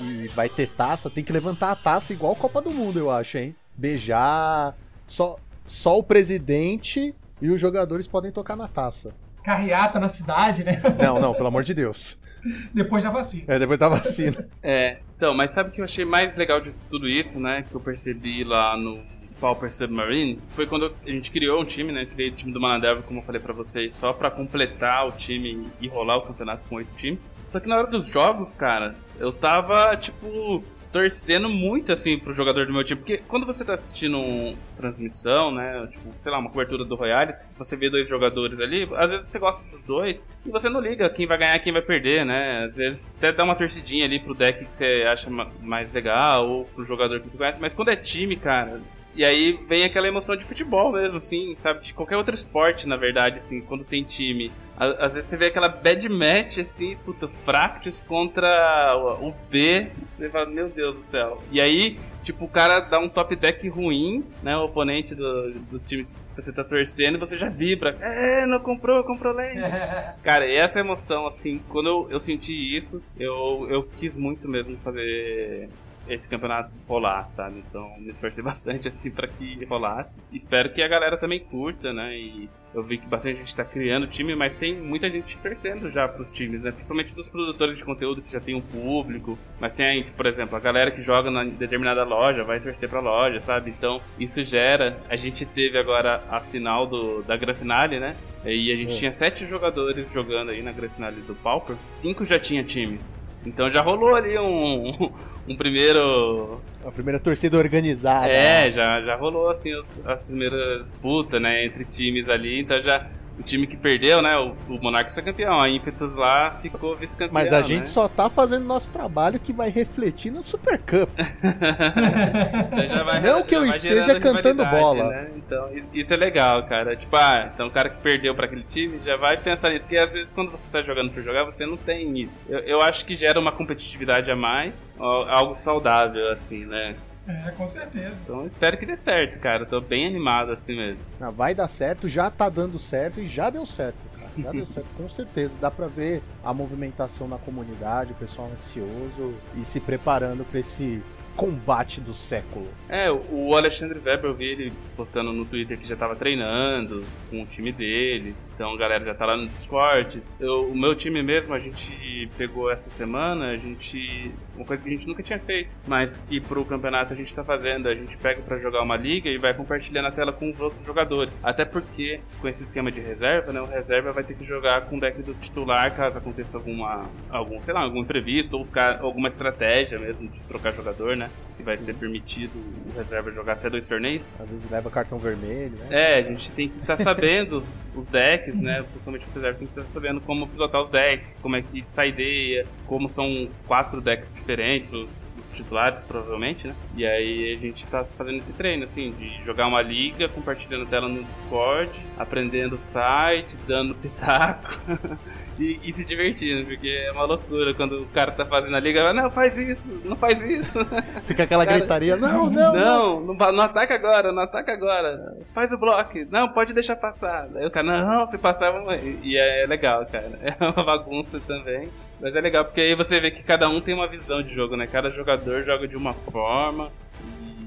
E 0.00 0.28
vai 0.28 0.48
ter 0.48 0.68
taça, 0.68 1.10
tem 1.10 1.22
que 1.24 1.32
levantar 1.32 1.70
a 1.70 1.76
taça 1.76 2.12
igual 2.12 2.34
Copa 2.34 2.60
do 2.60 2.70
Mundo, 2.70 2.98
eu 2.98 3.10
acho, 3.10 3.38
hein? 3.38 3.54
Beijar. 3.76 4.74
Só, 5.06 5.36
só 5.66 5.98
o 5.98 6.02
presidente 6.02 7.14
e 7.40 7.50
os 7.50 7.60
jogadores 7.60 8.06
podem 8.06 8.30
tocar 8.30 8.56
na 8.56 8.68
taça. 8.68 9.14
Carreata 9.42 10.00
na 10.00 10.08
cidade, 10.08 10.64
né? 10.64 10.80
Não, 10.98 11.20
não, 11.20 11.34
pelo 11.34 11.48
amor 11.48 11.62
de 11.62 11.74
Deus. 11.74 12.18
Depois 12.72 13.04
da 13.04 13.10
vacina. 13.10 13.44
É, 13.46 13.58
depois 13.58 13.78
da 13.78 13.88
vacina. 13.88 14.48
É, 14.62 14.98
então, 15.16 15.34
mas 15.34 15.52
sabe 15.52 15.70
o 15.70 15.72
que 15.72 15.80
eu 15.80 15.84
achei 15.84 16.04
mais 16.04 16.36
legal 16.36 16.60
de 16.60 16.72
tudo 16.90 17.08
isso, 17.08 17.40
né? 17.40 17.64
Que 17.68 17.74
eu 17.74 17.80
percebi 17.80 18.44
lá 18.44 18.76
no 18.76 19.00
Pauper 19.40 19.72
Submarine 19.72 20.38
foi 20.50 20.66
quando 20.66 20.94
a 21.06 21.10
gente 21.10 21.30
criou 21.30 21.60
um 21.60 21.64
time, 21.64 21.92
né? 21.92 22.06
Criei 22.06 22.30
o 22.30 22.32
time 22.32 22.52
do 22.52 22.60
Manadelva, 22.60 23.02
como 23.02 23.20
eu 23.20 23.24
falei 23.24 23.40
pra 23.40 23.52
vocês, 23.52 23.94
só 23.96 24.12
pra 24.12 24.30
completar 24.30 25.06
o 25.06 25.12
time 25.12 25.66
e 25.80 25.88
rolar 25.88 26.16
o 26.16 26.22
campeonato 26.22 26.62
com 26.68 26.76
oito 26.76 26.94
times. 26.96 27.20
Só 27.52 27.60
que 27.60 27.68
na 27.68 27.76
hora 27.76 27.86
dos 27.86 28.08
jogos, 28.08 28.54
cara, 28.54 28.94
eu 29.18 29.32
tava, 29.32 29.96
tipo, 29.96 30.62
torcendo 30.92 31.48
muito, 31.48 31.90
assim, 31.92 32.16
pro 32.18 32.32
jogador 32.32 32.66
do 32.66 32.72
meu 32.72 32.84
time. 32.84 33.00
Porque 33.00 33.18
quando 33.18 33.44
você 33.44 33.64
tá 33.64 33.74
assistindo 33.74 34.16
um 34.16 34.56
transmissão, 34.76 35.50
né? 35.50 35.88
Tipo, 35.90 36.14
sei 36.22 36.30
lá, 36.30 36.38
uma 36.38 36.50
cobertura 36.50 36.84
do 36.84 36.94
Royale, 36.94 37.34
você 37.58 37.76
vê 37.76 37.90
dois 37.90 38.08
jogadores 38.08 38.60
ali, 38.60 38.88
às 38.94 39.10
vezes 39.10 39.26
você 39.28 39.38
gosta 39.40 39.64
dos 39.70 39.82
dois 39.82 40.16
e 40.46 40.50
você 40.50 40.68
não 40.68 40.80
liga 40.80 41.10
quem 41.10 41.26
vai 41.26 41.36
ganhar 41.36 41.58
quem 41.58 41.72
vai 41.72 41.82
perder, 41.82 42.24
né? 42.24 42.66
Às 42.66 42.76
vezes 42.76 43.04
até 43.18 43.32
dá 43.32 43.42
uma 43.42 43.56
torcidinha 43.56 44.04
ali 44.04 44.20
pro 44.20 44.34
deck 44.34 44.64
que 44.64 44.76
você 44.76 45.04
acha 45.08 45.28
ma- 45.28 45.50
mais 45.60 45.92
legal 45.92 46.48
ou 46.48 46.64
pro 46.66 46.84
jogador 46.84 47.20
que 47.20 47.28
você 47.28 47.36
conhece. 47.38 47.58
Mas 47.60 47.74
quando 47.74 47.88
é 47.90 47.96
time, 47.96 48.36
cara, 48.36 48.80
e 49.16 49.24
aí 49.24 49.58
vem 49.68 49.84
aquela 49.84 50.08
emoção 50.08 50.36
de 50.36 50.44
futebol 50.44 50.92
mesmo, 50.92 51.18
assim, 51.18 51.56
sabe? 51.62 51.84
De 51.84 51.92
qualquer 51.92 52.16
outro 52.16 52.34
esporte, 52.34 52.86
na 52.86 52.96
verdade, 52.96 53.40
assim, 53.40 53.60
quando 53.60 53.84
tem 53.84 54.02
time. 54.04 54.50
Às 54.76 55.14
vezes 55.14 55.28
você 55.28 55.36
vê 55.36 55.46
aquela 55.46 55.68
bad 55.68 56.08
match, 56.08 56.58
assim, 56.58 56.96
puta, 57.04 57.28
Fractus 57.44 58.00
contra 58.00 58.96
o 58.96 59.28
o 59.28 59.34
B. 59.48 59.88
Você 60.16 60.28
fala, 60.28 60.46
meu 60.46 60.68
Deus 60.68 60.96
do 60.96 61.02
céu. 61.02 61.42
E 61.50 61.60
aí, 61.60 61.98
tipo, 62.22 62.44
o 62.44 62.48
cara 62.48 62.80
dá 62.80 62.98
um 62.98 63.08
top 63.08 63.36
deck 63.36 63.68
ruim, 63.68 64.24
né? 64.42 64.56
O 64.56 64.64
oponente 64.64 65.14
do, 65.14 65.52
do 65.52 65.78
time 65.78 66.04
que 66.04 66.42
você 66.42 66.52
tá 66.52 66.64
torcendo 66.64 67.16
e 67.16 67.20
você 67.20 67.38
já 67.38 67.48
vibra. 67.48 67.96
É, 68.00 68.46
não 68.46 68.58
comprou, 68.58 69.04
comprou 69.04 69.32
lente. 69.32 69.60
Cara, 70.22 70.46
e 70.46 70.56
essa 70.56 70.80
emoção, 70.80 71.26
assim, 71.26 71.60
quando 71.68 71.88
eu, 71.88 72.08
eu 72.10 72.20
senti 72.20 72.52
isso, 72.76 73.00
eu, 73.18 73.66
eu 73.70 73.82
quis 73.84 74.14
muito 74.14 74.48
mesmo 74.48 74.76
fazer 74.78 75.68
esse 76.08 76.28
campeonato 76.28 76.70
rolar, 76.88 77.28
sabe? 77.30 77.62
Então 77.68 77.88
me 77.98 78.10
esforcei 78.10 78.42
bastante 78.44 78.88
assim 78.88 79.10
para 79.10 79.26
que 79.28 79.64
rolasse. 79.64 80.18
Espero 80.32 80.72
que 80.72 80.82
a 80.82 80.88
galera 80.88 81.16
também 81.16 81.40
curta, 81.40 81.92
né? 81.92 82.16
E 82.16 82.48
eu 82.74 82.82
vi 82.82 82.98
que 82.98 83.06
bastante 83.06 83.38
gente 83.38 83.54
tá 83.54 83.64
criando 83.64 84.06
time, 84.08 84.34
mas 84.34 84.52
tem 84.58 84.74
muita 84.76 85.08
gente 85.08 85.36
torcendo 85.38 85.90
já 85.90 86.08
pros 86.08 86.32
times, 86.32 86.62
né? 86.62 86.72
Principalmente 86.72 87.14
dos 87.14 87.28
produtores 87.28 87.76
de 87.78 87.84
conteúdo 87.84 88.20
que 88.20 88.32
já 88.32 88.40
tem 88.40 88.54
um 88.54 88.60
público, 88.60 89.38
mas 89.60 89.72
tem 89.74 89.86
aí, 89.86 90.04
por 90.16 90.26
exemplo, 90.26 90.56
a 90.56 90.60
galera 90.60 90.90
que 90.90 91.00
joga 91.02 91.30
na 91.30 91.44
determinada 91.44 92.02
loja 92.04 92.42
vai 92.44 92.58
torcer 92.60 92.88
pra 92.88 93.00
loja, 93.00 93.40
sabe? 93.42 93.70
Então 93.70 94.00
isso 94.18 94.44
gera. 94.44 94.98
A 95.08 95.16
gente 95.16 95.46
teve 95.46 95.78
agora 95.78 96.22
a 96.30 96.40
final 96.40 96.86
do, 96.86 97.22
da 97.22 97.36
Gran 97.36 97.54
Finale, 97.54 98.00
né? 98.00 98.16
E 98.44 98.70
a 98.72 98.76
gente 98.76 98.92
É. 98.92 98.96
tinha 98.98 99.12
sete 99.12 99.46
jogadores 99.46 100.06
jogando 100.12 100.50
aí 100.50 100.60
na 100.62 100.72
Gran 100.72 100.88
Finale 100.88 101.20
do 101.22 101.34
Pauper, 101.34 101.76
cinco 101.94 102.26
já 102.26 102.38
tinha 102.38 102.62
times. 102.64 103.00
Então 103.46 103.70
já 103.70 103.80
rolou 103.82 104.14
ali 104.16 104.38
um, 104.38 105.12
um 105.48 105.56
primeiro. 105.56 106.60
A 106.84 106.90
primeira 106.90 107.18
torcida 107.18 107.56
organizada. 107.58 108.32
É, 108.32 108.70
já, 108.72 109.00
já 109.02 109.16
rolou 109.16 109.50
assim 109.50 109.74
os- 109.74 109.84
as 110.06 110.20
primeiras 110.22 110.84
disputas, 110.86 111.40
né, 111.40 111.64
entre 111.66 111.84
times 111.84 112.28
ali. 112.28 112.60
Então 112.60 112.80
já. 112.82 113.06
O 113.38 113.42
time 113.42 113.66
que 113.66 113.76
perdeu, 113.76 114.22
né? 114.22 114.36
O, 114.38 114.54
o 114.72 114.80
Monarcas 114.80 115.12
foi 115.12 115.22
campeão. 115.22 115.60
A 115.60 115.68
Impetus 115.68 116.14
lá 116.14 116.52
ficou 116.62 116.94
vice-campeão. 116.94 117.32
Mas 117.32 117.52
a 117.52 117.62
gente 117.62 117.80
né? 117.80 117.86
só 117.86 118.06
tá 118.08 118.30
fazendo 118.30 118.64
nosso 118.64 118.90
trabalho 118.90 119.40
que 119.40 119.52
vai 119.52 119.70
refletir 119.70 120.30
no 120.30 120.42
Super 120.42 120.78
Cup. 120.78 121.10
Então 121.18 123.04
vai- 123.04 123.20
Não 123.20 123.42
que 123.42 123.56
eu 123.56 123.66
esteja 123.66 124.20
cantando 124.20 124.62
rivalidade, 124.62 124.80
bola. 124.80 125.08
né? 125.10 125.30
Então 125.36 125.68
isso 125.92 126.14
é 126.14 126.16
legal, 126.16 126.62
cara. 126.66 126.94
Tipo, 126.94 127.16
ah, 127.16 127.50
então 127.52 127.66
o 127.66 127.70
cara 127.70 127.88
que 127.88 128.00
perdeu 128.00 128.34
pra 128.34 128.46
aquele 128.46 128.64
time 128.64 129.00
já 129.04 129.16
vai 129.16 129.36
pensar 129.36 129.70
nisso. 129.70 129.82
Porque 129.82 129.96
às 129.98 130.10
vezes 130.12 130.28
quando 130.34 130.52
você 130.52 130.68
tá 130.70 130.82
jogando 130.82 131.10
por 131.10 131.22
jogar, 131.22 131.44
você 131.44 131.66
não 131.66 131.76
tem 131.76 132.22
isso. 132.22 132.32
Eu, 132.48 132.60
eu 132.60 132.82
acho 132.82 133.04
que 133.04 133.16
gera 133.16 133.40
uma 133.40 133.50
competitividade 133.52 134.30
a 134.30 134.36
mais, 134.36 134.72
algo 134.98 135.56
saudável, 135.64 136.30
assim, 136.30 136.64
né? 136.64 136.94
É, 137.26 137.50
com 137.52 137.66
certeza. 137.66 138.16
Então 138.22 138.46
espero 138.46 138.76
que 138.76 138.84
dê 138.86 138.96
certo, 138.96 139.38
cara. 139.38 139.64
Tô 139.64 139.80
bem 139.80 140.06
animado 140.06 140.52
assim 140.52 140.76
mesmo. 140.76 140.98
Ah, 141.20 141.30
Vai 141.30 141.54
dar 141.54 141.68
certo, 141.68 142.08
já 142.08 142.30
tá 142.30 142.48
dando 142.48 142.78
certo 142.78 143.20
e 143.20 143.26
já 143.26 143.48
deu 143.50 143.64
certo, 143.64 143.96
cara. 144.14 144.30
Já 144.36 144.52
deu 144.52 144.66
certo, 144.66 144.88
com 144.96 145.08
certeza. 145.08 145.58
Dá 145.60 145.70
pra 145.70 145.86
ver 145.86 146.22
a 146.44 146.52
movimentação 146.52 147.26
na 147.26 147.38
comunidade, 147.38 148.12
o 148.12 148.16
pessoal 148.16 148.50
ansioso 148.52 149.34
e 149.56 149.64
se 149.64 149.80
preparando 149.80 150.44
pra 150.44 150.60
esse 150.60 151.02
combate 151.36 152.00
do 152.00 152.14
século. 152.14 152.68
É, 152.88 153.10
o 153.10 153.56
Alexandre 153.56 153.98
Weber, 153.98 154.26
eu 154.30 154.34
vi 154.34 154.44
ele 154.44 154.72
postando 154.96 155.32
no 155.32 155.44
Twitter 155.44 155.76
que 155.78 155.86
já 155.88 155.96
tava 155.96 156.14
treinando 156.14 157.04
com 157.28 157.42
o 157.42 157.46
time 157.46 157.72
dele. 157.72 158.36
Então 158.54 158.72
a 158.72 158.76
galera 158.78 159.04
já 159.04 159.14
tá 159.14 159.26
lá 159.26 159.36
no 159.36 159.48
Discord. 159.48 160.22
Eu- 160.38 160.68
o 160.70 160.76
meu 160.76 160.94
time 160.94 161.22
mesmo, 161.22 161.52
a 161.54 161.58
gente 161.58 162.28
pegou 162.38 162.70
essa 162.70 162.88
semana, 162.90 163.50
a 163.50 163.56
gente. 163.56 164.30
Uma 164.54 164.64
coisa 164.64 164.80
que 164.82 164.88
a 164.88 164.92
gente 164.92 165.06
nunca 165.08 165.22
tinha 165.22 165.38
feito, 165.40 165.70
mas 165.86 166.16
que 166.28 166.40
pro 166.40 166.64
campeonato 166.64 167.12
a 167.12 167.16
gente 167.16 167.34
tá 167.34 167.42
fazendo. 167.42 167.88
A 167.88 167.94
gente 167.94 168.16
pega 168.18 168.40
pra 168.42 168.56
jogar 168.58 168.82
uma 168.82 168.96
liga 168.96 169.28
e 169.28 169.36
vai 169.38 169.52
compartilhando 169.52 170.06
a 170.06 170.12
tela 170.12 170.32
com 170.32 170.50
os 170.50 170.60
outros 170.60 170.84
jogadores. 170.86 171.32
Até 171.42 171.64
porque, 171.64 172.20
com 172.40 172.46
esse 172.46 172.62
esquema 172.62 172.92
de 172.92 173.00
reserva, 173.00 173.52
né? 173.52 173.60
O 173.60 173.66
reserva 173.66 174.12
vai 174.12 174.22
ter 174.22 174.34
que 174.34 174.44
jogar 174.44 174.82
com 174.82 174.96
o 174.96 175.00
deck 175.00 175.20
do 175.22 175.34
titular 175.34 175.94
caso 175.94 176.18
aconteça 176.18 176.56
alguma. 176.56 177.02
algum, 177.30 177.60
sei 177.62 177.74
lá, 177.74 177.80
algum 177.82 178.00
imprevisto, 178.00 178.56
ou 178.56 178.64
ficar 178.64 179.00
alguma 179.00 179.28
estratégia 179.28 179.98
mesmo 179.98 180.28
de 180.28 180.38
trocar 180.48 180.72
jogador, 180.72 181.16
né? 181.16 181.28
Que 181.56 181.62
vai 181.64 181.76
ser 181.76 181.94
permitido 181.94 182.52
o 182.56 182.96
reserva 182.96 183.32
jogar 183.32 183.54
até 183.54 183.68
dois 183.68 183.86
torneios. 183.86 184.22
Às 184.38 184.50
vezes 184.52 184.70
leva 184.70 184.90
cartão 184.90 185.18
vermelho, 185.18 185.72
né? 185.76 185.86
É, 185.90 186.18
a 186.18 186.22
gente 186.22 186.50
tem 186.52 186.68
que 186.68 186.78
estar 186.80 186.96
sabendo 186.98 187.62
os 187.94 188.06
decks, 188.06 188.43
né? 188.52 188.82
Principalmente 188.82 189.26
tem 189.32 189.66
que 189.66 189.78
estar 189.78 189.84
sabendo 189.92 190.20
como 190.20 190.46
pilotar 190.48 190.82
os 190.82 190.90
decks, 190.90 191.26
como 191.40 191.56
é 191.56 191.62
que 191.62 191.84
sai 191.94 192.08
ideia, 192.08 192.66
como 192.86 193.08
são 193.08 193.48
quatro 193.66 194.00
decks 194.00 194.28
diferentes, 194.34 195.08
titulares, 195.54 195.98
provavelmente, 196.06 196.66
né? 196.66 196.74
E 196.96 197.06
aí 197.06 197.54
a 197.54 197.58
gente 197.58 197.86
tá 197.86 198.04
fazendo 198.16 198.38
esse 198.38 198.52
treino, 198.52 198.84
assim, 198.84 199.12
de 199.12 199.44
jogar 199.44 199.66
uma 199.66 199.82
liga, 199.82 200.28
compartilhando 200.28 200.86
tela 200.86 201.08
no 201.08 201.22
Discord, 201.22 201.90
aprendendo 202.18 202.76
o 202.76 202.92
site, 202.92 203.48
dando 203.66 203.94
pitaco. 204.00 204.78
E, 205.58 205.78
e 205.84 205.92
se 205.92 206.04
divertindo, 206.04 206.66
porque 206.66 206.88
é 206.88 207.12
uma 207.12 207.24
loucura 207.24 207.72
quando 207.74 208.02
o 208.02 208.06
cara 208.06 208.32
tá 208.32 208.44
fazendo 208.44 208.74
a 208.74 208.80
liga, 208.80 209.00
fala, 209.00 209.14
não, 209.14 209.30
faz 209.30 209.56
isso, 209.56 209.82
não 210.04 210.16
faz 210.16 210.42
isso. 210.42 210.84
Fica 211.22 211.44
aquela 211.44 211.64
Cara, 211.64 211.78
gritaria, 211.78 212.16
não, 212.16 212.50
não, 212.50 212.72
não. 212.72 212.74
Não, 212.74 213.34
não, 213.34 213.52
não 213.52 213.62
ataca 213.62 213.94
agora, 213.94 214.32
não 214.32 214.42
ataca 214.42 214.72
agora. 214.72 215.36
Faz 215.54 215.70
o 215.70 215.78
bloco. 215.78 216.18
Não, 216.28 216.48
pode 216.48 216.72
deixar 216.72 216.96
passar. 216.96 217.48
Aí 217.54 217.64
o 217.64 217.70
cara, 217.70 217.86
não, 217.86 218.26
se 218.26 218.36
passar, 218.36 218.72
vamos. 218.72 218.98
E 219.22 219.36
é 219.36 219.64
legal, 219.66 220.04
cara. 220.06 220.32
É 220.42 220.56
uma 220.60 220.84
bagunça 220.84 221.40
também. 221.46 221.88
Mas 222.24 222.34
é 222.34 222.40
legal 222.40 222.64
porque 222.64 222.80
aí 222.80 222.94
você 222.94 223.20
vê 223.20 223.30
que 223.30 223.42
cada 223.42 223.68
um 223.68 223.82
tem 223.82 223.94
uma 223.94 224.08
visão 224.08 224.42
de 224.42 224.54
jogo, 224.54 224.78
né? 224.78 224.86
Cada 224.86 225.10
jogador 225.10 225.62
joga 225.62 225.86
de 225.86 225.94
uma 225.94 226.14
forma. 226.14 226.90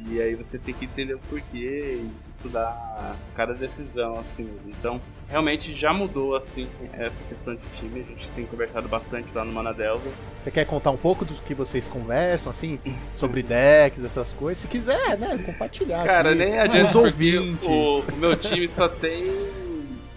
E 0.10 0.20
aí 0.20 0.34
você 0.34 0.58
tem 0.58 0.74
que 0.74 0.86
entender 0.86 1.14
o 1.14 1.20
porquê 1.20 2.01
e 2.01 2.10
estudar 2.36 3.16
cada 3.36 3.53
decisão, 3.53 4.18
assim 4.18 4.45
mesmo. 4.45 4.62
Então, 4.80 4.99
realmente 5.30 5.76
já 5.76 5.93
mudou, 5.93 6.36
assim, 6.36 6.68
essa 6.93 7.14
questão 7.30 7.53
de 7.53 7.62
time. 7.80 7.99
A 7.99 8.03
gente 8.10 8.28
tem 8.30 8.45
conversado 8.47 8.88
bastante 8.88 9.28
lá 9.36 9.45
no 9.45 9.53
Manadelva. 9.53 10.10
Você 10.41 10.49
quer 10.49 10.66
contar 10.66 10.89
um 10.89 10.97
pouco 10.97 11.24
do 11.24 11.36
que 11.36 11.53
vocês 11.53 11.86
conversam, 11.86 12.51
assim, 12.51 12.80
sobre 13.14 13.43
decks, 13.43 14.03
essas 14.03 14.34
coisas? 14.34 14.58
Se 14.58 14.68
quiser, 14.68 15.20
né, 15.20 15.38
compartilhar 15.45 16.03
Cara, 16.03 16.32
aqui 16.32 16.39
nem 16.39 16.58
adianta 16.58 16.89
os 16.89 16.95
ouvintes. 16.95 17.68
o, 17.68 17.99
o 17.99 18.18
meu 18.18 18.36
time 18.36 18.68
só 18.70 18.89
tem 18.89 19.24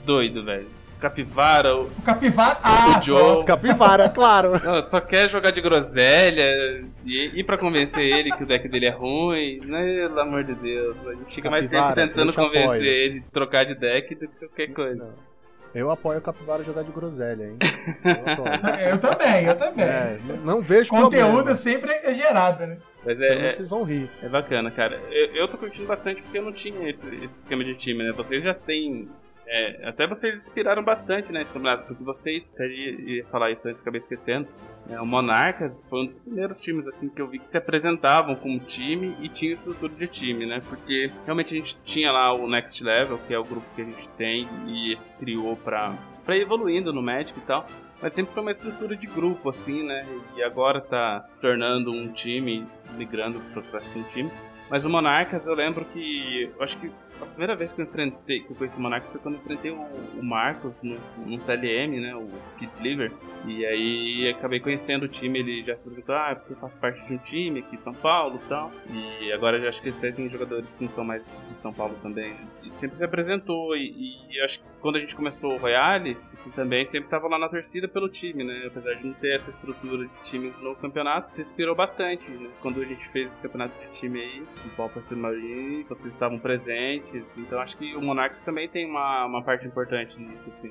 doido, 0.06 0.42
velho. 0.42 0.79
Capivara, 1.00 1.74
o, 1.76 1.84
O 1.86 2.02
capivara. 2.04 2.58
Ah, 2.62 3.00
o 3.00 3.04
Joe. 3.04 3.44
Capivara, 3.44 4.08
claro. 4.14 4.52
Não, 4.62 4.82
só 4.84 5.00
quer 5.00 5.28
jogar 5.30 5.50
de 5.50 5.60
groselha 5.60 6.84
e 7.04 7.40
ir 7.40 7.44
pra 7.44 7.56
convencer 7.58 8.00
ele 8.04 8.30
que 8.32 8.42
o 8.42 8.46
deck 8.46 8.68
dele 8.68 8.86
é 8.86 8.90
ruim. 8.90 9.60
Pelo 9.60 10.20
amor 10.20 10.44
de 10.44 10.54
Deus. 10.54 10.96
A 11.06 11.14
gente 11.14 11.34
fica 11.34 11.50
mais 11.50 11.64
tempo 11.68 11.82
Capivara, 11.82 12.06
tentando 12.08 12.30
te 12.32 12.36
convencer 12.36 12.64
apoio. 12.64 12.84
ele 12.84 13.20
de 13.20 13.30
trocar 13.30 13.64
de 13.64 13.74
deck 13.74 14.14
do 14.14 14.28
que 14.28 14.46
qualquer 14.46 14.72
coisa. 14.72 15.04
Não. 15.04 15.30
Eu 15.72 15.88
apoio 15.88 16.18
o 16.18 16.22
Capivara 16.22 16.64
jogar 16.64 16.82
de 16.82 16.90
groselha, 16.90 17.44
hein? 17.44 17.56
Eu. 18.04 18.90
Eu 18.90 18.98
também, 18.98 19.44
eu 19.46 19.56
também. 19.56 19.84
É, 19.86 20.18
não 20.42 20.60
vejo 20.60 20.90
Conteúdo 20.90 21.32
problema. 21.34 21.54
sempre 21.54 21.92
é 21.92 22.12
gerado, 22.12 22.66
né? 22.66 22.76
Mas 23.06 23.20
é, 23.20 23.46
é, 23.46 23.50
Vocês 23.50 23.68
vão 23.68 23.84
rir. 23.84 24.10
é 24.20 24.28
bacana, 24.28 24.68
cara. 24.72 24.98
Eu, 25.10 25.26
eu 25.36 25.48
tô 25.48 25.56
curtindo 25.56 25.86
bastante 25.86 26.20
porque 26.22 26.38
eu 26.38 26.42
não 26.42 26.52
tinha 26.52 26.90
esse, 26.90 27.06
esse 27.14 27.30
esquema 27.42 27.62
de 27.64 27.74
time, 27.76 28.02
né? 28.02 28.10
Vocês 28.12 28.42
já 28.42 28.52
têm. 28.52 29.08
É, 29.52 29.88
até 29.88 30.06
vocês 30.06 30.36
inspiraram 30.36 30.80
bastante, 30.80 31.32
né, 31.32 31.44
campeonato, 31.44 31.88
porque 31.88 32.04
vocês, 32.04 32.48
até 32.54 32.68
ia, 32.68 33.24
falar 33.26 33.50
isso 33.50 33.66
antes, 33.66 33.80
acabei 33.80 34.00
esquecendo. 34.00 34.46
né, 34.86 35.00
o 35.00 35.04
Monarcas 35.04 35.72
foi 35.88 36.02
um 36.02 36.06
dos 36.06 36.18
primeiros 36.20 36.60
times 36.60 36.86
assim 36.86 37.08
que 37.08 37.20
eu 37.20 37.26
vi 37.26 37.40
que 37.40 37.50
se 37.50 37.58
apresentavam 37.58 38.36
como 38.36 38.60
time 38.60 39.16
e 39.20 39.28
tinha 39.28 39.54
estrutura 39.54 39.92
de 39.92 40.06
time, 40.06 40.46
né? 40.46 40.62
Porque 40.68 41.10
realmente 41.24 41.52
a 41.52 41.58
gente 41.58 41.76
tinha 41.84 42.12
lá 42.12 42.32
o 42.32 42.48
Next 42.48 42.80
Level, 42.82 43.18
que 43.26 43.34
é 43.34 43.38
o 43.38 43.42
grupo 43.42 43.66
que 43.74 43.82
a 43.82 43.84
gente 43.84 44.08
tem 44.10 44.48
e 44.68 44.96
criou 45.18 45.56
pra, 45.56 45.98
pra 46.24 46.36
ir 46.36 46.42
evoluindo 46.42 46.92
no 46.92 47.02
Magic 47.02 47.36
e 47.36 47.42
tal. 47.42 47.66
Mas 48.00 48.14
sempre 48.14 48.32
foi 48.32 48.42
uma 48.42 48.52
estrutura 48.52 48.96
de 48.96 49.06
grupo, 49.08 49.50
assim, 49.50 49.82
né? 49.82 50.06
E 50.36 50.42
agora 50.44 50.80
tá 50.80 51.26
se 51.34 51.40
tornando 51.40 51.90
um 51.90 52.12
time, 52.12 52.64
migrando 52.96 53.40
para 53.52 53.82
um 53.96 54.02
time. 54.04 54.30
Mas 54.70 54.84
o 54.84 54.88
Monarcas 54.88 55.44
eu 55.44 55.54
lembro 55.54 55.84
que. 55.86 56.50
Eu 56.56 56.62
acho 56.62 56.78
que 56.78 56.90
a 57.20 57.26
primeira 57.26 57.56
vez 57.56 57.72
que 57.72 57.80
eu 57.80 57.84
enfrentei, 57.84 58.40
que 58.40 58.50
eu 58.50 58.56
conheci 58.56 58.76
o 58.76 58.80
Monarcas 58.80 59.10
foi 59.10 59.20
quando 59.20 59.34
eu 59.36 59.40
enfrentei 59.40 59.70
o, 59.70 59.80
o 59.80 60.22
Marcos 60.22 60.72
no, 60.82 60.96
no 61.26 61.40
CLM, 61.40 62.00
né? 62.00 62.14
O 62.14 62.28
Kid 62.58 62.70
Sliver. 62.76 63.12
E 63.46 63.64
aí 63.64 64.28
acabei 64.30 64.60
conhecendo 64.60 65.04
o 65.04 65.08
time, 65.08 65.38
ele 65.38 65.64
já 65.64 65.76
se 65.76 65.84
perguntou, 65.84 66.14
ah, 66.14 66.34
porque 66.34 66.52
eu 66.52 66.56
faço 66.56 66.76
parte 66.76 67.04
de 67.06 67.14
um 67.14 67.18
time 67.18 67.60
aqui 67.60 67.76
em 67.76 67.80
São 67.80 67.94
Paulo 67.94 68.40
e 68.44 68.48
tal. 68.48 68.70
E 68.90 69.32
agora 69.32 69.58
eu 69.58 69.68
acho 69.68 69.80
que 69.80 69.88
eles 69.88 70.00
têm 70.00 70.28
jogadores 70.28 70.68
que 70.78 70.84
não 70.84 70.92
são 70.92 71.04
mais 71.04 71.22
de 71.48 71.54
São 71.58 71.72
Paulo 71.72 71.96
também. 72.02 72.34
E 72.62 72.70
sempre 72.80 72.96
se 72.96 73.04
apresentou. 73.04 73.76
E, 73.76 74.26
e 74.30 74.40
acho 74.42 74.58
que 74.58 74.64
quando 74.80 74.96
a 74.96 75.00
gente 75.00 75.14
começou 75.14 75.54
o 75.54 75.58
Royale, 75.58 76.16
assim, 76.34 76.50
também 76.50 76.84
sempre 76.84 77.04
estava 77.04 77.28
lá 77.28 77.38
na 77.38 77.48
torcida 77.48 77.86
pelo 77.86 78.08
time, 78.08 78.44
né? 78.44 78.64
Apesar 78.66 78.94
de 78.94 79.06
não 79.06 79.14
ter 79.14 79.36
essa 79.36 79.50
estrutura 79.50 80.06
de 80.06 80.30
time 80.30 80.52
no 80.60 80.74
campeonato, 80.76 81.34
se 81.34 81.42
inspirou 81.42 81.74
bastante, 81.74 82.28
né? 82.30 82.48
Quando 82.60 82.80
a 82.80 82.84
gente 82.84 83.06
fez 83.10 83.30
esse 83.30 83.42
campeonato 83.42 83.74
de 83.78 84.00
time 84.00 84.20
aí, 84.20 84.40
no 84.64 84.70
Pauper 84.76 85.02
Submarine, 85.08 85.84
vocês 85.84 86.12
estavam 86.12 86.38
presentes. 86.38 87.09
Então 87.36 87.60
acho 87.60 87.76
que 87.76 87.94
o 87.96 88.00
Monarchs 88.00 88.40
também 88.44 88.68
tem 88.68 88.86
uma, 88.86 89.26
uma 89.26 89.42
parte 89.42 89.66
importante 89.66 90.18
nisso, 90.18 90.44
assim. 90.58 90.70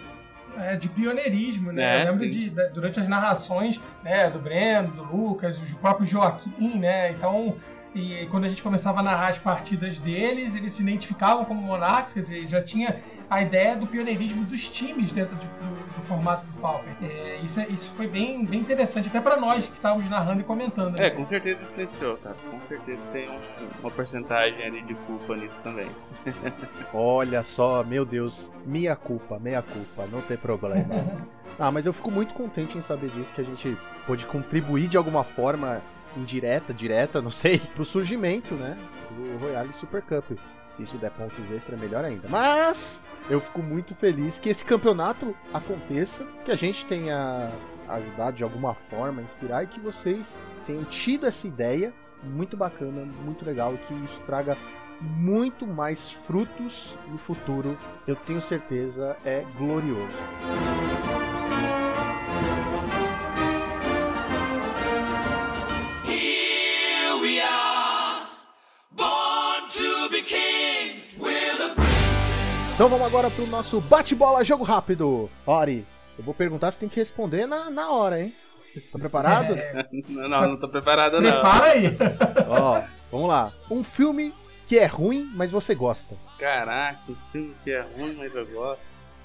É, 0.58 0.76
de 0.76 0.90
pioneirismo, 0.90 1.72
né? 1.72 1.98
É, 1.98 2.02
eu 2.02 2.12
lembro 2.12 2.24
sim. 2.24 2.30
de, 2.30 2.50
durante 2.74 3.00
as 3.00 3.08
narrações 3.08 3.80
né, 4.04 4.30
do 4.30 4.40
Breno, 4.40 4.92
do 4.92 5.04
Lucas, 5.04 5.58
o 5.72 5.78
próprio 5.78 6.08
Joaquim, 6.08 6.80
né? 6.80 7.12
Então, 7.12 7.56
e 7.96 8.28
quando 8.30 8.46
a 8.46 8.50
gente 8.50 8.62
começava 8.62 9.00
a 9.00 9.04
narrar 9.04 9.30
as 9.30 9.38
partidas 9.40 9.98
deles, 9.98 10.54
eles 10.56 10.74
se 10.74 10.82
identificavam 10.84 11.44
como 11.46 11.62
Monarchs, 11.62 12.14
quer 12.14 12.22
dizer, 12.22 12.48
já 12.48 12.62
tinha 12.62 13.00
a 13.30 13.42
ideia 13.42 13.76
do 13.76 13.88
pioneirismo 13.88 14.44
dos 14.44 14.70
times 14.70 15.12
dentro 15.12 15.36
de- 15.36 15.46
do, 15.48 15.96
do 15.96 16.02
formato 16.04 16.46
do 16.46 16.54
Pauper. 16.62 16.94
É, 17.02 17.40
isso, 17.44 17.60
é- 17.60 17.68
isso 17.68 17.92
foi 17.92 18.08
bem, 18.08 18.46
bem 18.46 18.60
interessante, 18.60 19.08
até 19.08 19.20
pra 19.20 19.38
nós 19.38 19.66
que 19.66 19.74
estávamos 19.74 20.10
narrando 20.10 20.42
e 20.42 20.44
comentando. 20.44 20.98
né? 20.98 21.08
É, 21.08 21.10
com 21.10 21.26
certeza 21.28 21.60
influenciou, 21.64 22.18
cara. 22.18 22.36
Com 22.50 22.60
certeza 22.68 23.02
tem 23.12 23.30
um- 23.30 23.40
uma 23.82 23.92
porcentagem 23.92 24.64
ali 24.64 24.82
de 24.84 24.94
culpa 24.96 25.36
nisso 25.36 25.56
também. 25.64 25.88
Olha 26.94 27.44
só, 27.44 27.84
meu 27.84 28.06
Deus, 28.06 28.52
minha 28.66 28.96
culpa, 28.96 29.40
meia 29.40 29.62
culpa, 29.62 30.06
não 30.12 30.22
tem 30.22 30.38
problema. 30.38 30.86
ah, 31.60 31.72
mas 31.72 31.86
eu 31.86 31.94
fico 31.94 32.12
muito 32.12 32.34
contente 32.34 32.78
em 32.78 32.82
saber 32.82 33.10
disso, 33.12 33.34
que 33.34 33.42
a 33.42 33.44
gente 33.44 33.78
pôde 34.06 34.26
contribuir 34.26 34.88
de 34.88 34.98
alguma 34.98 35.24
forma, 35.24 35.82
indireta, 36.18 36.74
direta, 36.74 37.22
não 37.22 37.32
sei, 37.32 37.60
pro 37.74 37.86
surgimento, 37.86 38.54
né, 38.56 38.78
do 39.12 39.38
Royale 39.40 39.74
Super 39.74 40.02
Cup. 40.02 40.38
Se 40.70 40.84
isso 40.84 40.98
der 40.98 41.12
pontos 41.12 41.52
extra, 41.52 41.76
é 41.76 41.80
melhor 41.80 42.06
ainda. 42.06 42.28
Mas 42.30 43.02
eu 43.30 43.42
fico 43.42 43.62
muito 43.62 43.96
feliz 43.96 44.38
que 44.38 44.50
esse 44.50 44.64
campeonato 44.64 45.36
aconteça, 45.54 46.26
que 46.46 46.52
a 46.52 46.56
gente 46.56 46.86
tenha 46.86 47.52
ajudado 47.88 48.38
de 48.38 48.44
alguma 48.44 48.74
forma, 48.74 49.22
inspirar 49.22 49.64
e 49.64 49.68
que 49.68 49.80
vocês 49.80 50.36
tenham 50.66 50.84
tido 50.84 51.26
essa 51.26 51.48
ideia 51.48 51.94
muito 52.24 52.56
bacana, 52.56 53.06
muito 53.24 53.44
legal 53.44 53.74
e 53.74 53.78
que 53.78 53.94
isso 54.04 54.20
traga 54.26 54.58
muito 55.02 55.66
mais 55.66 56.12
frutos 56.12 56.96
no 57.08 57.18
futuro, 57.18 57.78
eu 58.06 58.16
tenho 58.16 58.42
certeza, 58.42 59.18
é 59.24 59.46
glorioso. 59.58 60.18
Então 72.80 72.88
vamos 72.88 73.06
agora 73.08 73.30
pro 73.30 73.46
nosso 73.46 73.82
bate-bola 73.82 74.42
jogo 74.42 74.64
rápido. 74.64 75.30
Ori, 75.46 75.86
eu 76.18 76.24
vou 76.24 76.34
perguntar 76.34 76.72
se 76.72 76.80
tem 76.80 76.88
que 76.88 76.98
responder 76.98 77.46
na, 77.46 77.70
na 77.70 77.92
hora, 77.92 78.22
hein? 78.22 78.34
Tá 78.90 78.98
preparado? 78.98 79.54
É, 79.54 79.86
Não, 80.08 80.30
não, 80.30 80.50
não 80.52 80.58
tô 80.58 80.66
preparado 80.70 81.20
não. 81.20 81.30
prepara 81.30 81.66
aí. 81.74 81.88
Ó, 82.48 82.82
vamos 83.12 83.28
lá. 83.28 83.52
Um 83.70 83.84
filme 83.84 84.34
que 84.66 84.80
é 84.80 84.86
ruim, 84.86 85.30
mas 85.36 85.52
você 85.52 85.76
gosta. 85.76 86.16
Caraca, 86.38 87.00
um 87.10 87.16
filme 87.34 87.54
que 87.66 87.72
é 87.72 87.82
ruim, 87.98 88.16
mas 88.18 88.34
eu 88.34 88.46
gosto. 88.46 88.80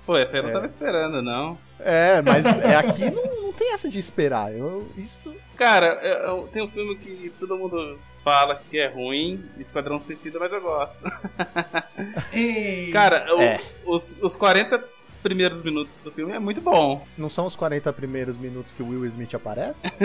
Pô, 0.05 0.17
essa 0.17 0.33
aí 0.33 0.39
eu 0.39 0.43
não 0.43 0.51
É. 0.51 0.53
tava 0.55 0.67
esperando, 0.67 1.23
não. 1.23 1.57
É, 1.79 2.21
mas 2.23 2.45
é 2.45 2.75
aqui 2.75 3.09
não, 3.09 3.23
não 3.43 3.53
tem 3.53 3.73
essa 3.73 3.89
de 3.89 4.01
esperar. 4.01 4.53
Eu, 4.53 4.89
isso. 4.97 5.33
Cara, 5.57 6.01
eu, 6.03 6.39
eu- 6.39 6.49
tem 6.53 6.61
um 6.65 6.69
filme 6.69 6.97
que 6.97 7.33
todo 7.39 7.57
mundo 7.57 8.01
fala 8.25 8.57
que 8.71 8.79
é 8.81 8.89
ruim, 8.89 9.45
Esquadrão 9.59 10.01
Suicida, 10.01 10.39
mas 10.41 10.51
eu 10.53 10.61
gosto. 10.63 10.97
Cara, 12.93 13.27
o- 13.37 13.41
É. 13.41 13.61
os, 13.85 14.17
os 14.23 14.35
40 14.35 14.83
primeiros 15.23 15.63
minutos 15.63 15.93
do 16.03 16.11
filme 16.11 16.33
é 16.33 16.39
muito 16.39 16.61
bom. 16.61 17.07
Não 17.17 17.29
são 17.29 17.47
os 17.47 17.55
40 17.55 17.93
primeiros 17.93 18.37
minutos 18.37 18.73
que 18.73 18.83
o 18.83 18.89
Will 18.89 19.05
Smith 19.07 19.35
aparece? 19.35 19.87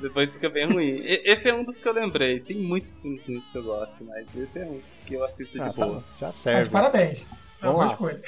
Depois 0.00 0.30
fica 0.30 0.48
bem 0.50 0.66
ruim. 0.66 1.00
E- 1.02 1.22
Esse 1.24 1.48
é 1.48 1.54
um 1.54 1.64
dos 1.64 1.76
que 1.78 1.88
eu 1.88 1.92
lembrei. 1.92 2.40
Tem 2.40 2.56
muitos 2.56 2.90
filmes 3.00 3.42
que 3.50 3.58
eu 3.58 3.62
gosto, 3.64 4.04
mas 4.04 4.26
esse 4.36 4.58
é 4.58 4.64
um 4.64 4.80
que 5.06 5.14
eu 5.14 5.24
assisto 5.24 5.60
Ah, 5.62 5.68
de 5.68 5.74
tá, 5.76 5.86
boa. 5.86 6.04
já 6.20 6.26
mas 6.26 6.34
serve. 6.34 6.70
parabéns. 6.70 7.24
É 7.62 7.68
uma 7.68 7.72
Vamos 7.72 7.86
lá. 7.86 7.92
escolha. 7.92 8.20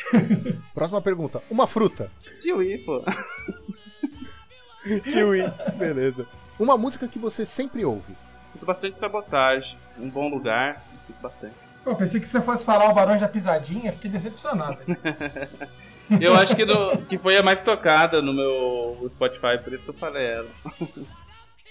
Próxima 0.75 1.03
pergunta. 1.03 1.43
Uma 1.51 1.67
fruta. 1.67 2.11
Kiwi, 2.41 2.79
pô. 2.79 3.03
Kiwi. 5.05 5.43
Beleza. 5.77 6.27
Uma 6.59 6.77
música 6.77 7.07
que 7.09 7.19
você 7.19 7.45
sempre 7.47 7.85
ouve. 7.85 8.15
Escuto 8.49 8.67
bastante 8.67 8.99
sabotagem. 8.99 9.77
Um 9.99 10.09
bom 10.11 10.29
lugar. 10.29 10.83
Escuto 11.01 11.21
bastante. 11.23 11.55
Pô, 11.85 11.95
pensei 11.95 12.21
que 12.21 12.29
você 12.29 12.41
fosse 12.41 12.65
falar 12.65 12.89
o 12.91 12.95
Barões 12.95 13.21
da 13.21 13.29
Pisadinha, 13.29 13.93
fiquei 13.93 14.11
decepcionado. 14.11 14.79
Eu 16.21 16.35
acho 16.35 16.57
que, 16.57 16.65
no- 16.65 16.97
que 17.03 17.19
foi 17.19 17.37
a 17.37 17.43
mais 17.43 17.61
tocada 17.63 18.23
no 18.23 18.33
meu 18.33 19.09
Spotify, 19.11 19.63
por 19.63 19.75
isso 19.75 19.85
eu 19.89 19.93
falei 19.93 20.25
ela. 20.27 20.49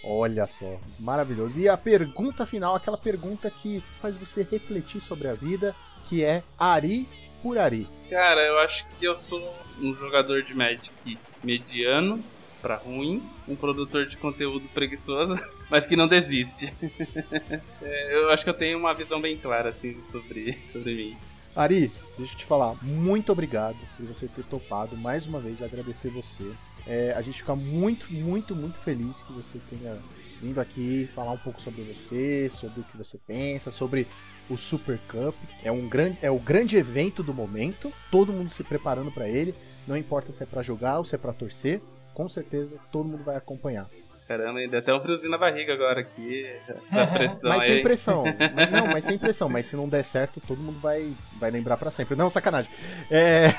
Olha 0.03 0.45
só, 0.45 0.79
maravilhoso. 0.99 1.59
E 1.59 1.67
a 1.67 1.75
pergunta 1.75 2.45
final, 2.45 2.75
aquela 2.75 2.99
pergunta 2.99 3.49
que 3.49 3.83
faz 3.99 4.15
você 4.15 4.43
refletir 4.49 5.01
sobre 5.01 5.27
a 5.27 5.33
vida, 5.33 5.75
que 6.03 6.23
é 6.23 6.43
Ari 6.57 7.09
por 7.41 7.57
Ari. 7.57 7.89
Cara, 8.11 8.41
eu 8.41 8.59
acho 8.59 8.85
que 8.99 9.05
eu 9.05 9.17
sou 9.17 9.41
um 9.81 9.91
jogador 9.95 10.43
de 10.43 10.53
Magic 10.53 11.17
mediano 11.43 12.23
pra 12.61 12.75
ruim, 12.75 13.23
um 13.47 13.55
produtor 13.55 14.05
de 14.05 14.17
conteúdo 14.17 14.67
preguiçoso, 14.73 15.39
mas 15.69 15.85
que 15.85 15.95
não 15.95 16.07
desiste. 16.07 16.73
É, 17.81 18.15
eu 18.15 18.31
acho 18.31 18.43
que 18.43 18.49
eu 18.49 18.53
tenho 18.53 18.77
uma 18.77 18.93
visão 18.93 19.21
bem 19.21 19.37
clara 19.37 19.69
assim 19.69 19.97
sobre, 20.11 20.57
sobre 20.73 20.93
mim. 20.93 21.17
Ari, 21.55 21.91
deixa 22.17 22.33
eu 22.33 22.37
te 22.37 22.45
falar, 22.45 22.75
muito 22.83 23.31
obrigado 23.31 23.77
por 23.95 24.05
você 24.05 24.27
ter 24.27 24.43
topado 24.43 24.97
mais 24.97 25.25
uma 25.25 25.39
vez, 25.39 25.61
agradecer 25.61 26.09
você. 26.09 26.51
É, 26.85 27.13
a 27.15 27.21
gente 27.21 27.39
fica 27.39 27.55
muito, 27.55 28.11
muito, 28.13 28.55
muito 28.55 28.77
feliz 28.77 29.23
que 29.23 29.31
você 29.31 29.59
tenha 29.69 29.97
vindo 30.41 30.59
aqui 30.59 31.09
falar 31.15 31.31
um 31.31 31.37
pouco 31.37 31.61
sobre 31.61 31.81
você, 31.81 32.49
sobre 32.49 32.81
o 32.81 32.83
que 32.83 32.97
você 32.97 33.17
pensa, 33.25 33.71
sobre 33.71 34.07
o 34.49 34.57
Super 34.57 34.99
Cup. 35.07 35.35
É 35.63 35.71
um 35.71 35.87
grande, 35.87 36.17
é 36.21 36.31
o 36.31 36.39
grande 36.39 36.77
evento 36.77 37.23
do 37.23 37.33
momento, 37.33 37.91
todo 38.11 38.33
mundo 38.33 38.49
se 38.49 38.63
preparando 38.63 39.11
para 39.11 39.27
ele. 39.27 39.53
Não 39.87 39.97
importa 39.97 40.31
se 40.31 40.43
é 40.43 40.45
para 40.45 40.61
jogar 40.61 40.99
ou 40.99 41.05
se 41.05 41.15
é 41.15 41.17
para 41.17 41.33
torcer, 41.33 41.81
com 42.17 42.27
certeza 42.27 42.79
todo 42.91 43.07
mundo 43.07 43.23
vai 43.23 43.35
acompanhar. 43.35 43.87
Caramba, 44.27 44.57
ainda 44.57 44.79
até 44.79 44.91
um 44.91 44.99
friozinho 44.99 45.29
na 45.29 45.37
barriga 45.37 45.71
agora 45.71 46.01
aqui. 46.01 46.51
Mas 47.43 47.61
aí. 47.61 47.73
sem 47.73 47.83
pressão. 47.83 48.23
Mas, 48.55 48.71
não, 48.71 48.87
mas 48.87 49.05
sem 49.05 49.17
pressão. 49.19 49.47
Mas 49.47 49.67
se 49.67 49.75
não 49.75 49.87
der 49.87 50.03
certo, 50.03 50.41
todo 50.41 50.57
mundo 50.57 50.79
vai, 50.79 51.13
vai 51.39 51.51
lembrar 51.51 51.77
pra 51.77 51.91
sempre. 51.91 52.15
Não, 52.15 52.29
sacanagem. 52.29 52.71
É... 53.09 53.49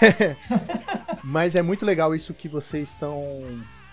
mas 1.23 1.55
é 1.55 1.63
muito 1.63 1.87
legal 1.87 2.15
isso 2.15 2.35
que 2.35 2.49
vocês 2.49 2.89
estão 2.89 3.41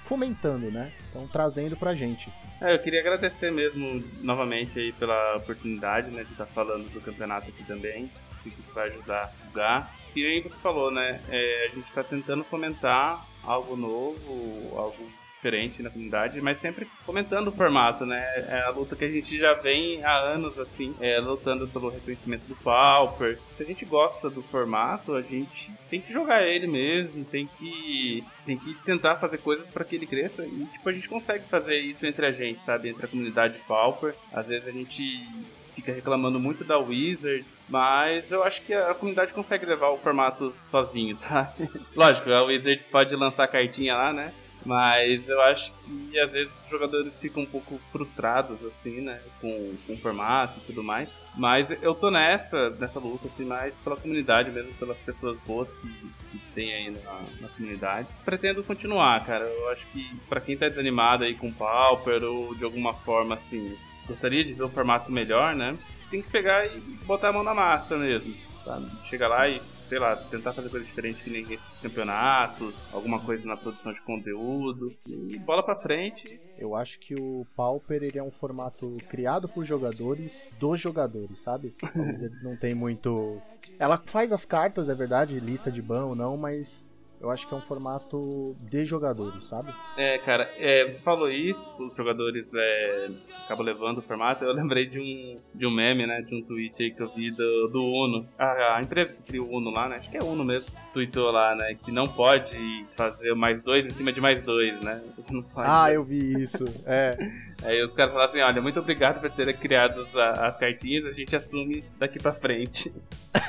fomentando, 0.03 0.71
né? 0.71 0.91
Estão 1.05 1.27
trazendo 1.27 1.77
pra 1.77 1.93
gente. 1.93 2.29
É, 2.59 2.73
eu 2.73 2.79
queria 2.79 2.99
agradecer 3.01 3.51
mesmo 3.51 4.03
novamente 4.21 4.77
aí 4.79 4.91
pela 4.93 5.37
oportunidade, 5.37 6.09
né, 6.09 6.23
de 6.23 6.31
estar 6.31 6.47
falando 6.47 6.91
do 6.91 6.99
campeonato 6.99 7.49
aqui 7.49 7.63
também. 7.63 8.09
Que 8.43 8.49
isso 8.49 8.73
vai 8.73 8.89
ajudar 8.89 9.25
a 9.25 9.27
divulgar. 9.27 9.95
E 10.15 10.25
aí 10.25 10.41
você 10.41 10.55
falou, 10.55 10.91
né, 10.91 11.21
é, 11.29 11.67
a 11.71 11.75
gente 11.75 11.87
está 11.87 12.03
tentando 12.03 12.43
fomentar 12.43 13.25
algo 13.45 13.76
novo, 13.76 14.77
algo 14.77 15.09
diferente 15.45 15.84
na 15.84 15.91
comunidade, 15.91 16.41
mas 16.41 16.59
sempre 16.59 16.88
fomentando 17.05 17.51
o 17.51 17.53
formato, 17.53 18.03
né? 18.05 18.19
É 18.47 18.63
a 18.65 18.72
luta 18.72 18.95
que 18.95 19.05
a 19.05 19.09
gente 19.09 19.38
já 19.38 19.53
vem 19.53 20.03
há 20.03 20.17
anos, 20.17 20.57
assim, 20.57 20.95
é, 20.99 21.19
lutando 21.19 21.67
pelo 21.67 21.89
reconhecimento 21.89 22.47
do 22.47 22.55
Pauper. 22.55 23.38
Se 23.55 23.61
a 23.61 23.65
gente 23.65 23.85
gosta 23.85 24.27
do 24.27 24.41
formato, 24.41 25.13
a 25.13 25.22
gente 25.22 25.72
tem 25.89 26.01
que 26.01 26.11
jogar 26.11 26.41
ele 26.41 26.65
mesmo, 26.65 27.23
tem 27.26 27.47
que, 27.59 28.23
tem 28.45 28.57
que 28.57 28.73
tentar 28.84 29.17
fazer 29.17 29.38
coisas 29.38 29.67
para 29.67 29.85
que 29.85 29.95
ele 29.95 30.07
cresça 30.07 30.43
e, 30.43 30.65
tipo, 30.65 30.89
a 30.89 30.91
gente 30.91 31.07
consegue 31.07 31.45
fazer 31.47 31.80
isso 31.80 32.05
entre 32.05 32.26
a 32.26 32.31
gente, 32.31 32.59
sabe? 32.65 32.89
Entre 32.89 33.05
a 33.05 33.09
comunidade 33.09 33.59
Pauper. 33.67 34.15
Às 34.34 34.47
vezes 34.47 34.67
a 34.67 34.72
gente 34.72 35.27
fica 35.76 35.91
reclamando 35.91 36.39
muito 36.39 36.63
da 36.63 36.80
Wizard, 36.80 37.45
mas 37.67 38.29
eu 38.31 38.43
acho 38.43 38.61
que 38.61 38.73
a 38.73 38.93
comunidade 38.93 39.33
consegue 39.33 39.65
levar 39.65 39.89
o 39.89 39.97
formato 39.97 40.53
sozinho, 40.69 41.17
sabe? 41.17 41.69
Lógico, 41.95 42.31
a 42.31 42.43
Wizard 42.43 42.83
pode 42.91 43.15
lançar 43.15 43.47
cartinha 43.47 43.95
lá, 43.95 44.13
né? 44.13 44.33
Mas 44.65 45.27
eu 45.29 45.39
acho 45.43 45.71
que 45.83 46.19
às 46.19 46.31
vezes 46.31 46.51
os 46.63 46.69
jogadores 46.69 47.19
ficam 47.19 47.43
um 47.43 47.45
pouco 47.45 47.79
frustrados, 47.91 48.57
assim, 48.65 48.99
né? 48.99 49.21
Com, 49.39 49.75
com 49.85 49.93
o 49.93 49.97
formato 49.97 50.59
e 50.59 50.61
tudo 50.65 50.83
mais. 50.83 51.07
Mas 51.37 51.67
eu 51.83 51.93
tô 51.93 52.09
nessa, 52.09 52.71
nessa 52.71 52.99
luta, 52.99 53.27
assim, 53.27 53.45
mais 53.45 53.75
pela 53.83 53.95
comunidade 53.95 54.49
mesmo, 54.49 54.73
pelas 54.73 54.97
pessoas 54.97 55.37
boas 55.45 55.71
que, 55.75 55.87
que 56.31 56.39
tem 56.55 56.73
aí 56.73 56.89
na, 56.89 57.21
na 57.41 57.47
comunidade. 57.49 58.07
Pretendo 58.23 58.63
continuar, 58.63 59.23
cara. 59.23 59.45
Eu 59.45 59.69
acho 59.69 59.85
que 59.87 60.15
pra 60.27 60.41
quem 60.41 60.57
tá 60.57 60.67
desanimado 60.67 61.23
aí 61.23 61.35
com 61.35 61.53
Pauper 61.53 62.23
ou 62.23 62.55
de 62.55 62.63
alguma 62.63 62.93
forma, 62.93 63.35
assim, 63.35 63.77
gostaria 64.07 64.43
de 64.43 64.53
ver 64.53 64.63
um 64.63 64.69
formato 64.69 65.11
melhor, 65.11 65.53
né? 65.53 65.77
Tem 66.10 66.22
que 66.22 66.30
pegar 66.30 66.65
e 66.65 66.80
botar 67.06 67.30
a 67.30 67.34
mão 67.34 67.44
na 67.44 67.53
massa 67.53 67.98
mesmo, 67.98 68.34
sabe? 68.64 68.90
Chegar 69.10 69.27
lá 69.27 69.49
e, 69.49 69.61
sei 69.90 69.99
lá, 69.99 70.15
tentar 70.15 70.53
fazer 70.53 70.69
coisa 70.69 70.86
diferente 70.86 71.23
que 71.23 71.30
nem 71.30 71.60
campeonatos, 71.82 72.73
alguma 72.91 73.19
coisa 73.19 73.45
na 73.45 73.57
produção 73.57 73.91
de 73.91 74.02
conteúdo, 74.02 74.94
e 75.07 75.38
bola 75.40 75.64
pra 75.64 75.76
frente. 75.76 76.40
Eu 76.57 76.76
acho 76.76 76.99
que 76.99 77.15
o 77.15 77.45
Pauper 77.56 78.02
ele 78.02 78.18
é 78.18 78.23
um 78.23 78.32
formato 78.32 78.98
criado 79.10 79.49
por 79.49 79.65
jogadores 79.65 80.49
dos 80.60 80.80
jogadores, 80.80 81.40
sabe? 81.40 81.76
Eles 82.22 82.41
não 82.44 82.56
tem 82.56 82.73
muito. 82.73 83.41
Ela 83.77 84.02
faz 84.06 84.32
as 84.32 84.45
cartas, 84.45 84.88
é 84.88 84.95
verdade, 84.95 85.40
lista 85.40 85.72
de 85.72 85.82
ban 85.82 86.06
ou 86.06 86.15
não, 86.15 86.38
mas 86.38 86.86
eu 87.19 87.29
acho 87.31 87.47
que 87.47 87.53
é 87.53 87.57
um 87.57 87.61
formato 87.61 88.55
de 88.59 88.85
jogadores, 88.85 89.45
sabe? 89.45 89.73
É, 89.97 90.17
cara, 90.19 90.49
é, 90.57 90.85
você 90.85 90.99
falou 90.99 91.29
isso, 91.29 91.75
os 91.79 91.95
jogadores 91.95 92.45
é, 92.53 93.09
acabam 93.45 93.65
levando 93.65 93.99
o 93.99 94.01
formato. 94.01 94.43
Eu 94.43 94.53
lembrei 94.53 94.85
de 94.85 94.99
um, 94.99 95.35
de 95.53 95.65
um 95.65 95.71
meme, 95.71 96.05
né? 96.05 96.21
De 96.21 96.35
um 96.35 96.41
tweet 96.41 96.81
aí 96.81 96.91
que 96.91 97.01
eu 97.01 97.07
vi 97.07 97.31
do, 97.31 97.67
do 97.67 97.83
Uno. 97.83 98.27
A, 98.37 98.77
a 98.77 98.81
empresa 98.81 99.13
que 99.13 99.23
criou 99.23 99.47
o 99.47 99.57
Uno 99.57 99.71
lá, 99.71 99.87
né? 99.87 99.97
Acho 99.97 100.09
que 100.09 100.17
é 100.17 100.23
Uno 100.23 100.43
mesmo. 100.43 100.75
Tweetou 100.93 101.31
lá, 101.31 101.55
né? 101.55 101.75
Que 101.83 101.91
não 101.91 102.05
pode 102.05 102.85
fazer 102.95 103.33
mais 103.33 103.61
dois 103.61 103.85
em 103.85 103.89
cima 103.89 104.11
de 104.11 104.21
mais 104.21 104.39
dois, 104.43 104.79
né? 104.81 105.01
Ah, 105.57 105.91
eu 105.91 106.03
vi 106.03 106.41
isso. 106.41 106.63
É. 106.85 107.17
Aí 107.63 107.83
os 107.83 107.93
caras 107.93 108.11
falaram 108.11 108.29
assim: 108.29 108.41
olha, 108.41 108.61
muito 108.61 108.79
obrigado 108.79 109.21
por 109.21 109.29
terem 109.31 109.55
criado 109.55 110.01
as, 110.01 110.15
as 110.15 110.57
cartinhas, 110.57 111.07
a 111.07 111.11
gente 111.11 111.35
assume 111.35 111.83
daqui 111.97 112.19
pra 112.19 112.33
frente. 112.33 112.93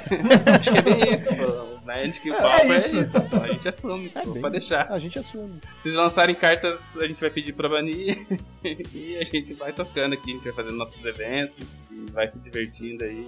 Acho 0.59 0.73
que 0.73 0.78
é 0.78 0.83
bem 0.83 1.15
isso, 1.15 1.37
pô. 1.37 1.77
O 1.77 1.87
Magic 1.87 2.27
e 2.27 2.31
o 2.31 2.35
É 2.35 2.41
Pauper 2.41 2.70
é 2.73 2.77
isso. 2.78 3.01
isso. 3.01 3.12
pô. 3.12 3.37
A 3.37 3.47
gente 3.49 3.69
assume, 3.69 4.12
É 4.15 4.20
pô, 4.23 4.33
bem- 4.33 4.43
pode 4.43 4.53
deixar. 4.59 4.87
A 4.91 4.99
gente 4.99 5.19
assume. 5.19 5.61
Se 5.83 5.91
lançarem 5.91 6.35
cartas, 6.35 6.81
a 7.01 7.07
gente 7.07 7.20
vai 7.20 7.31
pedir 7.31 7.53
pra 7.53 7.69
banir 7.69 8.27
e 8.95 9.16
a 9.16 9.24
gente 9.24 9.53
vai 9.55 9.73
tocando 9.73 10.15
aqui, 10.15 10.31
a 10.31 10.35
gente 10.35 10.45
vai 10.45 10.53
fazendo 10.53 10.77
nossos 10.77 11.05
eventos 11.05 11.66
e 11.91 12.11
vai 12.12 12.31
se 12.31 12.39
divertindo 12.39 13.05
aí. 13.05 13.27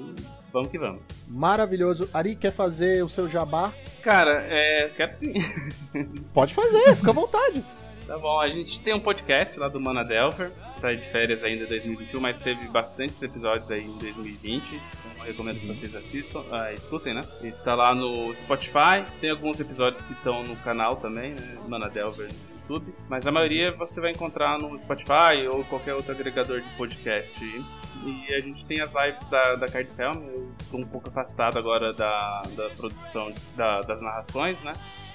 Vamos 0.53 0.71
que 0.71 0.79
vamos. 0.79 1.01
Maravilhoso. 1.29 2.09
Ari, 2.13 2.35
quer 2.37 2.53
fazer 2.53 3.05
o 3.05 3.09
seu 3.09 3.29
jabá? 3.29 3.73
Cara, 4.03 4.45
é. 4.49 4.89
Quero 4.97 5.17
sim. 5.19 5.35
Pode 6.35 6.55
fazer, 6.55 6.97
fica 6.97 7.11
à 7.11 7.15
vontade. 7.15 7.63
Tá 8.09 8.17
bom, 8.17 8.41
a 8.41 8.47
gente 8.47 8.83
tem 8.83 8.95
um 8.95 9.01
podcast 9.01 9.61
lá 9.61 9.69
do 9.69 9.79
Mana 9.79 10.03
Delver, 10.03 10.51
tá 10.81 10.95
de 10.95 11.07
férias 11.13 11.45
ainda 11.45 11.65
em 11.65 11.69
2021, 11.69 12.19
mas 12.19 12.43
teve 12.43 12.67
bastantes 12.69 13.21
episódios 13.21 13.71
aí 13.71 13.85
em 13.85 13.99
2020. 13.99 14.65
Então 14.65 14.81
eu 15.19 15.25
recomendo 15.25 15.61
que 15.61 15.67
vocês 15.67 15.95
assistam, 15.95 16.43
ah, 16.51 16.73
escutem, 16.73 17.13
né? 17.13 17.21
Ele 17.43 17.53
tá 17.53 17.75
lá 17.75 17.95
no 17.95 18.33
Spotify, 18.35 19.05
tem 19.21 19.29
alguns 19.31 19.61
episódios 19.61 20.03
que 20.05 20.15
estão 20.15 20.43
no 20.43 20.57
canal 20.57 20.97
também, 20.97 21.33
né? 21.33 21.59
Mana 21.69 21.91
Delver 21.91 22.29
no 22.33 22.55
YouTube, 22.77 22.95
mas 23.11 23.27
a 23.27 23.31
maioria 23.31 23.73
você 23.73 24.01
vai 24.01 24.11
encontrar 24.13 24.59
no 24.59 24.83
Spotify 24.83 25.47
ou 25.51 25.63
qualquer 25.65 25.93
outro 25.93 26.11
agregador 26.13 26.63
de 26.63 26.69
podcast. 26.79 27.45
E 28.07 28.35
a 28.35 28.41
gente 28.41 28.65
tem 28.65 28.81
as 28.81 28.91
lives 28.95 29.23
da, 29.29 29.55
da 29.57 29.67
Card 29.69 29.91
Film, 29.95 30.29
eu 30.35 30.49
tô 30.71 30.79
um 30.79 30.85
pouco 30.85 31.11
afastado 31.11 31.59
agora 31.59 31.93
da, 31.93 32.41
da 32.57 32.71
produção 32.71 33.31
da- 33.55 33.83
das 33.83 34.01
narrações, 34.01 34.59
né? 34.63 34.73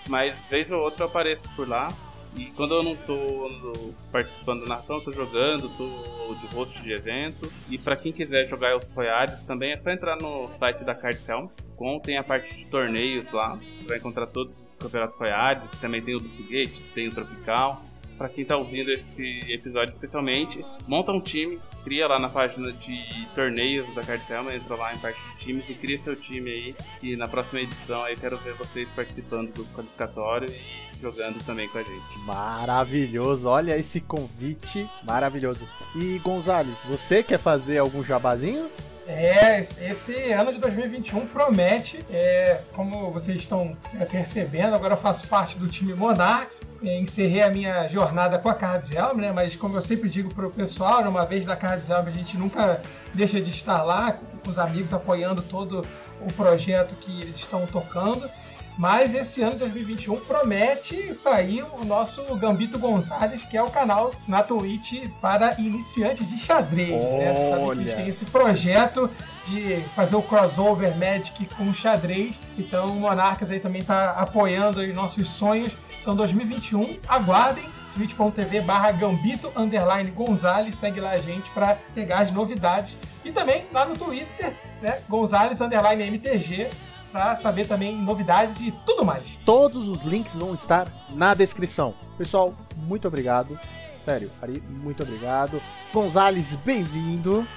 Mas 0.08 0.36
vez 0.52 0.70
ou 0.72 0.80
outra 0.80 1.06
eu 1.06 1.08
apareço 1.08 1.42
por 1.56 1.68
lá. 1.68 1.88
E 2.36 2.46
quando 2.52 2.74
eu 2.76 2.84
não 2.84 2.96
tô 2.96 3.94
participando 4.12 4.62
da 4.62 4.68
narração, 4.68 4.98
eu 4.98 5.04
tô 5.04 5.14
jogando, 5.14 5.70
tô 5.78 6.34
de 6.34 6.48
host 6.56 6.82
de 6.82 6.92
evento. 6.92 7.52
E 7.70 7.78
pra 7.78 7.96
quem 7.96 8.12
quiser 8.12 8.48
jogar 8.48 8.76
os 8.76 8.86
Royales 8.94 9.40
também 9.42 9.72
é 9.72 9.76
só 9.76 9.90
entrar 9.92 10.18
no 10.20 10.50
site 10.58 10.84
da 10.84 10.96
Card 10.96 11.20
Helm. 11.28 11.48
Com 11.76 12.00
tem 12.00 12.18
a 12.18 12.24
parte 12.24 12.56
de 12.56 12.70
torneios 12.70 13.32
lá. 13.32 13.60
Vai 13.88 13.98
encontrar 13.98 14.28
todos 14.28 14.54
os 14.56 14.78
campeonatos 14.80 15.18
Royales. 15.20 15.70
Também 15.80 16.02
tem 16.02 16.16
o 16.16 16.20
Duplicate, 16.20 16.82
tem 16.94 17.08
o 17.08 17.12
Tropical. 17.12 17.82
Pra 18.18 18.30
quem 18.30 18.46
tá 18.46 18.56
ouvindo 18.56 18.92
esse 18.92 19.52
episódio 19.52 19.94
especialmente, 19.94 20.64
monta 20.88 21.12
um 21.12 21.20
time, 21.20 21.60
cria 21.84 22.08
lá 22.08 22.20
na 22.20 22.30
página 22.30 22.72
de 22.72 23.28
torneios 23.34 23.92
da 23.96 24.04
Card 24.04 24.24
Helm, 24.32 24.50
entra 24.50 24.76
lá 24.76 24.94
em 24.94 25.00
parte 25.00 25.20
de 25.20 25.38
times 25.40 25.68
e 25.68 25.74
cria 25.74 25.98
seu 25.98 26.16
time 26.16 26.52
aí. 26.52 26.76
E 27.02 27.16
na 27.16 27.28
próxima 27.28 27.62
edição 27.62 28.04
aí 28.04 28.16
quero 28.16 28.38
ver 28.38 28.54
vocês 28.54 28.90
participando 28.92 29.52
do 29.54 29.66
qualificatório 29.74 30.48
e 30.48 30.93
jogando 31.04 31.44
também 31.44 31.68
com 31.68 31.78
a 31.78 31.84
gente. 31.84 32.18
Maravilhoso. 32.20 33.48
Olha 33.48 33.78
esse 33.78 34.00
convite 34.00 34.90
maravilhoso. 35.04 35.68
E 35.96 36.18
Gonzales, 36.20 36.78
você 36.88 37.22
quer 37.22 37.38
fazer 37.38 37.80
algum 37.80 38.04
jabazinho? 38.04 38.70
É, 39.06 39.60
esse 39.60 40.32
ano 40.32 40.54
de 40.54 40.60
2021 40.60 41.28
promete, 41.28 42.00
é, 42.10 42.62
como 42.74 43.12
vocês 43.12 43.36
estão 43.42 43.76
é, 44.00 44.06
percebendo, 44.06 44.74
agora 44.74 44.94
eu 44.94 44.98
faço 44.98 45.28
parte 45.28 45.60
do 45.60 45.68
time 45.68 45.94
Monarchs, 45.94 46.62
é, 46.82 46.98
encerrei 47.00 47.42
a 47.42 47.50
minha 47.50 47.90
jornada 47.90 48.40
com 48.40 48.48
a 48.48 48.56
Cards 48.56 48.92
Helm, 48.92 49.18
né, 49.18 49.34
mas 49.34 49.58
como 49.58 49.76
eu 49.76 49.82
sempre 49.82 50.10
digo 50.10 50.34
pro 50.34 50.50
pessoal, 50.50 51.02
né, 51.02 51.10
uma 51.10 51.26
vez 51.26 51.46
da 51.46 51.56
Cards 51.58 51.90
Helm 51.90 52.08
a 52.08 52.12
gente 52.12 52.38
nunca 52.38 52.82
deixa 53.14 53.42
de 53.42 53.50
estar 53.50 53.84
lá 53.84 54.14
com 54.14 54.50
os 54.50 54.58
amigos 54.58 54.94
apoiando 54.94 55.42
todo 55.42 55.86
o 56.22 56.34
projeto 56.34 56.96
que 56.96 57.12
eles 57.24 57.36
estão 57.36 57.66
tocando. 57.66 58.30
Mas 58.78 59.14
esse 59.14 59.42
ano 59.42 59.54
de 59.54 59.60
2021 59.60 60.18
promete 60.22 61.14
sair 61.14 61.64
o 61.64 61.86
nosso 61.86 62.24
Gambito 62.36 62.80
Gonzalez, 62.80 63.44
que 63.44 63.56
é 63.56 63.62
o 63.62 63.70
canal 63.70 64.12
na 64.28 64.42
Twitch 64.42 65.08
para 65.22 65.60
iniciantes 65.60 66.30
de 66.30 66.38
xadrez. 66.38 66.90
Né? 66.90 67.34
Você 67.34 67.50
sabe 67.50 67.64
que 67.64 67.72
a 67.72 67.76
gente 67.76 67.96
tem 67.96 68.08
esse 68.08 68.26
projeto 68.26 69.10
de 69.46 69.82
fazer 69.96 70.16
o 70.16 70.22
crossover 70.22 70.98
Magic 70.98 71.46
com 71.56 71.74
xadrez. 71.74 72.40
Então 72.58 72.88
o 72.88 73.00
Monarcas 73.00 73.52
aí 73.52 73.60
também 73.60 73.82
está 73.82 74.12
apoiando 74.12 74.82
aí 74.82 74.92
nossos 74.92 75.30
sonhos. 75.30 75.74
Então 76.02 76.16
2021, 76.16 77.00
aguardem 77.08 77.64
twitch.tv 77.94 78.62
barra 78.62 78.92
gambito 78.92 79.52
underline 79.56 80.10
Gonzales, 80.12 80.76
segue 80.76 81.00
lá 81.00 81.12
a 81.12 81.18
gente 81.18 81.50
para 81.52 81.78
pegar 81.94 82.20
as 82.20 82.32
novidades. 82.32 82.98
E 83.24 83.32
também 83.32 83.66
lá 83.72 83.86
no 83.86 83.96
Twitter, 83.96 84.54
né, 84.82 85.00
Gonzales 85.08 85.62
underline 85.62 86.04
MTG, 86.04 86.70
para 87.14 87.36
saber 87.36 87.68
também 87.68 87.96
novidades 87.96 88.60
e 88.60 88.72
tudo 88.72 89.06
mais. 89.06 89.38
Todos 89.46 89.88
os 89.88 90.02
links 90.02 90.36
vão 90.36 90.56
estar 90.56 90.92
na 91.12 91.36
descrição. 91.36 91.94
Pessoal, 92.18 92.56
muito 92.76 93.08
obrigado. 93.08 93.58
Sério, 94.00 94.32
Ari, 94.42 94.62
muito 94.82 95.04
obrigado. 95.04 95.62
Gonzales, 95.94 96.56
bem-vindo. 96.56 97.48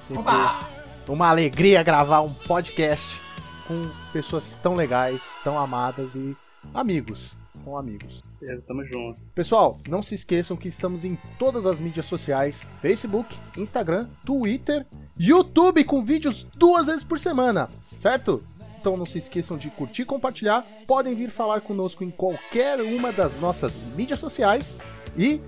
Sempre 0.00 0.22
Oba! 0.22 0.58
uma 1.06 1.28
alegria 1.28 1.82
gravar 1.82 2.22
um 2.22 2.32
podcast 2.32 3.20
com 3.68 3.90
pessoas 4.10 4.58
tão 4.62 4.74
legais, 4.74 5.36
tão 5.44 5.58
amadas 5.58 6.14
e 6.14 6.34
amigos. 6.72 7.32
Com 7.62 7.76
amigos. 7.78 8.22
Beleza, 8.40 8.62
tamo 8.66 8.84
junto. 8.84 9.20
Pessoal, 9.34 9.78
não 9.88 10.02
se 10.02 10.14
esqueçam 10.14 10.56
que 10.56 10.68
estamos 10.68 11.04
em 11.04 11.16
todas 11.38 11.66
as 11.66 11.80
mídias 11.80 12.06
sociais: 12.06 12.66
Facebook, 12.78 13.36
Instagram, 13.56 14.08
Twitter, 14.24 14.86
YouTube 15.18 15.84
com 15.84 16.04
vídeos 16.04 16.42
duas 16.56 16.86
vezes 16.86 17.04
por 17.04 17.18
semana, 17.18 17.68
certo? 17.80 18.44
Então 18.84 18.98
não 18.98 19.06
se 19.06 19.16
esqueçam 19.16 19.56
de 19.56 19.70
curtir 19.70 20.02
e 20.02 20.04
compartilhar. 20.04 20.62
Podem 20.86 21.14
vir 21.14 21.30
falar 21.30 21.62
conosco 21.62 22.04
em 22.04 22.10
qualquer 22.10 22.82
uma 22.82 23.10
das 23.10 23.40
nossas 23.40 23.74
mídias 23.96 24.20
sociais. 24.20 24.76
E 25.16 25.40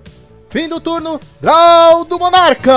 fim 0.49 0.67
do 0.67 0.81
turno, 0.81 1.19
Draw 1.39 2.03
do 2.03 2.17
Monarca! 2.17 2.73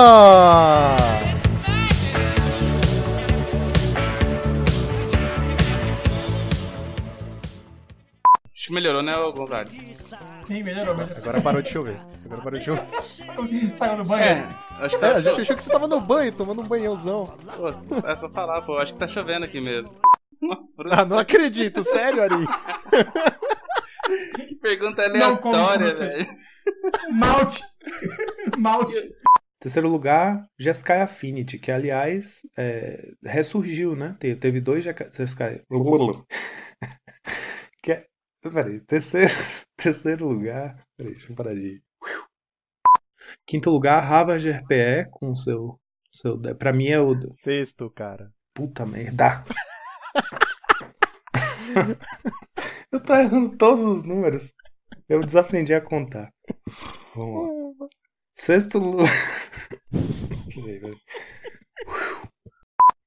Acho 8.53 8.67
que 8.67 8.71
melhorou, 8.71 9.01
né, 9.01 9.17
ô 9.17 9.33
Gonzalo? 9.33 9.67
Sim, 10.43 10.61
melhorou, 10.61 10.95
melhorou. 10.95 11.17
Agora 11.17 11.41
parou 11.41 11.61
de 11.63 11.69
chover. 11.69 11.99
Agora 12.23 12.41
parou 12.43 12.59
de 12.59 12.65
chover. 12.65 12.85
Saiu 13.75 13.97
do 13.97 14.03
banho. 14.05 14.23
É, 14.23 14.47
acho 14.79 14.99
que 14.99 15.05
É, 15.05 15.09
tá 15.09 15.15
a 15.15 15.21
gente 15.21 15.41
achou 15.41 15.55
que 15.55 15.63
você 15.63 15.71
tava 15.71 15.87
no 15.87 15.99
banho, 15.99 16.31
tomando 16.31 16.61
um 16.61 16.67
banhão. 16.67 16.95
Pô, 17.57 17.69
é 18.07 18.15
só 18.19 18.29
falar, 18.29 18.61
pô, 18.61 18.77
acho 18.77 18.93
que 18.93 18.99
tá 18.99 19.07
chovendo 19.07 19.45
aqui 19.45 19.59
mesmo. 19.59 19.91
Ah, 20.91 21.05
não 21.05 21.17
acredito, 21.19 21.83
sério, 21.83 22.23
Ari? 22.23 22.47
Que 24.47 24.55
pergunta 24.61 25.03
aleatória, 25.03 25.95
velho. 25.95 26.27
Malte. 27.11 27.61
Malte. 28.57 29.15
Terceiro 29.59 29.87
lugar, 29.89 30.47
Jeskai 30.59 31.01
Affinity, 31.01 31.59
que 31.59 31.71
aliás 31.71 32.41
é, 32.57 33.11
ressurgiu, 33.23 33.95
né? 33.95 34.15
Te- 34.19 34.35
Teve 34.35 34.59
dois 34.59 34.83
Jeskai. 34.83 35.61
que 37.83 37.91
é, 37.91 38.07
peraí, 38.41 38.79
terceiro, 38.81 39.33
terceiro 39.77 40.27
lugar. 40.27 40.83
Peraí, 40.97 41.13
deixa 41.13 41.31
eu 41.31 41.35
parar 41.35 41.53
de. 41.53 41.75
ir. 41.75 41.83
Quinto 43.45 43.69
lugar, 43.69 44.01
Harvard 44.01 44.49
RPE 44.49 45.07
com 45.11 45.29
o 45.31 45.35
seu. 45.35 45.79
seu 46.11 46.39
pra 46.57 46.73
mim 46.73 46.87
é 46.87 46.99
o. 46.99 47.15
Sexto, 47.33 47.89
cara. 47.91 48.31
Puta 48.55 48.83
merda! 48.85 49.43
eu 52.91 52.99
tô 53.01 53.15
errando 53.15 53.57
todos 53.57 53.83
os 53.83 54.03
números. 54.03 54.53
Eu 55.07 55.21
desaprendi 55.21 55.73
a 55.73 55.81
contar. 55.81 56.31
Vamos 57.15 57.77
lá. 57.79 57.87
Sexto 58.35 58.77
lugar. 58.77 59.07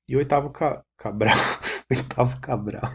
E 0.07 0.15
oitavo 0.17 0.51
ca... 0.51 0.85
Cabral. 0.99 1.35
Oitavo 1.91 2.39
Cabral. 2.41 2.95